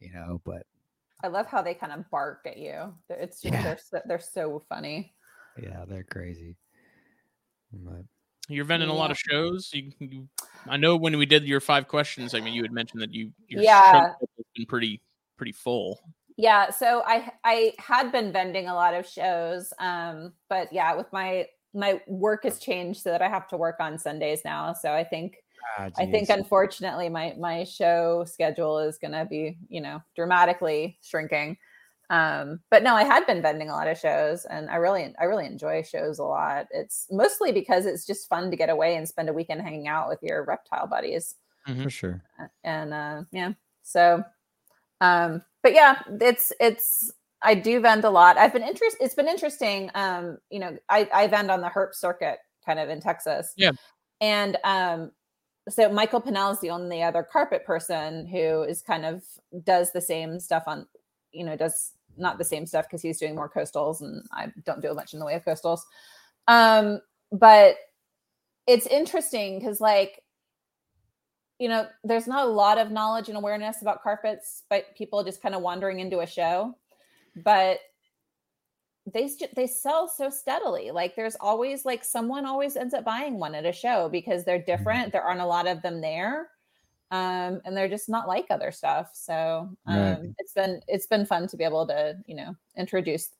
You 0.00 0.12
know, 0.14 0.40
but 0.44 0.66
I 1.22 1.28
love 1.28 1.46
how 1.46 1.62
they 1.62 1.74
kind 1.74 1.92
of 1.92 2.08
bark 2.10 2.42
at 2.46 2.58
you. 2.58 2.94
It's 3.08 3.40
just 3.42 3.52
Yeah. 3.52 3.62
they're 3.62 3.78
so, 3.78 4.00
they're 4.06 4.18
so 4.18 4.60
funny. 4.68 5.14
yeah, 5.56 5.84
they're 5.86 6.04
crazy. 6.04 6.56
But 7.82 8.04
You're 8.48 8.64
vending 8.64 8.88
a 8.88 8.94
lot 8.94 9.10
of 9.10 9.18
shows. 9.18 9.70
You, 9.72 9.92
you, 9.98 10.28
I 10.68 10.76
know 10.76 10.96
when 10.96 11.16
we 11.16 11.26
did 11.26 11.44
your 11.44 11.60
five 11.60 11.88
questions, 11.88 12.34
I 12.34 12.40
mean, 12.40 12.54
you 12.54 12.62
had 12.62 12.72
mentioned 12.72 13.02
that 13.02 13.12
you 13.12 13.32
your 13.48 13.62
Yeah. 13.62 13.88
schedule's 13.88 14.46
been 14.54 14.66
pretty 14.66 15.00
pretty 15.36 15.52
full. 15.52 16.00
Yeah, 16.36 16.70
so 16.70 17.02
I 17.06 17.30
I 17.44 17.72
had 17.78 18.10
been 18.10 18.32
vending 18.32 18.68
a 18.68 18.74
lot 18.74 18.94
of 18.94 19.06
shows, 19.06 19.72
um, 19.78 20.32
but 20.48 20.72
yeah, 20.72 20.94
with 20.94 21.12
my 21.12 21.46
my 21.74 22.00
work 22.06 22.44
has 22.44 22.58
changed 22.58 23.02
so 23.02 23.10
that 23.10 23.22
I 23.22 23.28
have 23.28 23.48
to 23.48 23.56
work 23.56 23.76
on 23.80 23.98
Sundays 23.98 24.42
now. 24.44 24.72
So 24.72 24.92
I 24.92 25.04
think 25.04 25.36
ah, 25.78 25.90
I 25.96 26.06
think 26.06 26.30
unfortunately 26.30 27.08
my 27.08 27.34
my 27.38 27.64
show 27.64 28.24
schedule 28.24 28.78
is 28.80 28.98
going 28.98 29.12
to 29.12 29.24
be 29.24 29.58
you 29.68 29.80
know 29.80 30.02
dramatically 30.16 30.98
shrinking. 31.02 31.56
Um, 32.10 32.60
but 32.70 32.82
no, 32.82 32.94
I 32.94 33.04
had 33.04 33.26
been 33.26 33.40
vending 33.42 33.70
a 33.70 33.72
lot 33.72 33.88
of 33.88 33.98
shows, 33.98 34.44
and 34.44 34.68
I 34.68 34.76
really 34.76 35.14
I 35.18 35.24
really 35.24 35.46
enjoy 35.46 35.82
shows 35.82 36.18
a 36.18 36.24
lot. 36.24 36.66
It's 36.70 37.06
mostly 37.10 37.50
because 37.52 37.86
it's 37.86 38.04
just 38.06 38.28
fun 38.28 38.50
to 38.50 38.56
get 38.56 38.68
away 38.70 38.96
and 38.96 39.08
spend 39.08 39.28
a 39.28 39.32
weekend 39.32 39.62
hanging 39.62 39.88
out 39.88 40.08
with 40.08 40.18
your 40.22 40.44
reptile 40.44 40.86
buddies. 40.86 41.34
for 41.82 41.88
sure. 41.90 42.22
Uh, 42.38 42.46
and 42.62 42.92
uh 42.92 43.22
yeah 43.32 43.52
so 43.82 44.22
um 45.00 45.42
but 45.62 45.72
yeah 45.72 46.00
it's 46.20 46.52
it's 46.60 47.10
i 47.42 47.54
do 47.54 47.80
vend 47.80 48.04
a 48.04 48.10
lot 48.10 48.36
i've 48.36 48.52
been 48.52 48.62
interest 48.62 48.96
it's 49.00 49.14
been 49.14 49.28
interesting 49.28 49.90
um 49.94 50.36
you 50.50 50.58
know 50.58 50.76
i 50.90 51.08
i 51.14 51.26
vend 51.26 51.50
on 51.50 51.60
the 51.62 51.68
herp 51.68 51.94
circuit 51.94 52.38
kind 52.66 52.78
of 52.78 52.88
in 52.90 53.00
texas 53.00 53.52
Yeah. 53.56 53.72
and 54.20 54.56
um 54.64 55.10
so 55.70 55.88
michael 55.90 56.20
Pennell 56.20 56.50
is 56.50 56.60
the 56.60 56.70
only 56.70 57.02
other 57.02 57.22
carpet 57.22 57.64
person 57.64 58.26
who 58.26 58.62
is 58.62 58.82
kind 58.82 59.04
of 59.06 59.22
does 59.64 59.90
the 59.92 60.00
same 60.02 60.38
stuff 60.40 60.64
on 60.66 60.86
you 61.34 61.44
know 61.44 61.56
does 61.56 61.92
not 62.16 62.38
the 62.38 62.44
same 62.44 62.64
stuff 62.64 62.86
because 62.86 63.02
he's 63.02 63.18
doing 63.18 63.34
more 63.34 63.50
coastals 63.50 64.00
and 64.00 64.24
i 64.32 64.46
don't 64.64 64.80
do 64.80 64.94
much 64.94 65.12
in 65.12 65.18
the 65.18 65.26
way 65.26 65.34
of 65.34 65.44
coastals 65.44 65.80
um 66.48 67.00
but 67.32 67.76
it's 68.66 68.86
interesting 68.86 69.58
because 69.58 69.80
like 69.80 70.22
you 71.58 71.68
know, 71.68 71.86
there's 72.02 72.26
not 72.26 72.46
a 72.46 72.50
lot 72.50 72.78
of 72.78 72.90
knowledge 72.90 73.28
and 73.28 73.38
awareness 73.38 73.80
about 73.80 74.02
carpets, 74.02 74.64
but 74.68 74.94
people 74.96 75.22
just 75.22 75.42
kind 75.42 75.54
of 75.54 75.62
wandering 75.62 76.00
into 76.00 76.20
a 76.20 76.26
show. 76.26 76.74
But 77.36 77.78
they 79.12 79.30
they 79.54 79.66
sell 79.66 80.08
so 80.08 80.30
steadily. 80.30 80.90
Like 80.90 81.14
there's 81.14 81.36
always 81.40 81.84
like 81.84 82.04
someone 82.04 82.46
always 82.46 82.76
ends 82.76 82.94
up 82.94 83.04
buying 83.04 83.38
one 83.38 83.54
at 83.54 83.66
a 83.66 83.72
show 83.72 84.08
because 84.08 84.44
they're 84.44 84.58
mm-hmm. 84.58 84.70
different. 84.70 85.12
There 85.12 85.22
aren't 85.22 85.40
a 85.40 85.46
lot 85.46 85.66
of 85.66 85.82
them 85.82 86.00
there. 86.00 86.48
Um, 87.10 87.60
and 87.64 87.76
they're 87.76 87.88
just 87.88 88.08
not 88.08 88.26
like 88.26 88.46
other 88.50 88.72
stuff. 88.72 89.10
So 89.14 89.68
um, 89.86 89.96
right. 89.96 90.18
it's 90.38 90.52
been 90.52 90.80
it's 90.88 91.06
been 91.06 91.26
fun 91.26 91.46
to 91.48 91.56
be 91.56 91.64
able 91.64 91.86
to 91.86 92.16
you 92.26 92.34
know 92.34 92.54
introduce 92.76 93.30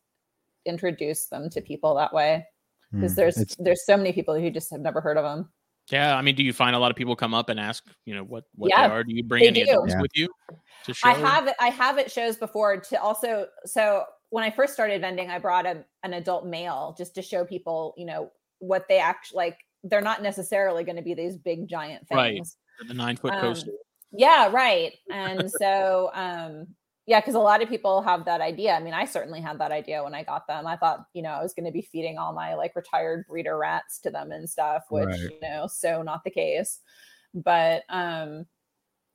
introduce 0.67 1.27
them 1.27 1.51
to 1.51 1.61
people 1.61 1.95
that 1.97 2.13
way 2.13 2.47
because 2.93 3.13
mm, 3.13 3.17
there's 3.17 3.39
it's... 3.39 3.57
there's 3.57 3.85
so 3.85 3.97
many 3.97 4.13
people 4.13 4.35
who 4.39 4.51
just 4.51 4.71
have 4.71 4.81
never 4.81 5.01
heard 5.01 5.17
of 5.17 5.25
them. 5.25 5.51
Yeah, 5.91 6.17
I 6.17 6.23
mean, 6.23 6.35
do 6.35 6.43
you 6.43 6.53
find 6.53 6.75
a 6.75 6.79
lot 6.79 6.91
of 6.91 6.97
people 6.97 7.15
come 7.15 7.35
up 7.35 7.51
and 7.51 7.61
ask, 7.61 7.85
you 8.07 8.15
know, 8.15 8.25
what 8.25 8.45
what 8.55 8.71
yeah, 8.71 8.89
they 8.89 8.95
are? 8.95 9.05
Do 9.05 9.15
you 9.15 9.23
bring 9.23 9.45
any 9.45 9.65
do. 9.65 9.71
of 9.71 9.83
those 9.83 9.93
yeah. 9.93 10.01
with 10.01 10.13
you 10.15 10.29
to 10.85 10.95
show? 10.95 11.09
I 11.09 11.13
have 11.13 11.47
it. 11.47 11.55
I 11.61 11.69
have 11.69 11.99
it 11.99 12.11
shows 12.11 12.37
before 12.37 12.79
to 12.79 13.03
also. 13.03 13.47
So 13.67 14.05
when 14.31 14.45
I 14.45 14.51
first 14.51 14.73
started 14.73 15.01
vending, 15.01 15.31
I 15.31 15.39
brought 15.39 15.67
a, 15.67 15.85
an 16.03 16.15
adult 16.15 16.47
male 16.47 16.95
just 16.97 17.15
to 17.17 17.23
show 17.23 17.45
people, 17.45 17.95
you 17.99 18.07
know, 18.07 18.31
what 18.61 18.87
they 18.89 18.99
actually 18.99 19.37
like. 19.37 19.59
They're 19.83 20.01
not 20.01 20.23
necessarily 20.23 20.83
going 20.85 20.97
to 20.97 21.03
be 21.03 21.13
these 21.13 21.37
big 21.37 21.69
giant 21.69 22.09
things. 22.09 22.17
Right. 22.17 22.47
The 22.87 22.95
nine 22.95 23.17
foot 23.17 23.33
um, 23.33 23.41
coaster. 23.41 23.73
Yeah, 24.13 24.51
right. 24.51 24.93
And 25.11 25.51
so, 25.51 26.11
um, 26.15 26.69
yeah, 27.07 27.21
because 27.21 27.35
a 27.35 27.41
lot 27.41 27.63
of 27.63 27.69
people 27.69 28.01
have 28.03 28.25
that 28.25 28.41
idea. 28.41 28.73
I 28.73 28.81
mean, 28.81 28.95
I 28.95 29.05
certainly 29.05 29.41
had 29.41 29.59
that 29.59 29.73
idea 29.73 30.03
when 30.03 30.15
I 30.15 30.23
got 30.23 30.47
them. 30.47 30.67
I 30.67 30.77
thought, 30.77 31.07
you 31.13 31.23
know, 31.23 31.31
I 31.31 31.43
was 31.43 31.53
going 31.53 31.67
to 31.67 31.73
be 31.73 31.83
feeding 31.83 32.17
all 32.17 32.33
my 32.33 32.55
like 32.55 32.75
retired 32.75 33.27
breeder 33.29 33.59
rats 33.59 33.99
to 34.01 34.11
them 34.11 34.33
and 34.33 34.49
stuff, 34.49 34.85
which, 34.89 35.07
right. 35.07 35.21
you 35.21 35.41
know, 35.43 35.67
so 35.67 36.03
not 36.03 36.25
the 36.25 36.31
case. 36.31 36.81
But 37.35 37.83
um 37.89 38.47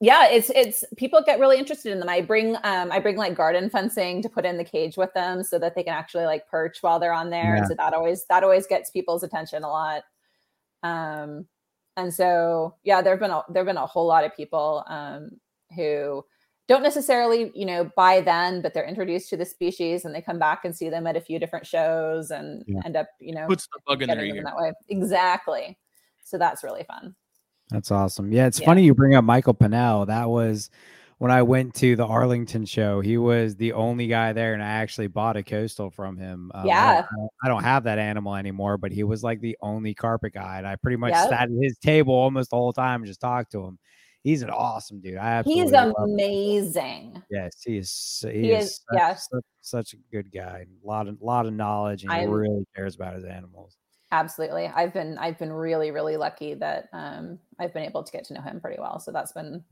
yeah, 0.01 0.27
it's 0.29 0.49
it's 0.49 0.83
people 0.97 1.21
get 1.25 1.39
really 1.39 1.57
interested 1.57 1.91
in 1.91 1.99
them. 1.99 2.09
I 2.09 2.21
bring 2.21 2.55
um 2.57 2.91
I 2.91 2.99
bring 2.99 3.15
like 3.15 3.35
garden 3.35 3.69
fencing 3.69 4.21
to 4.21 4.29
put 4.29 4.45
in 4.45 4.57
the 4.57 4.63
cage 4.63 4.97
with 4.97 5.13
them 5.13 5.43
so 5.43 5.57
that 5.59 5.73
they 5.75 5.83
can 5.83 5.93
actually 5.93 6.25
like 6.25 6.47
perch 6.47 6.83
while 6.83 6.99
they're 6.99 7.13
on 7.13 7.29
there. 7.29 7.57
Yeah. 7.57 7.65
So 7.65 7.75
that 7.75 7.93
always 7.93 8.25
that 8.25 8.43
always 8.43 8.67
gets 8.67 8.91
people's 8.91 9.23
attention 9.23 9.63
a 9.63 9.69
lot. 9.69 10.03
Um 10.83 11.47
and 11.99 12.13
so 12.13 12.75
yeah, 12.83 13.01
there've 13.01 13.19
been 13.19 13.31
a 13.31 13.43
there've 13.49 13.65
been 13.65 13.77
a 13.77 13.85
whole 13.85 14.07
lot 14.07 14.23
of 14.23 14.35
people 14.35 14.83
um 14.87 15.29
who 15.75 16.23
don't 16.69 16.83
necessarily, 16.83 17.51
you 17.55 17.65
know, 17.65 17.89
buy 17.95 18.21
then, 18.21 18.61
but 18.61 18.75
they're 18.75 18.85
introduced 18.85 19.27
to 19.29 19.37
the 19.37 19.43
species 19.43 20.05
and 20.05 20.13
they 20.13 20.21
come 20.21 20.37
back 20.37 20.65
and 20.65 20.75
see 20.75 20.87
them 20.87 21.07
at 21.07 21.17
a 21.17 21.21
few 21.21 21.39
different 21.39 21.65
shows 21.65 22.29
and 22.29 22.63
yeah. 22.67 22.79
end 22.85 22.95
up, 22.95 23.07
you 23.19 23.33
know, 23.33 23.47
puts 23.47 23.67
the 23.73 23.79
bug 23.87 24.03
in 24.03 24.07
their 24.07 24.23
ear 24.23 24.43
that 24.43 24.55
way. 24.55 24.71
Exactly. 24.87 25.77
So 26.23 26.37
that's 26.37 26.63
really 26.63 26.83
fun. 26.83 27.15
That's 27.71 27.89
awesome. 27.89 28.31
Yeah, 28.31 28.45
it's 28.45 28.59
yeah. 28.59 28.67
funny 28.67 28.83
you 28.83 28.93
bring 28.93 29.15
up 29.15 29.23
Michael 29.23 29.55
Pennell. 29.55 30.05
That 30.05 30.29
was 30.29 30.69
when 31.19 31.31
I 31.31 31.43
went 31.43 31.75
to 31.75 31.95
the 31.95 32.05
Arlington 32.05 32.65
show. 32.65 32.99
He 32.99 33.17
was 33.17 33.55
the 33.55 33.73
only 33.73 34.07
guy 34.07 34.33
there, 34.33 34.53
and 34.53 34.63
I 34.63 34.67
actually 34.67 35.07
bought 35.07 35.37
a 35.37 35.43
coastal 35.43 35.91
from 35.91 36.17
him. 36.17 36.51
Um, 36.53 36.65
yeah, 36.65 37.05
I 37.09 37.15
don't, 37.15 37.29
I 37.43 37.47
don't, 37.47 37.63
have 37.63 37.83
that 37.83 37.99
animal 37.99 38.35
anymore, 38.35 38.77
but 38.77 38.91
he 38.91 39.03
was 39.03 39.23
like 39.23 39.39
the 39.39 39.57
only 39.61 39.93
carpet 39.93 40.33
guy, 40.33 40.57
and 40.57 40.67
I 40.67 40.75
pretty 40.75 40.97
much 40.97 41.11
yep. 41.11 41.29
sat 41.29 41.43
at 41.43 41.49
his 41.61 41.77
table 41.77 42.13
almost 42.13 42.49
the 42.49 42.55
whole 42.55 42.73
time 42.73 43.01
and 43.01 43.07
just 43.07 43.21
talked 43.21 43.51
to 43.51 43.63
him 43.63 43.77
he's 44.23 44.41
an 44.41 44.49
awesome 44.49 45.01
dude. 45.01 45.17
I 45.17 45.43
he's 45.43 45.71
amazing. 45.71 47.21
Yes, 47.29 47.61
he 47.65 47.77
is. 47.77 48.25
He, 48.25 48.41
he 48.41 48.51
is, 48.51 48.65
is 48.65 48.75
such, 48.89 48.99
yes. 48.99 49.27
such, 49.31 49.43
such, 49.61 49.93
a 49.93 49.97
good 50.11 50.31
guy. 50.31 50.65
A 50.83 50.87
lot 50.87 51.07
of 51.07 51.21
lot 51.21 51.45
of 51.45 51.53
knowledge, 51.53 52.03
and 52.03 52.11
he 52.11 52.19
I'm, 52.19 52.29
really 52.29 52.65
cares 52.75 52.95
about 52.95 53.15
his 53.15 53.25
animals. 53.25 53.77
Absolutely, 54.11 54.67
I've 54.67 54.93
been 54.93 55.17
I've 55.17 55.37
been 55.37 55.53
really 55.53 55.91
really 55.91 56.17
lucky 56.17 56.53
that 56.55 56.89
um 56.93 57.39
I've 57.59 57.73
been 57.73 57.83
able 57.83 58.03
to 58.03 58.11
get 58.11 58.25
to 58.25 58.33
know 58.33 58.41
him 58.41 58.59
pretty 58.59 58.79
well. 58.79 58.99
So 58.99 59.11
that's 59.11 59.31
been 59.31 59.63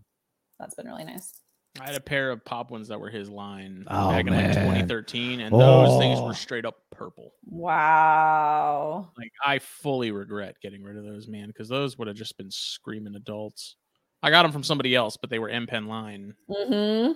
that's 0.59 0.75
been 0.75 0.87
really 0.87 1.03
nice. 1.03 1.33
I 1.79 1.85
had 1.85 1.95
a 1.95 2.01
pair 2.01 2.31
of 2.31 2.43
pop 2.43 2.71
ones 2.71 2.87
that 2.87 2.99
were 2.99 3.09
his 3.09 3.29
line 3.29 3.85
oh, 3.87 4.09
back 4.09 4.25
in 4.25 4.33
like 4.33 4.53
2013, 4.53 5.41
and 5.41 5.53
oh. 5.53 5.57
those 5.57 5.99
things 5.99 6.19
were 6.19 6.29
oh. 6.29 6.33
straight 6.33 6.65
up 6.65 6.75
purple. 6.91 7.33
Wow! 7.45 9.11
Like 9.17 9.31
I 9.45 9.59
fully 9.59 10.11
regret 10.11 10.55
getting 10.61 10.83
rid 10.83 10.97
of 10.97 11.03
those, 11.03 11.27
man, 11.27 11.47
because 11.47 11.69
those 11.69 11.97
would 11.97 12.07
have 12.07 12.17
just 12.17 12.37
been 12.37 12.49
screaming 12.49 13.15
adults. 13.15 13.75
I 14.23 14.31
got 14.31 14.43
them 14.43 14.51
from 14.51 14.63
somebody 14.63 14.95
else, 14.95 15.17
but 15.17 15.29
they 15.29 15.39
were 15.39 15.49
M 15.49 15.67
Pen 15.67 15.87
line. 15.87 16.33
Mm-hmm. 16.49 17.13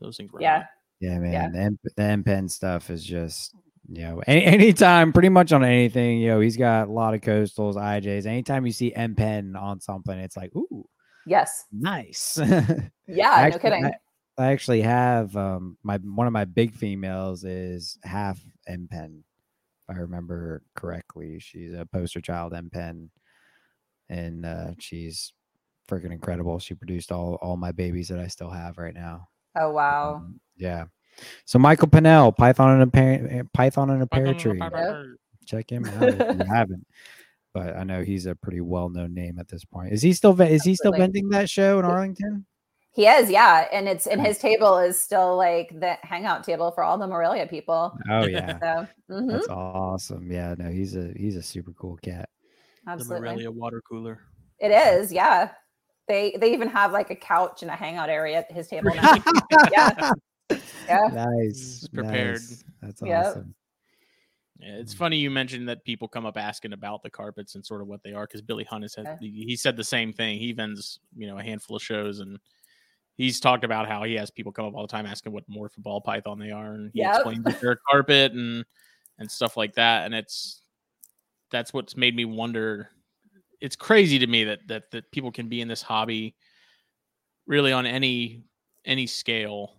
Those 0.00 0.16
things 0.16 0.32
were 0.32 0.40
yeah. 0.40 0.64
Yeah, 1.00 1.18
man. 1.18 1.32
Yeah. 1.32 1.48
The, 1.50 1.58
M- 1.58 1.78
the 1.96 2.02
M 2.02 2.24
Pen 2.24 2.48
stuff 2.48 2.90
is 2.90 3.04
just 3.04 3.54
you 3.90 4.02
know, 4.02 4.22
any, 4.26 4.44
anytime, 4.44 5.12
pretty 5.12 5.30
much 5.30 5.52
on 5.52 5.64
anything, 5.64 6.18
you 6.18 6.28
know, 6.28 6.40
he's 6.40 6.56
got 6.56 6.88
a 6.88 6.92
lot 6.92 7.14
of 7.14 7.22
coastals, 7.22 7.74
IJs. 7.74 8.26
Anytime 8.26 8.66
you 8.66 8.72
see 8.72 8.94
M 8.94 9.14
Pen 9.14 9.56
on 9.56 9.80
something, 9.80 10.18
it's 10.18 10.36
like, 10.36 10.54
ooh, 10.54 10.86
yes, 11.28 11.64
nice. 11.72 12.38
yeah, 13.06 13.30
actually, 13.32 13.70
no 13.70 13.76
kidding. 13.76 13.84
I, 13.86 13.92
I, 14.42 14.52
actually 14.52 14.82
have 14.82 15.36
um 15.36 15.76
my 15.82 15.98
one 15.98 16.26
of 16.26 16.32
my 16.32 16.44
big 16.44 16.74
females 16.74 17.44
is 17.44 17.98
half 18.02 18.40
M 18.66 18.88
Pen, 18.90 19.22
if 19.88 19.96
I 19.96 20.00
remember 20.00 20.62
correctly. 20.74 21.38
She's 21.38 21.72
a 21.72 21.86
poster 21.86 22.20
child 22.20 22.54
M 22.54 22.70
Pen 22.70 23.10
and 24.08 24.46
uh, 24.46 24.70
she's 24.78 25.32
freaking 25.88 26.12
incredible. 26.12 26.58
She 26.58 26.74
produced 26.74 27.12
all 27.12 27.38
all 27.42 27.56
my 27.56 27.72
babies 27.72 28.08
that 28.08 28.18
I 28.18 28.26
still 28.28 28.50
have 28.50 28.78
right 28.78 28.94
now. 28.94 29.28
Oh 29.58 29.70
wow! 29.70 30.16
Um, 30.16 30.40
yeah. 30.56 30.84
So 31.44 31.58
Michael 31.58 31.88
Pennell, 31.88 32.30
Python 32.32 32.80
and 32.80 32.82
a 32.82 32.86
par- 32.86 33.44
Python 33.52 33.90
and 33.90 34.02
a 34.02 34.06
pear 34.06 34.34
tree. 34.34 34.60
Check 35.46 35.70
him 35.70 35.84
out 35.86 36.02
if 36.02 36.38
you 36.38 36.44
haven't. 36.44 36.86
But 37.58 37.76
I 37.76 37.82
know 37.82 38.04
he's 38.04 38.26
a 38.26 38.36
pretty 38.36 38.60
well 38.60 38.88
known 38.88 39.14
name 39.14 39.38
at 39.40 39.48
this 39.48 39.64
point. 39.64 39.92
Is 39.92 40.00
he 40.00 40.12
still 40.12 40.40
is 40.40 40.62
he 40.62 40.76
still 40.76 40.92
vending 40.92 41.28
that 41.30 41.50
show 41.50 41.80
in 41.80 41.84
Arlington? 41.84 42.46
He 42.92 43.06
is, 43.06 43.30
yeah, 43.30 43.66
and 43.72 43.88
it's 43.88 44.06
and 44.06 44.24
his 44.24 44.38
table 44.38 44.78
is 44.78 45.00
still 45.00 45.36
like 45.36 45.68
the 45.80 45.96
hangout 46.02 46.44
table 46.44 46.70
for 46.70 46.84
all 46.84 46.98
the 46.98 47.06
Morelia 47.06 47.48
people. 47.48 47.98
Oh 48.08 48.26
yeah, 48.26 48.58
so, 48.60 48.86
mm-hmm. 49.12 49.28
that's 49.28 49.48
awesome. 49.48 50.30
Yeah, 50.30 50.54
no, 50.56 50.70
he's 50.70 50.94
a 50.94 51.12
he's 51.16 51.34
a 51.34 51.42
super 51.42 51.72
cool 51.72 51.96
cat. 51.96 52.28
Absolutely. 52.86 53.16
The 53.16 53.20
Morelia 53.20 53.50
water 53.50 53.82
cooler. 53.88 54.20
It 54.60 54.70
is, 54.70 55.12
yeah. 55.12 55.50
They 56.06 56.36
they 56.40 56.52
even 56.52 56.68
have 56.68 56.92
like 56.92 57.10
a 57.10 57.16
couch 57.16 57.62
and 57.62 57.70
a 57.72 57.76
hangout 57.76 58.08
area 58.08 58.38
at 58.38 58.52
his 58.52 58.68
table 58.68 58.94
now. 58.94 59.16
yeah. 59.72 60.12
Yeah. 60.88 61.08
Nice. 61.12 61.88
prepared. 61.92 62.40
Nice. 62.40 62.64
That's 62.80 63.02
yep. 63.02 63.26
awesome. 63.26 63.54
Yeah, 64.58 64.74
it's 64.74 64.94
mm. 64.94 64.98
funny 64.98 65.16
you 65.18 65.30
mentioned 65.30 65.68
that 65.68 65.84
people 65.84 66.08
come 66.08 66.26
up 66.26 66.36
asking 66.36 66.72
about 66.72 67.02
the 67.02 67.10
carpets 67.10 67.54
and 67.54 67.64
sort 67.64 67.80
of 67.80 67.86
what 67.86 68.02
they 68.02 68.12
are 68.12 68.26
because 68.26 68.42
Billy 68.42 68.64
Hunt 68.64 68.84
has 68.84 68.94
said 68.94 69.18
he 69.20 69.56
said 69.56 69.76
the 69.76 69.84
same 69.84 70.12
thing. 70.12 70.38
He 70.38 70.52
vends, 70.52 70.98
you 71.16 71.26
know, 71.26 71.38
a 71.38 71.42
handful 71.42 71.76
of 71.76 71.82
shows 71.82 72.20
and 72.20 72.38
he's 73.18 73.40
talked 73.40 73.64
about 73.64 73.88
how 73.88 74.04
he 74.04 74.14
has 74.14 74.30
people 74.30 74.52
come 74.52 74.64
up 74.64 74.74
all 74.74 74.82
the 74.82 74.88
time 74.88 75.04
asking 75.04 75.32
what 75.32 75.48
morph 75.50 75.76
ball 75.76 76.00
python 76.00 76.38
they 76.38 76.50
are, 76.50 76.72
and 76.72 76.90
he 76.94 77.00
yep. 77.00 77.16
explains 77.16 77.44
that 77.44 77.78
carpet 77.90 78.32
and 78.32 78.64
and 79.18 79.30
stuff 79.30 79.56
like 79.56 79.74
that. 79.74 80.06
And 80.06 80.14
it's 80.14 80.62
that's 81.50 81.74
what's 81.74 81.96
made 81.96 82.16
me 82.16 82.24
wonder. 82.24 82.90
It's 83.60 83.76
crazy 83.76 84.18
to 84.20 84.26
me 84.26 84.44
that 84.44 84.60
that 84.68 84.90
that 84.92 85.10
people 85.10 85.32
can 85.32 85.48
be 85.48 85.60
in 85.60 85.68
this 85.68 85.82
hobby 85.82 86.34
really 87.46 87.72
on 87.72 87.84
any 87.84 88.42
any 88.84 89.06
scale 89.06 89.74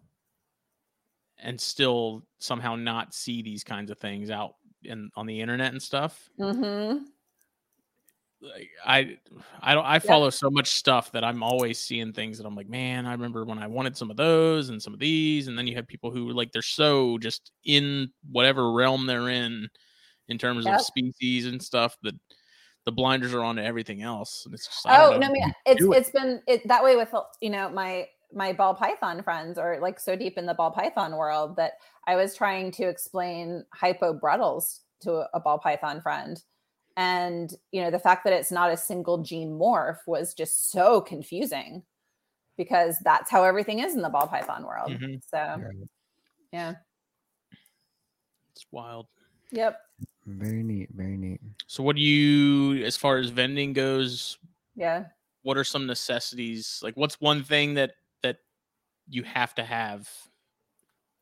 and 1.42 1.60
still 1.60 2.24
somehow 2.40 2.76
not 2.76 3.14
see 3.14 3.42
these 3.42 3.64
kinds 3.64 3.90
of 3.90 3.98
things 3.98 4.30
out 4.30 4.56
in 4.84 5.10
on 5.16 5.26
the 5.26 5.42
internet 5.42 5.72
and 5.72 5.82
stuff. 5.82 6.30
Mm-hmm. 6.40 7.04
Like 8.42 8.70
I, 8.86 9.18
I 9.62 9.74
don't. 9.74 9.86
I 9.86 10.00
follow 10.00 10.30
so 10.30 10.50
much 10.50 10.68
stuff 10.68 11.12
that 11.12 11.26
I'm 11.26 11.44
always 11.44 11.78
seeing 11.78 12.14
things 12.14 12.38
that 12.38 12.48
I'm 12.48 12.56
like, 12.56 12.70
man, 12.70 13.06
I 13.06 13.12
remember 13.12 13.44
when 13.44 13.60
I 13.60 13.68
wanted 13.68 13.98
some 13.98 14.10
of 14.10 14.16
those 14.16 14.70
and 14.70 14.82
some 14.82 14.94
of 14.94 15.00
these, 15.00 15.48
and 15.48 15.58
then 15.58 15.68
you 15.68 15.76
have 15.76 15.88
people 15.88 16.10
who 16.10 16.30
like 16.32 16.52
they're 16.54 16.62
so 16.62 17.18
just 17.18 17.52
in 17.66 18.10
whatever 18.32 18.72
realm 18.72 19.06
they're 19.06 19.30
in 19.30 19.68
in 20.30 20.38
terms 20.38 20.66
yep. 20.66 20.80
of 20.80 20.86
species 20.86 21.48
and 21.48 21.62
stuff 21.62 21.98
that 22.04 22.16
the 22.86 22.92
blinders 22.92 23.34
are 23.34 23.44
on 23.44 23.58
to 23.58 23.64
everything 23.64 24.02
else. 24.02 24.44
And 24.46 24.54
it's 24.54 24.68
just, 24.68 24.86
oh 24.88 25.18
no, 25.18 25.28
I 25.28 25.32
mean 25.32 25.54
it's 25.66 25.84
it. 25.84 25.94
has 25.94 26.10
been 26.10 26.42
it 26.48 26.66
that 26.68 26.84
way 26.84 26.96
with 26.96 27.14
you 27.42 27.50
know 27.50 27.70
my 27.70 28.08
my 28.34 28.54
ball 28.54 28.74
python 28.74 29.24
friends 29.24 29.58
are 29.58 29.80
like 29.80 30.00
so 30.00 30.16
deep 30.16 30.38
in 30.38 30.46
the 30.46 30.54
ball 30.54 30.72
python 30.72 31.16
world 31.16 31.56
that 31.56 31.74
I 32.08 32.16
was 32.16 32.36
trying 32.36 32.72
to 32.74 32.88
explain 32.88 33.66
hypo 33.74 34.18
bredlis 34.18 34.80
to 35.02 35.26
a 35.34 35.40
ball 35.40 35.60
python 35.60 36.02
friend. 36.02 36.42
And 36.98 37.54
you 37.72 37.82
know 37.82 37.92
the 37.92 38.00
fact 38.00 38.24
that 38.26 38.34
it's 38.34 38.52
not 38.52 38.72
a 38.72 38.78
single 38.78 39.20
gene 39.24 39.52
morph 39.52 40.00
was 40.06 40.34
just 40.34 40.72
so 40.72 41.02
confusing 41.02 41.84
because 42.58 42.98
that's 43.04 43.32
how 43.32 43.44
everything 43.44 43.80
is 43.80 43.96
in 43.96 44.02
the 44.02 44.10
ball 44.10 44.28
python 44.28 44.66
world. 44.66 44.92
Mm-hmm. 44.92 45.16
So 45.28 45.62
yeah. 46.52 46.76
It's 48.52 48.66
wild. 48.72 49.08
Yep. 49.52 49.80
Very 50.26 50.64
neat. 50.64 50.90
Very 50.94 51.18
neat. 51.18 51.42
So, 51.68 51.82
what 51.82 51.96
do 51.96 52.02
you, 52.02 52.84
as 52.86 52.98
far 52.98 53.18
as 53.18 53.30
vending 53.30 53.74
goes? 53.74 54.38
Yeah. 54.76 55.06
What 55.44 55.58
are 55.58 55.64
some 55.64 55.88
necessities? 55.88 56.80
Like, 56.84 56.96
what's 56.98 57.20
one 57.22 57.44
thing 57.44 57.76
that 57.76 57.94
that 58.09 58.09
you 59.10 59.24
have 59.24 59.56
to 59.56 59.64
have 59.64 60.10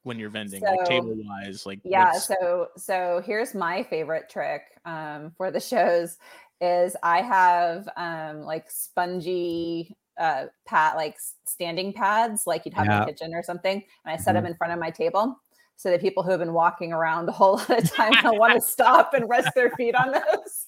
when 0.04 0.20
you're 0.20 0.30
vending, 0.30 0.62
so, 0.64 0.72
like 0.72 0.84
table 0.90 1.16
wise? 1.16 1.66
Like, 1.66 1.80
yeah. 1.84 2.12
So, 2.14 2.68
so 2.78 3.22
here's 3.26 3.54
my 3.56 3.84
favorite 3.84 4.30
trick 4.30 4.62
um, 4.86 5.32
for 5.38 5.52
the 5.52 5.60
shows 5.72 6.18
is 6.60 6.96
I 7.04 7.22
have 7.22 7.88
um 7.98 8.42
like 8.42 8.72
spongy 8.72 9.96
uh 10.20 10.46
pat 10.66 10.96
like 10.96 11.16
standing 11.46 11.94
pads 11.94 12.48
like 12.48 12.66
you'd 12.66 12.74
have 12.74 12.86
in 12.88 12.94
Yeah. 12.94 13.00
the 13.06 13.12
kitchen 13.12 13.34
or 13.36 13.44
something, 13.44 13.76
and 14.06 14.14
I 14.14 14.18
set 14.18 14.34
them 14.34 14.44
Mhm. 14.44 14.48
in 14.48 14.56
front 14.56 14.74
of 14.74 14.80
my 14.80 14.90
table. 14.92 15.40
So 15.80 15.92
that 15.92 16.02
people 16.02 16.24
who 16.24 16.32
have 16.32 16.40
been 16.40 16.54
walking 16.54 16.92
around 16.92 17.30
a 17.30 17.32
whole 17.32 17.58
lot 17.70 17.70
of 17.70 17.92
time 17.92 18.16
will 18.24 18.40
want 18.40 18.56
to 18.56 18.62
stop 18.62 19.14
and 19.14 19.30
rest 19.30 19.54
their 19.54 19.70
feet 19.72 19.94
on 19.94 20.12
those. 20.12 20.66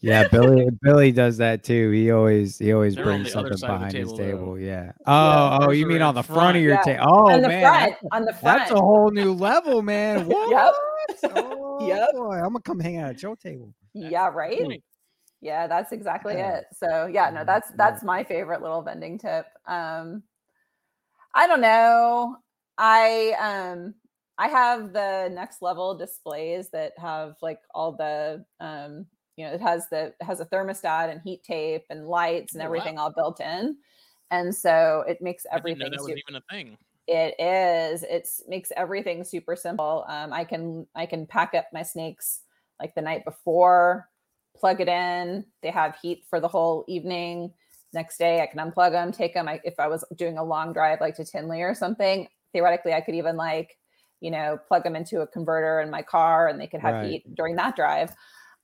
Yeah, 0.00 0.24
Billy 0.24 0.68
Billy 0.82 1.12
does 1.12 1.36
that 1.38 1.64
too. 1.64 1.90
He 1.90 2.10
always 2.10 2.58
he 2.58 2.72
always 2.72 2.94
They're 2.94 3.04
brings 3.04 3.32
something 3.32 3.56
side 3.56 3.70
of 3.74 3.80
the 3.80 3.86
behind 3.86 3.96
his 3.96 4.12
table, 4.12 4.16
though. 4.16 4.24
table. 4.24 4.58
Yeah. 4.58 4.92
Oh, 5.06 5.58
oh, 5.62 5.70
you 5.70 5.86
mean 5.86 6.02
on 6.02 6.14
the 6.14 6.22
front, 6.22 6.38
front. 6.40 6.56
of 6.56 6.62
your 6.62 6.74
Yeah. 6.76 6.84
table? 6.84 7.04
Oh 7.06 7.32
on 7.34 7.42
the 7.42 7.48
man, 7.48 7.62
front, 7.62 7.94
on 8.12 8.24
the 8.24 8.32
front. 8.34 8.58
that's 8.58 8.70
a 8.72 8.80
whole 8.80 9.10
new 9.10 9.32
level, 9.32 9.82
man. 9.82 10.26
What? 10.26 10.50
Yep. 10.50 10.74
Oh, 11.34 11.86
Yep. 11.86 12.08
boy, 12.12 12.34
I'm 12.36 12.42
gonna 12.52 12.60
come 12.60 12.80
hang 12.80 12.96
out 12.98 13.10
at 13.10 13.22
your 13.22 13.36
table. 13.36 13.74
yeah, 13.94 14.28
right. 14.28 14.82
Yeah, 15.40 15.66
that's 15.66 15.92
exactly 15.92 16.34
Yeah. 16.34 16.58
it. 16.58 16.64
So 16.74 17.06
yeah, 17.06 17.30
no, 17.30 17.40
Yeah, 17.40 17.44
that's 17.44 17.70
yeah. 17.70 17.76
that's 17.76 18.02
my 18.04 18.24
favorite 18.24 18.62
little 18.62 18.82
vending 18.82 19.18
tip. 19.18 19.46
Um 19.66 20.22
I 21.34 21.46
don't 21.46 21.60
know. 21.60 22.36
I 22.78 23.34
um 23.40 23.94
I 24.38 24.48
have 24.48 24.92
the 24.92 25.30
next 25.32 25.62
level 25.62 25.94
displays 25.96 26.70
that 26.70 26.92
have 26.98 27.36
like 27.42 27.60
all 27.74 27.92
the 27.92 28.44
um 28.60 29.06
you 29.36 29.46
know, 29.46 29.52
it 29.52 29.60
has 29.60 29.88
the 29.90 30.06
it 30.20 30.22
has 30.22 30.40
a 30.40 30.46
thermostat 30.46 31.10
and 31.10 31.20
heat 31.22 31.42
tape 31.42 31.84
and 31.90 32.06
lights 32.06 32.54
and 32.54 32.62
Oh, 32.62 32.66
wow. 32.66 32.68
everything 32.68 32.98
all 32.98 33.12
built 33.12 33.40
in. 33.40 33.76
And 34.30 34.54
so 34.54 35.04
it 35.08 35.20
makes 35.20 35.44
I 35.54 35.60
didn't 35.60 35.78
know 35.78 35.88
everything 35.88 35.90
that 35.90 36.02
was 36.02 36.16
even 36.16 36.36
a 36.36 36.42
thing. 36.50 36.78
it 37.06 37.34
is. 37.38 38.02
it 38.04 38.28
makes 38.48 38.72
everything 38.76 39.24
super 39.24 39.56
simple. 39.56 40.04
Um, 40.08 40.32
I 40.32 40.44
can 40.44 40.86
I 40.94 41.06
can 41.06 41.26
pack 41.26 41.54
up 41.54 41.66
my 41.72 41.82
snakes 41.82 42.42
like 42.80 42.94
the 42.94 43.02
night 43.02 43.24
before, 43.24 44.08
plug 44.56 44.80
it 44.80 44.88
in. 44.88 45.44
They 45.62 45.70
have 45.70 45.96
heat 46.00 46.24
for 46.28 46.40
the 46.40 46.48
whole 46.48 46.84
evening. 46.88 47.52
Next 47.92 48.16
day, 48.18 48.40
I 48.40 48.46
can 48.46 48.58
unplug 48.58 48.92
them, 48.92 49.12
take 49.12 49.34
them. 49.34 49.48
I, 49.48 49.60
if 49.64 49.78
I 49.78 49.86
was 49.88 50.04
doing 50.16 50.38
a 50.38 50.44
long 50.44 50.72
drive, 50.72 51.00
like 51.00 51.16
to 51.16 51.24
Tinley 51.24 51.62
or 51.62 51.74
something, 51.74 52.26
theoretically, 52.52 52.94
I 52.94 53.02
could 53.02 53.14
even 53.14 53.36
like, 53.36 53.76
you 54.20 54.30
know, 54.30 54.58
plug 54.66 54.82
them 54.84 54.96
into 54.96 55.20
a 55.20 55.26
converter 55.26 55.80
in 55.80 55.90
my 55.90 56.00
car, 56.02 56.48
and 56.48 56.58
they 56.58 56.66
could 56.66 56.80
have 56.80 56.94
Right. 56.94 57.10
heat 57.10 57.34
during 57.34 57.56
that 57.56 57.76
drive. 57.76 58.14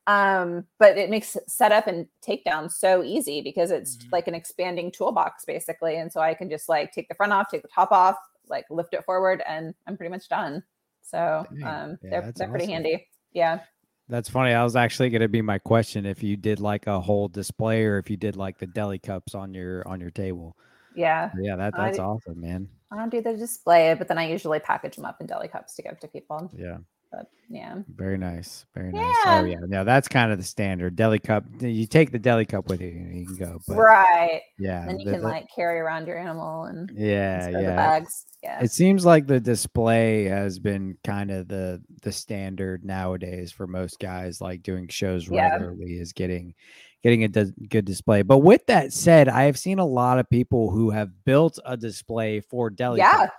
Um, 0.08 0.64
but 0.78 0.96
it 0.96 1.10
makes 1.10 1.36
setup 1.46 1.86
and 1.86 2.06
takedown 2.26 2.72
so 2.72 3.02
easy 3.04 3.42
because 3.42 3.70
it's 3.70 3.96
Mhm. 3.98 4.12
like 4.12 4.26
an 4.26 4.34
expanding 4.34 4.90
toolbox 4.90 5.44
basically. 5.44 5.96
And 5.98 6.10
so 6.10 6.20
I 6.20 6.32
can 6.34 6.48
just 6.48 6.68
like 6.68 6.92
take 6.92 7.08
the 7.08 7.14
front 7.14 7.32
off, 7.32 7.48
take 7.50 7.62
the 7.62 7.68
top 7.68 7.92
off, 7.92 8.16
like 8.48 8.64
lift 8.70 8.94
it 8.94 9.04
forward, 9.04 9.42
and 9.46 9.74
I'm 9.86 9.96
pretty 9.98 10.10
much 10.10 10.28
done. 10.28 10.62
So 11.02 11.46
um, 11.62 11.98
Yeah, 12.02 12.10
they're 12.10 12.32
they're 12.34 12.48
pretty 12.48 12.72
handy. 12.72 13.06
Yeah. 13.32 13.60
That's 14.08 14.30
funny. 14.30 14.54
I 14.54 14.64
was 14.64 14.74
actually 14.76 15.10
gonna 15.10 15.28
be 15.28 15.42
my 15.42 15.58
question 15.58 16.06
if 16.06 16.22
you 16.22 16.36
did 16.38 16.58
like 16.60 16.86
a 16.86 16.98
whole 16.98 17.28
display 17.28 17.84
or 17.84 17.98
if 17.98 18.08
you 18.08 18.16
did 18.16 18.34
like 18.36 18.56
the 18.56 18.66
deli 18.66 18.98
cups 18.98 19.34
on 19.34 19.52
your 19.52 19.86
on 19.86 20.00
your 20.00 20.10
table. 20.10 20.56
Yeah. 20.96 21.30
Yeah, 21.38 21.56
that 21.56 21.74
that's 21.76 21.98
d- 21.98 22.02
awesome, 22.02 22.40
man. 22.40 22.68
I 22.90 22.96
don't 22.96 23.10
do 23.10 23.20
the 23.20 23.36
display, 23.36 23.92
but 23.92 24.08
then 24.08 24.16
I 24.16 24.26
usually 24.30 24.58
package 24.60 24.96
them 24.96 25.04
up 25.04 25.20
in 25.20 25.26
deli 25.26 25.48
cups 25.48 25.74
to 25.76 25.82
give 25.82 26.00
to 26.00 26.08
people. 26.08 26.50
Yeah. 26.56 26.78
But 27.10 27.26
yeah. 27.48 27.76
Very 27.96 28.18
nice. 28.18 28.66
Very 28.74 28.92
nice. 28.92 29.16
Oh 29.24 29.44
Yeah. 29.44 29.52
yeah. 29.60 29.66
Yeah, 29.70 29.84
that's 29.84 30.08
kind 30.08 30.30
of 30.30 30.36
the 30.38 30.44
standard 30.44 30.94
deli 30.94 31.18
cup. 31.18 31.44
You 31.60 31.86
take 31.86 32.12
the 32.12 32.18
deli 32.18 32.44
cup 32.44 32.68
with 32.68 32.82
you, 32.82 32.88
you 32.88 33.24
can 33.26 33.36
go. 33.36 33.58
But 33.66 33.76
right. 33.76 34.42
yeah. 34.58 34.84
Then 34.86 34.98
you 35.00 35.06
the- 35.06 35.12
can 35.12 35.20
the- 35.22 35.28
like 35.28 35.46
carry 35.54 35.78
around 35.80 36.06
your 36.06 36.18
animal 36.18 36.64
and 36.64 36.90
yeah, 36.94 37.50
the 37.50 37.62
yeah. 37.62 37.76
bags. 37.76 38.26
Yeah. 38.42 38.62
It 38.62 38.70
seems 38.72 39.04
like 39.06 39.26
the 39.26 39.40
display 39.40 40.24
has 40.24 40.58
been 40.58 40.96
kind 41.02 41.30
of 41.30 41.48
the 41.48 41.82
the 42.02 42.12
standard 42.12 42.84
nowadays 42.84 43.50
for 43.52 43.66
most 43.66 43.98
guys 43.98 44.40
like 44.42 44.62
doing 44.62 44.86
shows 44.88 45.28
Yeah. 45.28 45.48
regularly 45.52 45.92
is 45.98 46.12
getting 46.12 46.54
getting 47.02 47.24
a 47.24 47.28
good 47.68 47.84
display. 47.86 48.20
But 48.22 48.38
with 48.38 48.66
that 48.66 48.92
said, 48.92 49.28
I 49.28 49.44
have 49.44 49.56
seen 49.58 49.78
a 49.78 49.86
lot 49.86 50.18
of 50.18 50.28
people 50.28 50.70
who 50.70 50.90
have 50.90 51.08
built 51.24 51.58
a 51.64 51.76
display 51.76 52.40
for 52.40 52.68
deli 52.70 52.98
yeah. 52.98 53.12
cup. 53.12 53.30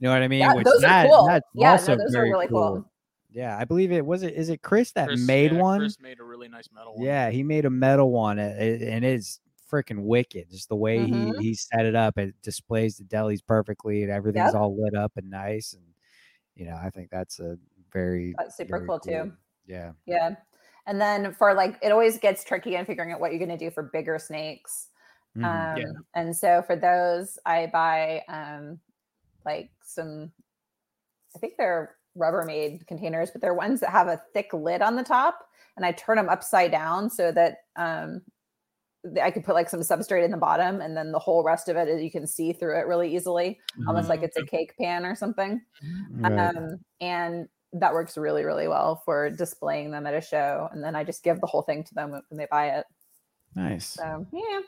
You 0.00 0.08
know 0.08 0.14
what 0.14 0.22
I 0.22 0.28
mean? 0.28 0.40
Yeah. 0.40 0.54
Which 0.54 0.64
Those 0.64 0.80
that- 0.80 1.06
are 1.06 1.08
cool. 1.08 1.26
that's 1.28 1.46
Yeah. 1.54 1.70
also 1.72 1.94
No, 1.94 1.98
those 2.02 2.10
are 2.10 2.18
very 2.18 2.30
really 2.30 2.48
cool. 2.48 2.88
Yeah, 3.32 3.56
I 3.58 3.64
believe 3.64 3.92
it 3.92 4.04
was 4.04 4.22
it 4.22 4.34
is 4.34 4.48
it 4.50 4.62
Chris 4.62 4.92
that 4.92 5.08
Chris- 5.08 5.26
made 5.26 5.52
yeah, 5.52 5.60
one? 5.60 5.78
Chris 5.80 6.00
made 6.00 6.20
a 6.20 6.24
really 6.24 6.48
nice 6.48 6.68
metal 6.72 6.94
one. 6.96 7.04
Yeah, 7.06 7.30
he 7.30 7.42
made 7.42 7.64
a 7.64 7.70
metal 7.70 8.10
one, 8.12 8.38
a- 8.38 8.42
a- 8.58 8.90
and 8.92 9.04
it's 9.04 9.40
freaking 9.70 10.02
wicked. 10.02 10.50
Just 10.50 10.68
the 10.68 10.76
way 10.76 10.98
Mhm. 10.98 11.40
he 11.40 11.48
he 11.48 11.54
set 11.54 11.86
it 11.86 11.94
up, 11.94 12.18
it 12.18 12.34
displays 12.42 12.98
the 12.98 13.04
delis 13.04 13.40
perfectly, 13.44 14.02
and 14.02 14.12
everything's 14.12 14.52
Yep. 14.52 14.54
all 14.60 14.76
lit 14.80 14.94
up 14.94 15.12
and 15.16 15.30
nice. 15.30 15.72
And 15.72 15.84
you 16.54 16.66
know, 16.66 16.76
I 16.76 16.90
think 16.90 17.10
that's 17.10 17.40
a 17.40 17.58
very 17.92 18.34
That's 18.38 18.56
super 18.56 18.76
very 18.78 18.86
cool 18.88 19.00
too. 19.00 19.32
Yeah, 19.66 19.92
Yeah. 20.06 20.36
And 20.86 21.00
then 21.00 21.32
for 21.32 21.54
like, 21.54 21.78
it 21.82 21.92
always 21.92 22.18
gets 22.18 22.42
tricky 22.44 22.74
in 22.74 22.84
figuring 22.84 23.12
out 23.12 23.20
what 23.20 23.30
you're 23.32 23.38
going 23.38 23.56
to 23.56 23.64
do 23.64 23.70
for 23.70 23.84
bigger 23.84 24.18
snakes. 24.18 24.88
Mhm. 25.36 25.44
Um, 25.44 25.76
Yeah. 25.78 25.92
And 26.14 26.36
so 26.36 26.62
for 26.62 26.74
those, 26.76 27.38
I 27.46 27.66
buy 27.68 28.24
um, 28.28 28.80
like 29.46 29.70
some, 29.82 30.32
I 31.34 31.38
think 31.38 31.54
they're 31.56 31.96
Rubbermaid 32.16 32.86
containers, 32.86 33.30
but 33.30 33.40
they're 33.40 33.54
ones 33.54 33.80
that 33.80 33.90
have 33.90 34.08
a 34.08 34.20
thick 34.34 34.52
lid 34.52 34.82
on 34.82 34.96
the 34.96 35.02
top. 35.04 35.46
And 35.76 35.86
I 35.86 35.92
turn 35.92 36.16
them 36.16 36.28
upside 36.28 36.70
down 36.70 37.08
so 37.08 37.32
that 37.32 37.58
um, 37.76 38.20
I 39.20 39.30
could 39.30 39.42
put 39.44 39.54
like 39.54 39.68
some 39.70 39.80
substrate 39.80 40.24
in 40.24 40.30
the 40.30 40.36
bottom, 40.36 40.80
and 40.80 40.96
then 40.96 41.12
the 41.12 41.18
whole 41.18 41.42
rest 41.42 41.68
of 41.68 41.76
it 41.76 41.88
is 41.88 42.02
you 42.02 42.10
can 42.10 42.26
see 42.26 42.52
through 42.52 42.78
it 42.78 42.86
really 42.86 43.14
easily, 43.14 43.58
almost 43.88 44.08
like 44.08 44.20
Mhm. 44.20 44.24
it's 44.24 44.36
a 44.36 44.44
cake 44.44 44.74
pan 44.78 45.04
or 45.06 45.14
something. 45.16 45.60
Right. 46.12 46.54
Um, 46.56 46.76
and 47.00 47.48
that 47.72 47.94
works 47.94 48.18
really, 48.18 48.44
really 48.44 48.68
well 48.68 48.96
for 49.04 49.30
displaying 49.30 49.90
them 49.90 50.06
at 50.06 50.12
a 50.14 50.20
show. 50.20 50.68
And 50.72 50.84
then 50.84 50.94
I 50.94 51.04
just 51.04 51.24
give 51.24 51.40
the 51.40 51.46
whole 51.46 51.62
thing 51.62 51.82
to 51.84 51.94
them 51.94 52.10
when 52.10 52.22
they 52.38 52.46
buy 52.50 52.68
it. 52.68 52.86
nice. 53.54 53.86
So 53.86 54.26
yeah. 54.32 54.60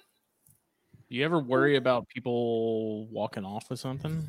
Do 1.11 1.15
you 1.17 1.25
ever 1.25 1.39
worry 1.39 1.77
about 1.77 2.09
people 2.09 3.07
walking 3.09 3.45
off 3.45 3.69
with 3.69 3.79
something? 3.79 4.27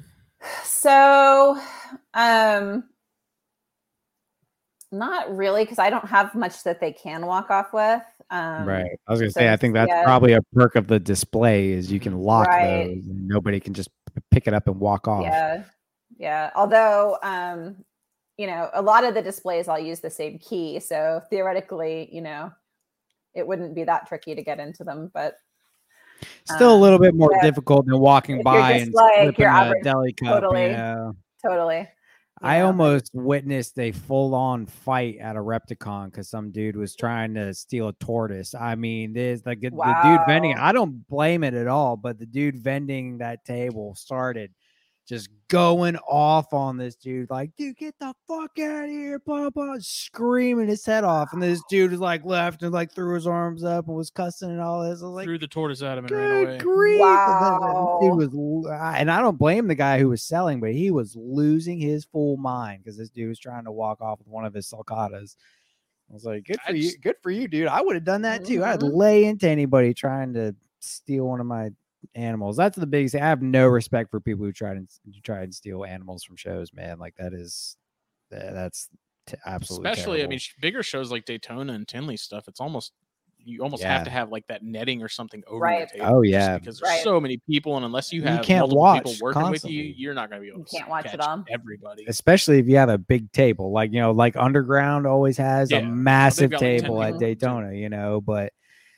So 0.64 1.58
um 2.14 2.84
not 4.92 5.36
really 5.36 5.64
because 5.64 5.80
I 5.80 5.90
don't 5.90 6.08
have 6.08 6.34
much 6.36 6.64
that 6.64 6.80
they 6.80 6.92
can 6.92 7.26
walk 7.26 7.50
off 7.50 7.74
with. 7.74 8.02
Um 8.30 8.66
right. 8.68 8.92
I 9.08 9.12
was 9.12 9.20
gonna 9.20 9.32
so 9.32 9.40
say, 9.42 9.52
I 9.52 9.58
think 9.58 9.74
that's 9.74 9.90
yeah. 9.90 10.04
probably 10.04 10.34
a 10.34 10.42
perk 10.54 10.76
of 10.76 10.88
the 10.88 11.00
display 11.00 11.72
is 11.72 11.92
you 11.92 12.00
can 12.00 12.18
lock 12.18 12.48
Right. 12.48 12.86
those, 12.88 13.06
and 13.08 13.28
nobody 13.28 13.60
can 13.60 13.74
just 13.74 13.90
pick 14.32 14.48
it 14.48 14.54
up 14.54 14.68
and 14.68 14.80
walk 14.80 15.08
off. 15.08 15.24
Yeah. 15.24 15.64
Yeah. 16.18 16.50
Although 16.56 17.18
um, 17.24 17.84
you 18.38 18.48
know, 18.48 18.70
a 18.74 18.82
lot 18.82 19.04
of 19.04 19.14
the 19.14 19.22
displays 19.22 19.68
I'll 19.68 19.80
use 19.80 20.00
the 20.02 20.10
same 20.10 20.40
key. 20.40 20.80
So 20.80 21.22
theoretically, 21.30 22.10
you 22.12 22.22
know, 22.22 22.52
it 23.34 23.46
wouldn't 23.48 23.76
be 23.76 23.84
that 23.86 24.08
tricky 24.08 24.36
to 24.36 24.44
get 24.44 24.60
into 24.60 24.84
them, 24.84 25.10
but 25.14 25.36
Still 26.46 26.72
a 26.72 26.76
um, 26.76 26.82
little 26.82 27.00
bit 27.00 27.14
more 27.14 27.32
yeah. 27.34 27.42
difficult 27.42 27.86
than 27.86 28.00
walking 28.00 28.38
If 28.40 28.44
by 28.46 28.72
and 28.72 28.94
like 28.94 29.38
your 29.38 29.50
a 29.50 29.54
average- 29.54 29.84
deli 29.84 30.14
cup. 30.14 30.42
totally. 30.42 30.70
Know? 30.70 31.16
totally. 31.46 31.88
I 32.42 32.62
almost 32.62 33.12
witnessed 33.14 33.80
a 33.80 33.92
full 33.92 34.36
on 34.36 34.66
fight 34.66 35.18
at 35.20 35.38
a 35.38 35.40
Repticon 35.40 36.06
because 36.06 36.30
some 36.30 36.52
dude 36.52 36.76
was 36.76 36.96
trying 36.96 37.34
to 37.36 37.54
steal 37.54 37.88
a 37.88 37.94
tortoise. 37.94 38.54
I 38.54 38.76
mean, 38.76 39.14
there's 39.14 39.46
like 39.46 39.62
the, 39.62 39.70
the 39.70 40.00
dude 40.04 40.20
vending. 40.28 40.58
I 40.58 40.74
don't 40.74 41.08
blame 41.08 41.44
it 41.44 41.54
at 41.54 41.68
all, 41.68 41.96
but 41.96 42.20
the 42.20 42.26
dude 42.26 42.60
vending 42.60 43.20
that 43.20 43.46
table 43.46 43.96
started 43.96 44.52
just 45.08 45.30
going 45.48 45.96
off 45.98 46.52
on 46.54 46.78
this 46.78 46.96
dude, 46.96 47.30
like, 47.30 47.52
dude, 47.56 47.78
get 47.78 47.94
the 48.00 48.14
fuck 48.28 48.58
out 48.60 48.86
of 48.86 48.90
here, 48.90 49.20
blah, 49.20 49.50
blah, 49.52 49.76
screaming 49.80 50.68
his 50.68 50.84
head 50.86 51.04
off. 51.04 51.30
And 51.32 51.42
this 51.42 51.62
dude 51.70 51.92
was 51.92 52.00
like 52.00 52.26
left 52.26 52.64
and 52.64 52.72
like 52.72 52.92
threw 52.94 53.14
his 53.14 53.28
arms 53.28 53.64
up 53.64 53.88
and 53.88 53.96
was 53.96 54.10
cussing 54.10 54.50
and 54.50 54.60
all 54.60 54.82
this. 54.82 55.02
I 55.02 55.06
was 55.06 55.14
like, 55.14 55.26
Threw 55.26 55.38
the 55.38 55.48
tortoise 55.48 55.84
at 55.84 55.98
him 55.98 56.06
and 56.06 56.16
ran 56.16 56.30
Good 56.32 56.44
away. 56.44 56.58
grief! 56.58 57.20
And 57.28 57.42
then 57.42 57.54
the 57.54 57.60
Wow. 57.60 58.00
dude 58.02 58.16
was, 58.34 58.98
and 59.00 59.12
I 59.12 59.22
don't 59.22 59.38
blame 59.38 59.68
the 59.68 59.76
guy 59.76 60.00
who 60.00 60.10
was 60.10 60.24
selling, 60.24 60.60
but 60.60 60.74
he 60.74 60.90
was 60.90 61.16
losing 61.16 61.80
his 61.80 62.06
full 62.06 62.38
mind 62.38 62.84
because 62.84 62.98
this 62.98 63.10
dude 63.10 63.30
was 63.30 63.40
trying 63.40 63.66
to 63.66 63.72
walk 63.72 64.02
off 64.02 64.18
with 64.20 64.28
one 64.28 64.46
of 64.46 64.54
his 64.56 64.68
sulcatas. 64.68 65.36
I 66.10 66.14
was 66.14 66.24
like, 66.26 66.46
good 66.46 66.58
I 66.68 66.72
for 66.72 66.76
you, 66.78 66.98
good 67.00 67.16
for 67.22 67.30
you, 67.32 67.48
dude. 67.48 67.68
I 67.68 67.82
would 67.82 67.96
have 67.96 68.04
done 68.04 68.22
that 68.24 68.46
too. 68.46 68.64
I'd 68.64 68.80
Mhm. 68.80 68.94
lay 68.96 69.26
into 69.26 69.48
anybody 69.48 69.94
trying 69.94 70.34
to 70.34 70.56
steal 70.80 71.26
one 71.28 71.40
of 71.40 71.46
my 71.48 71.72
animals. 72.16 72.58
That's 72.58 72.78
the 72.78 72.86
biggest 72.88 73.14
thing. 73.14 73.22
I 73.24 73.28
have 73.28 73.42
no 73.42 73.68
respect 73.68 74.12
for 74.12 74.20
people 74.20 74.46
who 74.46 74.52
try 74.52 74.74
to 74.74 74.86
try 75.24 75.42
and 75.42 75.54
steal 75.54 75.84
animals 75.86 76.24
from 76.24 76.36
shows, 76.36 76.74
man. 76.74 77.00
Like 77.00 77.16
that 77.18 77.34
is, 77.34 77.78
that's 78.30 78.90
t- 79.28 79.36
absolutely 79.46 79.90
Especially, 79.92 80.24
I 80.24 80.28
mean, 80.28 80.40
bigger 80.62 80.84
shows 80.84 81.12
like 81.12 81.26
Daytona 81.26 81.74
and 81.74 81.88
Tinley 81.88 82.18
stuff. 82.18 82.48
It's 82.48 82.60
almost 82.62 82.92
you 83.48 83.62
almost 83.62 83.84
Yeah. 83.84 83.94
have 83.94 84.04
to 84.06 84.10
have 84.10 84.32
like 84.32 84.48
that 84.48 84.64
netting 84.64 85.04
or 85.04 85.08
something 85.08 85.44
over 85.46 85.60
Right. 85.60 85.88
the 85.92 86.00
table. 86.00 86.16
Oh, 86.16 86.22
yeah. 86.24 86.58
because 86.58 86.80
there's 86.80 86.90
Right. 86.90 87.04
so 87.04 87.22
many 87.22 87.38
people, 87.48 87.76
and 87.76 87.86
unless 87.86 88.12
you 88.12 88.24
have 88.24 88.40
You 88.40 88.44
can't 88.44 88.62
multiple 88.62 88.80
watch 88.82 89.04
people 89.04 89.18
working 89.22 89.50
with 89.52 89.66
you, 89.66 89.84
you're 89.84 90.16
not 90.16 90.32
going 90.32 90.42
to 90.42 90.44
be 90.44 90.48
able 90.50 90.60
You 90.62 90.66
to 90.66 90.78
can't 90.78 90.90
watch 90.90 91.06
it 91.06 91.10
catch 91.12 91.20
all. 91.20 91.46
everybody. 91.52 92.06
especially 92.08 92.58
if 92.58 92.68
you 92.68 92.78
have 92.78 92.90
a 92.90 92.98
big 92.98 93.32
table 93.32 93.72
like 93.72 93.92
you 93.94 94.00
know 94.00 94.10
like 94.14 94.36
underground 94.36 95.06
always 95.06 95.38
has 95.38 95.70
Yeah. 95.70 95.78
a 95.78 95.82
Well, 95.82 95.92
massive 95.92 96.50
got, 96.50 96.62
like, 96.62 96.70
10 96.72 96.82
table 96.82 97.04
at 97.04 97.10
mm-hmm. 97.12 97.20
daytona 97.20 97.74
you 97.74 97.90
know 97.90 98.20
but 98.20 98.52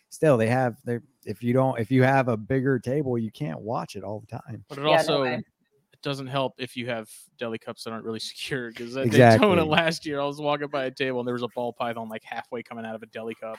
still 0.10 0.38
they 0.38 0.48
have 0.48 0.78
they 0.86 1.00
if 1.28 1.44
you 1.44 1.54
don't 1.54 1.80
if 1.80 1.92
you 1.92 2.04
have 2.04 2.28
a 2.30 2.38
bigger 2.38 2.80
table 2.80 3.18
you 3.18 3.32
can't 3.32 3.60
watch 3.60 3.96
it 3.96 4.04
all 4.04 4.20
the 4.20 4.28
time 4.28 4.64
But 4.70 4.80
it 4.80 4.86
Yeah, 4.86 4.92
also 4.94 5.22
way. 5.24 5.36
it 5.36 6.02
doesn't 6.02 6.28
help 6.28 6.54
if 6.58 6.76
you 6.76 6.88
have 6.88 7.10
deli 7.38 7.58
cups 7.58 7.84
that 7.84 7.92
aren't 7.92 8.06
really 8.06 8.20
secure. 8.32 8.70
Because 8.70 8.96
at 8.98 9.08
Exactly. 9.08 9.48
Daytona 9.48 9.66
last 9.66 10.06
year, 10.06 10.20
I 10.22 10.26
was 10.26 10.40
walking 10.40 10.68
by 10.68 10.86
a 10.86 10.92
table 10.92 11.20
and 11.20 11.28
there 11.28 11.34
was 11.34 11.44
a 11.44 11.48
ball 11.50 11.74
python 11.74 12.10
like 12.10 12.24
halfway 12.24 12.64
coming 12.64 12.86
out 12.86 12.96
of 12.96 13.04
a 13.04 13.08
deli 13.08 13.36
cup. 13.36 13.58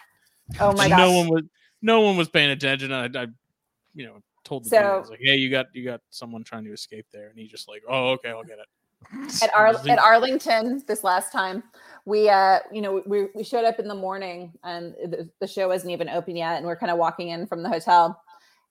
Oh 0.61 0.73
my 0.73 0.89
god! 0.89 0.99
no 0.99 1.13
one 1.13 1.29
was 1.29 1.43
no 1.83 2.01
one 2.01 2.17
was 2.17 2.29
paying 2.29 2.51
attention. 2.51 2.93
I, 2.93 3.07
I 3.07 3.27
you 3.95 4.07
know, 4.07 4.19
told 4.45 4.65
the 4.65 4.71
dude, 4.71 4.81
I 4.95 4.99
was 4.99 5.11
like, 5.11 5.21
"Hey, 5.23 5.37
you 5.37 5.51
got 5.51 5.67
you 5.75 5.85
got 5.85 6.01
someone 6.11 6.45
trying 6.45 6.65
to 6.65 6.73
escape 6.73 7.07
there," 7.13 7.29
and 7.29 7.39
he 7.39 7.47
just 7.49 7.69
like, 7.69 7.83
"Oh, 7.89 8.11
okay, 8.13 8.31
I'll 8.31 8.45
get 8.45 8.59
it." 8.59 8.67
at, 9.43 9.55
Ar- 9.55 9.69
I 9.69 9.73
was 9.73 9.85
like, 9.85 9.93
at 9.93 9.99
Arlington 9.99 10.83
this 10.87 11.05
last 11.05 11.33
time, 11.33 11.63
we 12.05 12.29
uh 12.29 12.61
you 12.73 12.81
know 12.81 13.03
we 13.07 13.29
we 13.35 13.45
showed 13.45 13.65
up 13.65 13.79
in 13.79 13.87
the 13.87 13.95
morning 13.95 14.53
and 14.65 14.95
the, 15.05 15.29
the 15.41 15.47
show 15.47 15.69
wasn't 15.69 15.93
even 15.93 16.09
open 16.09 16.37
yet, 16.37 16.57
and 16.57 16.67
we're 16.67 16.77
kind 16.77 16.93
of 16.93 16.99
walking 16.99 17.29
in 17.29 17.47
from 17.47 17.63
the 17.63 17.69
hotel, 17.69 18.21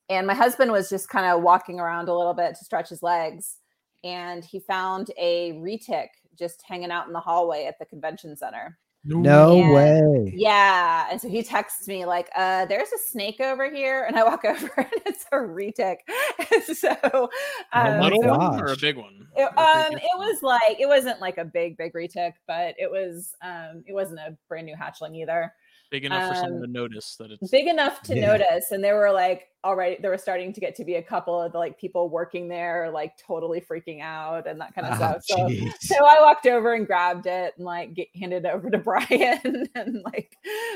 and 0.09 0.27
my 0.27 0.33
husband 0.33 0.71
was 0.71 0.89
just 0.89 1.09
kind 1.09 1.25
of 1.25 1.43
walking 1.43 1.79
around 1.79 2.09
a 2.09 2.17
little 2.17 2.33
bit 2.33 2.55
to 2.55 2.65
stretch 2.65 2.89
his 2.89 3.03
legs, 3.03 3.57
and 4.03 4.43
he 4.43 4.59
found 4.59 5.11
a 5.17 5.53
retic 5.53 6.07
just 6.37 6.63
hanging 6.67 6.91
out 6.91 7.07
in 7.07 7.13
the 7.13 7.19
hallway 7.19 7.65
at 7.65 7.79
the 7.79 7.85
convention 7.85 8.35
center. 8.35 8.77
No 9.03 9.55
Yeah. 9.55 9.71
way. 9.73 10.33
Yeah. 10.35 11.07
And 11.09 11.21
so 11.21 11.29
he 11.29 11.41
texts 11.43 11.87
me 11.87 12.05
like, 12.05 12.29
uh, 12.35 12.65
there's 12.65 12.89
a 12.91 12.97
snake 13.09 13.39
over 13.39 13.69
here. 13.73 14.03
And 14.05 14.17
I 14.17 14.23
walk 14.23 14.43
over 14.45 14.69
and 14.77 14.87
it's 15.05 15.25
a 15.31 15.37
retic. 15.37 15.97
So 16.75 16.89
a 16.91 17.79
um, 17.79 17.99
my 17.99 18.09
little 18.09 18.23
so- 18.23 18.37
one 18.37 18.61
or 18.61 18.67
a 18.73 18.77
big 18.77 18.97
one? 18.97 19.27
it, 19.35 19.57
um, 19.57 19.93
it 19.93 20.17
was 20.17 20.41
like 20.41 20.79
it 20.79 20.87
wasn't 20.87 21.21
like 21.21 21.37
a 21.37 21.45
big, 21.45 21.77
big 21.77 21.93
retic, 21.93 22.33
but 22.47 22.75
it 22.77 22.89
was 22.91 23.33
um 23.43 23.83
it 23.87 23.93
wasn't 23.93 24.19
a 24.19 24.35
brand 24.49 24.65
new 24.65 24.75
hatchling 24.75 25.15
either. 25.15 25.53
Big 25.89 26.05
enough 26.05 26.29
for 26.29 26.35
someone 26.35 26.61
um, 26.61 26.61
to 26.61 26.67
notice 26.71 27.15
that 27.17 27.31
it's 27.31 27.49
Big 27.51 27.67
enough 27.67 28.01
to 28.03 28.15
Yeah. 28.15 28.27
notice. 28.27 28.71
And 28.71 28.83
there 28.83 28.95
were 28.95 29.11
like 29.11 29.47
already 29.63 29.97
there 30.01 30.11
were 30.11 30.17
starting 30.17 30.53
to 30.53 30.59
get 30.59 30.75
to 30.75 30.85
be 30.85 30.95
a 30.95 31.01
couple 31.01 31.39
of 31.41 31.51
the, 31.51 31.57
like 31.57 31.79
people 31.79 32.09
working 32.09 32.47
there, 32.47 32.89
like 32.91 33.13
totally 33.17 33.61
freaking 33.61 34.01
out 34.01 34.47
and 34.47 34.59
that 34.61 34.73
kind 34.75 34.87
of 34.87 34.93
Ah, 34.93 34.95
stuff. 34.97 35.23
So 35.25 35.37
jeez. 35.47 35.71
so 35.79 35.95
I 36.05 36.17
walked 36.21 36.45
over 36.47 36.73
and 36.73 36.85
grabbed 36.87 37.25
it 37.25 37.53
and 37.57 37.65
like 37.65 37.93
get, 37.93 38.07
handed 38.15 38.45
it 38.45 38.49
over 38.53 38.69
to 38.69 38.77
Brian 38.89 39.67
and 39.75 40.01
like 40.03 40.35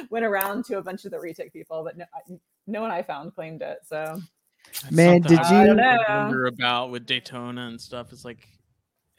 went 0.09 0.25
around 0.25 0.65
to 0.65 0.77
a 0.77 0.81
bunch 0.81 1.05
of 1.05 1.11
the 1.11 1.17
retic 1.17 1.51
people, 1.53 1.83
but 1.83 1.97
no, 1.97 2.05
I, 2.13 2.33
no 2.67 2.81
one 2.81 2.91
I 2.91 3.01
found 3.03 3.33
claimed 3.35 3.61
it. 3.61 3.79
So 3.85 4.19
That's 4.83 4.91
Man, 4.91 5.21
something 5.23 5.38
did 5.38 5.39
I 5.45 5.51
you- 5.51 5.61
I 5.61 5.65
don't 5.65 5.77
know. 5.77 5.97
wonder 6.07 6.45
about 6.47 6.91
with 6.91 7.05
Daytona 7.05 7.67
and 7.67 7.79
stuff? 7.79 8.11
It's 8.13 8.23
like 8.25 8.47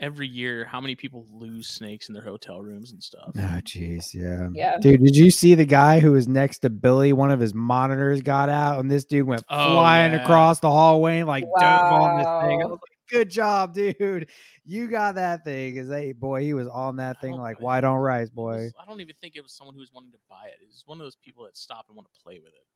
every 0.02 0.26
year, 0.28 0.64
how 0.66 0.80
many 0.80 0.94
people 0.96 1.26
lose 1.32 1.68
snakes 1.68 2.08
in 2.08 2.14
their 2.14 2.22
hotel 2.24 2.60
rooms 2.60 2.92
and 2.92 3.02
stuff? 3.02 3.30
Oh, 3.34 3.60
jeez, 3.64 4.12
yeah. 4.12 4.48
yeah, 4.52 4.76
Dude, 4.78 5.02
did 5.02 5.16
you 5.16 5.30
see 5.30 5.54
the 5.54 5.64
guy 5.64 6.00
who 6.00 6.12
was 6.12 6.28
next 6.28 6.58
to 6.60 6.70
Billy? 6.70 7.12
One 7.12 7.30
of 7.30 7.40
his 7.40 7.54
monitors 7.54 8.20
got 8.20 8.48
out, 8.50 8.80
and 8.80 8.90
this 8.90 9.04
dude 9.04 9.26
went 9.26 9.44
Oh, 9.48 9.72
flying 9.74 10.12
yeah. 10.12 10.22
across 10.22 10.58
the 10.60 10.70
hallway 10.70 11.20
and 11.20 11.28
like 11.28 11.44
dove 11.58 11.92
on 11.92 12.18
this 12.18 12.26
thing. 12.50 12.62
I 12.62 12.66
was 12.66 12.72
like, 12.72 12.80
"Good 13.08 13.30
job, 13.30 13.72
dude! 13.74 14.28
You 14.66 14.88
got 14.88 15.14
that 15.14 15.44
thing." 15.44 15.76
Cause 15.76 15.88
they, 15.88 16.12
boy, 16.12 16.42
he 16.42 16.52
was 16.54 16.66
on 16.68 16.96
that 16.96 17.20
thing 17.20 17.32
like 17.34 17.56
think- 17.58 17.64
white 17.64 17.84
on 17.84 17.96
rise, 17.96 18.28
boy. 18.30 18.64
was- 18.64 18.72
I 18.80 18.84
don't 18.88 19.00
even 19.00 19.14
think 19.20 19.36
it 19.36 19.42
was 19.42 19.52
someone 19.52 19.74
who 19.74 19.80
was 19.80 19.92
wanting 19.94 20.12
to 20.12 20.18
buy 20.28 20.46
it. 20.48 20.58
It 20.62 20.66
was 20.68 20.82
one 20.86 20.98
of 21.00 21.04
those 21.06 21.16
people 21.16 21.44
that 21.44 21.56
stop 21.56 21.86
and 21.88 21.96
want 21.96 22.08
to 22.12 22.20
play 22.22 22.38
with 22.38 22.52
it. 22.52 22.66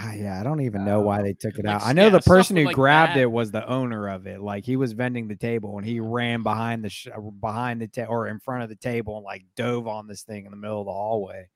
Ah, 0.00 0.12
yeah, 0.12 0.38
I 0.38 0.44
don't 0.44 0.60
even 0.60 0.84
know 0.84 1.00
why 1.00 1.22
they 1.22 1.32
took 1.34 1.58
it 1.58 1.64
Like, 1.64 1.74
out. 1.76 1.82
I 1.82 1.92
know 1.92 2.04
yeah, 2.04 2.10
the 2.10 2.20
person 2.20 2.56
who 2.56 2.64
like, 2.66 2.74
grabbed 2.76 3.16
that. 3.16 3.20
it 3.22 3.30
was 3.32 3.50
the 3.50 3.66
owner 3.68 4.08
of 4.08 4.26
it. 4.28 4.40
Like 4.40 4.64
he 4.64 4.76
was 4.76 4.92
vending 4.92 5.26
the 5.26 5.34
table 5.34 5.76
and 5.76 5.84
he 5.84 5.98
ran 5.98 6.44
behind 6.44 6.84
the 6.84 6.88
sh- 6.88 7.08
behind 7.40 7.82
the 7.82 7.88
ta- 7.88 8.04
or 8.08 8.28
in 8.28 8.38
front 8.38 8.62
of 8.62 8.68
the 8.68 8.76
table 8.76 9.16
and 9.16 9.24
like 9.24 9.44
dove 9.56 9.88
on 9.88 10.06
this 10.06 10.22
thing 10.22 10.44
in 10.44 10.52
the 10.52 10.56
middle 10.56 10.80
of 10.80 10.86
the 10.86 10.92
hallway. 10.92 11.48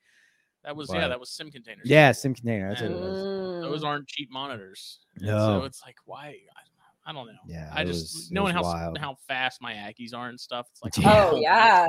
That 0.64 0.74
was 0.74 0.89
But- 0.89 0.97
yeah, 0.98 1.09
that 1.09 1.20
was 1.20 1.31
sim 1.31 1.51
containers. 1.52 1.89
Yeah, 1.89 2.10
people. 2.10 2.20
sim 2.20 2.35
container. 2.35 2.69
That's 2.70 2.82
what 2.82 2.90
it 2.90 2.94
was. 3.01 3.62
Those 3.62 3.82
Mm. 3.82 3.86
aren't 3.86 4.09
cheap 4.09 4.28
monitors. 4.31 4.98
And 5.16 5.27
No. 5.27 5.60
So 5.60 5.64
it's 5.64 5.81
like 5.86 5.97
why 6.05 6.36
I, 7.06 7.10
I 7.10 7.12
don't 7.12 7.27
know. 7.27 7.32
Yeah, 7.47 7.70
I 7.73 7.85
just 7.85 8.14
was- 8.16 8.31
knowing 8.32 8.55
how 8.55 8.62
wild. 8.64 8.98
how 8.98 9.16
fast 9.28 9.62
my 9.62 9.73
Ackies 9.74 10.14
are 10.14 10.28
and 10.28 10.39
stuff. 10.40 10.66
It's 10.73 10.82
like 10.82 10.97
Yeah. 10.98 11.28
Oh, 11.31 11.36
yeah. 11.40 11.86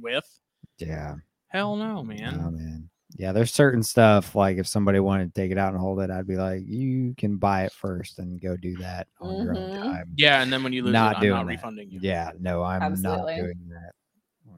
with 0.00 0.40
Yeah. 0.78 1.16
hell 1.48 1.74
no, 1.76 2.04
man. 2.04 2.40
Oh 2.44 2.50
man. 2.52 2.88
Yeah, 3.18 3.32
there's 3.32 3.52
certain 3.52 3.82
stuff 3.82 4.36
like 4.36 4.58
if 4.58 4.68
somebody 4.68 5.00
wanted 5.00 5.34
to 5.34 5.40
take 5.40 5.50
it 5.50 5.58
out 5.58 5.72
and 5.72 5.80
hold 5.80 6.00
it, 6.00 6.08
I'd 6.08 6.26
be 6.28 6.36
like, 6.36 6.62
you 6.64 7.14
can 7.18 7.36
buy 7.36 7.64
it 7.64 7.72
first 7.72 8.20
and 8.20 8.40
go 8.40 8.56
do 8.56 8.76
that 8.76 9.08
on 9.20 9.36
your 9.42 9.50
own 9.56 9.70
Mhm. 9.70 9.82
time. 9.82 10.12
Yeah, 10.16 10.40
and 10.40 10.52
then 10.52 10.62
when 10.62 10.72
you 10.72 10.84
lose 10.84 10.92
Not 10.92 11.12
it, 11.12 11.16
I'm 11.16 11.22
doing 11.22 11.32
not 11.32 11.46
that. 11.46 11.48
refunding 11.48 11.90
you. 11.90 11.98
Yeah, 12.00 12.30
no, 12.38 12.62
I'm 12.62 12.80
Absolutely. 12.80 13.34
not 13.34 13.36
doing 13.36 13.58
that. 13.70 13.92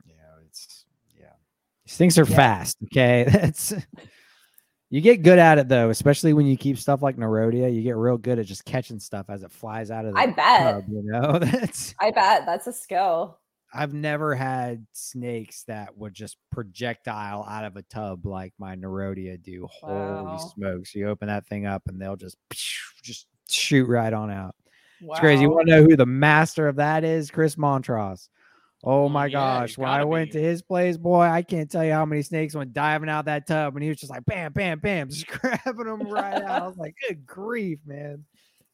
Yeah, 0.06 0.14
it's 0.46 0.84
yeah. 1.18 1.32
These 1.86 1.96
things 1.96 2.18
are 2.18 2.26
Yeah. 2.26 2.36
fast. 2.36 2.76
Okay, 2.84 3.24
that's 3.32 3.72
you 4.90 5.00
get 5.00 5.22
good 5.22 5.38
at 5.38 5.56
it 5.56 5.68
though, 5.68 5.88
especially 5.88 6.34
when 6.34 6.44
you 6.46 6.58
keep 6.58 6.76
stuff 6.76 7.00
like 7.00 7.16
Nerodia. 7.16 7.74
You 7.74 7.80
get 7.80 7.96
real 7.96 8.18
good 8.18 8.38
at 8.38 8.44
just 8.46 8.66
catching 8.66 9.00
stuff 9.00 9.30
as 9.30 9.42
it 9.42 9.50
flies 9.52 9.90
out 9.90 10.04
of 10.04 10.12
the 10.12 10.20
I 10.20 10.26
bet. 10.26 10.60
tub. 10.74 10.84
You 10.90 11.02
know, 11.02 11.38
that's 11.38 11.94
I 11.98 12.10
bet 12.10 12.44
that's 12.44 12.66
a 12.66 12.74
skill. 12.74 13.39
I've 13.72 13.94
never 13.94 14.34
had 14.34 14.86
snakes 14.92 15.62
that 15.64 15.96
would 15.96 16.12
just 16.12 16.36
projectile 16.50 17.44
out 17.48 17.64
of 17.64 17.76
a 17.76 17.82
tub 17.82 18.26
like 18.26 18.52
my 18.58 18.74
Nerodia 18.74 19.40
do. 19.40 19.68
Wow. 19.82 20.38
Holy 20.38 20.50
smokes! 20.54 20.94
You 20.94 21.08
open 21.08 21.28
that 21.28 21.46
thing 21.46 21.66
up 21.66 21.82
and 21.86 22.00
they'll 22.00 22.16
just 22.16 22.36
just 23.02 23.26
shoot 23.48 23.88
right 23.88 24.12
on 24.12 24.30
out. 24.30 24.54
It's 25.00 25.20
crazy. 25.20 25.42
You 25.42 25.50
want 25.50 25.68
to 25.68 25.76
know 25.76 25.82
who 25.82 25.96
the 25.96 26.04
master 26.06 26.68
of 26.68 26.76
that 26.76 27.04
is? 27.04 27.30
Chris 27.30 27.56
Montross. 27.56 28.28
Oh 28.82 29.04
Oh, 29.04 29.08
my 29.08 29.26
yeah, 29.26 29.32
gosh. 29.32 29.78
When 29.78 29.88
I 29.88 30.04
went 30.04 30.32
be. 30.32 30.38
to 30.38 30.44
his 30.44 30.62
place, 30.62 30.96
boy, 30.96 31.22
I 31.22 31.42
can't 31.42 31.70
tell 31.70 31.84
you 31.84 31.92
how 31.92 32.06
many 32.06 32.22
snakes 32.22 32.54
went 32.54 32.72
diving 32.72 33.08
out 33.10 33.26
that 33.26 33.46
tub 33.46 33.76
and 33.76 33.82
he 33.82 33.88
was 33.90 33.98
just 33.98 34.10
like 34.10 34.24
bam, 34.24 34.52
bam, 34.52 34.78
bam, 34.78 35.10
just 35.10 35.26
grabbing 35.28 35.84
them 35.84 36.08
right 36.08 36.42
out. 36.42 36.62
I 36.62 36.66
was 36.66 36.76
like, 36.78 36.94
good 37.06 37.26
grief, 37.26 37.78
man. 37.86 38.24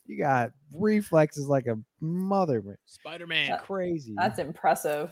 You 0.07 0.19
got 0.19 0.53
reflexes 0.73 1.49
like 1.49 1.67
a 1.67 1.77
mother. 2.01 2.63
Spider 2.87 3.27
Man. 3.27 3.51
That- 3.51 3.65
Crazy. 3.65 4.15
That's 4.17 4.39
impressive. 4.39 5.11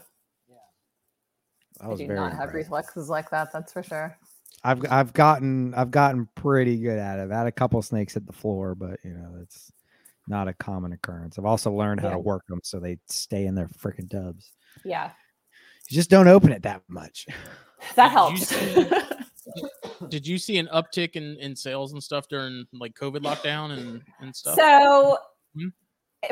I 1.80 1.86
I 1.86 1.88
was 1.88 1.98
do 1.98 2.06
very 2.06 2.20
not 2.20 2.34
have 2.34 2.54
reflexes 2.54 3.08
like 3.08 3.30
that. 3.30 3.52
That's 3.52 3.72
for 3.72 3.82
sure. 3.82 4.16
I've 4.62 4.84
I've 4.90 5.12
gotten 5.12 5.74
I've 5.74 5.90
gotten 5.90 6.28
pretty 6.36 6.78
good 6.78 6.98
at 6.98 7.18
it. 7.18 7.22
I've 7.22 7.30
had 7.30 7.46
a 7.48 7.52
couple 7.52 7.82
snakes 7.82 8.14
hit 8.14 8.26
the 8.26 8.32
floor, 8.32 8.74
but 8.76 9.00
you 9.02 9.10
know, 9.12 9.34
it's 9.42 9.72
not 10.28 10.46
a 10.48 10.54
common 10.54 10.92
occurrence. 10.92 11.36
I've 11.38 11.44
also 11.44 11.72
learned 11.72 12.00
how 12.00 12.08
Yeah. 12.08 12.14
to 12.14 12.18
work 12.20 12.46
them 12.48 12.60
so 12.62 12.78
they 12.78 12.98
stay 13.08 13.46
in 13.46 13.54
their 13.56 13.66
freaking 13.68 14.08
tubs. 14.08 14.52
Yeah, 14.84 15.10
You 15.90 15.96
just 15.96 16.08
don't 16.10 16.28
open 16.28 16.52
it 16.52 16.62
that 16.62 16.82
much. 16.88 17.26
that 17.96 18.04
Did 18.04 18.04
you 18.04 18.08
helps. 18.10 18.46
see- 18.46 18.90
Did 20.08 20.26
you 20.26 20.38
see 20.38 20.58
an 20.58 20.68
uptick 20.72 21.12
in, 21.12 21.36
in 21.38 21.54
sales 21.56 21.92
and 21.92 22.02
stuff 22.02 22.28
during 22.28 22.66
like 22.72 22.94
COVID 22.94 23.20
lockdown 23.20 23.72
and, 23.78 24.02
and 24.20 24.34
stuff? 24.34 24.56
so 24.56 25.18
Hmm? 25.54 25.68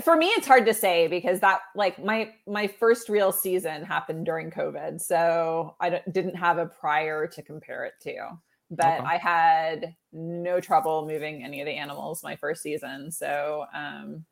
for 0.02 0.16
me 0.16 0.26
it's 0.28 0.46
hard 0.46 0.64
to 0.66 0.74
say 0.74 1.06
because 1.06 1.40
that 1.40 1.60
like 1.74 2.02
my 2.02 2.32
my 2.46 2.66
first 2.66 3.08
real 3.08 3.30
season 3.30 3.84
happened 3.84 4.24
during 4.24 4.50
covid 4.50 5.00
so 5.00 5.76
i 5.80 6.00
didn't 6.10 6.34
have 6.34 6.58
a 6.58 6.66
prior 6.66 7.26
to 7.26 7.42
compare 7.42 7.84
it 7.84 7.94
to 8.00 8.28
but 8.70 9.00
Okay. 9.00 9.04
i 9.04 9.16
had 9.18 9.94
no 10.12 10.60
trouble 10.60 11.06
moving 11.06 11.44
any 11.44 11.60
of 11.60 11.66
the 11.66 11.72
animals 11.72 12.22
my 12.22 12.34
first 12.36 12.62
season 12.62 13.10
so 13.10 13.66
um 13.74 14.24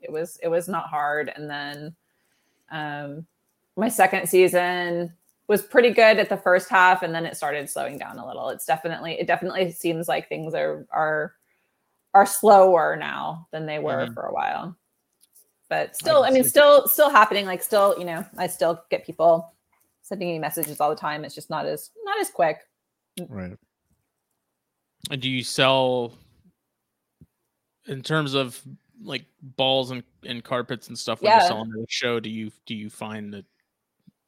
it 0.00 0.10
was 0.10 0.36
it 0.42 0.48
was 0.48 0.68
not 0.68 0.88
hard 0.88 1.32
and 1.34 1.48
then 1.48 1.94
um 2.70 3.24
my 3.76 3.88
second 3.88 4.28
season 4.28 5.12
was 5.52 5.60
pretty 5.62 5.90
good 5.90 6.18
at 6.18 6.30
the 6.30 6.36
first 6.36 6.70
half 6.70 7.02
and 7.02 7.14
then 7.14 7.26
it 7.26 7.36
started 7.36 7.68
slowing 7.68 7.98
down 7.98 8.18
a 8.18 8.26
little 8.26 8.48
it's 8.48 8.64
definitely 8.64 9.12
it 9.20 9.26
definitely 9.26 9.70
seems 9.70 10.08
like 10.08 10.26
things 10.26 10.54
are 10.54 10.86
are 10.90 11.34
are 12.14 12.24
slower 12.24 12.96
now 12.96 13.46
than 13.52 13.66
they 13.66 13.78
were 13.78 14.06
Mhm. 14.06 14.14
for 14.14 14.22
a 14.24 14.32
while 14.32 14.74
but 15.68 15.94
still 15.94 16.22
i 16.22 16.28
can 16.28 16.34
mean 16.36 16.44
still 16.44 16.88
still 16.88 17.10
happening 17.10 17.44
like 17.44 17.62
still 17.62 17.94
you 17.98 18.04
know 18.06 18.24
i 18.38 18.46
still 18.46 18.82
get 18.90 19.04
people 19.04 19.52
sending 20.00 20.28
me 20.28 20.38
messages 20.38 20.80
all 20.80 20.88
the 20.88 20.96
time 20.96 21.22
it's 21.22 21.34
just 21.34 21.50
not 21.50 21.66
as 21.66 21.90
not 22.02 22.18
as 22.18 22.30
quick 22.30 22.60
Right. 23.28 23.58
And 25.10 25.20
do 25.20 25.28
you 25.28 25.42
sell 25.44 26.14
in 27.86 28.00
terms 28.02 28.32
of 28.34 28.60
like 29.02 29.24
balls 29.42 29.90
and, 29.90 30.02
and 30.24 30.42
carpets 30.42 30.88
and 30.88 30.98
stuff 30.98 31.20
when 31.20 31.30
Yeah. 31.30 31.38
you're 31.38 31.46
selling 31.46 31.70
at 31.76 31.82
a 31.82 31.86
show? 31.88 32.20
Do 32.20 32.30
you 32.30 32.50
do 32.64 32.74
you 32.74 32.88
find 32.88 33.34
that 33.34 33.44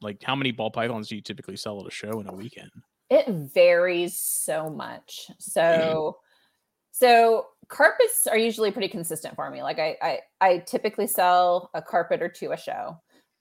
like 0.04 0.22
how 0.22 0.36
many 0.36 0.52
ball 0.52 0.70
pythons 0.70 1.08
do 1.08 1.16
you 1.16 1.22
typically 1.22 1.56
sell 1.56 1.80
at 1.80 1.86
a 1.86 1.90
show 1.90 2.20
in 2.20 2.28
a 2.28 2.32
weekend? 2.32 2.70
it 3.10 3.28
varies 3.28 4.18
so 4.18 4.70
much. 4.70 5.30
So 5.38 6.18
so 6.90 7.46
carpets 7.68 8.26
are 8.26 8.38
usually 8.38 8.70
pretty 8.70 8.88
consistent 8.88 9.34
for 9.34 9.50
me. 9.50 9.62
Like 9.62 9.78
I, 9.78 9.96
I 10.00 10.18
i 10.40 10.58
typically 10.58 11.06
sell 11.06 11.70
a 11.74 11.82
carpet 11.82 12.22
or 12.22 12.28
two 12.28 12.52
a 12.52 12.56
show. 12.56 12.98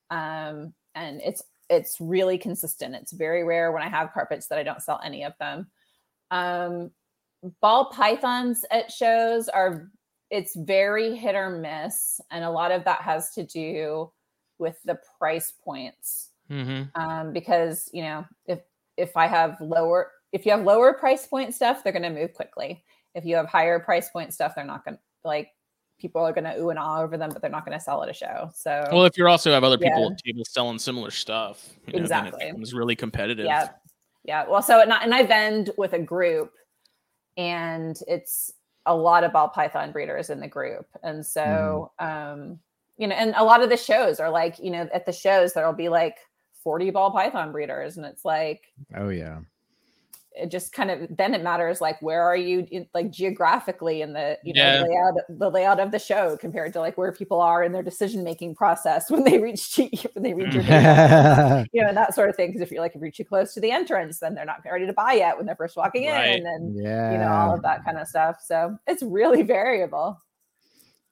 Um 0.10 0.74
and 0.96 1.22
it's 1.24 1.44
it's 1.70 1.98
really 2.00 2.38
consistent. 2.38 2.96
It's 2.96 3.14
very 3.14 3.44
rare 3.44 3.72
when 3.72 3.84
i 3.84 3.90
have 3.90 4.14
carpets 4.14 4.48
that 4.48 4.60
i 4.60 4.64
don't 4.64 4.82
sell 4.82 5.00
any 5.04 5.24
of 5.24 5.34
them. 5.40 5.68
Um 6.32 6.92
ball 7.62 7.86
pythons 7.86 8.66
at 8.72 8.92
shows 8.92 9.50
are 9.50 9.90
it's 10.30 10.56
very 10.56 11.16
hit 11.16 11.36
or 11.36 11.50
miss 11.50 12.20
and 12.32 12.44
a 12.44 12.50
lot 12.50 12.72
of 12.72 12.86
that 12.86 13.02
has 13.02 13.32
to 13.32 13.44
do 13.44 14.12
with 14.60 14.78
the 14.86 14.98
price 15.20 15.52
points 15.64 16.30
Mm-hmm. 16.54 17.02
um, 17.02 17.34
because 17.34 17.90
you 17.94 18.04
know 18.04 18.26
if 18.46 18.60
if 18.98 19.18
I 19.18 19.28
have 19.28 19.60
lower 19.60 20.12
if 20.32 20.46
you 20.46 20.52
have 20.52 20.64
lower 20.64 20.94
price 20.94 21.26
point 21.28 21.54
stuff, 21.54 21.84
they're 21.84 21.94
going 21.94 22.04
to 22.04 22.10
move 22.10 22.34
quickly. 22.34 22.84
If 23.16 23.26
you 23.26 23.36
have 23.36 23.46
higher 23.48 23.80
price 23.80 24.10
point 24.10 24.34
stuff, 24.34 24.54
they're 24.56 24.66
not 24.66 24.84
going 24.86 24.96
to 24.98 25.02
like 25.24 25.50
people 26.00 26.22
are 26.22 26.34
going 26.34 26.44
to 26.46 26.60
ooh 26.60 26.70
and 26.70 26.80
ah 26.80 27.02
over 27.02 27.18
them, 27.18 27.30
but 27.32 27.42
they're 27.42 27.52
not 27.52 27.66
going 27.66 27.78
to 27.78 27.84
sell 27.84 28.04
at 28.04 28.10
a 28.10 28.14
show. 28.14 28.50
So 28.54 28.84
Well, 28.92 29.06
if 29.06 29.18
you 29.18 29.28
also 29.28 29.52
have 29.52 29.64
other 29.64 29.78
people 29.78 30.02
Yeah. 30.02 30.10
at 30.12 30.18
tables 30.26 30.50
selling 30.52 30.80
similar 30.80 31.12
stuff, 31.12 31.70
you 31.88 31.94
know, 31.94 32.00
Exactly. 32.02 32.44
it 32.46 32.48
becomes 32.52 32.74
really 32.74 32.96
competitive. 32.96 33.46
yeah, 33.46 33.70
yeah. 34.24 34.46
Well, 34.50 34.62
so 34.64 34.82
at 34.82 34.88
not, 34.88 35.04
and 35.04 35.14
I 35.14 35.24
vend 35.24 35.70
with 35.78 35.94
a 35.94 36.00
group 36.00 36.52
and 37.38 37.98
it's 38.08 38.52
a 38.86 38.96
lot 38.96 39.24
of 39.24 39.32
ball 39.32 39.50
python 39.50 39.92
breeders 39.92 40.30
in 40.30 40.40
the 40.40 40.48
group 40.48 40.86
and 41.04 41.26
so 41.26 41.92
um 42.00 42.60
you 42.98 43.08
know 43.08 43.16
and 43.16 43.34
a 43.38 43.44
lot 43.44 43.64
of 43.64 43.70
the 43.70 43.78
shows 43.78 44.20
are 44.20 44.30
like 44.30 44.60
you 44.60 44.70
know 44.70 44.88
at 44.94 45.06
the 45.06 45.12
shows 45.12 45.54
there'll 45.54 45.74
be 45.74 45.90
like 45.90 46.18
40 46.64 46.90
ball 46.92 47.12
python 47.12 47.52
breeders 47.52 47.98
and 47.98 48.06
it's 48.06 48.24
like 48.26 48.62
Oh 48.96 49.10
yeah. 49.10 49.40
it 50.36 50.50
just 50.50 50.74
kind 50.74 50.90
of 50.90 51.08
then 51.16 51.34
it 51.36 51.44
matters 51.44 51.80
like 51.82 52.02
where 52.02 52.24
are 52.24 52.36
you 52.36 52.66
in, 52.72 52.88
like 52.94 53.12
geographically 53.12 54.02
in 54.02 54.14
the 54.14 54.38
you 54.44 54.54
know 54.54 54.80
the 54.82 54.88
layout 54.90 55.14
the 55.40 55.50
layout 55.52 55.80
of 55.80 55.92
the 55.92 56.00
show 56.00 56.36
compared 56.38 56.74
to 56.74 56.80
like 56.80 56.98
where 56.98 57.12
people 57.12 57.40
are 57.42 57.64
in 57.64 57.72
their 57.72 57.84
decision 57.84 58.24
making 58.24 58.56
process 58.56 59.12
when 59.12 59.24
they 59.24 59.38
reach 59.40 59.76
to, 59.76 59.88
when 60.14 60.24
they 60.24 60.34
reach 60.34 60.54
your 60.54 60.64
data 60.64 61.68
you 61.74 61.82
know 61.82 61.88
and 61.90 61.98
that 61.98 62.16
sort 62.16 62.30
of 62.30 62.36
thing 62.36 62.50
because 62.50 62.62
if 62.62 62.72
you're 62.72 62.82
like 62.82 62.96
if 62.96 63.02
you're 63.02 63.12
too 63.12 63.24
close 63.26 63.54
to 63.54 63.60
the 63.60 63.70
entrance 63.72 64.20
then 64.20 64.34
they're 64.34 64.46
not 64.46 64.62
ready 64.66 64.88
to 64.88 64.94
buy 64.94 65.14
yet 65.14 65.38
when 65.38 65.46
they're 65.46 65.56
first 65.56 65.78
walking 65.78 66.08
Right. 66.08 66.40
in 66.40 66.46
and 66.48 66.76
yeah. 66.84 67.12
you 67.12 67.18
know 67.20 67.28
all 67.32 67.54
of 67.54 67.62
that 67.62 67.84
kind 67.86 67.98
of 68.00 68.08
stuff 68.08 68.38
so 68.44 68.76
it's 68.88 69.04
really 69.04 69.44
variable 69.44 70.20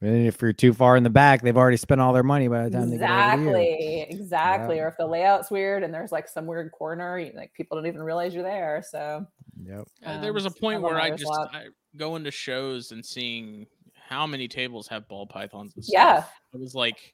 And 0.01 0.25
if 0.25 0.41
you're 0.41 0.51
too 0.53 0.73
far 0.73 0.97
in 0.97 1.03
the 1.03 1.09
back, 1.11 1.41
they've 1.43 1.55
already 1.57 1.77
spent 1.77 2.01
all 2.01 2.11
their 2.13 2.23
money 2.23 2.47
by 2.47 2.63
the 2.63 2.71
time 2.71 2.89
they 2.89 2.97
get 2.97 3.11
over 3.11 3.31
to 3.31 3.37
you. 3.37 3.67
exactly 3.67 4.01
exactly 4.09 4.75
Yeah. 4.77 4.83
or 4.83 4.87
if 4.87 4.97
the 4.97 5.05
layout's 5.05 5.51
weird 5.51 5.83
and 5.83 5.93
there's 5.93 6.11
like 6.11 6.27
some 6.27 6.47
weird 6.47 6.71
corner 6.71 7.19
you, 7.19 7.31
like 7.35 7.53
people 7.53 7.77
don't 7.77 7.85
even 7.87 8.01
realize 8.01 8.33
you're 8.33 8.43
there 8.43 8.83
so 8.89 9.25
Yep. 9.63 9.87
Uh, 10.03 10.17
there 10.17 10.31
Um, 10.31 10.33
was 10.33 10.45
a 10.45 10.51
point 10.51 10.75
have 10.77 10.83
where 10.83 10.99
I 10.99 11.11
just 11.11 11.25
lot. 11.29 11.49
I 11.53 11.67
go 11.97 12.15
into 12.15 12.31
shows 12.31 12.91
and 12.91 13.05
seeing 13.05 13.67
how 13.95 14.25
many 14.25 14.47
tables 14.47 14.87
have 14.87 15.07
ball 15.07 15.27
pythons. 15.27 15.73
And 15.75 15.85
Yeah. 15.87 16.21
stuff. 16.23 16.33
I 16.53 16.57
was 16.57 16.73
like, 16.73 17.13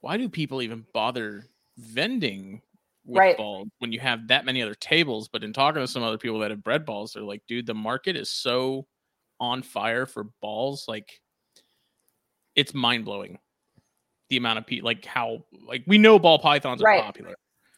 why 0.00 0.16
do 0.16 0.28
people 0.28 0.62
even 0.62 0.86
bother 0.94 1.46
vending 1.78 2.62
with 3.04 3.18
Right. 3.18 3.36
balls 3.36 3.68
when 3.78 3.92
you 3.92 4.00
have 4.00 4.28
that 4.28 4.44
many 4.44 4.62
other 4.62 4.74
tables? 4.74 5.28
But 5.28 5.44
in 5.44 5.52
talking 5.52 5.82
to 5.82 5.88
some 5.88 6.02
other 6.02 6.18
people 6.18 6.38
that 6.40 6.50
have 6.50 6.64
bred 6.64 6.84
balls, 6.84 7.12
they're 7.12 7.22
like, 7.22 7.42
dude, 7.48 7.66
the 7.66 7.74
market 7.74 8.16
is 8.16 8.30
so 8.30 8.86
on 9.40 9.62
fire 9.62 10.06
for 10.06 10.24
balls, 10.40 10.86
like 10.88 11.20
it's 12.56 12.74
mind 12.74 13.04
blowing. 13.04 13.38
The 14.30 14.36
amount 14.36 14.58
of 14.58 14.66
people, 14.66 14.86
like 14.86 15.04
how, 15.04 15.44
like 15.66 15.84
we 15.86 15.98
know 15.98 16.18
ball 16.18 16.38
pythons 16.38 16.80
are 16.82 16.86
Right. 16.86 17.02
popular, 17.02 17.34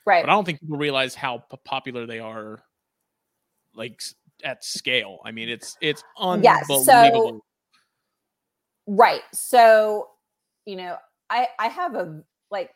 right 0.07 0.23
but 0.23 0.31
I 0.31 0.33
don't 0.35 0.45
think 0.45 0.61
people 0.61 0.77
realize 0.79 1.15
how 1.15 1.39
p- 1.39 1.57
popular 1.65 2.07
they 2.07 2.21
are, 2.21 2.63
like 3.75 4.01
at 4.45 4.63
scale. 4.65 5.19
I 5.25 5.33
mean, 5.33 5.49
it's 5.49 5.77
it's 5.81 6.03
Yeah, 6.41 6.61
unbelievable. 6.63 6.85
so- 6.85 7.41
Right. 8.87 9.23
So, 9.33 10.11
you 10.67 10.77
know, 10.77 10.97
I 11.31 11.49
I 11.59 11.69
have 11.69 11.95
a 11.95 12.23
like 12.51 12.71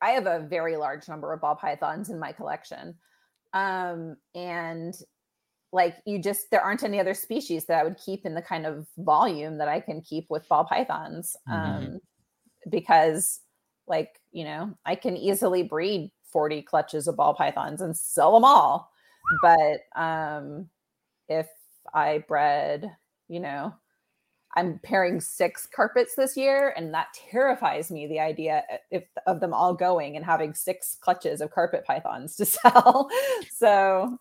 I 0.00 0.10
have 0.10 0.26
a 0.26 0.40
very 0.40 0.76
large 0.76 1.08
number 1.08 1.32
of 1.32 1.40
ball 1.40 1.56
pythons 1.56 2.10
in 2.10 2.18
my 2.18 2.32
collection. 2.32 2.94
Um 3.54 4.16
and 4.34 4.94
like 5.74 5.96
you 6.06 6.20
just 6.20 6.50
there 6.50 6.62
aren't 6.62 6.84
any 6.84 7.00
other 7.00 7.14
species 7.14 7.66
that 7.66 7.80
I 7.80 7.84
would 7.84 7.98
keep 7.98 8.24
in 8.24 8.34
the 8.34 8.42
kind 8.42 8.64
of 8.66 8.86
volume 8.98 9.58
that 9.58 9.68
I 9.68 9.80
can 9.80 10.00
keep 10.02 10.26
with 10.30 10.48
ball 10.48 10.64
pythons. 10.64 11.36
Mhm. 11.48 11.54
Um 11.54 12.00
because 12.70 13.40
like, 13.88 14.20
you 14.32 14.44
know, 14.44 14.74
I 14.86 14.96
can 14.96 15.16
easily 15.16 15.62
breed 15.64 16.10
40 16.32 16.62
clutches 16.62 17.08
of 17.08 17.16
ball 17.16 17.34
pythons 17.34 17.82
and 17.82 17.96
sell 17.96 18.34
them 18.34 18.44
all. 18.44 18.90
But 19.42 19.80
um 19.96 20.70
if 21.28 21.48
I 21.94 22.18
bred, 22.28 22.90
you 23.28 23.40
know, 23.40 23.74
I'm 24.56 24.78
pairing 24.84 25.20
six 25.20 25.66
carpets 25.66 26.14
this 26.14 26.36
year, 26.36 26.72
and 26.76 26.94
that 26.94 27.08
terrifies 27.30 27.90
me. 27.90 28.06
The 28.06 28.20
idea 28.20 28.64
uh, 28.72 28.76
if 28.90 29.04
of 29.26 29.40
them 29.40 29.52
all 29.52 29.74
going 29.74 30.16
and 30.16 30.24
having 30.24 30.54
six 30.54 30.96
clutches 31.00 31.40
of 31.40 31.50
carpet 31.50 31.84
pythons 31.84 32.36
to 32.36 32.44
sell. 32.46 33.08
so, 33.56 34.18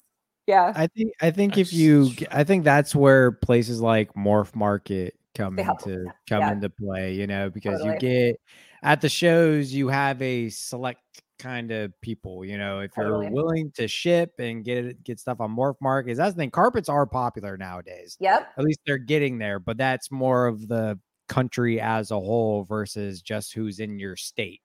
yeah, 0.47 0.73
I 0.75 0.87
think 0.87 1.11
I 1.21 1.31
think 1.31 1.57
if 1.57 1.67
That's- 1.67 1.73
you 1.73 2.11
I 2.31 2.43
think 2.43 2.63
that's 2.63 2.95
where 2.95 3.31
places 3.31 3.81
like 3.81 4.13
Morph 4.13 4.55
Market 4.55 5.15
come 5.35 5.55
They 5.55 5.63
help. 5.63 5.85
into 5.87 6.05
come 6.29 6.39
Yeah. 6.41 6.51
into 6.53 6.69
play, 6.69 7.13
you 7.15 7.27
know, 7.27 7.49
because 7.49 7.79
Totally. 7.79 7.93
you 7.95 7.99
get 8.31 8.41
at 8.83 9.01
the 9.01 9.09
shows 9.09 9.73
you 9.73 9.87
have 9.87 10.21
a 10.21 10.49
select 10.49 10.99
kind 11.39 11.71
of 11.71 11.99
people, 12.01 12.45
you 12.45 12.57
know, 12.57 12.79
if 12.81 12.91
you're 12.95 13.29
willing 13.29 13.71
to 13.71 13.87
ship 13.87 14.33
and 14.39 14.63
get 14.63 14.85
it 14.85 15.03
get 15.03 15.19
stuff 15.19 15.41
on 15.41 15.55
Morph 15.55 15.75
Markets, 15.81 16.17
that's 16.17 16.35
the 16.35 16.39
thing. 16.39 16.51
Carpets 16.51 16.87
are 16.89 17.05
popular 17.05 17.57
nowadays. 17.57 18.15
yep, 18.19 18.51
At 18.57 18.63
least 18.63 18.79
they're 18.85 18.97
getting 18.97 19.37
there, 19.39 19.59
but 19.59 19.77
that's 19.77 20.11
more 20.11 20.47
of 20.47 20.67
the 20.67 20.99
country 21.29 21.81
as 21.81 22.11
a 22.11 22.15
whole 22.19 22.63
versus 22.65 23.21
just 23.21 23.53
who's 23.53 23.79
in 23.79 23.97
your 23.99 24.15
state. 24.15 24.61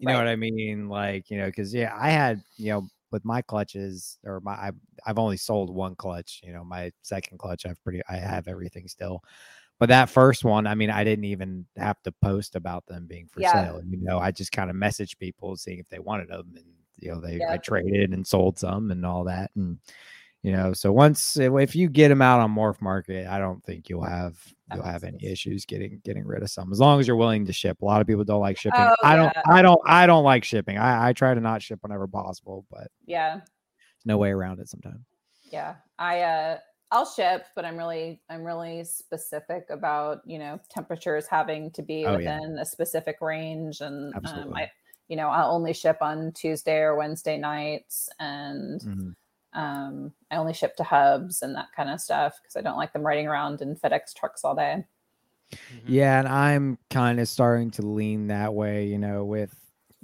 You 0.00 0.08
know 0.08 0.16
what 0.18 0.28
I 0.28 0.36
mean? 0.36 0.88
Like, 0.88 1.30
you 1.30 1.38
know, 1.38 1.46
because 1.46 1.72
yeah, 1.74 1.92
I 1.96 2.10
had, 2.10 2.42
you 2.56 2.72
know, 2.72 2.88
with 3.10 3.24
my 3.24 3.42
clutches 3.42 4.18
or 4.24 4.40
my 4.40 4.52
I, 4.52 4.70
I've 5.06 5.18
only 5.18 5.36
sold 5.36 5.74
one 5.74 5.94
clutch. 5.96 6.40
You 6.44 6.52
know, 6.52 6.64
my 6.64 6.92
second 7.02 7.38
clutch, 7.38 7.66
I've 7.66 7.82
pretty 7.82 8.02
I 8.08 8.16
have 8.16 8.48
everything 8.48 8.88
still. 8.88 9.22
But 9.78 9.90
that 9.90 10.10
first 10.10 10.44
one, 10.44 10.66
I 10.66 10.74
mean, 10.74 10.90
I 10.90 11.04
didn't 11.04 11.26
even 11.26 11.64
have 11.76 12.02
to 12.02 12.12
post 12.20 12.56
about 12.56 12.84
them 12.86 13.06
being 13.06 13.28
for 13.28 13.40
Yeah. 13.42 13.52
sale. 13.52 13.80
You 13.88 13.98
know, 14.02 14.18
I 14.18 14.32
just 14.32 14.50
kind 14.52 14.70
of 14.70 14.76
messaged 14.76 15.18
people 15.18 15.56
seeing 15.56 15.78
if 15.78 15.88
they 15.88 16.00
wanted 16.00 16.28
them, 16.28 16.52
and 16.56 16.66
you 16.96 17.12
know, 17.12 17.20
they 17.20 17.40
I 17.48 17.58
traded 17.58 18.12
and 18.12 18.26
sold 18.26 18.58
some 18.58 18.90
and 18.90 19.06
all 19.06 19.24
that, 19.24 19.52
and 19.54 19.78
you 20.42 20.52
know, 20.52 20.72
so 20.72 20.92
once 20.92 21.36
if 21.36 21.74
you 21.74 21.88
get 21.88 22.08
them 22.08 22.22
out 22.22 22.40
on 22.40 22.54
Morph 22.54 22.80
Market, 22.80 23.26
I 23.26 23.38
don't 23.38 23.62
think 23.64 23.88
you'll 23.88 24.04
have 24.04 24.36
you'll 24.72 24.84
have 24.84 25.02
any 25.02 25.18
issues 25.24 25.64
getting 25.64 26.00
getting 26.04 26.24
rid 26.24 26.42
of 26.42 26.50
some 26.50 26.70
as 26.72 26.78
long 26.78 27.00
as 27.00 27.06
you're 27.06 27.16
willing 27.16 27.44
to 27.46 27.52
ship. 27.52 27.80
A 27.82 27.84
lot 27.84 28.00
of 28.00 28.06
people 28.06 28.24
don't 28.24 28.40
like 28.40 28.56
shipping. 28.58 28.80
Oh, 28.80 28.94
I 29.02 29.16
don't 29.16 29.32
yeah. 29.34 29.42
I 29.50 29.62
don't 29.62 29.80
I 29.86 30.06
don't 30.06 30.24
like 30.24 30.44
shipping. 30.44 30.78
I, 30.78 31.08
I 31.08 31.12
try 31.12 31.34
to 31.34 31.40
not 31.40 31.62
ship 31.62 31.80
whenever 31.82 32.06
possible, 32.06 32.64
but 32.70 32.88
yeah, 33.06 33.36
there's 33.36 34.06
no 34.06 34.16
way 34.18 34.30
around 34.30 34.60
it 34.60 34.68
sometimes. 34.68 35.00
yeah. 35.50 35.76
I 35.98 36.20
uh, 36.20 36.58
I'll 36.92 37.10
ship, 37.10 37.46
but 37.56 37.64
I'm 37.64 37.76
really 37.76 38.20
I'm 38.30 38.44
really 38.44 38.84
specific 38.84 39.66
about 39.70 40.20
you 40.24 40.38
know 40.38 40.60
temperatures 40.70 41.26
having 41.26 41.70
to 41.72 41.82
be 41.82 42.04
Oh, 42.06 42.12
yeah. 42.18 42.38
within 42.38 42.58
a 42.58 42.64
specific 42.64 43.20
range, 43.20 43.80
and 43.80 44.14
um, 44.14 44.22
Absolutely. 44.22 44.62
I 44.62 44.70
you 45.08 45.16
know 45.16 45.28
I'll 45.28 45.50
only 45.52 45.72
ship 45.72 45.98
on 46.00 46.32
Tuesday 46.32 46.78
or 46.78 46.94
Wednesday 46.96 47.38
nights, 47.38 48.08
and 48.20 48.80
Mhm. 48.80 49.14
Um, 49.52 50.12
I 50.30 50.36
only 50.36 50.54
ship 50.54 50.76
to 50.76 50.84
hubs 50.84 51.42
and 51.42 51.54
that 51.54 51.72
kind 51.74 51.90
of 51.90 52.00
stuff 52.00 52.38
because 52.42 52.56
I 52.56 52.60
don't 52.62 52.76
like 52.76 52.92
them 52.92 53.06
riding 53.06 53.26
around 53.26 53.60
in 53.62 53.76
FedEx 53.76 54.14
trucks 54.14 54.44
all 54.44 54.54
day. 54.54 54.84
Mhm. 55.72 55.82
Yeah, 55.86 56.18
and 56.18 56.28
I'm 56.28 56.78
kind 56.90 57.20
of 57.20 57.28
starting 57.28 57.70
to 57.72 57.82
lean 57.82 58.26
that 58.28 58.52
way, 58.54 58.86
you 58.86 58.98
know, 58.98 59.24
with 59.24 59.54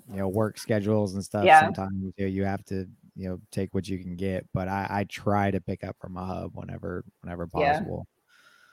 you 0.08 0.16
know 0.16 0.28
work 0.28 0.58
schedules 0.58 1.14
and 1.14 1.24
stuff. 1.24 1.44
Yeah. 1.44 1.60
Sometimes 1.60 1.92
you, 2.16 2.24
know, 2.26 2.26
you 2.26 2.44
have 2.44 2.64
to 2.66 2.88
you 3.16 3.28
know 3.28 3.40
take 3.50 3.74
what 3.74 3.86
you 3.88 3.98
can 3.98 4.16
get, 4.16 4.46
but 4.54 4.68
I, 4.68 4.86
I 4.90 5.04
try 5.04 5.50
to 5.50 5.60
pick 5.60 5.84
up 5.84 5.96
from 6.00 6.16
a 6.16 6.24
hub 6.24 6.56
whenever 6.56 7.04
whenever 7.20 7.46
possible. 7.46 8.08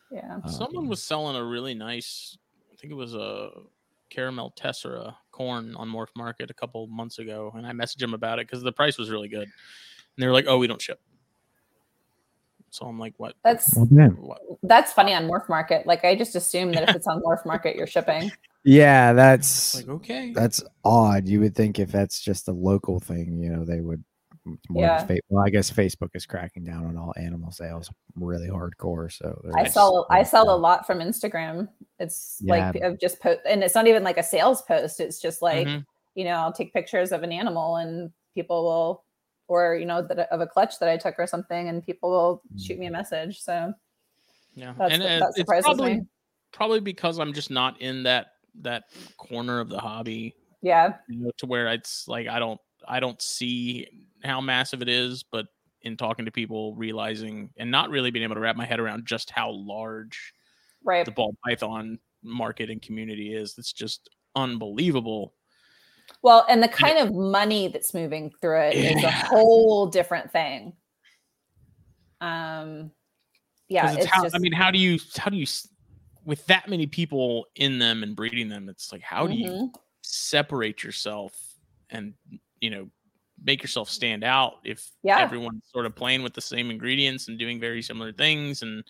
Yeah. 0.10 0.42
Someone 0.46 0.86
Um, 0.86 0.90
was 0.90 1.04
selling 1.04 1.36
a 1.38 1.44
really 1.44 1.74
nice, 1.74 2.38
I 2.72 2.76
think 2.76 2.92
it 2.92 2.96
was 2.96 3.16
a 3.16 3.52
caramel 4.10 4.52
tessera 4.52 5.16
corn 5.32 5.76
on 5.76 5.90
Morph 5.90 6.16
Market 6.18 6.50
a 6.52 6.54
couple 6.54 6.86
months 6.88 7.20
ago, 7.20 7.52
and 7.56 7.66
I 7.66 7.72
messaged 7.72 8.02
him 8.02 8.14
about 8.14 8.40
it 8.40 8.48
because 8.48 8.62
the 8.64 8.74
price 8.74 8.98
was 8.98 9.10
really 9.10 9.30
good, 9.30 9.50
and 10.18 10.24
they're 10.24 10.32
like, 10.34 10.46
"Oh, 10.48 10.58
we 10.58 10.68
don't 10.68 10.82
ship." 10.82 11.00
So 12.70 12.86
I'm 12.86 12.98
like, 13.00 13.14
"What?" 13.18 13.36
That's 13.44 13.76
what? 13.76 14.40
that's 14.64 14.94
funny 14.94 15.14
on 15.14 15.28
Morph 15.28 15.50
Market. 15.50 15.86
Like 15.86 16.06
I 16.06 16.16
just 16.16 16.36
assume 16.36 16.72
that 16.74 16.88
if 16.90 16.96
it's 16.96 17.08
on 17.08 17.22
Morph 17.26 17.46
Market, 17.46 17.76
you're 17.76 17.88
shipping. 17.88 18.32
Yeah, 18.64 19.14
that's 19.14 19.76
like 19.76 19.90
okay, 19.90 20.32
that's 20.34 20.64
odd. 20.86 21.28
You 21.28 21.40
would 21.42 21.56
think 21.56 21.80
if 21.80 21.92
that's 21.92 22.22
just 22.22 22.48
a 22.48 22.52
local 22.54 23.00
thing, 23.00 23.40
you 23.40 23.50
know, 23.50 23.66
they 23.66 23.82
would. 23.82 24.04
it's 24.46 24.70
More 24.70 24.84
Yeah. 24.84 25.06
yeah. 25.10 25.18
Well, 25.30 25.44
I 25.46 25.50
guess 25.50 25.70
Facebook 25.70 26.10
is 26.14 26.26
cracking 26.26 26.64
down 26.64 26.86
on 26.86 26.96
all 26.98 27.14
animal 27.18 27.52
sales 27.52 27.90
really 28.16 28.48
hardcore. 28.48 29.12
So 29.12 29.42
I 29.56 29.68
sell 29.68 30.06
I 30.10 30.24
sell 30.24 30.54
a 30.54 30.56
lot 30.56 30.86
from 30.88 31.00
Instagram. 31.00 31.68
It's 32.00 32.40
like 32.44 32.82
I've 32.82 33.00
just 33.00 33.20
post 33.20 33.40
and 33.50 33.64
it's 33.64 33.76
not 33.76 33.88
even 33.88 34.04
like 34.04 34.18
a 34.18 34.24
sales 34.24 34.62
post. 34.62 35.00
It's 35.00 35.20
just 35.20 35.42
like, 35.42 35.68
Mhm. 35.68 35.84
you 36.16 36.24
know, 36.26 36.36
I'll 36.36 36.54
take 36.54 36.72
pictures 36.74 37.12
of 37.12 37.24
an 37.24 37.32
animal 37.32 37.78
and 37.78 38.12
people 38.34 38.64
will 38.64 39.04
or 39.52 39.76
you 39.76 39.86
know 39.86 40.02
that 40.02 40.32
of 40.32 40.40
a 40.40 40.48
clutch 40.48 40.80
that 40.80 40.88
I 40.88 40.96
took 40.98 41.16
or 41.20 41.28
something 41.28 41.68
and 41.68 41.86
people 41.86 42.10
will 42.10 42.42
shoot 42.58 42.80
me 42.80 42.86
a 42.88 42.92
message. 42.92 43.42
So 43.42 43.74
yeah, 44.56 44.74
that's 44.78 44.94
and 44.94 45.02
the- 45.02 45.10
uh, 45.10 45.20
that 45.20 45.28
it's 45.30 45.38
surprises 45.40 45.66
probably 45.66 45.94
me. 45.96 46.02
probably 46.54 46.80
because 46.80 47.20
I'm 47.20 47.34
just 47.34 47.52
not 47.52 47.82
in 47.82 48.04
that 48.04 48.28
that 48.62 48.84
corner 49.18 49.60
of 49.60 49.70
the 49.70 49.80
hobby 49.80 50.36
Yeah. 50.62 50.96
you 51.10 51.20
know, 51.20 51.32
to 51.38 51.46
where 51.46 51.68
it's 51.68 52.08
like 52.08 52.28
I 52.28 52.40
don't 52.40 52.60
I 52.88 53.00
don't 53.00 53.22
see 53.22 53.88
how 54.24 54.40
massive 54.42 54.82
it 54.82 54.90
is, 54.90 55.24
but 55.24 55.48
in 55.82 55.98
talking 55.98 56.26
to 56.26 56.32
people, 56.32 56.76
realizing 56.76 57.50
and 57.58 57.70
not 57.72 57.90
really 57.90 58.12
being 58.12 58.24
able 58.24 58.36
to 58.36 58.42
wrap 58.42 58.56
my 58.56 58.66
head 58.66 58.80
around 58.80 59.06
just 59.06 59.30
how 59.32 59.50
large 59.52 60.34
Right. 60.84 61.06
the 61.06 61.12
ball 61.12 61.36
python 61.46 62.00
market 62.24 62.70
and 62.70 62.82
community 62.82 63.34
is, 63.36 63.56
it's 63.58 63.74
just 63.74 64.10
unbelievable. 64.36 65.34
Well, 66.24 66.46
and 66.48 66.62
the 66.62 66.68
kind 66.68 67.00
of 67.00 67.14
money 67.14 67.68
that's 67.68 67.94
moving 67.94 68.32
through 68.42 68.62
it 68.62 68.76
is 68.76 69.04
a 69.04 69.12
whole 69.12 69.88
different 69.88 70.32
thing. 70.32 70.74
Um, 72.20 72.92
yeah, 73.68 73.88
it's, 73.88 74.06
it's 74.06 74.06
how, 74.06 74.24
just, 74.24 74.36
I 74.36 74.40
mean, 74.40 74.52
how 74.52 74.70
do 74.70 74.78
you 74.78 75.00
how 75.18 75.32
do 75.32 75.38
you 75.38 75.48
with 76.24 76.46
that 76.46 76.70
many 76.70 76.86
people 76.86 77.48
in 77.56 77.80
them 77.80 78.04
and 78.04 78.16
breeding 78.16 78.50
them? 78.50 78.70
It's 78.70 78.92
like 78.92 79.02
how 79.02 79.26
do 79.26 79.34
you 79.34 79.50
Mhm. 79.50 79.74
separate 80.04 80.84
yourself 80.84 81.34
and 81.90 82.14
you 82.60 82.70
know 82.70 82.90
make 83.44 83.64
yourself 83.64 83.90
stand 83.90 84.24
out 84.24 84.60
if 84.64 84.92
Yeah. 85.02 85.20
everyone's 85.20 85.64
sort 85.72 85.88
of 85.88 85.96
playing 85.96 86.22
with 86.22 86.36
the 86.36 86.42
same 86.42 86.70
ingredients 86.70 87.28
and 87.28 87.40
doing 87.40 87.60
very 87.60 87.82
similar 87.82 88.14
things. 88.14 88.62
And 88.62 88.84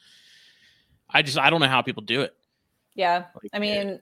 I 1.09 1.21
just 1.21 1.37
I 1.37 1.49
don't 1.49 1.61
know 1.61 1.67
how 1.67 1.81
people 1.81 2.03
do 2.03 2.21
it. 2.21 2.35
Yeah. 2.95 3.27
Like, 3.41 3.51
I 3.53 3.59
mean, 3.59 4.01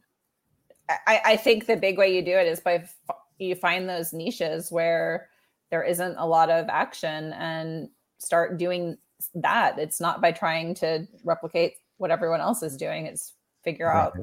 I, 1.07 1.21
I 1.25 1.35
think 1.37 1.65
the 1.65 1.75
big 1.77 1.97
way 1.97 2.13
you 2.15 2.21
do 2.23 2.31
it 2.31 2.47
is 2.47 2.59
by 2.59 2.75
f- 2.75 2.95
you 3.37 3.55
find 3.55 3.87
those 3.87 4.11
niches 4.13 4.71
where 4.71 5.29
there 5.69 5.83
isn't 5.83 6.15
a 6.17 6.25
lot 6.25 6.49
of 6.49 6.67
action 6.69 7.31
and 7.33 7.89
start 8.17 8.57
doing 8.57 8.97
that. 9.35 9.77
It's 9.77 10.01
not 10.01 10.21
by 10.21 10.31
trying 10.31 10.73
to 10.75 11.07
replicate 11.23 11.75
what 11.97 12.11
everyone 12.11 12.41
else 12.41 12.63
is 12.63 12.75
doing. 12.75 13.05
It's 13.05 13.33
figure 13.63 13.91
out, 13.91 14.17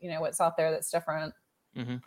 you 0.00 0.10
know, 0.10 0.20
what's 0.20 0.40
out 0.40 0.56
there 0.56 0.70
that's 0.70 0.90
different. 0.90 1.32
Mhm. 1.76 2.00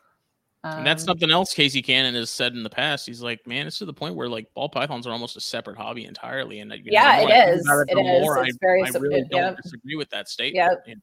and 0.63 0.85
that's 0.85 1.03
Um, 1.03 1.07
something 1.07 1.31
else 1.31 1.53
Casey 1.53 1.81
Cannon 1.81 2.13
has 2.15 2.29
said 2.29 2.53
in 2.53 2.63
the 2.63 2.69
past. 2.69 3.05
He's 3.07 3.21
like, 3.21 3.45
man, 3.47 3.65
it's 3.65 3.77
to 3.79 3.85
the 3.85 3.93
point 3.93 4.15
where 4.15 4.27
like 4.27 4.53
ball 4.53 4.69
pythons 4.69 5.07
are 5.07 5.11
almost 5.11 5.37
a 5.37 5.41
separate 5.41 5.77
hobby 5.77 6.05
entirely. 6.05 6.59
And 6.59 6.71
you 6.71 6.77
know, 6.77 6.83
Yeah, 6.91 7.19
the 7.21 7.27
it 7.27 7.31
I 7.31 7.49
is. 7.51 7.65
about 7.65 7.79
It 7.89 7.95
the 7.95 8.01
is. 8.01 8.21
more 8.21 8.45
It's 8.45 8.55
I, 8.55 8.57
very 8.61 8.83
I 8.83 8.89
sub- 8.89 9.01
really 9.01 9.21
it- 9.21 9.29
don't 9.29 9.41
yep. 9.41 9.57
disagree 9.63 9.95
with 9.95 10.09
that 10.09 10.27
statement. 10.27 10.55
Yep. 10.69 10.83
And 10.87 11.01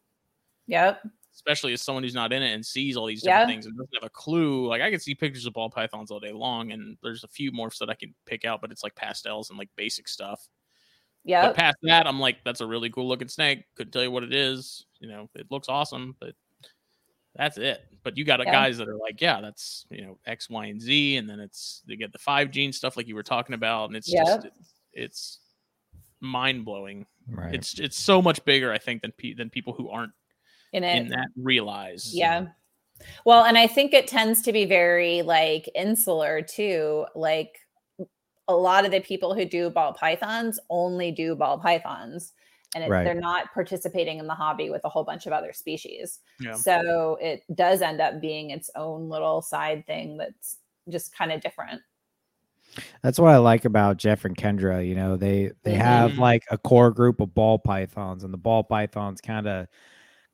Yep. 0.66 1.02
Especially 1.38 1.72
as 1.72 1.80
someone 1.80 2.02
who's 2.02 2.14
not 2.14 2.32
in 2.32 2.42
it 2.42 2.52
and 2.52 2.66
sees 2.66 2.96
all 2.96 3.06
these 3.06 3.22
different 3.22 3.42
Yeah. 3.42 3.46
things 3.46 3.66
and 3.66 3.76
doesn't 3.76 3.94
have 3.94 4.02
a 4.02 4.10
clue. 4.10 4.66
Like 4.66 4.82
I 4.82 4.90
can 4.90 4.98
see 4.98 5.14
pictures 5.14 5.46
of 5.46 5.52
ball 5.52 5.70
pythons 5.70 6.10
all 6.10 6.18
day 6.18 6.32
long, 6.32 6.72
and 6.72 6.98
there's 7.00 7.22
a 7.22 7.28
few 7.28 7.52
morphs 7.52 7.78
that 7.78 7.88
I 7.88 7.94
can 7.94 8.12
pick 8.26 8.44
out, 8.44 8.60
but 8.60 8.72
it's 8.72 8.82
like 8.82 8.96
pastels 8.96 9.48
and 9.50 9.58
like 9.58 9.70
basic 9.76 10.08
stuff. 10.08 10.48
Yeah. 11.24 11.46
But 11.46 11.56
past 11.56 11.76
that, 11.82 12.08
I'm 12.08 12.18
like, 12.18 12.42
that's 12.44 12.60
a 12.60 12.66
really 12.66 12.90
cool 12.90 13.06
looking 13.06 13.28
snake. 13.28 13.64
Couldn't 13.76 13.92
tell 13.92 14.02
you 14.02 14.10
what 14.10 14.24
it 14.24 14.34
is. 14.34 14.84
You 14.98 15.08
know, 15.08 15.30
it 15.36 15.46
looks 15.48 15.68
awesome, 15.68 16.16
but 16.18 16.34
that's 17.36 17.56
it. 17.56 17.82
But 18.02 18.16
you 18.16 18.24
got 18.24 18.40
Yeah. 18.40 18.50
guys 18.50 18.78
that 18.78 18.88
are 18.88 18.96
like, 18.96 19.20
yeah, 19.20 19.40
that's 19.40 19.86
you 19.90 20.02
know 20.04 20.18
X, 20.26 20.50
Y, 20.50 20.66
and 20.66 20.80
Z, 20.80 21.16
and 21.18 21.30
then 21.30 21.38
it's 21.38 21.82
they 21.86 21.94
get 21.94 22.10
the 22.12 22.18
five 22.18 22.50
gene 22.50 22.72
stuff 22.72 22.96
like 22.96 23.06
you 23.06 23.14
were 23.14 23.22
talking 23.22 23.54
about, 23.54 23.90
and 23.90 23.96
it's 23.96 24.12
Yep. 24.12 24.26
just 24.26 24.46
it's, 24.46 24.72
it's 24.92 25.38
mind 26.20 26.64
blowing. 26.64 27.06
Right. 27.30 27.54
It's 27.54 27.78
it's 27.78 27.96
so 27.96 28.20
much 28.20 28.44
bigger, 28.44 28.72
I 28.72 28.78
think, 28.78 29.02
than 29.02 29.12
pe- 29.12 29.34
than 29.34 29.50
people 29.50 29.72
who 29.72 29.88
aren't 29.88 30.12
In 30.72 30.84
it. 30.84 30.96
in 30.96 31.08
that 31.08 31.28
realize. 31.36 32.14
Yeah. 32.14 32.46
Well, 33.24 33.44
and 33.44 33.56
I 33.56 33.66
think 33.66 33.94
it 33.94 34.06
tends 34.08 34.42
to 34.42 34.52
be 34.52 34.64
very 34.64 35.22
like 35.22 35.68
insular 35.74 36.42
too. 36.42 37.06
Like 37.14 37.58
a 38.48 38.54
lot 38.54 38.84
of 38.84 38.90
the 38.90 39.00
people 39.00 39.34
who 39.34 39.44
do 39.44 39.70
ball 39.70 39.92
pythons 39.92 40.58
only 40.70 41.10
do 41.12 41.34
ball 41.36 41.58
pythons 41.58 42.32
and 42.74 42.84
it, 42.84 42.90
Right. 42.90 43.04
they're 43.04 43.14
not 43.14 43.52
participating 43.54 44.18
in 44.18 44.26
the 44.26 44.34
hobby 44.34 44.68
with 44.68 44.82
a 44.84 44.88
whole 44.88 45.04
bunch 45.04 45.26
of 45.26 45.32
other 45.32 45.52
species. 45.52 46.20
Yeah. 46.40 46.54
So 46.54 47.16
it 47.20 47.42
does 47.54 47.80
end 47.82 48.00
up 48.00 48.20
being 48.20 48.50
its 48.50 48.70
own 48.74 49.08
little 49.08 49.40
side 49.42 49.86
thing 49.86 50.16
that's 50.18 50.58
just 50.88 51.16
kind 51.16 51.32
of 51.32 51.40
different. 51.40 51.80
That's 53.02 53.18
what 53.18 53.32
I 53.32 53.38
like 53.38 53.64
about 53.64 53.96
Jeff 53.96 54.24
and 54.24 54.36
Kendra. 54.36 54.86
You 54.86 54.94
know, 54.94 55.16
they 55.16 55.52
they 55.62 55.74
have 55.74 56.12
Mhm. 56.12 56.18
like 56.18 56.44
a 56.50 56.58
core 56.58 56.90
group 56.90 57.20
of 57.20 57.34
ball 57.34 57.58
pythons, 57.58 58.24
and 58.24 58.32
the 58.32 58.38
ball 58.38 58.62
pythons 58.62 59.20
kind 59.22 59.46
of 59.46 59.66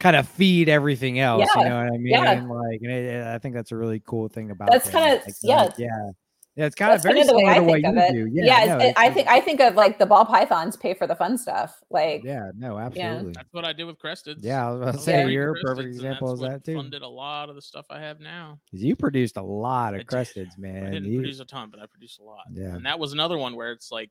kind 0.04 0.16
of 0.16 0.28
feed 0.28 0.68
everything 0.68 1.18
else. 1.18 1.48
Yeah, 1.56 1.62
You 1.62 1.68
know 1.70 1.76
what 1.84 1.86
I 1.94 1.96
mean? 1.96 2.06
yeah. 2.08 2.32
Like, 2.46 2.80
and 2.82 2.90
it, 2.92 3.04
it- 3.06 3.26
I 3.26 3.38
think 3.38 3.54
that's 3.54 3.72
a 3.72 3.76
really 3.76 4.00
cool 4.06 4.28
thing 4.28 4.50
about. 4.52 4.70
That's 4.70 4.88
kinda- 4.90 5.22
Like, 5.24 5.34
yeah. 5.42 5.56
like, 5.62 5.78
yeah, 5.78 6.10
yeah. 6.56 6.66
It's 6.66 6.76
kind 6.76 6.92
of 6.92 7.02
very 7.02 7.14
kind 7.20 7.22
of 7.22 7.28
the 7.30 7.34
way 7.34 7.40
similar 7.42 7.52
I 7.52 7.58
to 7.58 7.62
what 7.64 7.72
think 7.82 7.84
you 7.84 7.90
of 7.90 7.96
it. 7.96 8.12
do. 8.12 8.30
Yeah, 8.32 8.44
Yeah, 8.44 8.64
no, 8.66 8.78
it- 8.78 8.88
it's 8.90 8.98
I 8.98 9.10
think 9.10 9.26
I 9.28 9.40
think 9.40 9.60
of 9.60 9.74
like 9.74 9.98
the 9.98 10.06
ball 10.06 10.24
pythons 10.24 10.76
pay 10.76 10.94
for 10.94 11.06
the 11.08 11.16
fun 11.16 11.36
stuff. 11.38 11.82
Like 11.90 12.22
Yeah, 12.22 12.50
no, 12.56 12.78
absolutely. 12.78 13.32
That's 13.32 13.52
what 13.52 13.64
I 13.64 13.72
did 13.72 13.84
with 13.84 13.98
Cresteds. 13.98 14.38
Yeah, 14.44 14.68
I 14.68 14.70
was 14.70 14.80
about 14.82 14.94
to 14.94 15.00
say 15.00 15.12
breeding 15.24 15.32
you're 15.32 15.56
a 15.56 15.60
perfect 15.62 15.88
example 15.88 16.30
of 16.30 16.38
that 16.40 16.64
too. 16.64 16.76
Funded 16.76 17.02
a 17.02 17.08
lot 17.08 17.48
of 17.48 17.56
the 17.56 17.62
stuff 17.62 17.86
I 17.90 17.98
have 18.00 18.20
now. 18.20 18.60
You 18.70 18.94
produced 18.94 19.36
a 19.36 19.42
lot 19.42 19.94
of 19.94 20.00
did. 20.00 20.06
cresteds, 20.06 20.52
I 20.58 20.60
man. 20.60 20.92
didn't 20.92 21.10
You- 21.10 21.18
produce 21.20 21.40
a 21.40 21.44
ton, 21.44 21.70
but 21.70 21.80
I 21.80 21.86
produced 21.86 22.20
a 22.20 22.22
lot. 22.22 22.44
Yeah. 22.52 22.74
And 22.76 22.86
that 22.86 22.98
was 23.00 23.12
another 23.12 23.36
one 23.38 23.56
where 23.56 23.72
it's 23.72 23.90
like 23.90 24.10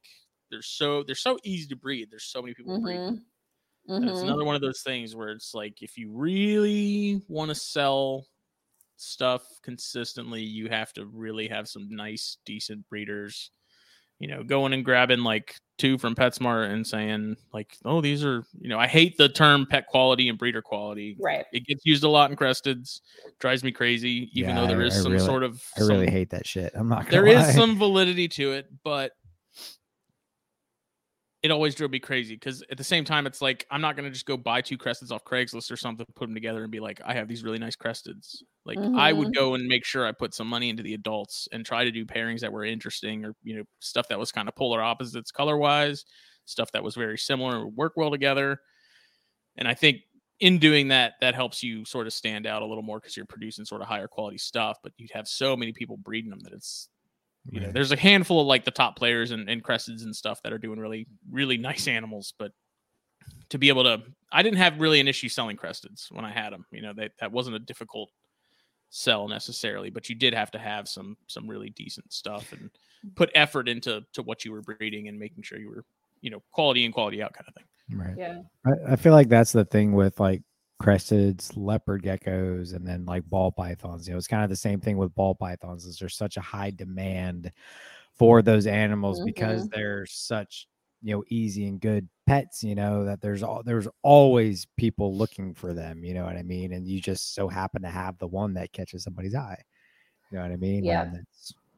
they're 0.52 0.62
so 0.62 1.02
they're 1.04 1.16
so 1.16 1.38
easy 1.46 1.68
to 1.70 1.76
breed. 1.78 2.10
There's 2.12 2.26
so 2.26 2.42
many 2.42 2.54
people 2.56 2.80
breed. 2.82 2.98
mhm, 2.98 3.22
And 3.88 4.06
it's 4.06 4.20
mm-hmm. 4.20 4.28
another 4.28 4.46
one 4.46 4.56
of 4.56 4.62
those 4.62 4.82
things 4.82 5.16
where 5.16 5.30
it's 5.30 5.54
like 5.54 5.82
if 5.82 5.98
you 5.98 6.12
really 6.12 7.22
want 7.28 7.50
to 7.50 7.56
sell 7.56 8.26
stuff 8.96 9.44
consistently, 9.62 10.42
you 10.42 10.70
have 10.70 10.94
to 10.94 11.06
really 11.06 11.48
have 11.50 11.68
some 11.68 11.88
nice, 11.90 12.38
decent 12.46 12.88
breeders. 12.90 13.52
You 14.20 14.30
know, 14.30 14.44
going 14.44 14.72
and 14.72 14.86
grabbing 14.86 15.24
like 15.24 15.56
two 15.78 15.98
from 15.98 16.16
PetSmart 16.16 16.72
and 16.72 16.88
saying 16.88 17.36
like, 17.52 17.76
"Oh, 17.84 18.00
these 18.00 18.24
are," 18.24 18.46
you 18.58 18.70
know, 18.70 18.80
I 18.80 18.88
hate 18.88 19.18
the 19.18 19.28
term 19.28 19.66
pet 19.66 19.88
quality 19.88 20.30
and 20.30 20.38
breeder 20.38 20.62
quality. 20.62 21.18
right. 21.20 21.44
It 21.52 21.66
gets 21.66 21.86
used 21.86 22.06
a 22.06 22.08
lot 22.08 22.30
in 22.32 22.38
cresteds, 22.38 23.02
drives 23.40 23.66
me 23.66 23.72
crazy. 23.74 24.30
Even 24.34 24.52
Yeah, 24.52 24.62
though 24.62 24.68
there 24.68 24.82
I- 24.82 24.86
is 24.86 24.98
I 24.98 25.02
some 25.02 25.12
really- 25.12 25.26
sort 25.26 25.44
of, 25.44 25.62
I 25.78 25.82
really 25.82 26.10
hate 26.10 26.30
that 26.30 26.48
shit. 26.48 26.72
I'm 26.74 26.88
not. 26.88 27.10
Gonna 27.10 27.24
there 27.24 27.36
lie. 27.36 27.50
is 27.50 27.54
some 27.54 27.78
validity 27.78 28.30
to 28.30 28.54
it, 28.54 28.68
but 28.86 29.12
it 31.44 31.52
always 31.52 31.76
drove 31.76 31.92
me 31.92 32.00
crazy 32.00 32.36
because 32.36 32.64
at 32.72 32.78
the 32.78 32.84
same 32.86 33.06
time, 33.06 33.28
it's 33.28 33.42
like 33.42 33.68
I'm 33.70 33.82
not 33.82 33.96
gonna 33.98 34.10
just 34.12 34.26
go 34.26 34.38
buy 34.38 34.62
two 34.62 34.78
cresteds 34.78 35.12
off 35.12 35.26
Craigslist 35.26 35.72
or 35.72 35.78
something, 35.78 36.06
put 36.16 36.28
them 36.28 36.34
together, 36.36 36.64
and 36.64 36.72
be 36.72 36.80
like, 36.80 37.02
I 37.06 37.14
have 37.14 37.28
these 37.28 37.44
really 37.44 37.60
nice 37.60 37.76
cresteds. 37.76 38.44
Like 38.66 38.88
I 38.94 39.14
would 39.14 39.28
Mhm. 39.28 39.34
go 39.34 39.54
and 39.56 39.68
make 39.68 39.86
sure 39.86 40.06
I 40.08 40.14
put 40.14 40.34
some 40.34 40.48
money 40.48 40.70
into 40.70 40.84
the 40.84 40.94
adults 40.94 41.48
and 41.52 41.66
try 41.66 41.84
to 41.84 41.92
do 41.92 42.06
pairings 42.06 42.40
that 42.42 42.54
were 42.54 42.64
interesting 42.66 43.26
or 43.26 43.36
you 43.44 43.58
know 43.58 43.64
stuff 43.80 44.08
that 44.10 44.20
was 44.20 44.32
kind 44.32 44.48
of 44.48 44.56
polar 44.56 44.82
opposites 44.82 45.32
color 45.32 45.58
wise, 45.58 46.06
stuff 46.46 46.72
that 46.72 46.84
was 46.84 46.96
very 46.96 47.18
similar 47.18 47.56
and 47.58 47.66
would 47.66 47.76
work 47.76 47.94
well 47.98 48.12
together. 48.12 48.60
And 49.58 49.68
I 49.68 49.74
think 49.74 50.02
in 50.40 50.58
doing 50.60 50.90
that, 50.90 51.14
that 51.22 51.36
helps 51.36 51.64
you 51.64 51.86
sort 51.86 52.08
of 52.08 52.14
stand 52.14 52.46
out 52.48 52.62
a 52.62 52.66
little 52.66 52.84
more 52.84 53.00
because 53.00 53.16
you're 53.16 53.26
producing 53.26 53.66
sort 53.66 53.82
of 53.82 53.88
higher 53.88 54.08
quality 54.08 54.38
stuff. 54.38 54.78
But 54.84 54.94
you 54.98 55.08
have 55.14 55.28
so 55.28 55.56
many 55.56 55.74
people 55.74 55.98
breeding 55.98 56.30
them 56.32 56.40
that 56.42 56.54
it's 56.54 56.90
you 57.50 57.60
know, 57.60 57.72
there's 57.72 57.92
a 57.92 57.98
handful 57.98 58.40
of 58.42 58.48
like 58.48 58.66
the 58.66 58.72
top 58.72 58.96
players 58.96 59.32
and, 59.32 59.50
and 59.50 59.64
cresteds 59.64 60.04
and 60.04 60.16
stuff 60.16 60.42
that 60.44 60.54
are 60.54 60.58
doing 60.58 60.80
really, 60.80 61.08
really 61.30 61.58
nice 61.58 61.88
animals. 61.88 62.34
But 62.38 62.52
to 63.50 63.58
be 63.58 63.70
able 63.70 63.84
to, 63.84 64.02
I 64.32 64.42
didn't 64.44 64.60
have 64.60 64.80
really 64.80 65.00
an 65.00 65.08
issue 65.08 65.30
selling 65.30 65.58
cresteds 65.58 66.12
when 66.12 66.26
I 66.26 66.32
had 66.32 66.54
them. 66.54 66.66
You 66.72 66.82
know, 66.82 66.94
that 66.94 67.12
that 67.20 67.32
wasn't 67.32 67.58
a 67.58 67.60
difficult 67.60 68.10
sell 68.90 69.28
necessarily, 69.28 69.90
but 69.90 70.08
you 70.08 70.16
did 70.16 70.34
have 70.34 70.52
to 70.52 70.60
have 70.60 70.88
some 70.88 71.18
some 71.28 71.50
really 71.50 71.72
decent 71.72 72.14
stuff 72.14 72.54
and 72.54 72.70
put 73.16 73.30
effort 73.36 73.68
into 73.68 74.04
to 74.14 74.22
what 74.22 74.46
you 74.46 74.52
were 74.52 74.62
breeding 74.62 75.10
and 75.10 75.20
making 75.20 75.44
sure 75.44 75.60
you 75.60 75.70
were, 75.70 75.84
you 76.22 76.30
know, 76.30 76.42
quality 76.52 76.86
in, 76.86 76.92
quality 76.92 77.22
out 77.22 77.34
kind 77.34 77.46
of 77.48 77.54
thing. 77.56 77.66
Right. 78.00 78.18
Yeah. 78.18 78.42
I, 78.66 78.94
I 78.94 78.96
feel 78.96 79.12
like 79.12 79.28
that's 79.28 79.52
the 79.52 79.66
thing 79.66 79.94
with 79.94 80.20
like 80.20 80.42
cresteds, 80.84 81.54
leopard 81.56 82.04
geckos, 82.04 82.76
and 82.76 82.86
then 82.86 83.06
like 83.06 83.24
ball 83.30 83.52
pythons. 83.52 84.08
You 84.08 84.14
know, 84.14 84.18
it's 84.18 84.28
kind 84.28 84.44
of 84.44 84.50
the 84.50 84.56
same 84.56 84.82
thing 84.82 84.98
with 84.98 85.16
ball 85.16 85.34
pythons. 85.34 85.86
Is 85.86 85.98
there's 85.98 86.18
such 86.18 86.38
a 86.38 86.42
high 86.42 86.72
demand 86.72 87.52
for 88.16 88.42
those 88.42 88.68
animals 88.68 89.24
because 89.24 89.64
mm-hmm. 89.64 89.80
they're 89.80 90.06
such 90.06 90.68
you 91.02 91.16
know 91.16 91.24
easy 91.30 91.68
and 91.68 91.80
good 91.80 92.08
pets. 92.28 92.64
You 92.64 92.76
know 92.76 93.06
that 93.06 93.22
there's 93.22 93.44
all 93.44 93.64
there's 93.64 93.88
always 94.02 94.68
people 94.78 95.16
looking 95.16 95.54
for 95.54 95.74
them. 95.74 96.04
You 96.04 96.14
know 96.14 96.26
what 96.26 96.36
I 96.36 96.44
mean? 96.44 96.74
And 96.74 96.86
you 96.86 97.00
just 97.00 97.34
so 97.34 97.48
happen 97.48 97.82
to 97.84 97.90
have 97.90 98.18
the 98.18 98.28
one 98.28 98.54
that 98.56 98.74
catches 98.74 99.04
somebody's 99.04 99.36
eye. 99.36 99.62
You 100.32 100.38
know 100.38 100.44
what 100.44 100.52
I 100.52 100.58
mean? 100.58 100.84
Yeah. 100.84 101.12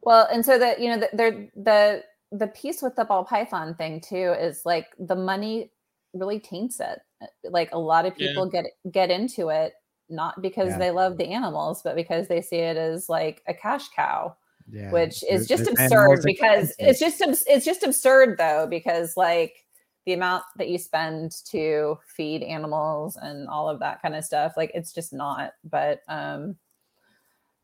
Well, 0.02 0.28
and 0.32 0.44
so 0.44 0.58
that 0.58 0.80
you 0.80 0.90
know, 0.90 0.98
the, 0.98 1.10
they're 1.12 1.48
the 1.54 2.04
the 2.32 2.48
piece 2.48 2.82
with 2.82 2.96
the 2.96 3.04
ball 3.04 3.24
python 3.24 3.74
thing 3.76 4.00
too 4.00 4.34
is 4.38 4.62
like 4.64 4.86
the 4.98 5.14
money 5.14 5.70
really 6.12 6.40
taints 6.40 6.80
it. 6.80 6.98
Uh, 7.22 7.26
Like 7.44 7.72
a 7.72 7.78
lot 7.78 8.06
of 8.06 8.14
Yeah. 8.18 8.28
people 8.28 8.48
get 8.50 8.66
get 8.90 9.10
into 9.10 9.48
it 9.50 9.74
not 10.08 10.40
because 10.42 10.70
Yeah. 10.70 10.78
they 10.78 10.90
love 10.92 11.16
the 11.16 11.26
animals, 11.32 11.82
but 11.82 11.96
because 11.96 12.28
they 12.28 12.40
see 12.40 12.58
it 12.58 12.76
as 12.76 13.08
like 13.08 13.42
a 13.48 13.54
cash 13.54 13.88
cow, 13.88 14.36
yeah, 14.70 14.90
which 14.92 15.22
is 15.24 15.46
there's- 15.46 15.48
just 15.48 15.64
there's 15.64 15.80
absurd 15.92 16.20
because 16.24 16.76
can 16.76 16.88
it's 16.88 17.00
just 17.00 17.20
it's 17.48 17.64
just 17.64 17.82
absurd 17.82 18.36
though 18.38 18.66
because 18.68 19.16
like 19.16 19.64
the 20.04 20.12
amount 20.12 20.44
that 20.56 20.68
you 20.68 20.78
spend 20.78 21.32
to 21.46 21.98
feed 22.06 22.42
animals 22.44 23.16
and 23.16 23.48
all 23.48 23.68
of 23.68 23.80
that 23.80 24.00
kind 24.02 24.14
of 24.14 24.24
stuff 24.24 24.56
like 24.56 24.70
it's 24.74 24.92
just 24.92 25.12
not 25.12 25.54
but 25.64 26.00
um 26.08 26.56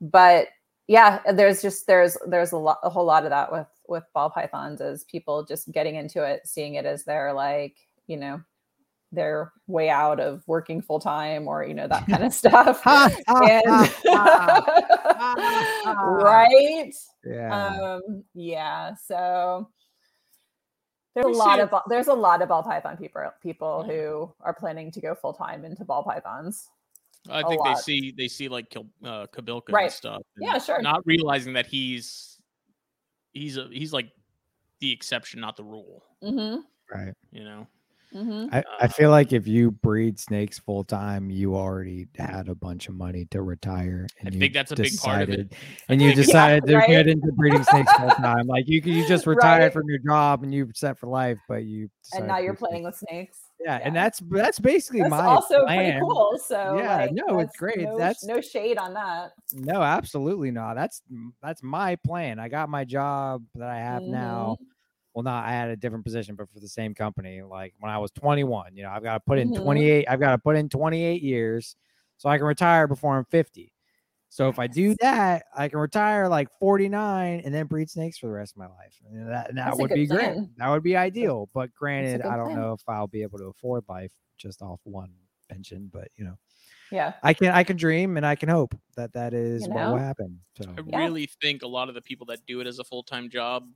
but 0.01 0.49
yeah 0.89 1.21
there's 1.33 1.63
just 1.63 1.87
there's 1.87 2.17
there's 2.27 2.51
a 2.53 2.57
lot 2.59 2.79
a 2.83 2.91
whole 2.91 3.05
lot 3.05 3.23
of 3.25 3.31
that 3.31 3.53
with 3.53 3.69
with 3.87 4.03
ball 4.15 4.29
pythons 4.31 4.81
as 4.81 5.05
people 5.05 5.45
just 5.45 5.71
getting 5.71 5.95
into 5.95 6.25
it 6.25 6.41
seeing 6.45 6.75
it 6.75 6.85
as 6.85 7.05
their 7.05 7.33
like 7.33 7.77
you 8.09 8.17
know 8.17 8.41
their 9.13 9.53
way 9.67 9.91
out 9.91 10.19
of 10.19 10.43
working 10.47 10.81
full 10.81 10.99
time 10.99 11.47
or 11.47 11.63
you 11.65 11.75
know 11.75 11.87
that 11.87 12.07
kind 12.07 12.25
of 12.25 12.33
stuff 12.43 12.81
Ha, 12.83 13.11
ha, 13.29 13.41
and 13.45 15.13
right 16.23 16.93
yeah. 17.25 17.69
um 17.99 18.25
yeah 18.35 18.95
so 18.95 19.69
there's 21.15 21.27
a 21.27 21.29
lot 21.39 21.57
see 21.57 21.61
of 21.63 21.83
there's 21.89 22.09
a 22.09 22.15
lot 22.15 22.41
of 22.43 22.49
ball 22.49 22.63
python 22.63 22.97
people 22.97 23.23
people 23.43 23.85
Yeah. 23.87 23.93
who 23.95 24.35
are 24.41 24.55
planning 24.55 24.91
to 24.93 25.01
go 25.01 25.15
full 25.15 25.35
time 25.35 25.65
into 25.65 25.85
ball 25.85 26.03
pythons 26.03 26.69
I 27.31 27.45
think 27.45 27.63
they 27.65 27.75
see 27.75 28.13
they 28.17 28.27
see 28.27 28.49
like 28.49 28.69
Kil- 28.69 28.89
uh, 29.05 29.27
Kobylka 29.33 29.69
and 29.69 29.75
Right. 29.75 29.93
stuff. 29.93 30.23
Yeah, 30.41 30.59
sure. 30.59 30.83
Not 30.83 31.03
realizing 31.07 31.53
that 31.53 31.67
he's 31.67 32.41
he's 33.33 33.57
a 33.57 33.69
he's 33.71 33.93
like 33.93 34.11
the 34.81 34.91
exception, 34.91 35.39
not 35.41 35.57
the 35.57 35.63
rule. 35.63 36.03
hmm 36.21 36.57
right. 36.93 37.15
You 37.31 37.45
know, 37.45 37.69
Mhm. 38.15 38.49
I, 38.53 38.63
I 38.81 38.89
feel 38.89 39.11
like 39.11 39.33
if 39.33 39.47
you 39.47 39.71
breed 39.71 40.19
snakes 40.19 40.59
full 40.59 40.85
time, 40.85 41.31
you 41.31 41.57
already 41.57 42.09
had 42.17 42.49
a 42.49 42.55
bunch 42.55 42.89
of 42.89 42.95
money 42.95 43.25
to 43.31 43.43
retire. 43.43 44.07
I 44.23 44.27
And 44.27 44.35
you 44.35 44.41
think 44.41 44.53
that's 44.55 44.71
a 44.73 44.77
big 44.77 44.97
part 44.99 45.23
of 45.23 45.31
it. 45.31 45.53
And 45.89 46.01
you 46.03 46.15
decided 46.15 46.67
to 46.67 46.77
right? 46.77 46.89
get 46.89 47.09
into 47.09 47.33
breeding 47.33 47.65
snakes 47.65 47.93
full 47.95 48.11
time. 48.11 48.47
Like 48.47 48.69
you, 48.69 48.81
you 48.85 49.07
just 49.09 49.27
retired 49.29 49.63
Right. 49.63 49.73
from 49.73 49.89
your 49.89 49.99
job 49.99 50.43
and 50.43 50.53
you 50.53 50.69
set 50.75 50.99
for 50.99 51.07
life, 51.07 51.39
but 51.49 51.65
you 51.65 51.89
And 52.15 52.27
now 52.27 52.39
you're 52.39 52.55
playing 52.55 52.83
snakes. 52.85 53.01
with 53.01 53.09
snakes. 53.11 53.39
Yeah, 53.65 53.79
and 53.83 53.95
that's 53.95 54.21
that's 54.29 54.59
basically 54.59 55.01
That's 55.03 55.11
my 55.13 55.25
also 55.25 55.65
plan. 55.65 55.93
pretty 55.93 56.01
cool. 56.01 56.37
So 56.45 56.79
Yeah, 56.79 56.97
like, 56.97 57.11
no, 57.13 57.39
it's 57.39 57.57
great. 57.57 57.79
No, 57.83 57.97
That's- 57.97 58.25
no 58.25 58.41
shade 58.41 58.77
on 58.77 58.93
that. 58.95 59.31
No, 59.55 59.83
absolutely 59.83 60.51
not. 60.51 60.75
That's 60.75 61.01
that's 61.41 61.63
my 61.63 61.95
plan. 62.05 62.41
I 62.41 62.49
got 62.49 62.69
my 62.69 62.85
job 62.85 63.45
that 63.55 63.69
I 63.69 63.77
have 63.79 64.03
now. 64.03 64.57
Well, 65.15 65.23
not 65.23 65.45
I 65.45 65.53
had 65.53 65.69
a 65.69 65.77
different 65.77 66.05
position, 66.05 66.37
but 66.37 66.49
for 66.51 66.59
the 66.61 66.69
same 66.69 66.95
company. 66.95 67.43
Like 67.43 67.75
when 67.79 67.91
I 67.93 67.99
was 67.99 68.11
21, 68.13 68.77
you 68.77 68.83
know, 68.83 68.91
I've 68.91 69.03
got 69.03 69.15
to 69.15 69.21
put 69.21 69.39
in 69.39 69.53
Mhm. 69.53 69.53
28. 69.53 70.07
I've 70.09 70.21
got 70.21 70.31
to 70.33 70.39
put 70.39 70.57
in 70.57 70.69
28 70.71 71.23
years 71.23 71.77
so 72.17 72.29
I 72.29 72.39
can 72.39 72.47
retire 72.47 72.87
before 72.89 73.17
I'm 73.19 73.25
50. 73.27 73.73
So 74.31 74.49
if 74.49 74.59
I 74.59 74.67
do 74.69 74.95
that, 75.01 75.45
I 75.55 75.69
can 75.69 75.79
retire 75.79 76.29
like 76.29 76.49
49 76.59 77.41
and 77.45 77.55
then 77.55 77.67
breed 77.67 77.91
snakes 77.91 78.17
for 78.19 78.27
the 78.29 78.33
rest 78.33 78.55
of 78.55 78.59
my 78.59 78.69
life. 78.69 78.99
And 79.07 79.29
that, 79.29 79.51
and 79.51 79.59
that 79.59 79.77
That's 79.77 79.79
would 79.79 79.93
good 79.93 79.93
be 79.93 80.07
great. 80.07 80.39
That 80.57 80.71
would 80.71 80.83
be 80.83 80.97
ideal. 80.97 81.51
But 81.53 81.75
granted, 81.75 82.23
I 82.23 82.37
don't 82.39 82.55
plan. 82.55 82.55
know 82.55 82.73
if 82.73 82.81
I'll 82.89 83.07
be 83.09 83.23
able 83.23 83.39
to 83.39 83.47
afford 83.47 83.85
life 83.89 84.13
just 84.39 84.63
off 84.63 84.81
one 84.85 85.15
pension. 85.51 85.91
But 85.93 86.09
you 86.17 86.25
know, 86.25 86.37
Yeah. 86.91 87.15
I 87.23 87.35
can 87.35 87.49
I 87.55 87.65
can 87.65 87.77
dream 87.79 88.17
and 88.19 88.27
I 88.27 88.37
can 88.37 88.49
hope 88.51 88.75
that 88.97 89.15
that 89.15 89.35
is 89.35 89.69
You 89.69 89.71
what 89.71 89.87
will 89.87 89.99
happen. 89.99 90.43
So 90.57 90.79
I 90.79 90.81
Yeah. 90.87 90.99
really 90.99 91.27
think 91.43 91.63
a 91.63 91.67
lot 91.69 91.89
of 91.89 91.95
the 91.95 92.03
people 92.03 92.27
that 92.27 92.47
do 92.47 92.61
it 92.61 92.67
as 92.67 92.79
a 92.79 92.85
full 92.85 93.03
time 93.03 93.29
job, 93.31 93.71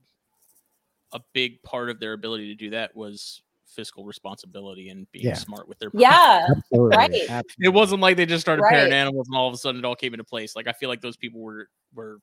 a 1.13 1.19
big 1.33 1.61
part 1.63 1.89
of 1.89 1.99
their 1.99 2.13
ability 2.13 2.47
to 2.47 2.55
do 2.55 2.69
that 2.71 2.95
was 2.95 3.41
fiscal 3.65 4.05
responsibility 4.05 4.89
and 4.89 5.09
being 5.11 5.25
Yeah. 5.25 5.33
smart 5.35 5.67
with 5.67 5.77
their 5.79 5.89
money. 5.93 6.03
Yeah. 6.03 6.47
absolutely, 6.49 6.97
right. 6.97 7.43
It 7.59 7.69
wasn't 7.69 8.01
like 8.01 8.17
they 8.17 8.25
just 8.25 8.41
started 8.41 8.63
pairing 8.69 8.93
animals 8.93 9.27
and 9.27 9.37
all 9.37 9.47
of 9.47 9.53
a 9.53 9.57
sudden 9.57 9.79
it 9.79 9.85
all 9.85 9.95
came 9.95 10.13
into 10.13 10.23
place. 10.23 10.55
Like 10.55 10.67
I 10.67 10.71
feel 10.73 10.89
like 10.89 11.01
those 11.01 11.17
people 11.17 11.41
were 11.41 11.69
were 11.93 12.19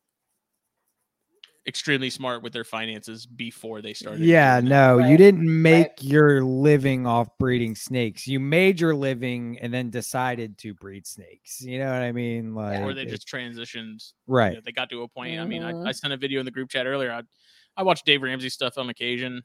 extremely 1.66 2.10
smart 2.10 2.42
with 2.42 2.52
their 2.52 2.64
finances 2.64 3.24
before 3.24 3.80
they 3.80 3.94
started. 3.94 4.20
Yeah, 4.20 4.60
doing 4.60 4.66
it. 4.66 4.74
no, 4.74 4.98
you 4.98 5.16
didn't 5.16 5.62
make 5.62 5.92
your 6.00 6.44
living 6.44 7.06
off 7.06 7.28
breeding 7.38 7.74
snakes. 7.74 8.26
You 8.26 8.38
made 8.38 8.78
your 8.80 8.94
living 8.94 9.58
and 9.62 9.72
then 9.72 9.88
decided 9.88 10.58
to 10.58 10.74
breed 10.74 11.06
snakes. 11.06 11.62
You 11.62 11.78
know 11.78 11.90
what 11.90 12.02
I 12.02 12.12
mean? 12.12 12.54
Like, 12.54 12.80
or 12.82 12.92
they 12.92 13.02
it- 13.02 13.08
just 13.08 13.26
transitioned. 13.26 14.12
you 14.26 14.34
right. 14.34 14.52
know, 14.54 14.60
they 14.62 14.72
got 14.72 14.90
to 14.90 15.02
a 15.02 15.08
point. 15.08 15.40
I 15.40 15.44
mean, 15.46 15.62
I, 15.62 15.72
Mhm. 15.72 15.88
I 15.88 15.92
sent 15.92 16.12
a 16.12 16.18
video 16.18 16.38
in 16.38 16.44
the 16.44 16.50
group 16.52 16.68
chat 16.68 16.86
earlier. 16.86 17.10
I, 17.12 17.22
I 17.76 17.82
watch 17.82 18.02
Dave 18.04 18.22
Ramsey 18.22 18.48
stuff 18.48 18.78
on 18.78 18.88
occasion, 18.90 19.42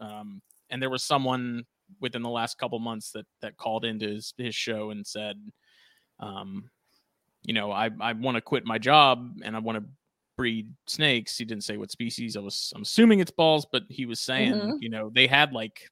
um, 0.00 0.40
and 0.70 0.80
there 0.80 0.90
was 0.90 1.02
someone 1.02 1.64
within 2.00 2.22
the 2.22 2.28
last 2.30 2.58
couple 2.58 2.78
months 2.78 3.10
that 3.12 3.26
that 3.40 3.56
called 3.56 3.84
into 3.84 4.06
his 4.08 4.32
his 4.36 4.54
show 4.54 4.90
and 4.90 5.06
said, 5.06 5.36
um, 6.20 6.70
you 7.44 7.54
know, 7.54 7.70
I 7.72 7.90
I 8.00 8.12
want 8.12 8.36
to 8.36 8.40
quit 8.40 8.64
my 8.64 8.78
job 8.78 9.38
and 9.42 9.54
I 9.56 9.58
want 9.58 9.78
to 9.78 9.84
breed 10.36 10.72
snakes. 10.86 11.36
He 11.36 11.44
didn't 11.44 11.64
say 11.64 11.76
what 11.76 11.90
species. 11.90 12.36
I 12.36 12.40
was 12.40 12.72
I'm 12.76 12.82
assuming 12.82 13.20
it's 13.20 13.30
balls, 13.30 13.66
but 13.70 13.82
he 13.88 14.06
was 14.06 14.20
saying, 14.20 14.52
Mhm. 14.54 14.76
you 14.80 14.88
know, 14.88 15.10
they 15.10 15.26
had 15.26 15.52
like 15.52 15.90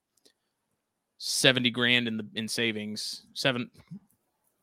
70 1.19 1.71
grand 1.71 2.09
in 2.09 2.17
the 2.17 2.27
in 2.35 2.47
savings. 2.49 3.23
Seven 3.35 3.71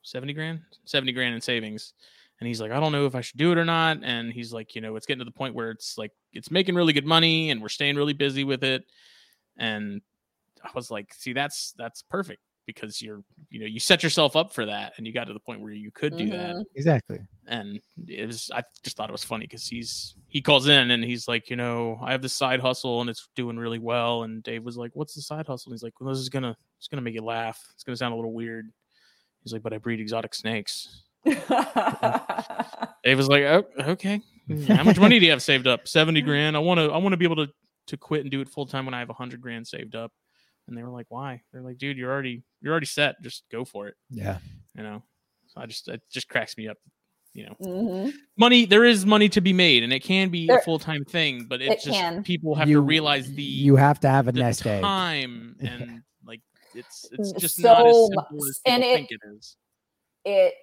70 0.03 0.33
grand? 0.33 0.61
70 0.85 1.11
grand 1.13 1.33
in 1.35 1.41
savings. 1.41 1.93
And 2.39 2.47
he's 2.47 2.59
like, 2.59 2.71
I 2.71 2.79
don't 2.79 2.91
know 2.91 3.05
if 3.05 3.15
I 3.15 3.21
should 3.21 3.37
do 3.37 3.51
it 3.51 3.57
or 3.57 3.63
not. 3.65 3.99
And 4.03 4.31
he's 4.33 4.51
like, 4.51 4.75
you 4.75 4.81
know, 4.81 4.95
it's 4.95 5.05
getting 5.05 5.19
to 5.19 5.25
the 5.25 5.31
point 5.31 5.55
where 5.55 5.71
it's 5.71 5.97
like 5.97 6.11
it's 6.33 6.51
making 6.51 6.75
really 6.75 6.91
good 6.93 7.05
money 7.05 7.51
and 7.51 7.61
we're 7.61 7.69
staying 7.69 7.95
really 7.95 8.13
busy 8.13 8.43
with 8.43 8.63
it. 8.63 8.83
And 9.57 10.01
I 10.63 10.69
was 10.75 10.91
like, 10.91 11.13
see, 11.13 11.31
that's 11.33 11.73
that's 11.77 12.01
perfect 12.01 12.41
because 12.65 13.01
you're, 13.01 13.21
you 13.49 13.59
know, 13.59 13.65
you 13.65 13.79
set 13.79 14.03
yourself 14.03 14.35
up 14.35 14.53
for 14.53 14.65
that 14.65 14.93
and 14.97 15.05
you 15.05 15.13
got 15.13 15.25
to 15.25 15.33
the 15.33 15.39
point 15.39 15.61
where 15.61 15.73
you 15.73 15.91
could 15.91 16.17
do 16.17 16.29
that 16.29 16.55
Mhm. 16.55 16.63
Exactly. 16.75 17.19
and 17.47 17.79
it 18.07 18.25
was 18.25 18.49
i 18.55 18.63
just 18.83 18.95
thought 18.95 19.09
it 19.09 19.11
was 19.11 19.23
funny 19.25 19.43
because 19.45 19.67
he's 19.67 20.15
he 20.29 20.41
calls 20.41 20.69
in 20.69 20.91
and 20.91 21.03
he's 21.03 21.27
like 21.27 21.49
you 21.49 21.57
know 21.57 21.99
i 22.01 22.13
have 22.13 22.21
this 22.21 22.31
side 22.33 22.61
hustle 22.61 23.01
and 23.01 23.09
it's 23.09 23.27
doing 23.35 23.57
really 23.57 23.79
well 23.79 24.23
and 24.23 24.43
dave 24.43 24.63
was 24.63 24.77
like 24.77 24.91
what's 24.93 25.13
the 25.13 25.21
side 25.21 25.45
hustle 25.45 25.71
and 25.71 25.75
he's 25.77 25.83
like 25.83 25.93
well 25.99 26.09
this 26.09 26.19
is 26.21 26.29
gonna 26.29 26.55
it's 26.77 26.87
gonna 26.87 27.01
make 27.01 27.13
you 27.15 27.21
laugh 27.21 27.59
it's 27.73 27.83
gonna 27.83 27.97
sound 27.97 28.13
a 28.13 28.15
little 28.15 28.31
weird 28.33 28.71
he's 29.43 29.51
like 29.51 29.61
but 29.61 29.73
i 29.73 29.77
breed 29.77 29.99
exotic 29.99 30.33
snakes 30.33 31.02
dave 31.25 33.17
was 33.17 33.27
like 33.27 33.43
oh, 33.43 33.63
okay. 33.79 34.21
How 34.67 34.83
much 34.83 34.99
money 34.99 35.19
do 35.19 35.25
you 35.25 35.31
have 35.31 35.41
saved 35.41 35.67
up? 35.67 35.87
70 35.87 36.21
grand. 36.21 36.55
I 36.55 36.59
want 36.59 36.79
to 36.79 36.91
i 36.91 36.97
want 36.97 37.13
to 37.13 37.17
be 37.17 37.25
able 37.25 37.37
to 37.45 37.47
to 37.87 37.97
quit 37.97 38.21
and 38.21 38.31
do 38.31 38.41
it 38.41 38.47
full 38.49 38.65
time 38.65 38.85
when 38.85 38.93
i 38.93 38.99
have 38.99 39.09
100 39.09 39.41
grand 39.41 39.67
saved 39.67 39.95
up. 39.95 40.11
And 40.67 40.77
they 40.77 40.83
were 40.83 40.89
like 40.89 41.07
why? 41.09 41.41
They're 41.51 41.61
like 41.61 41.77
dude 41.77 41.97
you're 41.97 42.11
already 42.11 42.43
you're 42.61 42.71
already 42.71 42.85
set. 42.85 43.21
Just 43.21 43.43
go 43.51 43.65
for 43.65 43.87
it. 43.87 43.95
Yeah. 44.09 44.37
you 44.75 44.83
know? 44.83 45.03
So 45.47 45.61
i 45.61 45.65
just 45.65 45.87
it 45.87 46.01
just 46.11 46.27
cracks 46.29 46.57
me 46.57 46.67
up 46.67 46.77
you 47.35 47.45
know. 47.47 47.55
Mhm. 47.61 48.13
money 48.37 48.65
there 48.65 48.83
is 48.83 49.07
money 49.07 49.27
to 49.29 49.41
be 49.41 49.53
made 49.53 49.81
and 49.83 49.91
it 49.91 50.01
can 50.03 50.29
be 50.29 50.45
There- 50.45 50.59
a 50.59 50.61
full-time 50.61 51.03
thing 51.03 51.45
but 51.45 51.61
It 51.63 51.71
it's 51.71 51.83
just 51.83 51.97
can. 51.99 52.21
people 52.23 52.53
have 52.55 52.69
you, 52.69 52.75
to 52.75 52.81
realize 52.81 53.31
the 53.33 53.41
you 53.41 53.75
have 53.75 53.99
to 54.01 54.07
have 54.09 54.27
a 54.27 54.31
the 54.31 54.39
nest 54.39 54.63
egg. 54.67 54.81
time 54.83 55.55
and 55.61 56.03
like 56.25 56.41
it's 56.75 57.07
it's 57.11 57.31
just 57.33 57.59
not 57.59 57.87
as 57.87 57.93
so 57.95 58.07
simple 58.07 58.45
as 58.47 58.59
people 58.63 58.73
and 58.73 58.83
it- 58.83 58.95
think 58.95 59.11
it 59.11 59.19
is. 59.35 59.55
it 60.25 60.53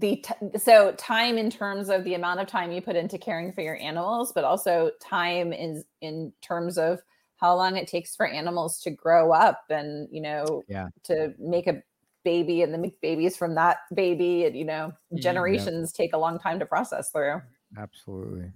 the 0.00 0.16
t- 0.16 0.58
so 0.58 0.92
time 0.92 1.38
in 1.38 1.48
terms 1.50 1.88
of 1.88 2.02
the 2.02 2.14
amount 2.14 2.40
of 2.40 2.48
time 2.48 2.72
you 2.72 2.82
put 2.82 2.96
into 2.96 3.16
caring 3.16 3.52
for 3.52 3.60
your 3.60 3.76
animals 3.76 4.32
but 4.32 4.42
also 4.42 4.90
time 5.00 5.52
is 5.52 5.84
in 6.00 6.32
terms 6.42 6.76
of 6.78 7.00
how 7.36 7.54
long 7.54 7.76
it 7.76 7.86
takes 7.86 8.16
for 8.16 8.26
animals 8.26 8.80
to 8.80 8.90
grow 8.90 9.32
up 9.32 9.62
and 9.70 10.08
you 10.10 10.20
know 10.20 10.64
Yeah. 10.68 10.88
to 11.04 11.32
make 11.38 11.68
a 11.68 11.80
baby 12.24 12.62
and 12.62 12.72
then 12.72 12.80
make 12.80 13.00
babies 13.00 13.36
from 13.36 13.54
that 13.54 13.78
baby 13.94 14.46
and 14.46 14.56
you 14.56 14.64
know 14.64 14.92
Mhm. 15.12 15.20
generations 15.20 15.92
take 15.92 16.12
a 16.12 16.18
long 16.18 16.38
time 16.40 16.58
to 16.58 16.66
process 16.66 17.10
through 17.10 17.40
Absolutely. 17.78 18.50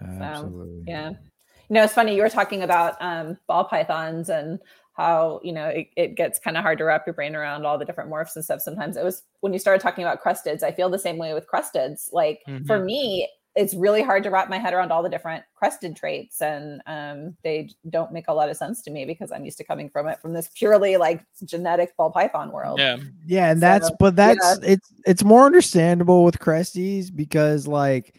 Absolutely. 0.00 0.82
yeah 0.86 1.10
you 1.10 1.74
know 1.74 1.84
it's 1.84 1.92
funny 1.94 2.16
you 2.16 2.22
were 2.22 2.28
talking 2.30 2.62
about 2.62 2.96
um 3.00 3.38
ball 3.46 3.64
pythons 3.64 4.28
and 4.28 4.58
how 4.94 5.40
you 5.42 5.52
know 5.52 5.66
it, 5.68 5.88
it 5.96 6.14
gets 6.16 6.38
kind 6.38 6.56
of 6.56 6.62
hard 6.62 6.78
to 6.78 6.84
wrap 6.84 7.06
your 7.06 7.14
brain 7.14 7.34
around 7.34 7.64
all 7.64 7.78
the 7.78 7.84
different 7.84 8.10
morphs 8.10 8.34
and 8.36 8.44
stuff 8.44 8.60
sometimes. 8.60 8.96
It 8.96 9.04
was 9.04 9.22
when 9.40 9.52
you 9.52 9.58
started 9.58 9.80
talking 9.80 10.04
about 10.04 10.22
cresteds 10.22 10.62
i 10.62 10.70
feel 10.70 10.90
the 10.90 10.98
same 10.98 11.18
way 11.18 11.34
with 11.34 11.46
cresteds 11.52 12.12
like 12.12 12.40
for 12.66 12.78
Mhm. 12.78 12.84
me 12.84 13.28
it's 13.54 13.74
really 13.74 14.02
hard 14.02 14.22
to 14.22 14.30
wrap 14.30 14.48
my 14.48 14.58
head 14.58 14.72
around 14.72 14.90
all 14.92 15.02
the 15.02 15.10
different 15.10 15.44
crested 15.54 15.94
traits 15.94 16.40
and 16.40 16.80
um, 16.86 17.36
they 17.44 17.68
don't 17.90 18.10
make 18.10 18.28
a 18.28 18.32
lot 18.32 18.48
of 18.48 18.56
sense 18.56 18.80
to 18.82 18.90
me 18.90 19.04
because 19.04 19.30
i'm 19.30 19.44
used 19.44 19.58
to 19.58 19.64
coming 19.64 19.90
from 19.90 20.08
it 20.08 20.18
from 20.20 20.32
this 20.32 20.48
purely 20.54 20.96
like 20.96 21.22
genetic 21.44 21.94
ball 21.96 22.10
python 22.10 22.50
world. 22.50 22.78
Yeah. 22.78 22.96
Yeah, 23.26 23.50
and 23.50 23.60
that's 23.62 23.90
but 23.98 24.16
that's 24.16 24.58
it's 24.62 24.92
it's 25.06 25.22
more 25.22 25.44
understandable 25.46 26.24
with 26.24 26.38
Cresties 26.38 27.14
because 27.14 27.66
like 27.66 28.16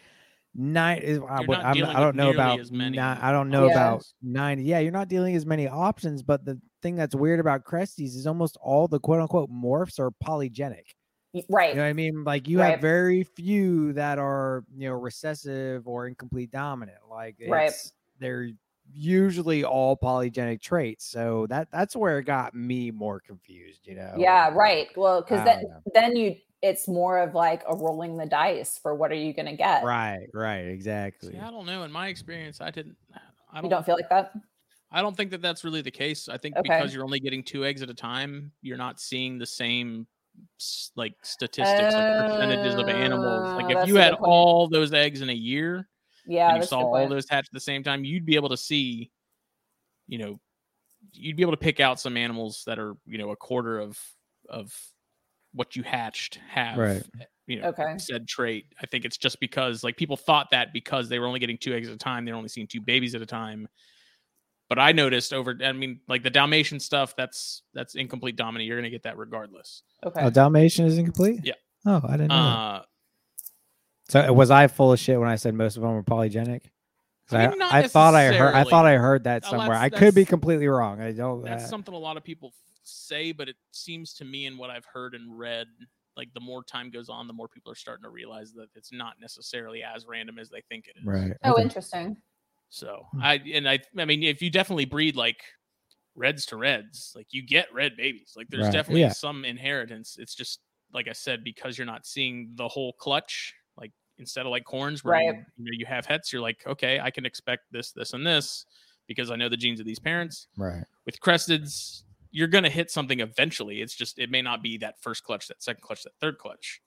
nine 0.56 1.00
is 1.00 1.20
uh, 1.20 1.24
I, 1.26 1.40
would- 1.42 1.50
not 1.50 1.66
I'm, 1.66 1.84
I 1.86 2.00
don't 2.00 2.16
know 2.16 2.32
about 2.32 2.60
as 2.60 2.72
many 2.72 2.98
ni- 2.98 3.04
I 3.04 3.32
don't 3.32 3.50
know 3.50 3.66
Yeah. 3.68 3.72
about 3.72 4.06
ninety. 4.22 4.64
Yeah, 4.64 4.80
you're 4.80 4.92
not 4.92 5.08
dealing 5.08 5.36
as 5.36 5.46
many 5.46 5.68
options, 5.68 6.22
but 6.24 6.46
the 6.46 6.60
thing 6.82 6.96
that's 6.96 7.16
weird 7.16 7.40
about 7.40 7.64
Cresties 7.64 8.16
is 8.16 8.28
almost 8.28 8.58
all 8.62 8.88
the 8.88 9.00
quote 9.00 9.22
unquote 9.22 9.50
morphs 9.50 10.00
are 10.00 10.12
polygenic. 10.24 10.84
Right 11.50 11.70
You 11.70 11.78
know 11.78 11.82
what 11.84 11.88
I 11.90 11.94
mean? 11.94 12.24
Like 12.24 12.48
you 12.48 12.60
Right. 12.60 12.72
have 12.72 12.82
very 12.82 13.24
few 13.24 13.94
that 13.94 14.20
are 14.20 14.64
you 14.76 14.90
know 14.90 14.96
recessive 14.96 15.88
or 15.88 16.08
incomplete 16.08 16.52
dominant. 16.52 17.00
Like 17.10 17.38
Right. 17.48 17.72
they're 18.20 18.50
usually 18.92 19.64
all 19.64 19.98
polygenic 19.98 20.62
traits. 20.62 21.06
So 21.06 21.48
that 21.50 21.70
that's 21.72 21.96
where 21.96 22.20
it 22.20 22.26
got 22.26 22.54
me 22.54 22.92
more 22.92 23.20
confused. 23.20 23.88
You 23.88 23.96
know? 23.96 24.14
yeah 24.18 24.50
right 24.54 24.88
well 24.96 25.22
because 25.22 25.44
then 25.46 25.64
know. 25.64 25.80
then 25.96 26.16
you 26.16 26.36
it's 26.64 26.88
more 26.88 27.20
of 27.20 27.36
like 27.36 27.62
a 27.68 27.76
rolling 27.76 28.18
the 28.18 28.26
dice 28.26 28.80
for 28.82 28.96
what 28.96 29.12
are 29.12 29.16
you 29.16 29.34
going 29.34 29.46
to 29.46 29.56
get 29.56 29.84
Right. 29.84 30.28
Right. 30.34 30.66
Exactly. 30.66 31.34
See, 31.34 31.38
i 31.38 31.52
don't 31.52 31.66
know 31.68 31.84
in 31.84 31.92
my 31.92 32.08
experience 32.08 32.62
i 32.62 32.72
didn't 32.72 32.96
i 33.52 33.58
you 33.58 33.62
don't, 33.64 33.70
don't 33.70 33.86
feel 33.86 33.96
like 33.96 34.10
that 34.10 34.34
i 34.92 35.02
don't 35.02 35.16
think 35.16 35.30
that 35.32 35.42
that's 35.42 35.64
really 35.64 35.82
the 35.82 35.92
case 35.92 36.28
i 36.30 36.38
think 36.38 36.56
Okay. 36.58 36.70
because 36.70 36.94
you're 36.94 37.04
only 37.04 37.20
getting 37.20 37.44
two 37.44 37.66
eggs 37.66 37.82
at 37.84 37.90
a 37.90 37.94
time 37.94 38.52
you're 38.62 38.78
not 38.78 39.00
seeing 39.00 39.38
the 39.38 39.46
same 39.46 40.08
like 40.96 41.14
statistics 41.24 41.96
like 41.96 42.08
percentages 42.08 42.76
of 42.76 42.90
animals 42.90 43.46
like 43.56 43.66
Oh, 43.70 43.80
if 43.82 43.88
you 43.88 43.96
had 43.98 44.14
point. 44.14 44.24
all 44.24 44.68
those 44.68 44.92
eggs 44.94 45.22
in 45.22 45.30
a 45.30 45.34
year 45.34 45.88
yeah 46.26 46.48
and 46.48 46.58
you 46.58 46.64
saw 46.64 46.80
all 46.80 47.08
those 47.08 47.30
hatch 47.30 47.46
at 47.48 47.54
the 47.54 47.60
same 47.60 47.84
time, 47.84 48.04
you'd 48.04 48.26
be 48.26 48.36
able 48.36 48.50
to 48.50 48.58
see, 48.58 49.12
you 50.08 50.18
know, 50.18 50.40
you'd 51.12 51.36
be 51.36 51.44
able 51.44 51.52
to 51.54 51.58
pick 51.58 51.80
out 51.80 52.00
some 52.00 52.18
animals 52.18 52.64
that 52.66 52.80
are, 52.80 52.96
you 53.06 53.18
know, 53.18 53.32
a 53.32 53.36
quarter 53.36 53.80
of 53.80 54.00
of 54.50 54.74
what 55.54 55.76
you 55.76 55.84
hatched 55.84 56.40
have, 56.50 56.78
Right. 56.78 57.04
you 57.48 57.60
know, 57.62 57.68
Okay. 57.70 57.98
said 57.98 58.28
trait. 58.28 58.66
I 58.82 58.86
think 58.88 59.06
it's 59.06 59.18
just 59.18 59.40
because 59.40 59.84
like 59.84 59.98
people 59.98 60.18
thought 60.18 60.50
that 60.52 60.74
because 60.74 61.10
they 61.10 61.20
were 61.20 61.28
only 61.28 61.40
getting 61.40 61.58
two 61.58 61.74
eggs 61.74 61.88
at 61.88 61.94
a 61.94 61.98
time, 61.98 62.26
they're 62.26 62.36
only 62.36 62.50
seeing 62.50 62.68
two 62.68 62.82
babies 62.82 63.14
at 63.16 63.22
a 63.22 63.26
time. 63.26 63.68
But 64.70 64.80
I 64.80 64.92
noticed 64.94 65.34
over, 65.34 65.56
I 65.64 65.72
mean, 65.74 66.00
like 66.08 66.24
the 66.24 66.30
Dalmatian 66.32 66.80
stuff, 66.80 67.16
that's 67.16 67.62
that's 67.74 67.96
incomplete 67.96 68.36
dominant. 68.38 68.68
You're 68.68 68.78
gonna 68.78 68.90
get 68.90 69.04
that 69.04 69.18
regardless. 69.18 69.84
okay 70.04 70.22
Oh, 70.22 70.30
Dalmatian 70.30 70.86
is 70.86 70.98
incomplete. 70.98 71.42
Yeah. 71.44 71.54
Oh, 71.86 72.02
I 72.08 72.12
didn't 72.14 72.30
know. 72.30 72.36
that. 72.36 72.42
Uh, 72.42 72.84
So 74.10 74.34
was 74.34 74.52
I 74.52 74.68
full 74.68 74.92
of 74.94 75.00
shit 75.00 75.20
when 75.20 75.30
I 75.30 75.36
said 75.36 75.54
most 75.54 75.76
of 75.78 75.84
them 75.84 75.92
were 75.94 76.04
polygenic? 76.04 76.62
I, 77.32 77.46
I 77.46 77.50
mean, 77.50 77.60
not 77.60 77.74
I 77.74 77.88
thought 77.88 78.16
I 78.16 78.28
heard. 78.34 78.54
I 78.54 78.64
thought 78.64 78.86
I 78.86 78.98
heard 78.98 79.24
that 79.26 79.46
Uh, 79.46 79.50
somewhere. 79.50 79.70
that's- 79.70 79.94
I 79.94 79.98
could 79.98 80.14
be 80.16 80.26
completely 80.26 80.68
wrong. 80.68 81.02
I 81.02 81.12
don't. 81.14 81.44
That's 81.44 81.64
uh, 81.66 81.68
something 81.68 81.94
a 81.94 81.98
lot 81.98 82.18
of 82.18 82.24
people 82.24 82.54
say, 82.88 83.32
but 83.32 83.50
it 83.50 83.56
seems 83.72 84.14
to 84.16 84.26
me 84.26 84.46
and 84.46 84.58
what 84.58 84.70
I've 84.70 84.86
heard 84.86 85.16
and 85.16 85.38
read, 85.38 85.68
like 86.16 86.34
the 86.34 86.40
more 86.40 86.64
time 86.64 86.90
goes 86.92 87.10
on, 87.10 87.28
the 87.28 87.34
more 87.34 87.48
people 87.48 87.72
are 87.72 87.76
starting 87.76 88.04
to 88.04 88.10
realize 88.10 88.54
that 88.54 88.68
it's 88.76 88.92
not 88.92 89.16
necessarily 89.20 89.84
as 89.84 90.06
random 90.08 90.40
as 90.40 90.50
they 90.50 90.62
think 90.70 90.88
it 90.88 90.98
is. 90.98 91.04
right. 91.06 91.34
Oh, 91.44 91.54
okay. 91.54 91.62
interesting. 91.64 92.18
So 92.70 93.04
Hmm. 93.12 93.22
I 93.22 93.36
and 93.54 93.70
I 93.70 93.80
I 93.98 94.06
mean 94.06 94.24
if 94.24 94.42
you 94.42 94.50
definitely 94.50 94.86
breed 94.86 95.16
like 95.16 95.44
reds 96.16 96.46
to 96.48 96.58
reds, 96.58 97.14
like 97.16 97.28
you 97.32 97.46
get 97.46 97.74
red 97.74 97.96
babies. 97.98 98.34
Like 98.36 98.48
there's 98.50 98.66
Right, 98.66 98.74
definitely 98.74 99.02
yeah. 99.02 99.10
some 99.10 99.46
inheritance. 99.46 100.18
It's 100.20 100.36
just 100.36 100.60
like 100.92 101.08
I 101.08 101.14
said, 101.14 101.44
because 101.44 101.78
you're 101.78 101.88
not 101.88 102.06
seeing 102.06 102.52
the 102.56 102.68
whole 102.68 102.94
clutch, 102.94 103.54
like 103.78 103.92
instead 104.20 104.46
of 104.46 104.52
like 104.52 104.64
corns 104.64 105.04
where 105.04 105.16
you, 105.16 105.32
Right. 105.32 105.44
you 105.58 105.64
know 105.66 105.72
you 105.74 105.86
have 105.88 106.06
hets, 106.06 106.32
you're 106.32 106.42
like, 106.42 106.64
okay, 106.68 107.00
I 107.00 107.10
can 107.10 107.26
expect 107.26 107.64
this, 107.72 107.92
this, 107.92 108.14
and 108.14 108.26
this 108.26 108.66
because 109.08 109.32
I 109.32 109.36
know 109.36 109.50
the 109.50 109.58
genes 109.58 109.80
of 109.80 109.86
these 109.88 110.00
parents. 110.00 110.48
Right. 110.58 110.84
With 111.06 111.20
cresteds, 111.20 112.04
you're 112.34 112.48
gonna 112.48 112.70
hit 112.70 112.92
something 112.92 113.22
eventually. 113.22 113.82
It's 113.82 113.96
just 113.96 114.20
it 114.20 114.30
may 114.30 114.42
not 114.42 114.62
be 114.62 114.80
that 114.80 114.96
first 115.02 115.24
clutch, 115.24 115.48
that 115.48 115.64
second 115.64 115.84
clutch, 115.84 116.04
that 116.04 116.16
third 116.20 116.38
clutch. 116.40 116.82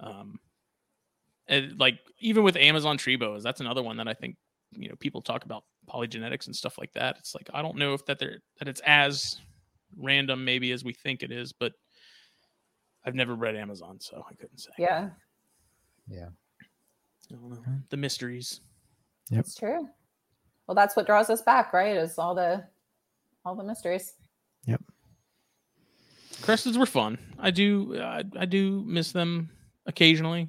Um 0.00 0.40
and 1.46 1.78
like 1.78 1.98
even 2.18 2.42
with 2.42 2.56
Amazon 2.56 2.96
tree 2.96 3.16
boas, 3.16 3.42
that's 3.44 3.60
another 3.60 3.82
one 3.82 3.98
that 3.98 4.08
I 4.08 4.14
think 4.14 4.36
you 4.72 4.88
know 4.88 4.94
people 4.98 5.20
talk 5.20 5.44
about 5.44 5.64
polygenetics 5.88 6.46
and 6.46 6.56
stuff 6.56 6.78
like 6.78 6.92
that. 6.94 7.16
It's 7.18 7.34
like 7.34 7.48
I 7.52 7.60
don't 7.62 7.76
know 7.76 7.92
if 7.94 8.04
that 8.06 8.18
they're 8.18 8.38
that 8.58 8.68
it's 8.68 8.80
as 8.86 9.38
random 9.96 10.44
maybe 10.44 10.72
as 10.72 10.82
we 10.82 10.94
think 10.94 11.22
it 11.22 11.30
is, 11.30 11.52
but 11.52 11.72
I've 13.04 13.14
never 13.14 13.34
read 13.34 13.56
Amazon, 13.56 13.98
so 14.00 14.24
I 14.28 14.34
couldn't 14.34 14.58
say. 14.58 14.70
Yeah, 14.78 15.10
Yeah. 16.08 16.28
I 17.30 17.34
don't 17.34 17.50
know. 17.50 17.62
The 17.90 17.96
mysteries. 17.96 18.60
Yep. 19.30 19.40
it's 19.40 19.54
true. 19.54 19.88
Well, 20.66 20.74
that's 20.74 20.96
what 20.96 21.06
draws 21.06 21.30
us 21.30 21.42
back, 21.42 21.72
right? 21.72 21.96
Is 21.96 22.18
all 22.18 22.34
the 22.34 22.64
all 23.44 23.54
the 23.54 23.64
mysteries. 23.64 24.14
Cresteds 26.42 26.76
were 26.76 26.86
fun. 26.86 27.18
I 27.38 27.50
do 27.50 28.00
I, 28.00 28.24
I 28.38 28.44
do 28.46 28.82
miss 28.86 29.12
them 29.12 29.50
occasionally. 29.86 30.48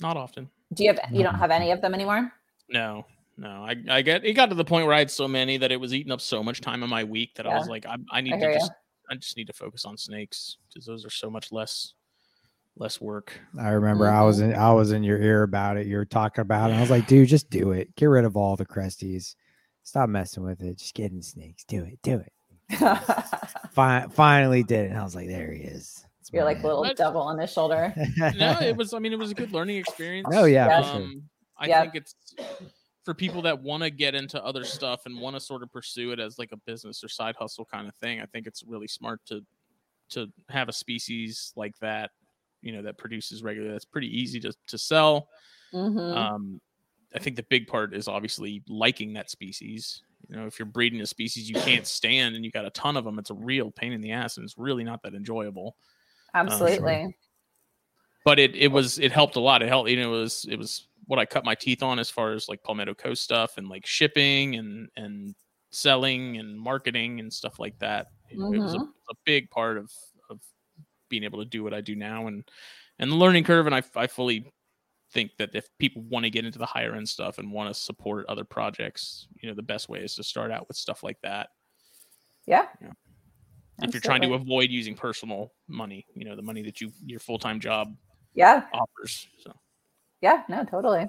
Not 0.00 0.16
often. 0.16 0.48
Do 0.74 0.84
you 0.84 0.90
have 0.92 1.00
you 1.12 1.22
don't 1.22 1.34
have 1.34 1.50
any 1.50 1.70
of 1.70 1.80
them 1.80 1.94
anymore? 1.94 2.30
No, 2.68 3.06
no. 3.36 3.64
I, 3.64 3.76
I 3.88 4.02
get 4.02 4.24
it 4.24 4.34
got 4.34 4.50
to 4.50 4.54
the 4.54 4.64
point 4.64 4.86
where 4.86 4.94
I 4.94 4.98
had 4.98 5.10
so 5.10 5.26
many 5.26 5.56
that 5.56 5.72
it 5.72 5.80
was 5.80 5.94
eating 5.94 6.12
up 6.12 6.20
so 6.20 6.42
much 6.42 6.60
time 6.60 6.82
in 6.82 6.90
my 6.90 7.04
week 7.04 7.34
that 7.36 7.46
I 7.46 7.56
was 7.56 7.68
like, 7.68 7.86
I, 7.86 7.96
I 8.10 8.20
need 8.20 8.34
I 8.34 8.40
to 8.40 8.52
just 8.54 8.70
you. 8.70 8.76
I 9.10 9.14
just 9.14 9.36
need 9.36 9.46
to 9.46 9.54
focus 9.54 9.84
on 9.86 9.96
snakes 9.96 10.58
because 10.68 10.84
those 10.84 11.06
are 11.06 11.10
so 11.10 11.30
much 11.30 11.50
less 11.50 11.94
less 12.76 13.00
work. 13.00 13.40
I 13.58 13.70
remember 13.70 14.08
I 14.08 14.22
was 14.22 14.40
in 14.40 14.54
I 14.54 14.72
was 14.72 14.92
in 14.92 15.02
your 15.02 15.18
ear 15.18 15.42
about 15.42 15.78
it. 15.78 15.86
You 15.86 15.96
were 15.96 16.04
talking 16.04 16.42
about 16.42 16.70
it. 16.70 16.74
I 16.74 16.80
was 16.80 16.90
like, 16.90 17.06
dude, 17.06 17.28
just 17.28 17.48
do 17.48 17.72
it. 17.72 17.96
Get 17.96 18.06
rid 18.06 18.26
of 18.26 18.36
all 18.36 18.56
the 18.56 18.66
cresties. 18.66 19.34
Stop 19.84 20.10
messing 20.10 20.44
with 20.44 20.60
it. 20.60 20.78
Just 20.78 20.94
get 20.94 21.12
in 21.12 21.22
snakes. 21.22 21.64
Do 21.64 21.82
it. 21.82 21.98
Do 22.02 22.18
it. 22.18 22.32
Fi- 23.72 24.06
finally 24.12 24.62
did 24.62 24.86
it. 24.86 24.90
And 24.90 24.98
I 24.98 25.04
was 25.04 25.14
like, 25.14 25.28
there 25.28 25.52
he 25.52 25.62
is. 25.62 26.04
That's 26.18 26.32
You're 26.32 26.42
my 26.44 26.52
like 26.52 26.62
little 26.62 26.80
What? 26.80 26.96
devil 26.96 27.20
on 27.22 27.38
his 27.38 27.52
shoulder. 27.52 27.92
No, 28.36 28.56
it 28.60 28.76
was 28.76 28.92
I 28.94 28.98
mean 28.98 29.12
it 29.12 29.18
was 29.18 29.30
a 29.30 29.34
good 29.34 29.52
learning 29.52 29.76
experience. 29.76 30.28
Oh, 30.32 30.44
yeah, 30.44 30.80
for 30.82 30.86
sure. 30.88 30.96
Um, 31.02 31.22
I 31.58 31.66
Yeah. 31.68 31.82
think 31.82 31.94
it's 31.96 32.14
for 33.04 33.14
people 33.14 33.40
that 33.42 33.58
want 33.62 33.82
to 33.82 33.90
get 33.90 34.14
into 34.14 34.42
other 34.44 34.64
stuff 34.64 35.06
and 35.06 35.18
want 35.18 35.34
to 35.36 35.40
sort 35.40 35.62
of 35.62 35.72
pursue 35.72 36.12
it 36.12 36.20
as 36.20 36.38
like 36.38 36.52
a 36.52 36.56
business 36.58 37.02
or 37.02 37.08
side 37.08 37.36
hustle 37.38 37.64
kind 37.64 37.88
of 37.88 37.94
thing. 37.96 38.20
I 38.20 38.26
think 38.26 38.46
it's 38.46 38.62
really 38.66 38.88
smart 38.88 39.20
to 39.26 39.40
to 40.10 40.26
have 40.48 40.68
a 40.68 40.72
species 40.72 41.52
like 41.56 41.78
that, 41.80 42.10
you 42.62 42.72
know, 42.72 42.80
that 42.82 42.96
produces 42.98 43.42
regularly. 43.42 43.72
That's 43.72 43.84
pretty 43.84 44.08
easy 44.18 44.40
to 44.40 44.52
to 44.68 44.78
sell. 44.78 45.28
Mhm. 45.72 46.14
Um, 46.16 46.60
I 47.14 47.18
think 47.18 47.36
the 47.36 47.42
big 47.44 47.66
part 47.66 47.94
is 47.94 48.08
obviously 48.08 48.62
liking 48.68 49.14
that 49.14 49.30
species. 49.30 50.02
You 50.28 50.36
know, 50.36 50.46
if 50.46 50.58
you're 50.58 50.66
breeding 50.66 51.00
a 51.00 51.06
species 51.06 51.48
you 51.48 51.56
can't 51.56 51.86
stand 51.86 52.36
and 52.36 52.44
you 52.44 52.50
got 52.50 52.66
a 52.66 52.70
ton 52.70 52.96
of 52.96 53.04
them, 53.04 53.18
it's 53.18 53.30
a 53.30 53.34
real 53.34 53.70
pain 53.70 53.92
in 53.92 54.00
the 54.00 54.12
ass 54.12 54.36
and 54.36 54.44
it's 54.44 54.58
really 54.58 54.84
not 54.84 55.02
that 55.02 55.14
enjoyable. 55.14 55.76
Um, 56.34 56.46
Absolutely. 56.48 57.16
But 58.24 58.38
it 58.38 58.54
it 58.54 58.68
was 58.68 58.98
it 58.98 59.10
helped 59.10 59.36
a 59.36 59.40
lot. 59.40 59.62
It 59.62 59.68
helped. 59.68 59.88
You 59.88 59.96
know, 59.96 60.14
it 60.14 60.20
was 60.20 60.46
it 60.50 60.58
was 60.58 60.86
what 61.06 61.18
I 61.18 61.24
cut 61.24 61.44
my 61.44 61.54
teeth 61.54 61.82
on 61.82 61.98
as 61.98 62.10
far 62.10 62.32
as 62.32 62.48
like 62.48 62.62
Palmetto 62.62 62.92
Coast 62.94 63.22
stuff 63.22 63.56
and 63.56 63.68
like 63.68 63.86
shipping 63.86 64.56
and 64.56 64.88
and 64.96 65.34
selling 65.70 66.36
and 66.36 66.58
marketing 66.58 67.20
and 67.20 67.32
stuff 67.32 67.58
like 67.58 67.78
that. 67.78 68.08
You 68.30 68.38
know, 68.38 68.52
It 68.52 68.58
was 68.58 68.74
a, 68.74 68.78
mm-hmm. 68.78 68.84
a 68.84 69.14
big 69.24 69.48
part 69.50 69.78
of 69.78 69.90
of 70.28 70.40
being 71.08 71.24
able 71.24 71.38
to 71.38 71.46
do 71.46 71.64
what 71.64 71.72
I 71.72 71.80
do 71.80 71.96
now 71.96 72.26
and 72.26 72.44
and 72.98 73.10
the 73.10 73.16
learning 73.16 73.44
curve. 73.44 73.64
And 73.64 73.74
I 73.74 73.82
I 73.96 74.06
fully 74.06 74.52
think 75.12 75.30
that 75.38 75.50
if 75.54 75.66
people 75.78 76.02
want 76.02 76.24
to 76.24 76.30
get 76.30 76.44
into 76.44 76.58
the 76.58 76.66
higher 76.66 76.94
end 76.94 77.08
stuff 77.08 77.38
and 77.38 77.50
want 77.50 77.72
to 77.72 77.80
support 77.80 78.26
other 78.28 78.44
projects, 78.44 79.26
you 79.40 79.48
know, 79.48 79.54
the 79.54 79.62
best 79.62 79.88
way 79.88 80.00
is 80.00 80.14
to 80.16 80.22
start 80.22 80.50
out 80.50 80.68
with 80.68 80.76
stuff 80.76 81.02
like 81.02 81.18
that. 81.22 81.48
yeah. 82.46 82.66
Yeah. 82.80 82.92
If 83.80 83.94
you're 83.94 84.00
trying 84.00 84.22
to 84.22 84.34
avoid 84.34 84.70
using 84.70 84.96
personal 84.96 85.52
money, 85.68 86.04
you 86.14 86.24
know, 86.24 86.34
the 86.34 86.42
money 86.42 86.62
that 86.62 86.80
you 86.80 86.90
your 87.06 87.20
full 87.20 87.38
time 87.38 87.60
job 87.60 87.96
Yeah. 88.34 88.64
offers. 88.72 89.28
So 89.44 89.52
Yeah. 90.20 90.42
No, 90.48 90.64
totally. 90.64 91.08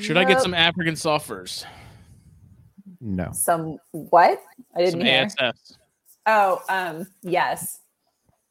should 0.00 0.16
I 0.16 0.24
get 0.24 0.40
some 0.40 0.54
African 0.54 0.94
soft 0.96 1.26
furs? 1.26 1.66
no. 3.00 3.30
some 3.32 3.78
what? 3.90 4.40
I 4.76 4.78
didn't 4.78 4.92
Some 4.92 5.00
hear. 5.00 5.26
ASFs. 5.26 5.76
Oh, 6.26 6.62
um, 6.68 7.06
yes. 7.22 7.80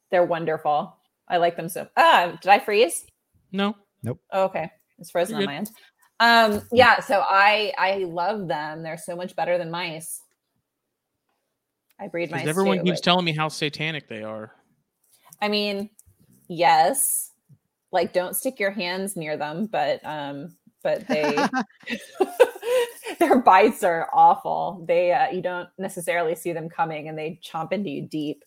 They're 0.10 0.26
wonderful. 0.26 0.94
I 1.32 1.38
like 1.38 1.56
them 1.56 1.70
so. 1.70 1.88
Ah, 1.95 2.38
did 2.41 2.49
I 2.49 2.60
freeze? 2.60 3.06
No. 3.52 3.76
Oh, 4.06 4.44
okay. 4.45 4.70
It's 4.99 5.10
frozen 5.10 5.38
on 5.38 5.45
my 5.45 5.56
end. 5.56 5.72
Um, 6.20 6.62
yeah, 6.72 6.99
so 6.99 7.24
I 7.28 7.74
I 7.78 8.03
love 8.03 8.48
them. 8.48 8.84
They're 8.84 8.98
so 8.98 9.16
much 9.16 9.36
better 9.36 9.58
than 9.58 9.72
mice. 9.72 10.22
I 11.99 12.08
breed 12.08 12.30
mice. 12.30 12.45
Everyone 12.45 12.78
too, 12.80 12.84
keeps 12.84 12.99
but- 12.99 13.06
telling 13.06 13.26
me 13.26 13.32
how 13.34 13.48
satanic 13.48 14.08
they 14.08 14.22
are. 14.22 14.52
I 15.41 15.48
mean, 15.48 15.90
yes. 16.48 17.32
Like 17.91 18.14
don't 18.14 18.36
stick 18.36 18.60
your 18.60 18.72
hands 18.72 19.16
near 19.16 19.38
them, 19.38 19.66
but 19.66 19.99
um, 20.06 20.56
but 20.84 21.08
they 21.08 21.36
their 23.20 23.40
bites 23.41 23.84
are 23.84 24.10
awful. 24.14 24.84
They 24.88 25.12
uh, 25.12 25.32
you 25.32 25.41
don't 25.41 25.70
necessarily 25.78 26.36
see 26.36 26.53
them 26.53 26.70
coming 26.70 27.08
and 27.08 27.18
they 27.18 27.40
chomp 27.44 27.72
into 27.72 27.90
you 27.90 28.08
deep. 28.08 28.44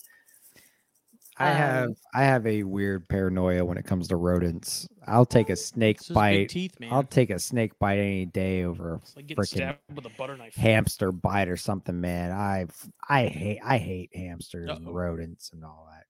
I 1.37 1.51
have 1.51 1.89
Um, 1.89 1.95
I 2.15 2.23
have 2.25 2.47
a 2.47 2.63
weird 2.63 3.09
paranoia 3.09 3.65
when 3.65 3.77
it 3.77 3.85
comes 3.85 4.09
to 4.09 4.17
rodents. 4.17 4.87
I'll 5.07 5.27
take 5.27 5.51
a 5.51 5.57
snake 5.57 5.99
just 5.99 6.11
big 6.11 6.15
bite. 6.15 6.49
teeth, 6.49 6.79
man. 6.79 6.93
I'll 6.93 7.03
take 7.03 7.31
a 7.31 7.39
snake 7.39 7.79
bite 7.79 7.99
any 7.99 8.25
day 8.27 8.65
over 8.65 9.01
it's 9.03 9.17
like 9.17 9.47
stabbed 9.47 9.79
with 9.95 10.07
a 10.07 10.11
butter 10.17 10.37
knife. 10.37 10.55
hamster 10.55 11.11
bite 11.13 11.49
or 11.49 11.57
something, 11.57 12.01
man. 12.01 12.31
I 12.31 12.67
I 13.09 13.27
hate 13.27 13.59
I 13.65 13.79
hate 13.79 14.15
hamsters 14.15 14.71
Uh-oh. 14.71 14.77
and 14.77 14.95
rodents 14.95 15.51
and 15.53 15.65
all 15.65 15.89
that. 15.91 16.07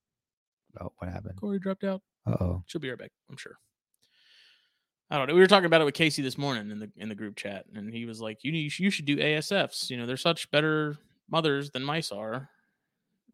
Oh, 0.85 0.93
what 0.99 1.11
happened? 1.11 1.37
Kori 1.41 1.59
dropped 1.59 1.85
out. 1.85 2.03
Oh. 2.27 2.63
She'll 2.67 2.81
be 2.81 2.91
right 2.91 2.99
back, 2.99 3.13
I'm 3.31 3.37
sure. 3.37 3.57
I 5.11 5.19
don't 5.19 5.29
know. 5.29 5.35
We 5.35 5.41
were 5.41 5.47
talking 5.47 5.67
about 5.67 5.81
it 5.81 5.85
with 5.85 5.95
Casey 5.95 6.23
this 6.23 6.39
morning 6.39 6.71
in 6.71 6.79
the 6.81 6.91
in 6.97 7.09
the 7.09 7.15
group 7.15 7.37
chat, 7.37 7.67
and 7.75 7.93
he 7.93 8.07
was 8.07 8.21
like, 8.21 8.43
"You 8.43 8.51
need, 8.53 8.77
you 8.79 8.91
should 8.91 9.05
do 9.05 9.17
ASFs. 9.19 9.91
You 9.91 9.97
know, 9.99 10.07
they're 10.07 10.17
such 10.17 10.51
better 10.51 10.97
mothers 11.31 11.71
than 11.71 11.85
mice 11.85 12.11
are. 12.11 12.49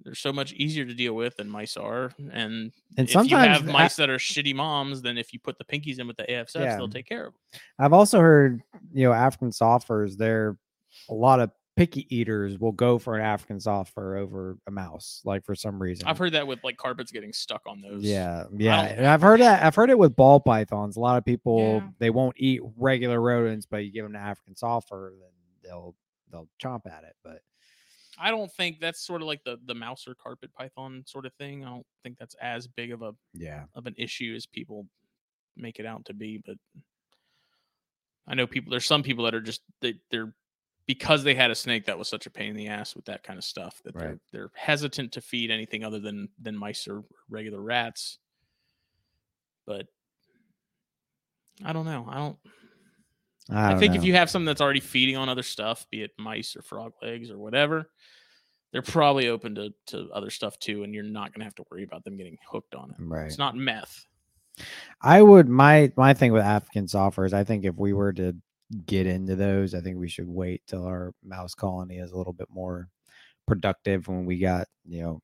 They're 0.02 0.14
so 0.14 0.32
much 0.32 0.52
easier 0.54 0.84
to 0.84 0.94
deal 0.94 1.14
with 1.14 1.36
than 1.36 1.48
mice 1.48 1.76
are. 1.76 2.12
And, 2.18 2.32
And 2.32 2.72
if 2.96 3.08
you 3.08 3.12
sometimes 3.12 3.58
have 3.58 3.68
a- 3.68 3.72
mice 3.72 3.96
that 3.96 4.08
are 4.10 4.16
shitty 4.18 4.54
moms, 4.54 5.02
then 5.02 5.18
if 5.18 5.32
you 5.32 5.38
put 5.40 5.58
the 5.58 5.64
pinkies 5.64 5.98
in 5.98 6.06
with 6.06 6.16
the 6.16 6.24
ASFs, 6.24 6.54
Yeah. 6.60 6.76
they'll 6.76 6.88
take 6.88 7.06
care 7.06 7.26
of 7.26 7.32
them. 7.34 7.40
I've 7.78 7.92
also 7.92 8.18
heard, 8.20 8.62
you 8.92 9.04
know, 9.04 9.12
African 9.12 9.50
softfurs, 9.50 10.16
they're 10.16 10.56
a 11.08 11.14
lot 11.14 11.40
of 11.40 11.50
picky 11.76 12.06
eaters 12.14 12.58
will 12.58 12.72
go 12.72 12.98
for 12.98 13.16
an 13.16 13.22
African 13.24 13.56
softfur 13.58 14.18
over 14.18 14.58
a 14.66 14.70
mouse, 14.70 15.22
like 15.24 15.44
for 15.44 15.54
some 15.54 15.80
reason. 15.80 16.06
I've 16.06 16.18
heard 16.18 16.32
that 16.32 16.46
with 16.46 16.62
like 16.64 16.76
carpets 16.76 17.10
getting 17.12 17.32
stuck 17.32 17.62
on 17.66 17.80
those. 17.80 18.02
Yeah, 18.02 18.44
yeah. 18.56 18.88
don't- 18.88 18.98
And 18.98 19.06
I've 19.06 19.22
heard 19.22 19.40
that. 19.40 19.62
I've 19.62 19.74
heard 19.74 19.88
it 19.88 19.98
with 19.98 20.14
ball 20.16 20.40
pythons. 20.40 20.96
A 20.96 21.00
lot 21.00 21.16
of 21.16 21.24
people 21.24 21.58
Yeah. 21.58 21.88
they 21.98 22.10
won't 22.10 22.34
eat 22.38 22.60
regular 22.76 23.20
rodents, 23.20 23.66
but 23.66 23.78
you 23.84 23.92
give 23.92 24.04
them 24.04 24.14
an 24.14 24.20
African 24.20 24.54
softfur, 24.54 25.10
then 25.18 25.30
they'll 25.62 25.94
they'll 26.30 26.48
chomp 26.62 26.86
at 26.86 27.04
it. 27.04 27.16
But 27.24 27.40
I 28.20 28.30
don't 28.30 28.52
think 28.52 28.80
that's 28.80 29.00
sort 29.04 29.22
of 29.22 29.26
like 29.28 29.42
the 29.44 29.58
the 29.64 29.74
mouse 29.74 30.06
or 30.06 30.14
carpet 30.14 30.52
python 30.52 31.02
sort 31.06 31.26
of 31.26 31.32
thing. 31.34 31.64
I 31.64 31.70
don't 31.70 31.86
think 32.02 32.18
that's 32.18 32.34
as 32.40 32.66
big 32.68 32.92
of 32.92 33.02
a 33.02 33.12
yeah, 33.34 33.64
of 33.74 33.86
an 33.86 33.94
issue 33.96 34.34
as 34.36 34.46
people 34.46 34.86
make 35.56 35.78
it 35.80 35.86
out 35.86 36.04
to 36.06 36.14
be. 36.14 36.42
But 36.44 36.58
I 38.26 38.34
know 38.34 38.46
people. 38.46 38.70
There's 38.70 38.84
some 38.84 39.02
people 39.02 39.24
that 39.24 39.34
are 39.34 39.40
just 39.40 39.62
they, 39.80 39.94
they're 40.10 40.34
because 40.86 41.22
they 41.24 41.34
had 41.34 41.50
a 41.50 41.54
snake 41.54 41.86
that 41.86 41.98
was 41.98 42.08
such 42.08 42.26
a 42.26 42.30
pain 42.30 42.50
in 42.50 42.56
the 42.56 42.68
ass 42.68 42.96
with 42.96 43.04
that 43.06 43.22
kind 43.22 43.38
of 43.38 43.44
stuff 43.44 43.80
that 43.84 43.94
Right. 43.94 44.04
they're 44.04 44.20
they're 44.32 44.50
hesitant 44.54 45.12
to 45.12 45.20
feed 45.20 45.50
anything 45.50 45.84
other 45.84 45.98
than 46.00 46.28
than 46.38 46.56
mice 46.56 46.86
or 46.88 47.04
regular 47.28 47.60
rats. 47.60 48.18
But 49.66 49.86
I 51.64 51.72
don't 51.72 51.84
know. 51.84 52.06
I 52.08 52.16
don't. 52.16 52.38
I, 53.50 53.72
I, 53.72 53.78
think 53.78 53.94
know. 53.94 54.00
if 54.00 54.04
you 54.04 54.14
have 54.14 54.30
something 54.30 54.46
that's 54.46 54.60
already 54.60 54.80
feeding 54.80 55.16
on 55.16 55.28
other 55.28 55.42
stuff, 55.42 55.86
be 55.90 56.02
it 56.02 56.12
mice 56.18 56.56
or 56.56 56.62
frog 56.62 56.92
legs 57.02 57.30
or 57.30 57.38
whatever, 57.38 57.90
they're 58.72 58.82
probably 58.82 59.28
open 59.28 59.54
to, 59.56 59.70
to 59.88 60.08
other 60.12 60.30
stuff 60.30 60.58
too, 60.58 60.84
and 60.84 60.94
you're 60.94 61.04
not 61.04 61.32
gonna 61.32 61.44
have 61.44 61.54
to 61.56 61.64
worry 61.70 61.82
about 61.82 62.04
them 62.04 62.16
getting 62.16 62.36
hooked 62.48 62.74
on 62.74 62.90
it. 62.90 62.96
right, 62.98 63.26
It's 63.26 63.38
not 63.38 63.56
meth. 63.56 64.04
I 65.00 65.22
would 65.22 65.48
my 65.48 65.92
my 65.96 66.14
thing 66.14 66.32
with 66.32 66.42
African 66.42 66.86
softfur 66.86 67.26
is 67.26 67.32
I 67.32 67.44
think 67.44 67.64
if 67.64 67.76
we 67.76 67.92
were 67.92 68.12
to 68.14 68.34
get 68.86 69.06
into 69.06 69.36
those, 69.36 69.74
I 69.74 69.80
think 69.80 69.98
we 69.98 70.08
should 70.08 70.28
wait 70.28 70.62
till 70.66 70.84
our 70.86 71.12
mouse 71.24 71.54
colony 71.54 71.98
is 71.98 72.12
a 72.12 72.16
little 72.16 72.32
bit 72.32 72.48
more 72.50 72.88
productive 73.46 74.06
when 74.06 74.24
we 74.24 74.38
got 74.38 74.68
you 74.86 75.02
know 75.02 75.22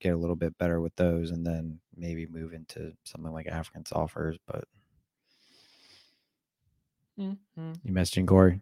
get 0.00 0.14
a 0.14 0.16
little 0.16 0.36
bit 0.36 0.56
better 0.58 0.80
with 0.80 0.94
those, 0.96 1.30
and 1.30 1.46
then 1.46 1.78
maybe 1.96 2.26
move 2.26 2.52
into 2.52 2.92
something 3.04 3.32
like 3.32 3.46
African 3.46 3.84
softfurs. 3.84 4.36
But 4.46 4.64
Mm-hmm. 7.18 7.72
you 7.84 7.92
messaging 7.92 8.26
Kori? 8.26 8.60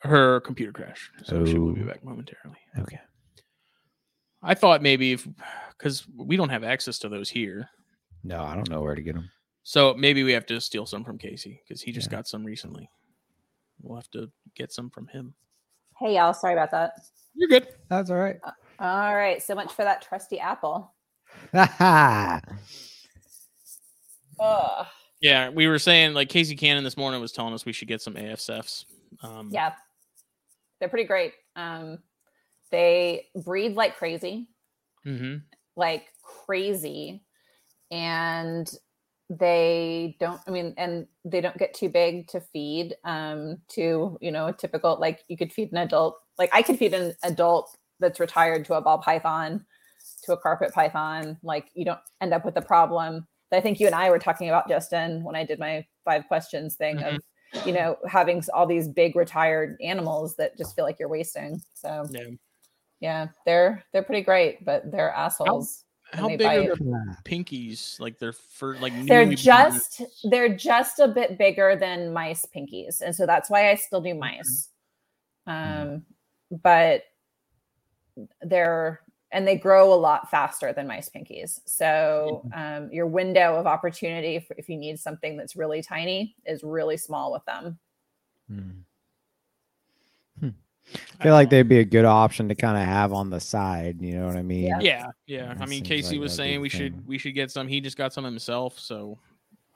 Her 0.00 0.40
computer 0.40 0.72
crashed, 0.72 1.10
so 1.24 1.44
she 1.46 1.58
will 1.58 1.72
be 1.72 1.82
Oh. 1.82 1.86
back 1.86 2.04
momentarily. 2.04 2.58
Okay. 2.78 2.98
I 4.42 4.54
thought 4.54 4.82
maybe 4.82 5.12
if 5.12 5.26
because 5.78 6.06
we 6.14 6.36
don't 6.36 6.50
have 6.50 6.64
access 6.64 6.98
to 7.00 7.08
those 7.08 7.30
here, 7.30 7.68
No, 8.22 8.42
I 8.44 8.54
don't 8.54 8.68
know 8.70 8.80
where 8.82 8.94
to 8.94 9.02
get 9.02 9.14
them. 9.14 9.30
so 9.62 9.94
maybe 9.94 10.22
we 10.24 10.32
have 10.32 10.46
to 10.46 10.60
steal 10.60 10.84
some 10.86 11.04
from 11.04 11.16
Casey 11.18 11.62
because 11.66 11.80
he 11.82 11.92
just 11.92 12.08
Yeah. 12.10 12.18
got 12.18 12.28
some 12.28 12.44
recently. 12.44 12.88
We'll 13.80 13.96
have 13.96 14.10
to 14.12 14.30
get 14.54 14.72
some 14.72 14.90
from 14.90 15.06
him. 15.08 15.34
Hey, 15.98 16.14
y'all. 16.16 16.32
Sorry 16.34 16.52
about 16.54 16.70
that. 16.72 16.92
You're 17.34 17.48
good. 17.48 17.68
That's 17.88 18.10
all 18.10 18.16
right. 18.16 18.36
Uh, 18.44 18.52
all 18.80 19.14
right. 19.16 19.42
So 19.42 19.54
much 19.54 19.72
for 19.72 19.84
that 19.84 20.02
trusty 20.02 20.38
apple. 20.38 20.94
yeah, 21.52 22.40
Ugh. 24.40 24.86
Yeah, 25.24 25.48
we 25.48 25.68
were 25.68 25.78
saying 25.78 26.12
like 26.12 26.28
Casey 26.28 26.54
Cannon 26.54 26.84
this 26.84 26.98
morning 26.98 27.18
was 27.18 27.32
telling 27.32 27.54
us 27.54 27.64
we 27.64 27.72
should 27.72 27.88
get 27.88 28.02
some 28.02 28.12
AFSFs. 28.12 28.84
Um, 29.22 29.48
Yeah. 29.50 29.72
They're 30.78 30.90
pretty 30.90 31.06
great. 31.06 31.32
Um, 31.56 32.00
they 32.70 33.28
breed 33.34 33.74
like 33.74 33.96
crazy. 33.96 34.48
hmm 35.02 35.36
like 35.76 36.06
crazy 36.22 37.22
and 37.90 38.70
they 39.30 40.16
don't 40.20 40.40
i 40.46 40.50
mean 40.50 40.72
and 40.76 41.06
they 41.24 41.40
don't 41.40 41.58
get 41.58 41.74
too 41.74 41.88
big 41.88 42.28
to 42.28 42.40
feed 42.40 42.94
um 43.04 43.56
to 43.68 44.16
you 44.20 44.30
know 44.30 44.46
a 44.46 44.52
typical 44.52 44.96
like 45.00 45.24
you 45.28 45.36
could 45.36 45.52
feed 45.52 45.72
an 45.72 45.78
adult 45.78 46.16
like 46.38 46.50
i 46.52 46.62
could 46.62 46.78
feed 46.78 46.94
an 46.94 47.12
adult 47.24 47.76
that's 47.98 48.20
retired 48.20 48.64
to 48.64 48.74
a 48.74 48.80
ball 48.80 48.98
python 48.98 49.64
to 50.22 50.32
a 50.32 50.36
carpet 50.36 50.72
python 50.72 51.36
like 51.42 51.66
you 51.74 51.84
don't 51.84 51.98
end 52.20 52.32
up 52.32 52.44
with 52.44 52.56
a 52.56 52.62
problem 52.62 53.26
i 53.54 53.60
think 53.60 53.78
you 53.80 53.86
and 53.86 53.94
i 53.94 54.10
were 54.10 54.18
talking 54.18 54.48
about 54.48 54.68
justin 54.68 55.22
when 55.24 55.34
i 55.36 55.44
did 55.44 55.58
my 55.58 55.84
five 56.04 56.26
questions 56.28 56.74
thing 56.76 57.02
of 57.02 57.18
you 57.66 57.72
know 57.72 57.96
having 58.08 58.42
all 58.52 58.66
these 58.66 58.88
big 58.88 59.14
retired 59.16 59.76
animals 59.82 60.34
that 60.36 60.56
just 60.58 60.74
feel 60.74 60.84
like 60.84 60.98
you're 60.98 61.08
wasting 61.08 61.60
so 61.74 62.04
Yeah. 62.10 62.28
yeah, 63.00 63.28
they're 63.46 63.84
they're 63.92 64.02
pretty 64.02 64.22
great, 64.22 64.64
but 64.64 64.90
they're 64.90 65.10
assholes. 65.10 65.84
How 66.12 66.28
they 66.28 66.36
big 66.36 66.46
are 66.46 66.76
their 66.76 67.16
pinkies? 67.24 67.98
Like 68.00 68.18
they're 68.18 68.32
for 68.32 68.76
like 68.78 68.92
They're 69.06 69.24
just 69.34 69.98
born- 69.98 70.10
they're 70.30 70.54
just 70.56 70.98
a 71.00 71.08
bit 71.08 71.38
bigger 71.38 71.76
than 71.76 72.12
mice 72.12 72.46
pinkies, 72.46 73.00
and 73.02 73.14
so 73.14 73.26
that's 73.26 73.50
why 73.50 73.70
I 73.70 73.74
still 73.74 74.00
do 74.00 74.14
mice. 74.14 74.68
Um, 75.46 76.04
but 76.50 77.02
they're 78.42 79.00
and 79.34 79.46
they 79.46 79.56
grow 79.56 79.92
a 79.92 79.96
lot 79.96 80.30
faster 80.30 80.72
than 80.72 80.86
mice 80.86 81.10
pinkies. 81.10 81.60
So 81.66 82.48
um, 82.54 82.88
your 82.92 83.06
window 83.06 83.56
of 83.56 83.66
opportunity 83.66 84.38
for 84.38 84.54
if 84.56 84.68
you 84.68 84.76
need 84.76 84.98
something 84.98 85.36
that's 85.36 85.56
really 85.56 85.82
tiny 85.82 86.36
is 86.46 86.62
really 86.62 86.96
small 86.96 87.32
with 87.32 87.44
them. 87.44 87.78
Hmm. 88.48 88.70
I 91.18 91.22
feel 91.22 91.32
like 91.32 91.48
they'd 91.50 91.68
be 91.68 91.78
a 91.78 91.84
good 91.84 92.04
option 92.04 92.48
to 92.48 92.54
kind 92.54 92.76
of 92.76 92.84
have 92.84 93.12
on 93.12 93.30
the 93.30 93.40
side. 93.40 94.00
You 94.00 94.18
know 94.18 94.26
what 94.26 94.36
I 94.36 94.42
mean? 94.42 94.66
Yeah. 94.66 94.80
Yeah, 94.80 95.06
yeah. 95.26 95.54
I 95.58 95.66
mean, 95.66 95.82
Casey 95.82 96.16
like 96.16 96.22
was 96.22 96.34
saying 96.34 96.54
the 96.54 96.58
we 96.60 96.68
should 96.68 97.06
we 97.08 97.18
should 97.18 97.34
get 97.34 97.50
some. 97.50 97.66
He 97.66 97.80
just 97.80 97.96
got 97.96 98.12
some 98.12 98.22
himself, 98.22 98.78
so 98.78 99.18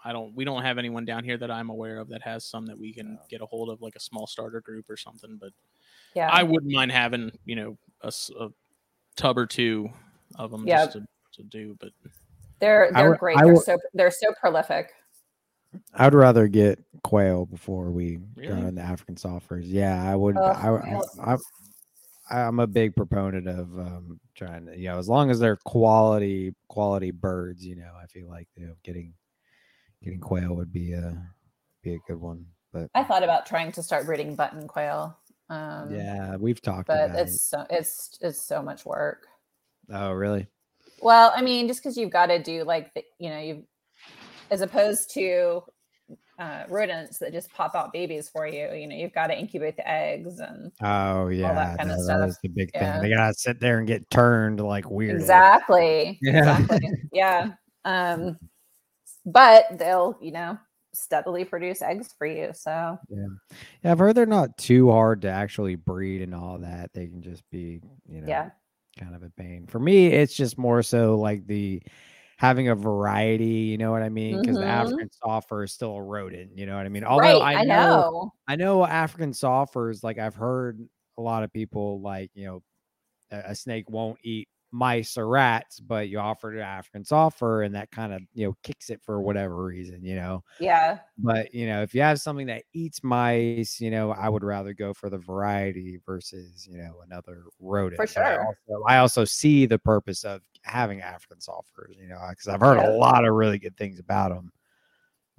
I 0.05 0.13
don't. 0.13 0.35
We 0.35 0.45
don't 0.45 0.63
have 0.63 0.77
anyone 0.79 1.05
down 1.07 1.25
here 1.25 1.39
that 1.39 1.51
I'm 1.51 1.71
aware 1.71 1.99
of 1.99 2.09
that 2.11 2.23
has 2.23 2.45
some 2.45 2.67
that 2.67 2.79
we 2.79 2.93
can 2.93 3.19
get 3.31 3.41
a 3.41 3.47
hold 3.47 3.71
of, 3.71 3.81
like 3.81 3.97
a 3.97 4.01
small 4.01 4.27
starter 4.27 4.61
group 4.61 4.85
or 4.91 4.97
something. 4.99 5.39
But 5.41 5.53
Yeah, 6.15 6.29
I 6.31 6.43
wouldn't 6.43 6.71
mind 6.73 6.93
having 6.93 7.33
you 7.47 7.57
know 7.57 7.79
a, 8.03 8.09
s- 8.09 8.31
a 8.39 8.49
tub 9.19 9.37
or 9.37 9.47
two 9.47 9.91
of 10.37 10.51
them 10.51 10.67
Yeah. 10.67 10.85
just 10.87 10.93
to, 10.93 11.07
to 11.35 11.43
do. 11.43 11.77
But 11.79 11.91
they're 12.61 12.91
they're 12.93 13.11
would- 13.11 13.19
great. 13.19 13.37
I 13.37 13.45
they're 13.45 13.55
would- 13.55 13.63
so 13.65 13.77
they're 13.95 14.11
so 14.11 14.33
prolific. 14.41 14.93
I'd 15.95 16.15
rather 16.15 16.49
get 16.49 16.83
quail 17.05 17.45
before 17.45 17.91
we 17.91 18.17
go 18.17 18.23
Really? 18.37 18.69
into 18.69 18.81
African 18.81 19.17
softfurs. 19.17 19.65
Yeah, 19.67 20.03
I 20.11 20.17
would. 20.17 20.37
Ugh, 20.39 20.57
I, 20.57 20.79
quail's 20.81 21.19
I, 21.23 21.37
I, 22.31 22.41
I'm 22.47 22.59
a 22.59 22.67
big 22.67 22.97
proponent 22.97 23.47
of 23.47 23.79
um, 23.79 24.19
trying 24.35 24.65
to, 24.67 24.79
you 24.79 24.89
know, 24.89 24.99
as 24.99 25.09
long 25.11 25.31
as 25.31 25.39
they're 25.39 25.59
quality 25.67 26.55
quality 26.69 27.11
birds, 27.11 27.67
you 27.67 27.77
know, 27.77 27.91
I 28.03 28.07
feel 28.07 28.29
like 28.29 28.49
you 28.57 28.67
know 28.67 28.75
getting 28.83 29.13
getting 30.03 30.21
quail 30.21 30.55
would 30.55 30.73
be 30.73 30.93
a 30.95 31.23
be 31.83 31.95
a 31.95 31.99
good 32.07 32.21
one. 32.21 32.47
But 32.73 32.89
I 32.95 33.05
thought 33.05 33.23
about 33.23 33.45
trying 33.45 33.71
to 33.73 33.83
start 33.83 34.07
breeding 34.07 34.35
button 34.37 34.67
quail. 34.69 35.19
Um, 35.51 35.91
yeah, 35.95 36.37
we've 36.37 36.61
talked 36.61 36.89
but 36.89 37.07
about 37.07 37.21
it's 37.21 37.43
so 37.43 37.65
it's 37.71 38.19
it's 38.21 38.43
so 38.43 38.63
much 38.63 38.85
work. 38.85 39.27
Oh, 39.91 40.13
really? 40.13 40.47
Well, 41.01 41.33
I 41.35 41.43
mean, 41.43 41.69
just 41.69 41.81
because 41.83 41.97
you've 41.97 42.11
got 42.11 42.27
to 42.27 42.43
do 42.43 42.65
like 42.65 42.93
the, 42.95 43.03
you 43.19 43.31
know 43.31 43.39
you, 43.39 43.65
as 44.51 44.61
opposed 44.61 45.13
to 45.15 45.63
uh, 46.39 46.65
rodents 46.69 47.19
that 47.19 47.33
just 47.33 47.53
pop 47.53 47.75
out 47.75 47.93
babies 47.93 48.29
for 48.29 48.47
you. 48.47 48.73
You 48.75 48.87
know, 48.87 48.97
you've 48.97 49.13
got 49.15 49.29
to 49.29 49.39
incubate 49.39 49.77
the 49.77 49.89
eggs 49.89 50.39
and 50.39 50.71
Oh 50.81 51.29
yeah, 51.29 51.77
kinda 51.77 51.97
no, 51.97 51.97
that 51.97 52.03
stuff. 52.05 52.21
was 52.27 52.39
the 52.43 52.49
big 52.49 52.71
Yeah. 52.75 52.93
thing. 52.93 53.03
They 53.03 53.15
gotta 53.15 53.35
sit 53.35 53.61
there 53.61 53.79
and 53.79 53.87
get 53.87 54.09
turned 54.11 54.61
like 54.61 54.89
weird. 54.91 55.21
exactly, 55.21 56.19
Yeah. 56.23 56.39
exactly, 56.39 56.93
yeah. 57.13 57.53
Um, 57.85 58.39
but 59.25 59.67
they'll 59.79 60.19
you 60.21 60.33
know 60.33 60.59
steadily 60.95 61.45
produce 61.45 61.83
eggs 61.83 62.15
for 62.17 62.27
you. 62.27 62.51
So 62.55 62.99
Yeah, 63.09 63.27
yeah, 63.83 63.93
I've 63.93 63.99
heard 63.99 64.15
they're 64.17 64.27
not 64.27 64.59
too 64.59 64.91
hard 64.91 65.23
to 65.23 65.29
actually 65.31 65.77
breed 65.77 66.23
and 66.23 66.35
all 66.35 66.59
that. 66.59 66.93
They 66.93 67.07
can 67.07 67.23
just 67.23 67.49
be, 67.51 67.81
you 68.09 68.21
know, 68.21 68.29
yeah, 68.29 68.51
kind 68.99 69.15
of 69.15 69.23
a 69.23 69.31
pain. 69.31 69.67
For 69.67 69.79
me, 69.79 70.09
it's 70.09 70.35
just 70.35 70.59
more 70.59 70.83
so 70.83 71.17
like 71.17 71.47
the 71.47 71.83
having 72.39 72.69
a 72.69 72.75
variety, 72.75 73.45
you 73.45 73.79
know 73.79 73.91
what 73.91 74.03
I 74.03 74.09
mean? 74.11 74.41
Because 74.41 74.59
the 74.59 74.67
Mhm. 74.67 74.69
African 74.69 75.11
softfur 75.25 75.65
is 75.65 75.73
still 75.73 75.95
a 75.97 76.03
rodent, 76.03 76.57
you 76.59 76.67
know 76.67 76.77
what 76.77 76.87
I 76.87 76.89
mean? 76.89 77.05
Although 77.05 77.41
right. 77.41 77.43
I, 77.43 77.53
I 77.61 77.65
know, 77.65 78.05
know. 78.05 78.33
I 78.47 78.57
know 78.57 78.85
African 78.85 79.33
softfurs, 79.33 80.03
like 80.05 80.19
I've 80.19 80.35
heard 80.37 80.81
a 81.17 81.23
lot 81.23 81.43
of 81.45 81.53
people 81.53 82.01
like, 82.01 82.31
you 82.35 82.47
know, 82.47 82.63
a, 83.31 83.51
a 83.51 83.55
snake 83.55 83.89
won't 83.91 84.19
eat 84.23 84.49
mice 84.71 85.17
or 85.17 85.29
rats, 85.29 85.81
but 85.81 86.09
you 86.09 86.19
offer 86.19 86.53
an 86.53 86.61
African 86.61 87.03
softfur 87.05 87.65
and 87.65 87.75
that 87.75 87.91
kind 87.91 88.13
of, 88.13 88.21
you 88.35 88.47
know, 88.47 88.57
kicks 88.63 88.91
it 88.91 89.01
for 89.03 89.21
whatever 89.21 89.65
reason, 89.65 90.05
you 90.05 90.17
know. 90.17 90.45
Yeah, 90.61 90.99
But 91.17 91.53
you 91.55 91.67
know, 91.67 91.83
if 91.83 91.95
you 91.95 92.03
have 92.03 92.21
something 92.21 92.47
that 92.49 92.65
eats 92.73 93.03
mice, 93.03 93.81
you 93.81 93.91
know, 93.91 94.13
I 94.13 94.29
would 94.29 94.45
rather 94.45 94.73
go 94.75 94.93
for 94.95 95.11
the 95.11 95.19
variety 95.19 96.01
versus 96.07 96.67
you 96.71 96.79
know 96.79 97.01
another 97.05 97.45
rodent. 97.59 98.01
I 98.01 98.05
sure. 98.07 98.47
also, 98.47 98.85
I 98.87 98.99
also 98.99 99.25
see 99.25 99.67
the 99.67 99.79
purpose 99.79 100.25
of 100.25 100.43
having 100.63 101.01
African 101.01 101.39
softfurs, 101.39 101.97
you 102.01 102.09
know, 102.09 102.21
because 102.29 102.49
I've 102.49 102.61
heard 102.61 102.79
Yeah. 102.79 102.91
a 102.91 102.93
lot 102.97 103.25
of 103.27 103.35
really 103.35 103.59
good 103.59 103.77
things 103.77 103.99
about 103.99 104.31
them. 104.31 104.53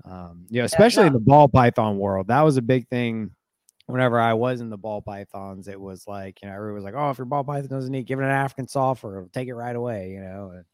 Um, 0.05 0.45
you 0.49 0.61
know, 0.61 0.65
especially 0.65 1.07
in 1.07 1.13
no. 1.13 1.19
the 1.19 1.25
ball 1.25 1.47
python 1.47 1.97
world, 1.97 2.27
that 2.27 2.41
was 2.41 2.57
a 2.57 2.61
big 2.61 2.87
thing. 2.87 3.31
Whenever 3.89 4.19
I 4.19 4.33
was 4.33 4.61
in 4.61 4.69
the 4.69 4.77
ball 4.77 5.01
pythons, 5.01 5.67
it 5.67 5.79
was 5.79 6.07
like 6.07 6.41
you 6.41 6.47
know 6.47 6.55
everyone 6.55 6.75
was 6.75 6.83
like, 6.83 6.93
"Oh, 6.95 7.09
if 7.09 7.17
your 7.17 7.25
ball 7.25 7.43
python 7.43 7.69
doesn't 7.69 7.93
eat, 7.95 8.05
give 8.05 8.19
it 8.19 8.23
an 8.23 8.29
African 8.29 8.67
softfur, 8.67 9.31
take 9.31 9.47
it 9.47 9.55
right 9.55 9.75
away," 9.75 10.11
you 10.11 10.21
know. 10.21 10.51
And 10.55 10.65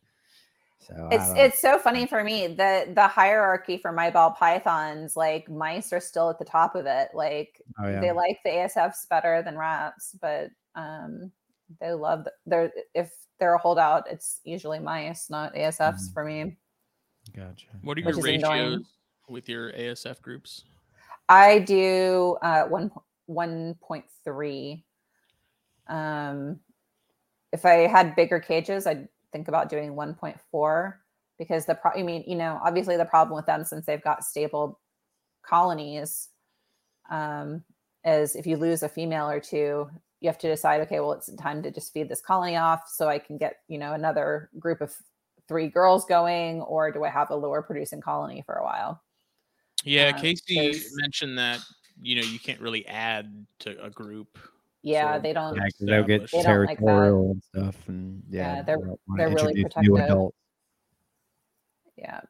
so 0.88 1.10
it's 1.12 1.32
it's 1.36 1.62
so 1.62 1.80
funny 1.80 2.06
for 2.06 2.24
me 2.24 2.48
the 2.48 2.92
the 2.94 3.08
hierarchy 3.08 3.78
for 3.78 3.92
my 3.92 4.12
ball 4.12 4.32
pythons 4.32 5.16
like 5.16 5.50
mice 5.50 5.92
are 5.92 6.00
still 6.00 6.30
at 6.30 6.38
the 6.38 6.46
top 6.46 6.76
of 6.76 6.86
it 6.86 7.10
like 7.14 7.62
oh, 7.80 7.88
yeah. 7.88 8.02
they 8.02 8.12
like 8.12 8.38
the 8.44 8.52
asfs 8.52 9.08
better 9.10 9.42
than 9.42 9.58
rats 9.58 10.16
but 10.22 10.50
um 10.76 11.32
they 11.80 11.92
love 11.92 12.24
the, 12.26 12.32
they're 12.46 12.72
if 12.94 13.12
they're 13.40 13.56
a 13.56 13.60
holdout 13.60 14.04
it's 14.12 14.42
usually 14.44 14.78
mice 14.78 15.30
not 15.30 15.54
asfs 15.56 15.80
Mhm. 15.80 16.14
for 16.14 16.24
me 16.24 16.56
gotcha. 17.36 17.68
what 17.82 17.98
are 17.98 18.02
your 18.02 18.10
is 18.12 18.18
annoying. 18.18 18.62
ratios 18.62 18.86
with 19.28 19.50
your 19.50 19.72
ASF 19.72 20.22
groups? 20.22 20.66
i 21.30 21.58
do 21.60 22.38
uh 22.44 22.66
one 22.66 22.92
1.3 23.30 24.84
um 25.88 26.60
if 27.52 27.66
i 27.66 27.74
had 27.88 28.16
bigger 28.16 28.40
cages 28.40 28.88
i'd 28.88 29.08
think 29.32 29.48
about 29.48 29.70
doing 29.70 29.94
1.4 29.94 30.94
because 31.38 31.66
the 31.66 31.76
pro 31.76 31.92
i 31.92 32.04
mean 32.04 32.24
you 32.28 32.36
know 32.36 32.60
obviously 32.64 32.98
the 32.98 33.06
problem 33.06 33.36
with 33.36 33.46
them 33.46 33.64
since 33.64 33.86
they've 33.86 34.04
got 34.04 34.24
stable 34.24 34.80
colonies 35.44 36.30
um 37.10 37.64
is 38.04 38.36
if 38.36 38.48
you 38.48 38.58
lose 38.58 38.84
a 38.84 38.90
female 38.90 39.30
or 39.30 39.40
two 39.40 39.90
you 40.22 40.30
have 40.30 40.38
to 40.38 40.48
decide 40.48 40.82
okay 40.82 41.00
well 41.00 41.12
it's 41.12 41.34
time 41.36 41.62
to 41.62 41.70
just 41.72 41.94
feed 41.94 42.10
this 42.10 42.22
colony 42.22 42.56
off 42.56 42.84
so 42.88 43.08
i 43.08 43.20
can 43.20 43.38
get 43.38 43.58
you 43.68 43.78
know 43.78 43.94
another 43.94 44.50
group 44.60 44.82
of 44.82 44.96
three 45.48 45.68
girls 45.68 46.06
going 46.06 46.62
or 46.62 46.92
do 46.92 47.04
i 47.04 47.10
have 47.10 47.30
a 47.30 47.36
lower 47.36 47.62
producing 47.62 48.02
colony 48.02 48.42
for 48.46 48.56
a 48.56 48.64
while? 48.64 49.02
Yeah, 49.84 50.10
Um, 50.10 50.20
Casey 50.20 50.82
mentioned 50.96 51.38
that 51.38 51.60
you 52.02 52.16
know 52.16 52.22
you 52.28 52.40
can't 52.40 52.60
really 52.62 52.86
add 52.88 53.46
to 53.60 53.82
a 53.84 53.90
group. 53.90 54.38
yeah 54.84 55.16
So- 55.16 55.22
they 55.22 55.34
don't 55.34 55.56
Yeah, 55.56 55.68
they'll 55.80 56.04
get 56.04 56.24
established. 56.24 56.32
They 56.32 56.44
don't 56.44 56.66
like 56.66 56.78
that. 56.80 56.86
territorial 56.86 57.32
and 57.32 57.44
stuff, 57.44 57.88
and 57.88 58.24
yeah, 58.30 58.56
Yeah, 58.58 58.62
they're- 58.64 58.78
they 58.78 58.96
they're 59.18 59.30
really 59.30 59.54
introduce 59.62 59.76
new 59.78 59.92
protective. 59.92 60.12
adults. 60.12 60.38
yeah 61.98 62.22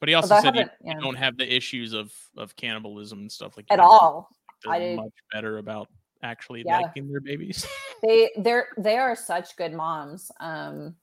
But 0.00 0.08
he 0.08 0.14
also 0.14 0.34
Although 0.34 0.42
said 0.48 0.54
you, 0.54 0.60
haven't- 0.62 0.96
you 0.96 1.00
don't 1.00 1.16
have 1.16 1.36
the 1.36 1.52
issues 1.52 1.92
of 1.92 2.12
of 2.36 2.54
cannibalism 2.56 3.18
and 3.20 3.32
stuff 3.32 3.56
like 3.56 3.66
at 3.70 3.76
that. 3.78 3.82
all. 3.82 4.30
They're 4.64 4.72
I 4.74 4.78
did- 4.78 4.96
much 4.96 5.12
better 5.32 5.58
about 5.58 5.88
actually 6.22 6.62
Yeah. 6.66 6.80
liking 6.80 7.10
their 7.10 7.20
babies. 7.20 7.66
They 8.00 8.30
they're 8.38 8.68
they 8.76 8.96
are 8.96 9.16
such 9.16 9.56
good 9.56 9.72
moms. 9.72 10.30
Um 10.38 10.94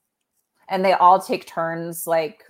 and 0.70 0.82
they 0.82 0.94
all 0.94 1.20
take 1.20 1.46
turns 1.46 2.06
like 2.06 2.42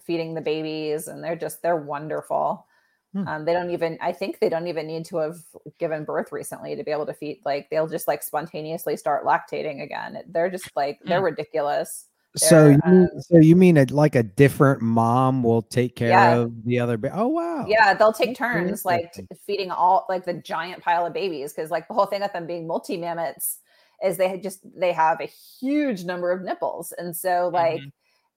feeding 0.00 0.34
the 0.34 0.40
babies 0.40 1.06
and 1.06 1.22
they're 1.22 1.36
just 1.36 1.62
they're 1.62 1.76
wonderful. 1.76 2.66
Hmm. 3.14 3.28
Um, 3.28 3.44
they 3.44 3.52
don't 3.52 3.70
even 3.70 3.98
I 4.00 4.12
think 4.12 4.38
they 4.38 4.48
don't 4.48 4.68
even 4.68 4.86
need 4.86 5.04
to 5.06 5.18
have 5.18 5.36
given 5.78 6.04
birth 6.04 6.32
recently 6.32 6.74
to 6.76 6.82
be 6.82 6.90
able 6.90 7.04
to 7.06 7.12
feed 7.12 7.42
like 7.44 7.68
they'll 7.68 7.86
just 7.86 8.08
like 8.08 8.22
spontaneously 8.22 8.96
start 8.96 9.24
lactating 9.26 9.82
again. 9.82 10.22
They're 10.28 10.50
just 10.50 10.70
like 10.74 10.98
they're 11.04 11.18
Hmm. 11.18 11.24
ridiculous. 11.26 12.06
So 12.36 12.64
They're, 12.64 12.72
you 12.72 12.80
mean, 12.86 13.08
um, 13.12 13.20
so 13.20 13.36
you 13.36 13.56
mean 13.56 13.76
a, 13.76 13.84
like 13.90 14.14
a 14.14 14.22
different 14.22 14.80
mom 14.80 15.42
will 15.42 15.60
take 15.60 15.96
care 15.96 16.08
Yeah. 16.08 16.36
of 16.36 16.64
the 16.64 16.80
other? 16.80 16.96
Ba- 16.96 17.12
oh 17.14 17.28
wow. 17.28 17.66
Yeah, 17.68 17.92
they'll 17.92 18.14
take 18.14 18.34
turns 18.34 18.86
like 18.86 19.12
feeding 19.46 19.70
all 19.70 20.06
like 20.08 20.24
the 20.24 20.32
giant 20.34 20.82
pile 20.82 21.04
of 21.04 21.12
babies 21.12 21.52
because 21.52 21.70
like 21.70 21.86
the 21.88 21.94
whole 21.94 22.06
thing 22.06 22.22
with 22.22 22.32
them 22.32 22.46
being 22.46 22.66
multimammates 22.66 23.58
is 24.02 24.16
they 24.16 24.38
just 24.38 24.60
they 24.74 24.92
have 24.92 25.20
a 25.20 25.26
huge 25.26 26.04
number 26.04 26.32
of 26.32 26.40
nipples 26.40 26.92
and 26.96 27.14
so 27.14 27.50
like 27.52 27.82
Mhm. 27.82 27.92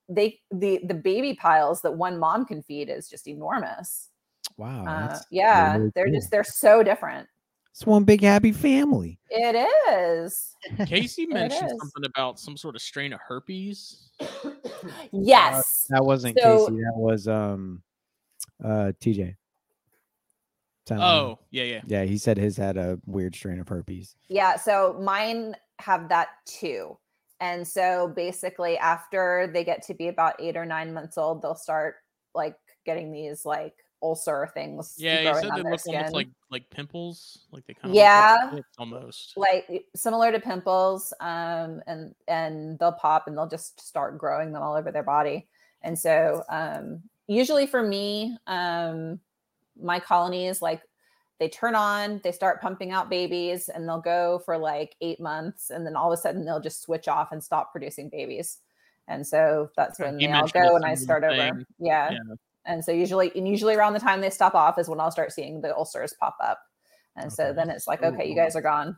they 0.09 0.39
the 0.51 0.81
the 0.83 0.93
baby 0.93 1.33
piles 1.33 1.81
that 1.81 1.95
one 1.95 2.19
mom 2.19 2.45
can 2.45 2.61
feed 2.61 2.89
is 2.89 3.07
just 3.09 3.25
enormous. 3.27 4.09
Wow. 4.57 4.85
Uh, 4.85 5.19
yeah, 5.31 5.75
really 5.77 5.91
they're 5.95 6.05
cool. 6.05 6.13
just 6.13 6.31
they're 6.31 6.43
so 6.43 6.83
different. 6.83 7.27
It's 7.71 7.85
one 7.85 8.05
big 8.05 8.21
happy 8.21 8.53
family. 8.53 9.19
It 9.29 9.67
is. 9.91 10.55
Casey 10.85 11.25
mentioned 11.27 11.71
is. 11.71 11.77
something 11.77 12.05
about 12.05 12.39
some 12.39 12.55
sort 12.55 12.75
of 12.75 12.81
strain 12.81 13.11
of 13.11 13.19
herpes. 13.19 14.11
Yes. 15.11 15.85
That 15.89 16.05
wasn't 16.05 16.39
So- 16.39 16.67
Casey. 16.67 16.77
That 16.81 16.93
was 16.95 17.27
um, 17.27 17.81
uh, 18.63 18.93
TJ. 19.01 19.35
Telling 20.85 21.01
me. 21.01 21.07
Oh, 21.07 21.39
yeah, 21.51 21.63
yeah. 21.63 21.81
yeah. 21.87 22.03
He 22.03 22.17
said 22.17 22.37
his 22.37 22.55
had 22.55 22.77
a 22.77 22.99
weird 23.07 23.35
strain 23.35 23.59
of 23.59 23.67
herpes. 23.67 24.15
Yeah, 24.29 24.55
so 24.55 24.97
mine 25.01 25.55
have 25.79 26.07
that 26.09 26.29
too. 26.45 26.97
And 27.41 27.67
so 27.67 28.13
basically 28.15 28.77
after 28.77 29.49
they 29.51 29.63
get 29.65 29.81
to 29.87 29.93
be 29.93 30.07
about 30.07 30.35
8 30.39 30.55
or 30.55 30.65
9 30.65 30.93
months 30.93 31.17
old, 31.17 31.41
they'll 31.41 31.55
start 31.55 31.95
like 32.33 32.55
getting 32.85 33.11
these 33.11 33.45
like 33.45 33.73
ulcer 34.01 34.49
things 34.53 34.95
Yeah, 34.97 35.19
you 35.19 35.23
growing 35.29 35.41
said 35.43 35.51
they 35.55 35.69
look 35.69 35.79
skin. 35.79 35.95
almost 35.95 36.13
like 36.13 36.27
like 36.51 36.69
pimples, 36.69 37.39
like 37.51 37.65
they 37.65 37.73
kind 37.73 37.91
of 37.91 37.95
Yeah. 37.95 38.51
almost. 38.77 39.33
like 39.37 39.85
similar 39.95 40.31
to 40.31 40.39
pimples 40.39 41.13
um 41.19 41.81
and 41.87 42.13
and 42.27 42.77
they'll 42.79 42.91
pop 42.91 43.27
and 43.27 43.37
they'll 43.37 43.47
just 43.47 43.79
start 43.81 44.17
growing 44.17 44.51
them 44.53 44.61
all 44.61 44.75
over 44.75 44.91
their 44.91 45.03
body 45.03 45.47
and 45.81 45.97
so 45.97 46.43
um 46.49 47.01
usually 47.27 47.65
for 47.67 47.81
me 47.81 48.37
um 48.47 49.19
my 49.81 49.99
colonies 49.99 50.61
like 50.61 50.81
they 51.39 51.49
turn 51.49 51.75
on 51.75 52.21
they 52.23 52.31
start 52.31 52.61
pumping 52.61 52.91
out 52.91 53.09
babies 53.09 53.67
and 53.69 53.87
they'll 53.87 53.99
go 53.99 54.39
for 54.45 54.57
like 54.57 54.95
eight 55.01 55.19
months 55.19 55.69
and 55.69 55.85
then 55.85 55.95
all 55.95 56.11
of 56.11 56.17
a 56.17 56.21
sudden 56.21 56.45
they'll 56.45 56.61
just 56.61 56.81
switch 56.83 57.07
off 57.07 57.31
and 57.31 57.43
stop 57.43 57.71
producing 57.71 58.07
babies 58.09 58.59
and 59.07 59.25
so 59.25 59.69
that's 59.75 59.99
when 59.99 60.19
you 60.19 60.27
they 60.27 60.33
all 60.33 60.47
go 60.47 60.75
and 60.75 60.85
i 60.85 60.93
start 60.95 61.23
over 61.23 61.65
yeah. 61.79 62.11
Yeah. 62.11 62.19
And 62.65 62.83
so 62.83 62.91
usually 62.91 63.31
and 63.35 63.47
usually 63.47 63.75
around 63.75 63.93
the 63.93 63.99
time 63.99 64.21
they 64.21 64.29
stop 64.29 64.55
off 64.55 64.79
is 64.79 64.89
when 64.89 64.99
i'll 64.99 65.11
start 65.11 65.31
seeing 65.31 65.61
the 65.61 65.75
ulcers 65.75 66.13
pop 66.19 66.35
up 66.41 66.59
and 67.15 67.31
so 67.31 67.53
then 67.53 67.69
it's 67.69 67.87
like 67.87 68.01
okay 68.03 68.27
you 68.27 68.35
guys 68.35 68.55
are 68.55 68.61
gone 68.61 68.97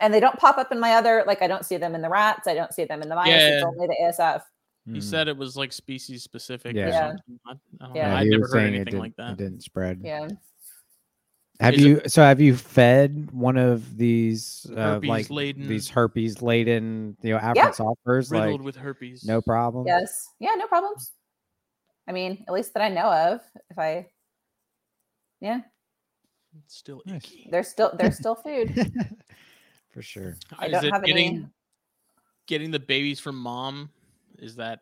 and 0.00 0.12
they 0.14 0.18
don't 0.20 0.38
pop 0.38 0.56
up 0.58 0.72
in 0.72 0.80
my 0.80 0.92
other 0.94 1.22
like 1.26 1.42
i 1.42 1.46
don't 1.46 1.64
see 1.66 1.76
them 1.76 1.94
in 1.94 2.00
the 2.02 2.08
rats 2.08 2.48
i 2.48 2.54
don't 2.54 2.72
see 2.72 2.84
them 2.84 3.02
in 3.02 3.08
the 3.08 3.14
mice 3.14 3.28
it's 3.30 3.60
Yeah. 3.62 3.66
only 3.66 3.86
the 3.86 3.96
asf 4.02 4.42
He 4.86 4.98
Mm. 4.98 5.02
said 5.02 5.28
it 5.28 5.36
was 5.36 5.56
like 5.56 5.72
species 5.72 6.24
specific. 6.24 6.74
Yeah. 6.74 6.84
Or 6.84 6.88
Yeah. 6.88 7.08
something. 7.08 7.40
I, 7.46 7.50
I 7.52 7.86
don't 7.86 7.94
Yeah. 7.96 8.08
know. 8.08 8.16
he 8.16 8.20
I'd 8.22 8.26
never 8.30 8.40
was 8.42 8.52
heard 8.52 8.74
anything 8.74 8.98
like 8.98 9.14
that. 9.16 9.30
It 9.32 9.38
didn't 9.38 9.62
spread. 9.62 10.00
yeah 10.02 10.26
Have 11.60 11.74
Is 11.74 11.84
it- 11.84 11.86
you? 11.88 12.00
So 12.08 12.22
have 12.22 12.40
you 12.40 12.56
fed 12.56 13.30
one 13.30 13.56
of 13.56 13.96
these 13.96 14.66
uh, 14.76 14.98
like 15.04 15.30
laden- 15.30 15.68
these 15.68 15.88
herpes 15.88 16.42
laden, 16.42 17.16
you 17.22 17.30
know, 17.34 17.38
African 17.38 17.70
softfurs? 17.72 18.32
Riddled 18.32 18.60
Like 18.60 18.64
with 18.64 18.76
herpes. 18.76 19.24
no 19.24 19.40
problem. 19.40 19.86
yes 19.86 20.10
yeah 20.40 20.54
no 20.56 20.66
problems 20.66 21.12
i 22.08 22.12
mean 22.12 22.44
at 22.48 22.54
least 22.54 22.74
that 22.74 22.82
i 22.82 22.88
know 22.88 23.10
of 23.12 23.40
if 23.70 23.78
i 23.78 24.06
yeah 25.40 25.60
It's 26.64 26.76
still 26.76 27.02
Nice. 27.06 27.24
icky. 27.24 27.48
they're 27.50 27.62
still 27.62 27.92
they're 27.96 28.12
still 28.12 28.34
food 28.34 28.74
For 29.92 30.02
sure. 30.02 30.36
i 30.58 30.68
don't 30.68 30.84
it 30.84 30.92
have 30.92 31.04
getting 31.04 31.26
any 31.36 31.46
getting 32.46 32.70
the 32.70 32.80
babies 32.80 33.20
from 33.20 33.36
mom? 33.36 33.90
Is 34.38 34.56
that 34.56 34.80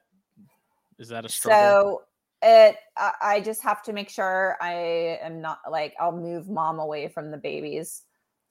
is 0.98 1.08
that 1.08 1.24
a 1.24 1.28
struggle? 1.28 1.58
so 1.60 2.02
it 2.42 2.76
I, 2.96 3.12
I 3.22 3.40
just 3.40 3.62
have 3.62 3.82
to 3.82 3.92
make 3.92 4.08
sure 4.08 4.56
i 4.62 5.18
am 5.22 5.40
not 5.40 5.58
like 5.70 5.94
i'll 6.00 6.12
move 6.12 6.48
mom 6.48 6.78
away 6.78 7.08
from 7.08 7.30
the 7.30 7.36
babies 7.36 8.02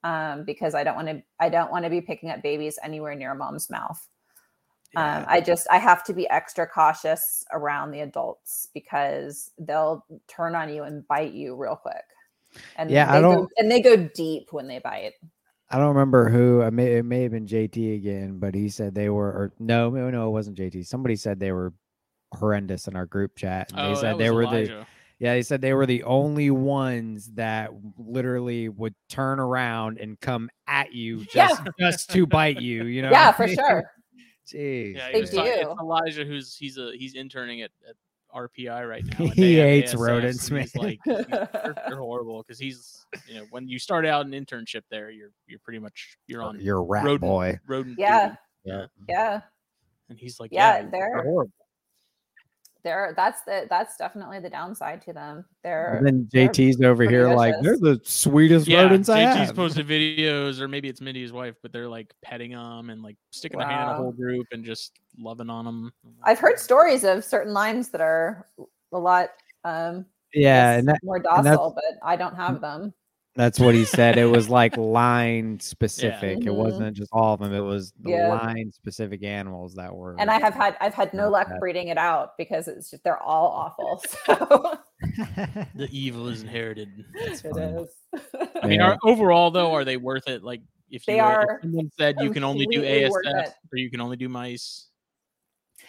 um 0.04 0.44
because 0.44 0.76
i 0.76 0.84
don't 0.84 0.96
want 0.96 1.08
to 1.08 1.24
i 1.40 1.50
don't 1.50 1.72
want 1.72 1.86
to 1.86 1.90
be 1.90 2.02
picking 2.02 2.30
up 2.30 2.44
babies 2.44 2.78
anywhere 2.84 3.16
near 3.16 3.34
mom's 3.34 3.70
mouth 3.70 4.00
um 4.96 5.26
i 5.28 5.40
just 5.40 5.68
i 5.70 5.78
have 5.78 6.04
to 6.04 6.14
be 6.14 6.28
extra 6.30 6.66
cautious 6.68 7.44
around 7.54 7.92
the 7.92 8.02
adults 8.02 8.70
because 8.74 9.52
they'll 9.60 10.04
turn 10.28 10.56
on 10.56 10.74
you 10.74 10.84
and 10.84 11.08
bite 11.08 11.34
you 11.34 11.56
real 11.56 11.76
quick 11.76 11.96
and 12.78 12.90
Yeah, 12.90 13.10
I 13.10 13.16
they 13.18 13.22
go, 13.22 13.36
don't- 13.36 13.52
and 13.58 13.72
they 13.72 13.82
go 13.82 13.96
deep 14.16 14.48
when 14.52 14.68
they 14.68 14.80
bite 14.80 15.14
I 15.72 15.78
don't 15.78 15.90
remember 15.90 16.30
who. 16.30 16.64
I 16.64 16.72
may 16.72 16.94
it 16.98 17.04
may 17.06 17.22
have 17.22 17.32
been 17.32 17.46
JT 17.46 17.96
again, 17.96 18.40
but 18.40 18.56
he 18.56 18.70
said 18.70 18.96
they 18.96 19.08
were. 19.10 19.28
Or 19.28 19.54
no, 19.60 19.92
no, 19.92 20.10
no, 20.10 20.28
it 20.28 20.32
wasn't 20.32 20.58
JT. 20.58 20.84
Somebody 20.88 21.16
said 21.16 21.40
they 21.40 21.52
were 21.52 21.74
horrendous 22.34 22.88
in 22.88 22.96
our 22.96 23.06
group 23.06 23.36
chat. 23.36 23.70
And 23.72 23.80
oh, 23.80 23.84
they 23.90 23.94
that 23.94 24.00
said 24.02 24.18
they 24.18 24.32
was 24.32 24.36
were 24.36 24.48
the 24.48 24.58
Elijah. 24.64 24.88
yeah. 25.20 25.34
They 25.36 25.44
said 25.44 25.62
they 25.62 25.76
were 25.76 25.86
the 25.86 26.02
only 26.06 26.50
ones 26.50 27.28
that 27.34 27.70
literally 28.00 28.68
would 28.68 28.96
turn 29.10 29.40
around 29.40 30.00
and 30.00 30.20
come 30.20 30.50
at 30.66 30.92
you 30.92 31.24
Yeah. 31.36 31.50
just 31.50 31.62
just 31.80 32.10
to 32.14 32.26
bite 32.26 32.60
you. 32.60 32.86
You 32.86 33.04
know? 33.04 33.12
yeah 33.12 33.32
for 33.32 33.48
sure 33.48 33.84
Jeez. 34.54 34.96
Yeah, 34.96 35.12
They 35.12 35.20
he 35.22 35.26
talking- 35.28 35.44
do. 35.64 35.72
It's 35.72 35.80
Elijah 35.82 36.26
who's 36.26 36.56
he's 36.56 36.78
a 36.78 36.92
he's 36.96 37.16
interning 37.16 37.62
at, 37.62 37.72
at 37.88 37.96
RPI 38.36 38.88
right 38.88 39.04
now. 39.20 39.26
He 39.28 39.56
hates 39.56 39.94
ASFs, 39.94 40.00
rodents, 40.00 40.50
and 40.50 40.60
he's 40.62 40.76
man. 40.76 40.84
Like 40.84 41.00
he's- 41.06 41.26
they're, 41.28 41.76
they're 41.88 41.98
horrible 41.98 42.44
because 42.44 42.60
he's 42.60 43.06
you 43.28 43.36
know 43.36 43.46
when 43.52 43.68
you 43.68 43.80
start 43.80 44.06
out 44.06 44.26
an 44.26 44.32
internship 44.34 44.82
there, 44.92 45.10
you're 45.10 45.32
you're 45.48 45.60
pretty 45.60 45.80
much 45.80 46.18
you're 46.28 46.44
oh, 46.44 46.48
on 46.48 46.60
You're 46.60 46.78
a 46.78 46.82
rat 46.82 47.04
rodent 47.06 47.22
boy. 47.22 47.60
rodent 47.68 47.98
Yeah. 47.98 48.28
duty. 48.28 48.38
Yeah. 48.66 48.86
yeah 49.08 49.42
and 50.10 50.18
he's 50.20 50.40
like 50.40 50.52
Yeah, 50.52 50.80
yeah, 50.82 50.90
they're- 50.92 51.24
horrible. 51.24 51.52
They're 52.84 53.14
that's 53.16 53.42
the 53.44 53.68
that's 53.70 53.98
definitely 53.98 54.40
the 54.40 54.50
downside 54.50 55.02
to 55.02 55.12
them 55.14 55.46
they're 55.64 55.98
And 55.98 56.06
then 56.08 56.30
they're 56.32 56.48
JT's 56.50 56.82
over 56.82 56.96
pretty 56.98 57.14
here 57.14 57.30
like 57.30 57.56
they're 57.62 57.78
the 57.78 58.00
sweetest 58.04 58.68
Yeah, 58.68 58.84
rodents 58.84 59.10
I 59.10 59.20
have. 59.20 59.38
JT's 59.50 59.52
posted 59.54 59.88
videos, 59.88 60.60
or 60.60 60.68
maybe 60.68 60.88
it's 60.90 61.02
Mindy's 61.02 61.32
wife, 61.34 61.56
but 61.62 61.72
they're 61.74 61.90
like 61.90 62.14
petting 62.22 62.52
them 62.52 62.90
and 62.90 63.02
like 63.04 63.18
sticking 63.32 63.58
their 63.58 63.68
hand 63.68 63.82
in 63.82 63.88
the 63.88 63.94
Wow. 63.94 64.04
whole 64.04 64.12
group 64.14 64.48
and 64.52 64.64
just 64.64 64.94
loving 65.18 65.50
on 65.50 65.66
them. 65.66 65.94
I've 66.24 66.40
heard 66.40 66.60
stories 66.60 67.04
of 67.04 67.24
certain 67.24 67.54
lines 67.54 67.90
that 67.90 68.02
are 68.02 68.48
a 68.92 68.98
lot 68.98 69.30
um 69.64 70.06
yeah, 70.34 70.74
and 70.78 70.88
that, 70.88 71.00
more 71.04 71.16
and 71.16 71.26
docile, 71.26 71.72
but 71.74 71.84
I 72.04 72.16
don't 72.16 72.36
have 72.36 72.62
them. 72.62 72.94
That's 73.40 73.58
what 73.58 73.74
he 73.74 73.86
said. 73.86 74.18
It 74.18 74.26
was 74.26 74.50
like 74.50 74.76
line 74.78 75.62
specific. 75.62 76.40
It 76.40 76.48
Mhm. 76.50 76.56
wasn't 76.56 76.98
just 76.98 77.10
all 77.14 77.34
of 77.36 77.40
them. 77.40 77.54
It 77.54 77.62
was 77.62 77.94
the 78.02 78.12
Yeah. 78.12 78.28
line 78.28 78.70
specific 78.74 79.24
animals 79.24 79.76
that 79.76 79.96
were. 79.96 80.18
And 80.20 80.30
I 80.30 80.40
have 80.40 80.54
had 80.54 80.76
I've 80.82 80.94
had 80.94 81.14
no 81.14 81.30
luck 81.30 81.48
bad. 81.48 81.62
breeding 81.62 81.88
it 81.88 81.98
out 81.98 82.38
because 82.38 82.68
it's 82.68 82.92
just 82.92 83.02
they're 83.06 83.18
all 83.24 83.48
awful. 83.48 84.04
So 84.26 84.78
The 85.76 85.88
evil 85.92 86.28
is 86.28 86.42
inherited. 86.42 87.06
That's 87.14 87.46
it 87.46 87.54
funny. 87.54 87.84
is. 87.84 87.90
I 88.62 88.68
mean, 88.68 88.80
Yeah. 88.82 88.90
are, 88.90 88.98
overall 89.04 89.52
though, 89.52 89.72
are 89.74 89.86
they 89.86 89.96
worth 89.96 90.28
it? 90.28 90.44
Like, 90.44 90.60
if 90.92 91.06
They 91.06 91.16
you, 91.16 91.22
uh, 91.24 91.30
if 91.44 91.48
are 91.50 91.60
someone 91.62 91.90
said 91.98 92.18
you 92.20 92.32
can 92.32 92.44
only 92.44 92.66
do 92.66 92.82
ASF 92.84 93.54
or 93.72 93.78
you 93.78 93.90
can 93.90 94.02
only 94.02 94.18
do 94.18 94.28
mice. 94.28 94.90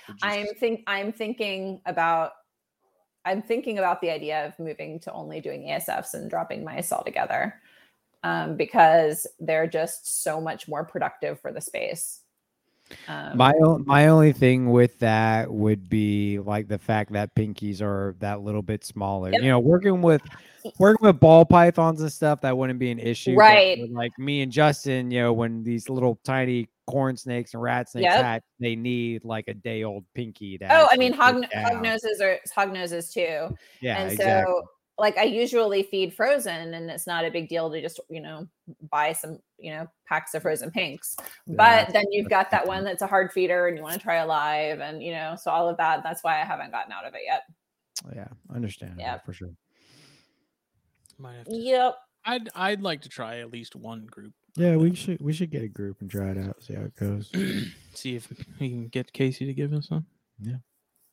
would 0.07 0.19
you 0.23 0.29
I'm 0.29 0.47
think 0.61 0.83
I'm 0.87 1.13
thinking 1.13 1.81
about 1.87 2.31
I'm 3.25 3.43
thinking 3.43 3.79
about 3.79 4.01
the 4.01 4.11
idea 4.11 4.47
of 4.47 4.59
moving 4.59 4.99
to 5.01 5.13
only 5.13 5.41
doing 5.41 5.63
ASFs 5.63 6.15
and 6.15 6.31
dropping 6.31 6.65
mice 6.65 6.93
altogether. 6.93 7.61
Um, 8.23 8.57
because 8.57 9.27
they're 9.39 9.67
just 9.67 10.23
so 10.23 10.43
much 10.43 10.69
more 10.69 10.85
productive 10.85 11.41
for 11.41 11.53
the 11.53 11.61
space. 11.61 12.21
Um, 13.09 13.37
my 13.37 13.53
o- 13.63 13.79
my 13.79 14.09
only 14.09 14.33
thing 14.33 14.71
with 14.71 14.99
that 14.99 15.51
would 15.51 15.89
be 15.89 16.39
like 16.39 16.69
the 16.69 16.79
fact 16.79 17.13
that 17.13 17.35
pinkies 17.35 17.81
are 17.81 18.15
that 18.19 18.43
little 18.43 18.63
bit 18.63 18.85
smaller. 18.85 19.31
Yep. 19.31 19.43
You 19.43 19.49
know, 19.49 19.59
working 19.59 20.03
with 20.03 20.23
working 20.79 21.07
with 21.07 21.21
ball 21.21 21.45
pythons 21.45 22.01
and 22.03 22.13
stuff 22.13 22.41
that 22.43 22.57
wouldn't 22.57 22.79
be 22.79 22.91
an 22.91 22.99
issue. 22.99 23.35
Right. 23.35 23.91
like 23.91 24.13
me 24.19 24.43
and 24.43 24.53
Justin, 24.53 25.11
you 25.11 25.21
know, 25.21 25.33
when 25.33 25.63
these 25.63 25.89
little 25.89 26.19
tiny 26.25 26.69
corn 26.91 27.17
snakes 27.17 27.55
and 27.55 27.63
rat 27.63 27.89
snakes 27.89 28.05
Yep. 28.05 28.23
hatch, 28.25 28.43
they 28.59 28.77
need 28.77 29.25
like 29.25 29.49
a 29.49 29.55
day 29.55 29.83
old 29.85 30.05
pinky. 30.15 30.59
To 30.59 30.67
oh, 30.71 30.89
I 30.91 30.97
mean 30.97 31.13
hog, 31.13 31.45
hog 31.55 31.83
noses 31.83 32.21
are 32.21 32.39
hog 32.55 32.73
noses 32.73 33.13
too. 33.13 33.49
Yeah, 33.81 33.99
and 33.99 34.13
exactly. 34.13 34.53
so 34.53 34.63
like 34.99 35.17
I 35.17 35.23
usually 35.23 35.83
feed 35.85 36.13
frozen 36.13 36.75
and 36.75 36.91
it's 36.91 37.07
not 37.07 37.25
a 37.25 37.31
big 37.31 37.49
deal 37.49 37.71
to 37.71 37.81
just, 37.81 38.01
you 38.11 38.21
know, 38.21 38.47
buy 38.91 39.15
some, 39.15 39.39
you 39.59 39.73
know, 39.73 39.87
packs 40.07 40.35
of 40.35 40.43
frozen 40.43 40.71
pinks. 40.71 41.17
But 41.47 41.57
That's- 41.57 41.93
then 41.95 42.05
you've 42.11 42.29
got 42.29 42.51
that 42.51 42.67
one 42.67 42.85
that's 42.85 43.01
a 43.01 43.07
hard 43.07 43.33
feeder 43.33 43.67
and 43.67 43.79
you 43.79 43.83
want 43.83 43.95
to 43.95 44.01
try 44.01 44.17
alive 44.17 44.81
and 44.81 45.03
you 45.03 45.13
know, 45.13 45.37
so 45.41 45.51
all 45.51 45.69
of 45.71 45.79
that. 45.79 46.03
That's 46.03 46.23
why 46.23 46.39
I 46.41 46.45
haven't 46.45 46.71
gotten 46.73 46.93
out 46.93 47.07
of 47.07 47.15
it 47.15 47.23
yet. 47.25 47.45
Yeah, 48.15 48.29
understand. 48.55 48.97
Yeah. 48.99 49.19
for 49.19 49.33
sure. 49.33 49.51
Might 51.19 51.37
have 51.37 51.47
to- 51.47 51.57
Yep. 51.57 51.97
I'd 52.27 52.49
I'd 52.55 52.83
like 52.83 53.01
to 53.03 53.09
try 53.09 53.39
at 53.39 53.51
least 53.51 53.75
one 53.75 54.05
group. 54.05 54.35
Yeah, 54.61 54.77
we 54.77 54.95
should 54.95 55.21
we 55.23 55.33
should 55.33 55.51
get 55.51 55.63
a 55.63 55.69
group 55.69 56.01
and 56.01 56.11
try 56.11 56.31
it 56.31 56.39
out, 56.39 56.63
see 56.63 56.75
how 56.75 56.83
it 56.83 56.95
goes. 56.97 57.31
See 57.95 58.15
if 58.17 58.29
we 58.61 58.69
can 58.69 58.89
get 58.89 59.13
Casey 59.13 59.47
to 59.47 59.55
give 59.55 59.73
us 59.73 59.89
some. 59.89 60.07
Yeah. 60.39 60.57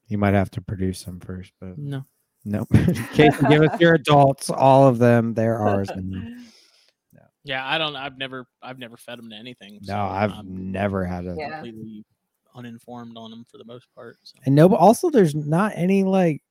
You 0.07 0.18
might 0.18 0.34
have 0.34 0.52
to 0.52 0.61
produce 0.61 1.03
them 1.03 1.19
first, 1.19 1.52
but 1.60 1.78
No. 1.78 2.06
nope. 2.45 2.68
Casey, 3.14 3.45
give 3.49 3.64
us 3.64 3.80
your 3.80 3.95
adults, 3.95 4.49
all 4.49 4.88
of 4.88 4.99
them. 4.99 5.34
They're 5.34 5.57
ours. 5.60 5.90
now. 5.95 7.22
Yeah, 7.44 7.65
I 7.68 7.78
don't. 7.78 7.95
I've 7.95 8.18
never 8.18 8.45
I've 8.61 8.80
never 8.80 8.98
fed 8.98 9.18
them 9.19 9.30
to 9.30 9.36
anything. 9.36 9.80
so 9.82 9.94
No, 9.94 10.02
I've 10.06 10.32
I'm 10.32 10.72
never 10.72 11.06
had 11.06 11.26
a. 11.26 11.36
Yeah. 11.38 11.49
completely 11.61 12.06
uninformed 12.56 13.18
on 13.18 13.32
them 13.32 13.45
for 13.49 13.57
the 13.57 13.65
most 13.65 13.88
part. 13.95 14.18
So. 14.24 14.40
And 14.45 14.56
no, 14.56 14.68
but 14.68 14.80
also 14.80 15.10
there's 15.10 15.36
not 15.36 15.72
any 15.76 16.03
like, 16.03 16.41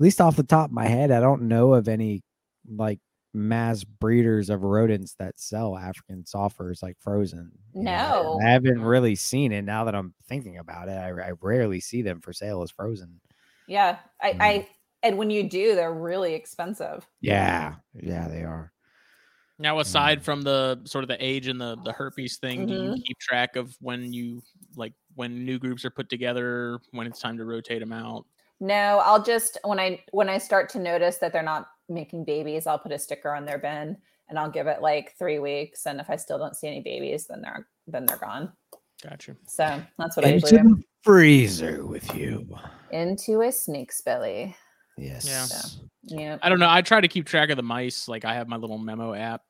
at 0.00 0.04
least 0.04 0.20
off 0.20 0.36
the 0.36 0.42
top 0.42 0.70
of 0.70 0.72
my 0.74 0.86
head, 0.86 1.10
I 1.10 1.20
don't 1.20 1.42
know 1.42 1.74
of 1.74 1.86
any 1.88 2.22
like 2.68 2.98
mass 3.38 3.84
breeders 3.84 4.50
of 4.50 4.62
rodents 4.62 5.14
that 5.14 5.38
sell 5.38 5.76
African 5.76 6.24
softfurs 6.24 6.82
like 6.82 6.96
frozen. 7.00 7.50
you 7.74 7.82
know. 7.84 8.38
No. 8.40 8.40
I 8.46 8.50
haven't 8.50 8.80
really 8.82 9.14
seen 9.14 9.52
it. 9.52 9.62
Now 9.62 9.84
that 9.84 9.94
I'm 9.94 10.14
thinking 10.28 10.58
about 10.58 10.88
it, 10.88 10.98
I, 10.98 11.08
I 11.08 11.32
rarely 11.40 11.80
see 11.80 12.02
them 12.02 12.20
for 12.20 12.32
sale 12.32 12.62
as 12.62 12.70
frozen. 12.70 13.20
Yeah. 13.66 13.98
I, 14.20 14.32
Mm. 14.32 14.40
I 14.40 14.68
and 15.04 15.16
when 15.16 15.30
you 15.30 15.48
do, 15.48 15.74
they're 15.76 15.92
really 15.94 16.34
expensive. 16.34 17.06
Yeah, 17.20 17.74
yeah, 17.94 18.26
they 18.28 18.42
are. 18.42 18.72
Now, 19.60 19.76
Mm. 19.76 19.80
aside 19.82 20.22
from 20.24 20.42
the 20.42 20.80
sort 20.84 21.04
of 21.04 21.08
the 21.08 21.24
age 21.24 21.46
and 21.48 21.60
the 21.60 21.76
the 21.84 21.92
herpes 21.92 22.36
thing, 22.38 22.66
do 22.66 22.74
Mm-hmm. 22.74 22.94
you 22.96 23.02
keep 23.06 23.18
track 23.18 23.56
of 23.56 23.76
when 23.80 24.12
you 24.12 24.42
like 24.76 24.92
when 25.14 25.44
new 25.44 25.58
groups 25.58 25.84
are 25.84 25.90
put 25.90 26.08
together, 26.08 26.80
when 26.92 27.06
it's 27.06 27.20
time 27.20 27.36
to 27.38 27.44
rotate 27.44 27.80
them 27.80 27.92
out? 27.92 28.24
No, 28.60 29.00
I'll 29.04 29.22
just 29.22 29.56
when 29.64 29.78
I 29.78 30.02
when 30.10 30.28
I 30.28 30.38
start 30.38 30.68
to 30.70 30.78
notice 30.80 31.18
that 31.18 31.32
they're 31.32 31.42
not 31.42 31.68
making 31.88 32.24
babies, 32.24 32.66
I'll 32.66 32.78
put 32.78 32.92
a 32.92 32.98
sticker 32.98 33.34
on 33.34 33.44
their 33.44 33.58
bin 33.58 33.96
and 34.28 34.38
I'll 34.38 34.50
give 34.50 34.66
it 34.66 34.82
like 34.82 35.14
three 35.18 35.38
weeks. 35.38 35.86
And 35.86 36.00
if 36.00 36.10
I 36.10 36.16
still 36.16 36.38
don't 36.38 36.56
see 36.56 36.66
any 36.66 36.80
babies, 36.80 37.26
then 37.26 37.42
they're 37.42 37.66
then 37.86 38.06
they're 38.06 38.16
gone. 38.18 38.52
Gotcha. 39.02 39.36
So 39.46 39.80
that's 39.98 40.16
what 40.16 40.26
I 40.26 40.30
Into 40.30 40.46
usually 40.46 40.62
do. 40.62 40.76
the 40.76 40.82
freezer 41.02 41.86
with 41.86 42.14
you. 42.14 42.46
Into 42.90 43.42
a 43.42 43.52
snake's 43.52 44.00
belly. 44.00 44.54
Yes. 44.96 45.78
Yeah. 46.04 46.38
I 46.42 46.48
don't 46.48 46.58
know. 46.58 46.68
I 46.70 46.82
try 46.82 47.00
to 47.00 47.08
keep 47.08 47.26
track 47.26 47.50
of 47.50 47.56
the 47.56 47.62
mice. 47.62 48.08
Like 48.08 48.24
I 48.24 48.34
have 48.34 48.48
my 48.48 48.56
little 48.56 48.78
memo 48.78 49.14
app 49.14 49.42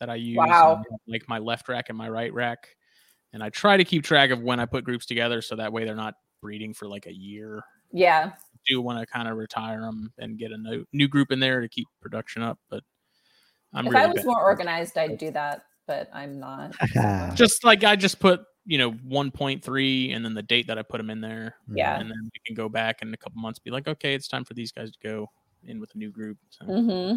that 0.00 0.10
I 0.10 0.16
use. 0.16 0.36
Wow. 0.36 0.82
and 0.88 0.98
Like 1.06 1.28
my 1.28 1.38
left 1.38 1.68
rack 1.68 1.88
and 1.88 1.96
my 1.96 2.08
right 2.08 2.32
rack, 2.32 2.68
and 3.32 3.42
I 3.42 3.50
try 3.50 3.76
to 3.76 3.84
keep 3.84 4.04
track 4.04 4.30
of 4.30 4.42
when 4.42 4.58
I 4.58 4.66
put 4.66 4.84
groups 4.84 5.06
together, 5.06 5.40
so 5.40 5.56
that 5.56 5.72
way 5.72 5.84
they're 5.84 5.94
not 5.94 6.14
breeding 6.40 6.74
for 6.74 6.88
like 6.88 7.06
a 7.06 7.12
year. 7.14 7.62
Yeah. 7.92 8.32
do 8.68 8.80
want 8.80 9.00
to 9.00 9.06
kind 9.06 9.28
of 9.28 9.36
retire 9.36 9.80
them 9.80 10.12
and 10.18 10.38
get 10.38 10.52
a 10.52 10.56
new 10.56 10.84
new 10.92 11.08
group 11.08 11.32
in 11.32 11.40
there 11.40 11.60
to 11.60 11.68
keep 11.68 11.86
production 12.00 12.42
up, 12.42 12.58
but 12.70 12.82
I'm 13.74 13.86
if 13.86 13.92
really 13.92 14.04
I 14.04 14.06
was 14.06 14.16
bad. 14.16 14.26
more 14.26 14.40
organized, 14.42 14.96
I'd 14.98 15.18
do 15.18 15.30
that, 15.32 15.64
but 15.86 16.08
I'm 16.12 16.38
not. 16.38 16.76
just 17.34 17.64
like 17.64 17.82
I 17.84 17.96
just 17.96 18.20
put 18.20 18.42
you 18.64 18.78
know 18.78 18.92
1.3 18.92 20.14
and 20.14 20.24
then 20.24 20.34
the 20.34 20.42
date 20.42 20.68
that 20.68 20.78
I 20.78 20.82
put 20.82 20.98
them 20.98 21.10
in 21.10 21.20
there, 21.20 21.56
Yeah. 21.74 21.98
and 21.98 22.08
then 22.10 22.18
we 22.24 22.40
can 22.46 22.54
go 22.54 22.68
back 22.68 23.02
in 23.02 23.12
a 23.12 23.16
couple 23.16 23.40
months, 23.40 23.58
be 23.58 23.70
like, 23.70 23.88
okay, 23.88 24.14
it's 24.14 24.28
time 24.28 24.44
for 24.44 24.54
these 24.54 24.70
guys 24.72 24.90
to 24.92 24.98
go 25.02 25.28
in 25.64 25.80
with 25.80 25.94
a 25.94 25.98
new 25.98 26.10
group. 26.10 26.38
So, 26.50 26.64
hmm 26.66 27.16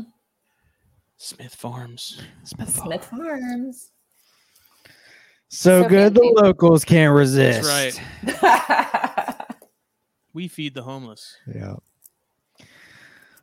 Smith 1.17 1.55
Farms. 1.55 2.21
Smith 2.43 2.69
Smith 2.69 3.05
Farms. 3.05 3.91
So, 5.47 5.83
So 5.83 5.89
good 5.89 6.13
the 6.15 6.33
locals 6.41 6.83
can't 6.83 7.15
resist. 7.15 7.63
That's 7.63 7.99
right. 8.25 9.21
We 10.35 10.49
feed 10.49 10.73
the 10.75 10.83
homeless. 10.83 11.37
Yeah. 11.47 11.75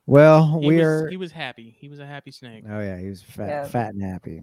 Well, 0.04 0.60
He 0.60 0.68
we 0.68 0.76
was, 0.76 0.84
are. 0.84 1.08
He 1.08 1.16
was 1.16 1.32
happy. 1.32 1.74
He 1.80 1.88
was 1.88 1.98
a 2.00 2.06
happy 2.06 2.30
snake. 2.30 2.64
Oh 2.68 2.80
yeah, 2.80 2.98
he 2.98 3.08
was 3.08 3.22
fat, 3.22 3.48
Yeah. 3.48 3.64
fat 3.66 3.94
and 3.94 4.02
happy. 4.02 4.42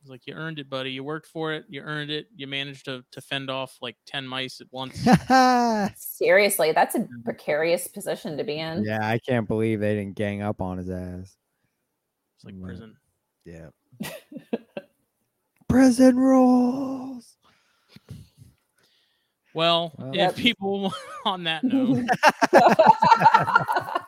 He's 0.00 0.10
like, 0.10 0.26
you 0.26 0.34
earned 0.34 0.58
it, 0.58 0.68
buddy. 0.68 0.90
You 0.90 1.04
worked 1.04 1.28
for 1.28 1.52
it. 1.52 1.64
You 1.68 1.82
earned 1.82 2.10
it. 2.10 2.26
You 2.34 2.48
managed 2.48 2.86
to 2.86 3.04
to 3.12 3.20
fend 3.20 3.48
off 3.48 3.78
like 3.80 3.96
ten 4.06 4.26
mice 4.26 4.60
at 4.60 4.66
once. 4.72 4.96
Seriously, 5.96 6.72
that's 6.72 6.96
a 6.96 7.00
mm. 7.00 7.24
precarious 7.24 7.86
position 7.86 8.36
to 8.38 8.42
be 8.42 8.58
in. 8.58 8.82
yeah, 8.82 8.98
I 9.06 9.18
can't 9.20 9.46
believe 9.46 9.78
they 9.78 9.94
didn't 9.94 10.16
gang 10.16 10.42
up 10.42 10.60
on 10.60 10.78
his 10.78 10.90
ass. 10.90 11.36
It's 12.36 12.44
like 12.44 12.54
Right. 12.58 12.64
prison. 12.76 12.96
Yeah. 13.44 13.68
Prison 15.68 16.16
rules. 16.16 17.36
Well, 19.54 19.92
Well- 19.98 20.08
if 20.10 20.14
Yep. 20.16 20.34
people 20.36 20.92
on 21.24 21.44
that 21.44 21.62
note, 21.64 22.04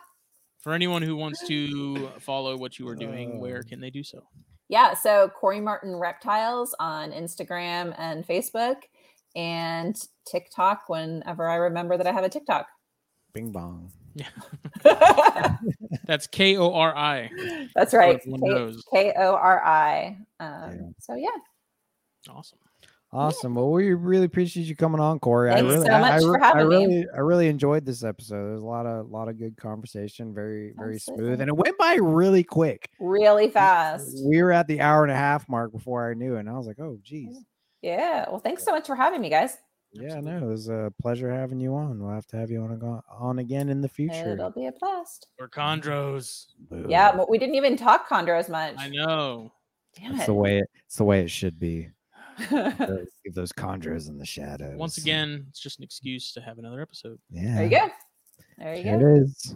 for 0.61 0.73
anyone 0.73 1.01
who 1.01 1.15
wants 1.15 1.45
to 1.47 2.07
follow 2.19 2.57
what 2.57 2.79
you 2.79 2.87
are 2.87 2.95
doing, 2.95 3.39
where 3.39 3.59
Uh. 3.59 3.63
can 3.69 3.79
they 3.79 3.89
do 3.89 4.03
so? 4.03 4.23
yeah, 4.67 4.93
so 4.95 5.29
Kori 5.29 5.61
Martin 5.61 5.95
Reptiles 5.95 6.73
on 6.79 7.11
Instagram 7.11 7.93
and 7.99 8.25
Facebook 8.25 8.77
and 9.35 9.95
TikTok 10.27 10.89
whenever 10.89 11.47
I 11.47 11.55
remember 11.55 11.97
that 11.97 12.07
I 12.07 12.11
have 12.11 12.23
a 12.23 12.29
TikTok. 12.29 12.67
Bing 13.33 13.51
bong. 13.51 13.91
Yeah. 14.15 14.29
That's 16.05 16.25
K 16.27 16.55
O 16.57 16.73
R 16.73 16.95
I. 16.95 17.29
That's 17.75 17.93
right. 17.93 18.19
K 18.91 19.13
O 19.17 19.35
R 19.35 19.63
I. 19.63 20.17
Um, 20.39 20.95
So 20.99 21.15
yeah, 21.15 21.27
Awesome. 22.29 22.57
Awesome. 23.15 23.55
Well, 23.55 23.71
we 23.71 23.93
really 23.93 24.25
appreciate 24.25 24.65
you 24.67 24.75
coming 24.75 24.99
on, 24.99 25.19
Kori. 25.19 25.49
Thanks 25.51 25.63
I 25.63 25.73
really, 25.73 25.85
so 25.85 25.99
much 25.99 26.11
I, 26.11 26.19
for 26.19 26.31
re- 26.33 26.39
having 26.41 26.61
I 26.61 26.63
me. 26.69 26.75
really, 26.75 27.07
I 27.15 27.19
really 27.19 27.47
enjoyed 27.47 27.85
this 27.85 28.03
episode. 28.03 28.49
There's 28.49 28.61
a 28.61 28.65
lot 28.65 28.85
of, 28.85 29.09
lot 29.09 29.29
of 29.29 29.37
good 29.39 29.55
conversation. 29.57 30.33
Very, 30.33 30.73
very 30.77 30.99
smooth, 30.99 31.39
and 31.39 31.47
it 31.49 31.55
went 31.55 31.77
by 31.77 31.95
really 31.95 32.43
quick. 32.43 32.89
really 32.99 33.49
fast. 33.49 34.17
We 34.25 34.43
were 34.43 34.51
at 34.51 34.67
the 34.67 34.81
hour 34.81 35.03
and 35.03 35.11
a 35.11 35.15
half 35.15 35.47
mark 35.47 35.71
before 35.71 36.09
I 36.09 36.13
knew 36.13 36.35
it, 36.35 36.41
and 36.41 36.49
I 36.49 36.53
was 36.57 36.67
like, 36.67 36.79
"Oh, 36.79 36.97
geez." 37.01 37.37
Yeah. 37.81 38.25
Well, 38.29 38.39
thanks 38.39 38.63
so 38.65 38.71
much 38.71 38.87
for 38.87 38.95
having 38.95 39.21
me, 39.21 39.29
guys. 39.29 39.57
Yeah, 39.93 40.19
no, 40.19 40.37
it 40.37 40.45
was 40.45 40.67
a 40.67 40.91
pleasure 41.01 41.31
having 41.31 41.59
you 41.61 41.73
on. 41.73 42.03
We'll 42.03 42.13
have 42.13 42.25
to 42.27 42.37
have 42.37 42.51
you 42.51 42.61
on 42.63 42.73
ag- 42.73 43.03
on 43.17 43.39
again 43.39 43.69
in 43.69 43.79
the 43.79 43.87
future. 43.87 44.33
It'll 44.33 44.49
be 44.49 44.65
a 44.65 44.73
blast. 44.73 45.27
Or 45.39 45.47
chondros. 45.47 46.47
Yeah, 46.89 47.15
but 47.15 47.29
we 47.29 47.37
didn't 47.37 47.55
even 47.55 47.77
talk 47.77 48.09
chondros 48.09 48.49
much. 48.49 48.75
I 48.77 48.89
know. 48.89 49.53
Damn 49.97 50.11
That's 50.17 50.23
it. 50.23 50.25
the 50.27 50.33
way 50.33 50.57
it, 50.57 50.69
it's 50.85 50.97
the 50.97 51.05
way 51.05 51.21
it 51.21 51.31
should 51.31 51.57
be. 51.59 51.89
Those- 52.49 53.07
Leave 53.25 53.35
those 53.35 53.51
chondros 53.53 54.09
in 54.09 54.17
the 54.17 54.25
shadows. 54.25 54.77
Once 54.77 54.97
again, 54.97 55.45
it's 55.49 55.59
just 55.59 55.79
an 55.79 55.83
excuse 55.83 56.31
to 56.33 56.41
have 56.41 56.57
another 56.59 56.81
episode. 56.81 57.19
yeah, 57.31 57.55
there 57.55 57.63
you 57.65 57.69
go. 57.69 57.87
There 58.57 58.75
you 58.75 58.83
There 58.83 58.99
go. 58.99 59.07
it 59.15 59.21
is. 59.23 59.55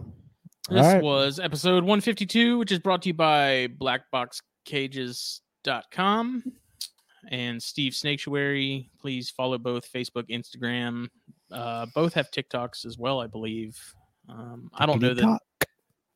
This 0.70 0.86
right. 0.86 1.02
was 1.04 1.40
episode 1.40 1.84
152, 1.84 2.58
which 2.60 2.72
is 2.72 2.80
brought 2.80 3.02
to 3.04 3.10
you 3.10 3.14
by 3.14 3.68
blackboxcages.com 3.80 6.44
and 7.32 7.62
Steve 7.62 7.94
Snaketuary. 7.94 8.90
Please 9.00 9.30
follow 9.30 9.58
both 9.58 9.92
Facebook, 9.92 10.30
Instagram. 10.30 11.08
Uh, 11.52 11.86
both 11.96 12.14
have 12.14 12.30
TikToks 12.32 12.86
as 12.86 12.98
well, 12.98 13.20
I 13.20 13.28
believe. 13.28 13.78
Um, 14.30 14.70
I 14.74 14.86
don't 14.86 15.02
know 15.02 15.14
that 15.14 15.40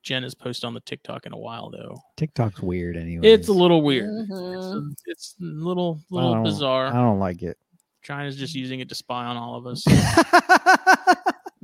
TikTok. 0.04 0.08
Jen 0.16 0.24
has 0.24 0.36
posted 0.36 0.66
on 0.66 0.74
the 0.74 0.80
TikTok 0.82 1.26
in 1.26 1.34
a 1.34 1.38
while, 1.38 1.70
though. 1.70 1.98
TikTok's 2.18 2.60
weird 2.62 2.98
anyway. 2.98 3.28
It's 3.28 3.48
a 3.48 3.54
little 3.54 3.82
weird. 3.82 4.10
It's, 4.22 4.32
Mhm. 4.32 4.90
a, 4.92 4.96
it's 5.06 5.36
a 5.42 5.44
little, 5.46 6.00
little 6.10 6.34
don't- 6.36 6.44
bizarre. 6.44 6.88
I 6.88 6.94
don't 6.94 7.20
like 7.20 7.42
it. 7.44 7.58
China's 8.04 8.36
just 8.36 8.54
using 8.54 8.82
it 8.82 8.90
to 8.90 8.96
spy 8.96 9.24
on 9.24 9.38
all 9.38 9.56
of 9.56 9.66
us, 9.66 9.82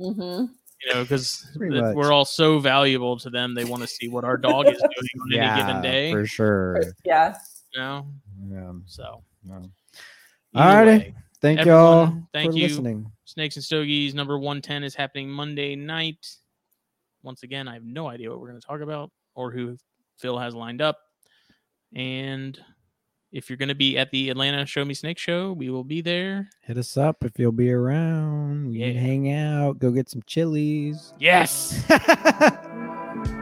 you 0.00 0.94
know, 0.94 1.02
because 1.02 1.46
we're 1.56 2.12
all 2.12 2.24
so 2.24 2.58
valuable 2.58 3.18
to 3.18 3.28
them. 3.28 3.54
They 3.54 3.64
want 3.66 3.82
to 3.82 3.86
see 3.88 4.08
what 4.08 4.24
our 4.24 4.38
dog 4.38 4.66
is 4.66 4.78
doing 4.78 4.94
on 5.20 5.32
any 5.34 5.60
given 5.60 5.82
day. 5.82 6.10
for 6.10 6.26
sure. 6.26 6.82
Yeah. 7.04 7.36
You 7.74 7.80
know, 7.80 8.06
Yeah, 8.48 8.72
so 8.86 9.22
no. 9.44 9.62
either 10.54 10.90
Alrighty. 10.90 10.98
way, 10.98 11.14
Thank 11.42 11.64
y'all 11.66 12.22
thank 12.32 12.52
for 12.52 12.56
you. 12.58 12.68
listening. 12.68 13.12
Snakes 13.26 13.56
and 13.56 13.64
Stogies 13.64 14.14
number 14.14 14.38
110 14.38 14.82
is 14.82 14.94
happening 14.94 15.28
Monday 15.30 15.76
night. 15.76 16.26
Once 17.22 17.42
again, 17.42 17.68
I 17.68 17.74
have 17.74 17.84
no 17.84 18.08
idea 18.08 18.30
what 18.30 18.40
we're 18.40 18.48
going 18.48 18.60
to 18.60 18.66
talk 18.66 18.80
about 18.80 19.10
or 19.34 19.50
who 19.50 19.76
Phil 20.18 20.38
has 20.38 20.54
lined 20.54 20.80
up. 20.82 20.98
And 21.94 22.58
if 23.32 23.48
you're 23.48 23.56
going 23.56 23.68
to 23.68 23.74
be 23.74 23.96
at 23.98 24.10
the 24.10 24.30
Atlanta 24.30 24.66
Show 24.66 24.84
Me 24.84 24.94
Snake 24.94 25.18
show, 25.18 25.52
we 25.52 25.70
will 25.70 25.84
be 25.84 26.00
there. 26.00 26.48
Hit 26.62 26.76
us 26.78 26.96
up 26.96 27.24
if 27.24 27.38
you'll 27.38 27.52
be 27.52 27.70
around. 27.70 28.70
We 28.70 28.78
can 28.80 28.94
Yeah. 28.94 29.00
hang 29.00 29.32
out. 29.32 29.78
Go 29.78 29.90
get 29.90 30.08
some 30.08 30.22
chilies. 30.26 31.12
Yes. 31.18 31.84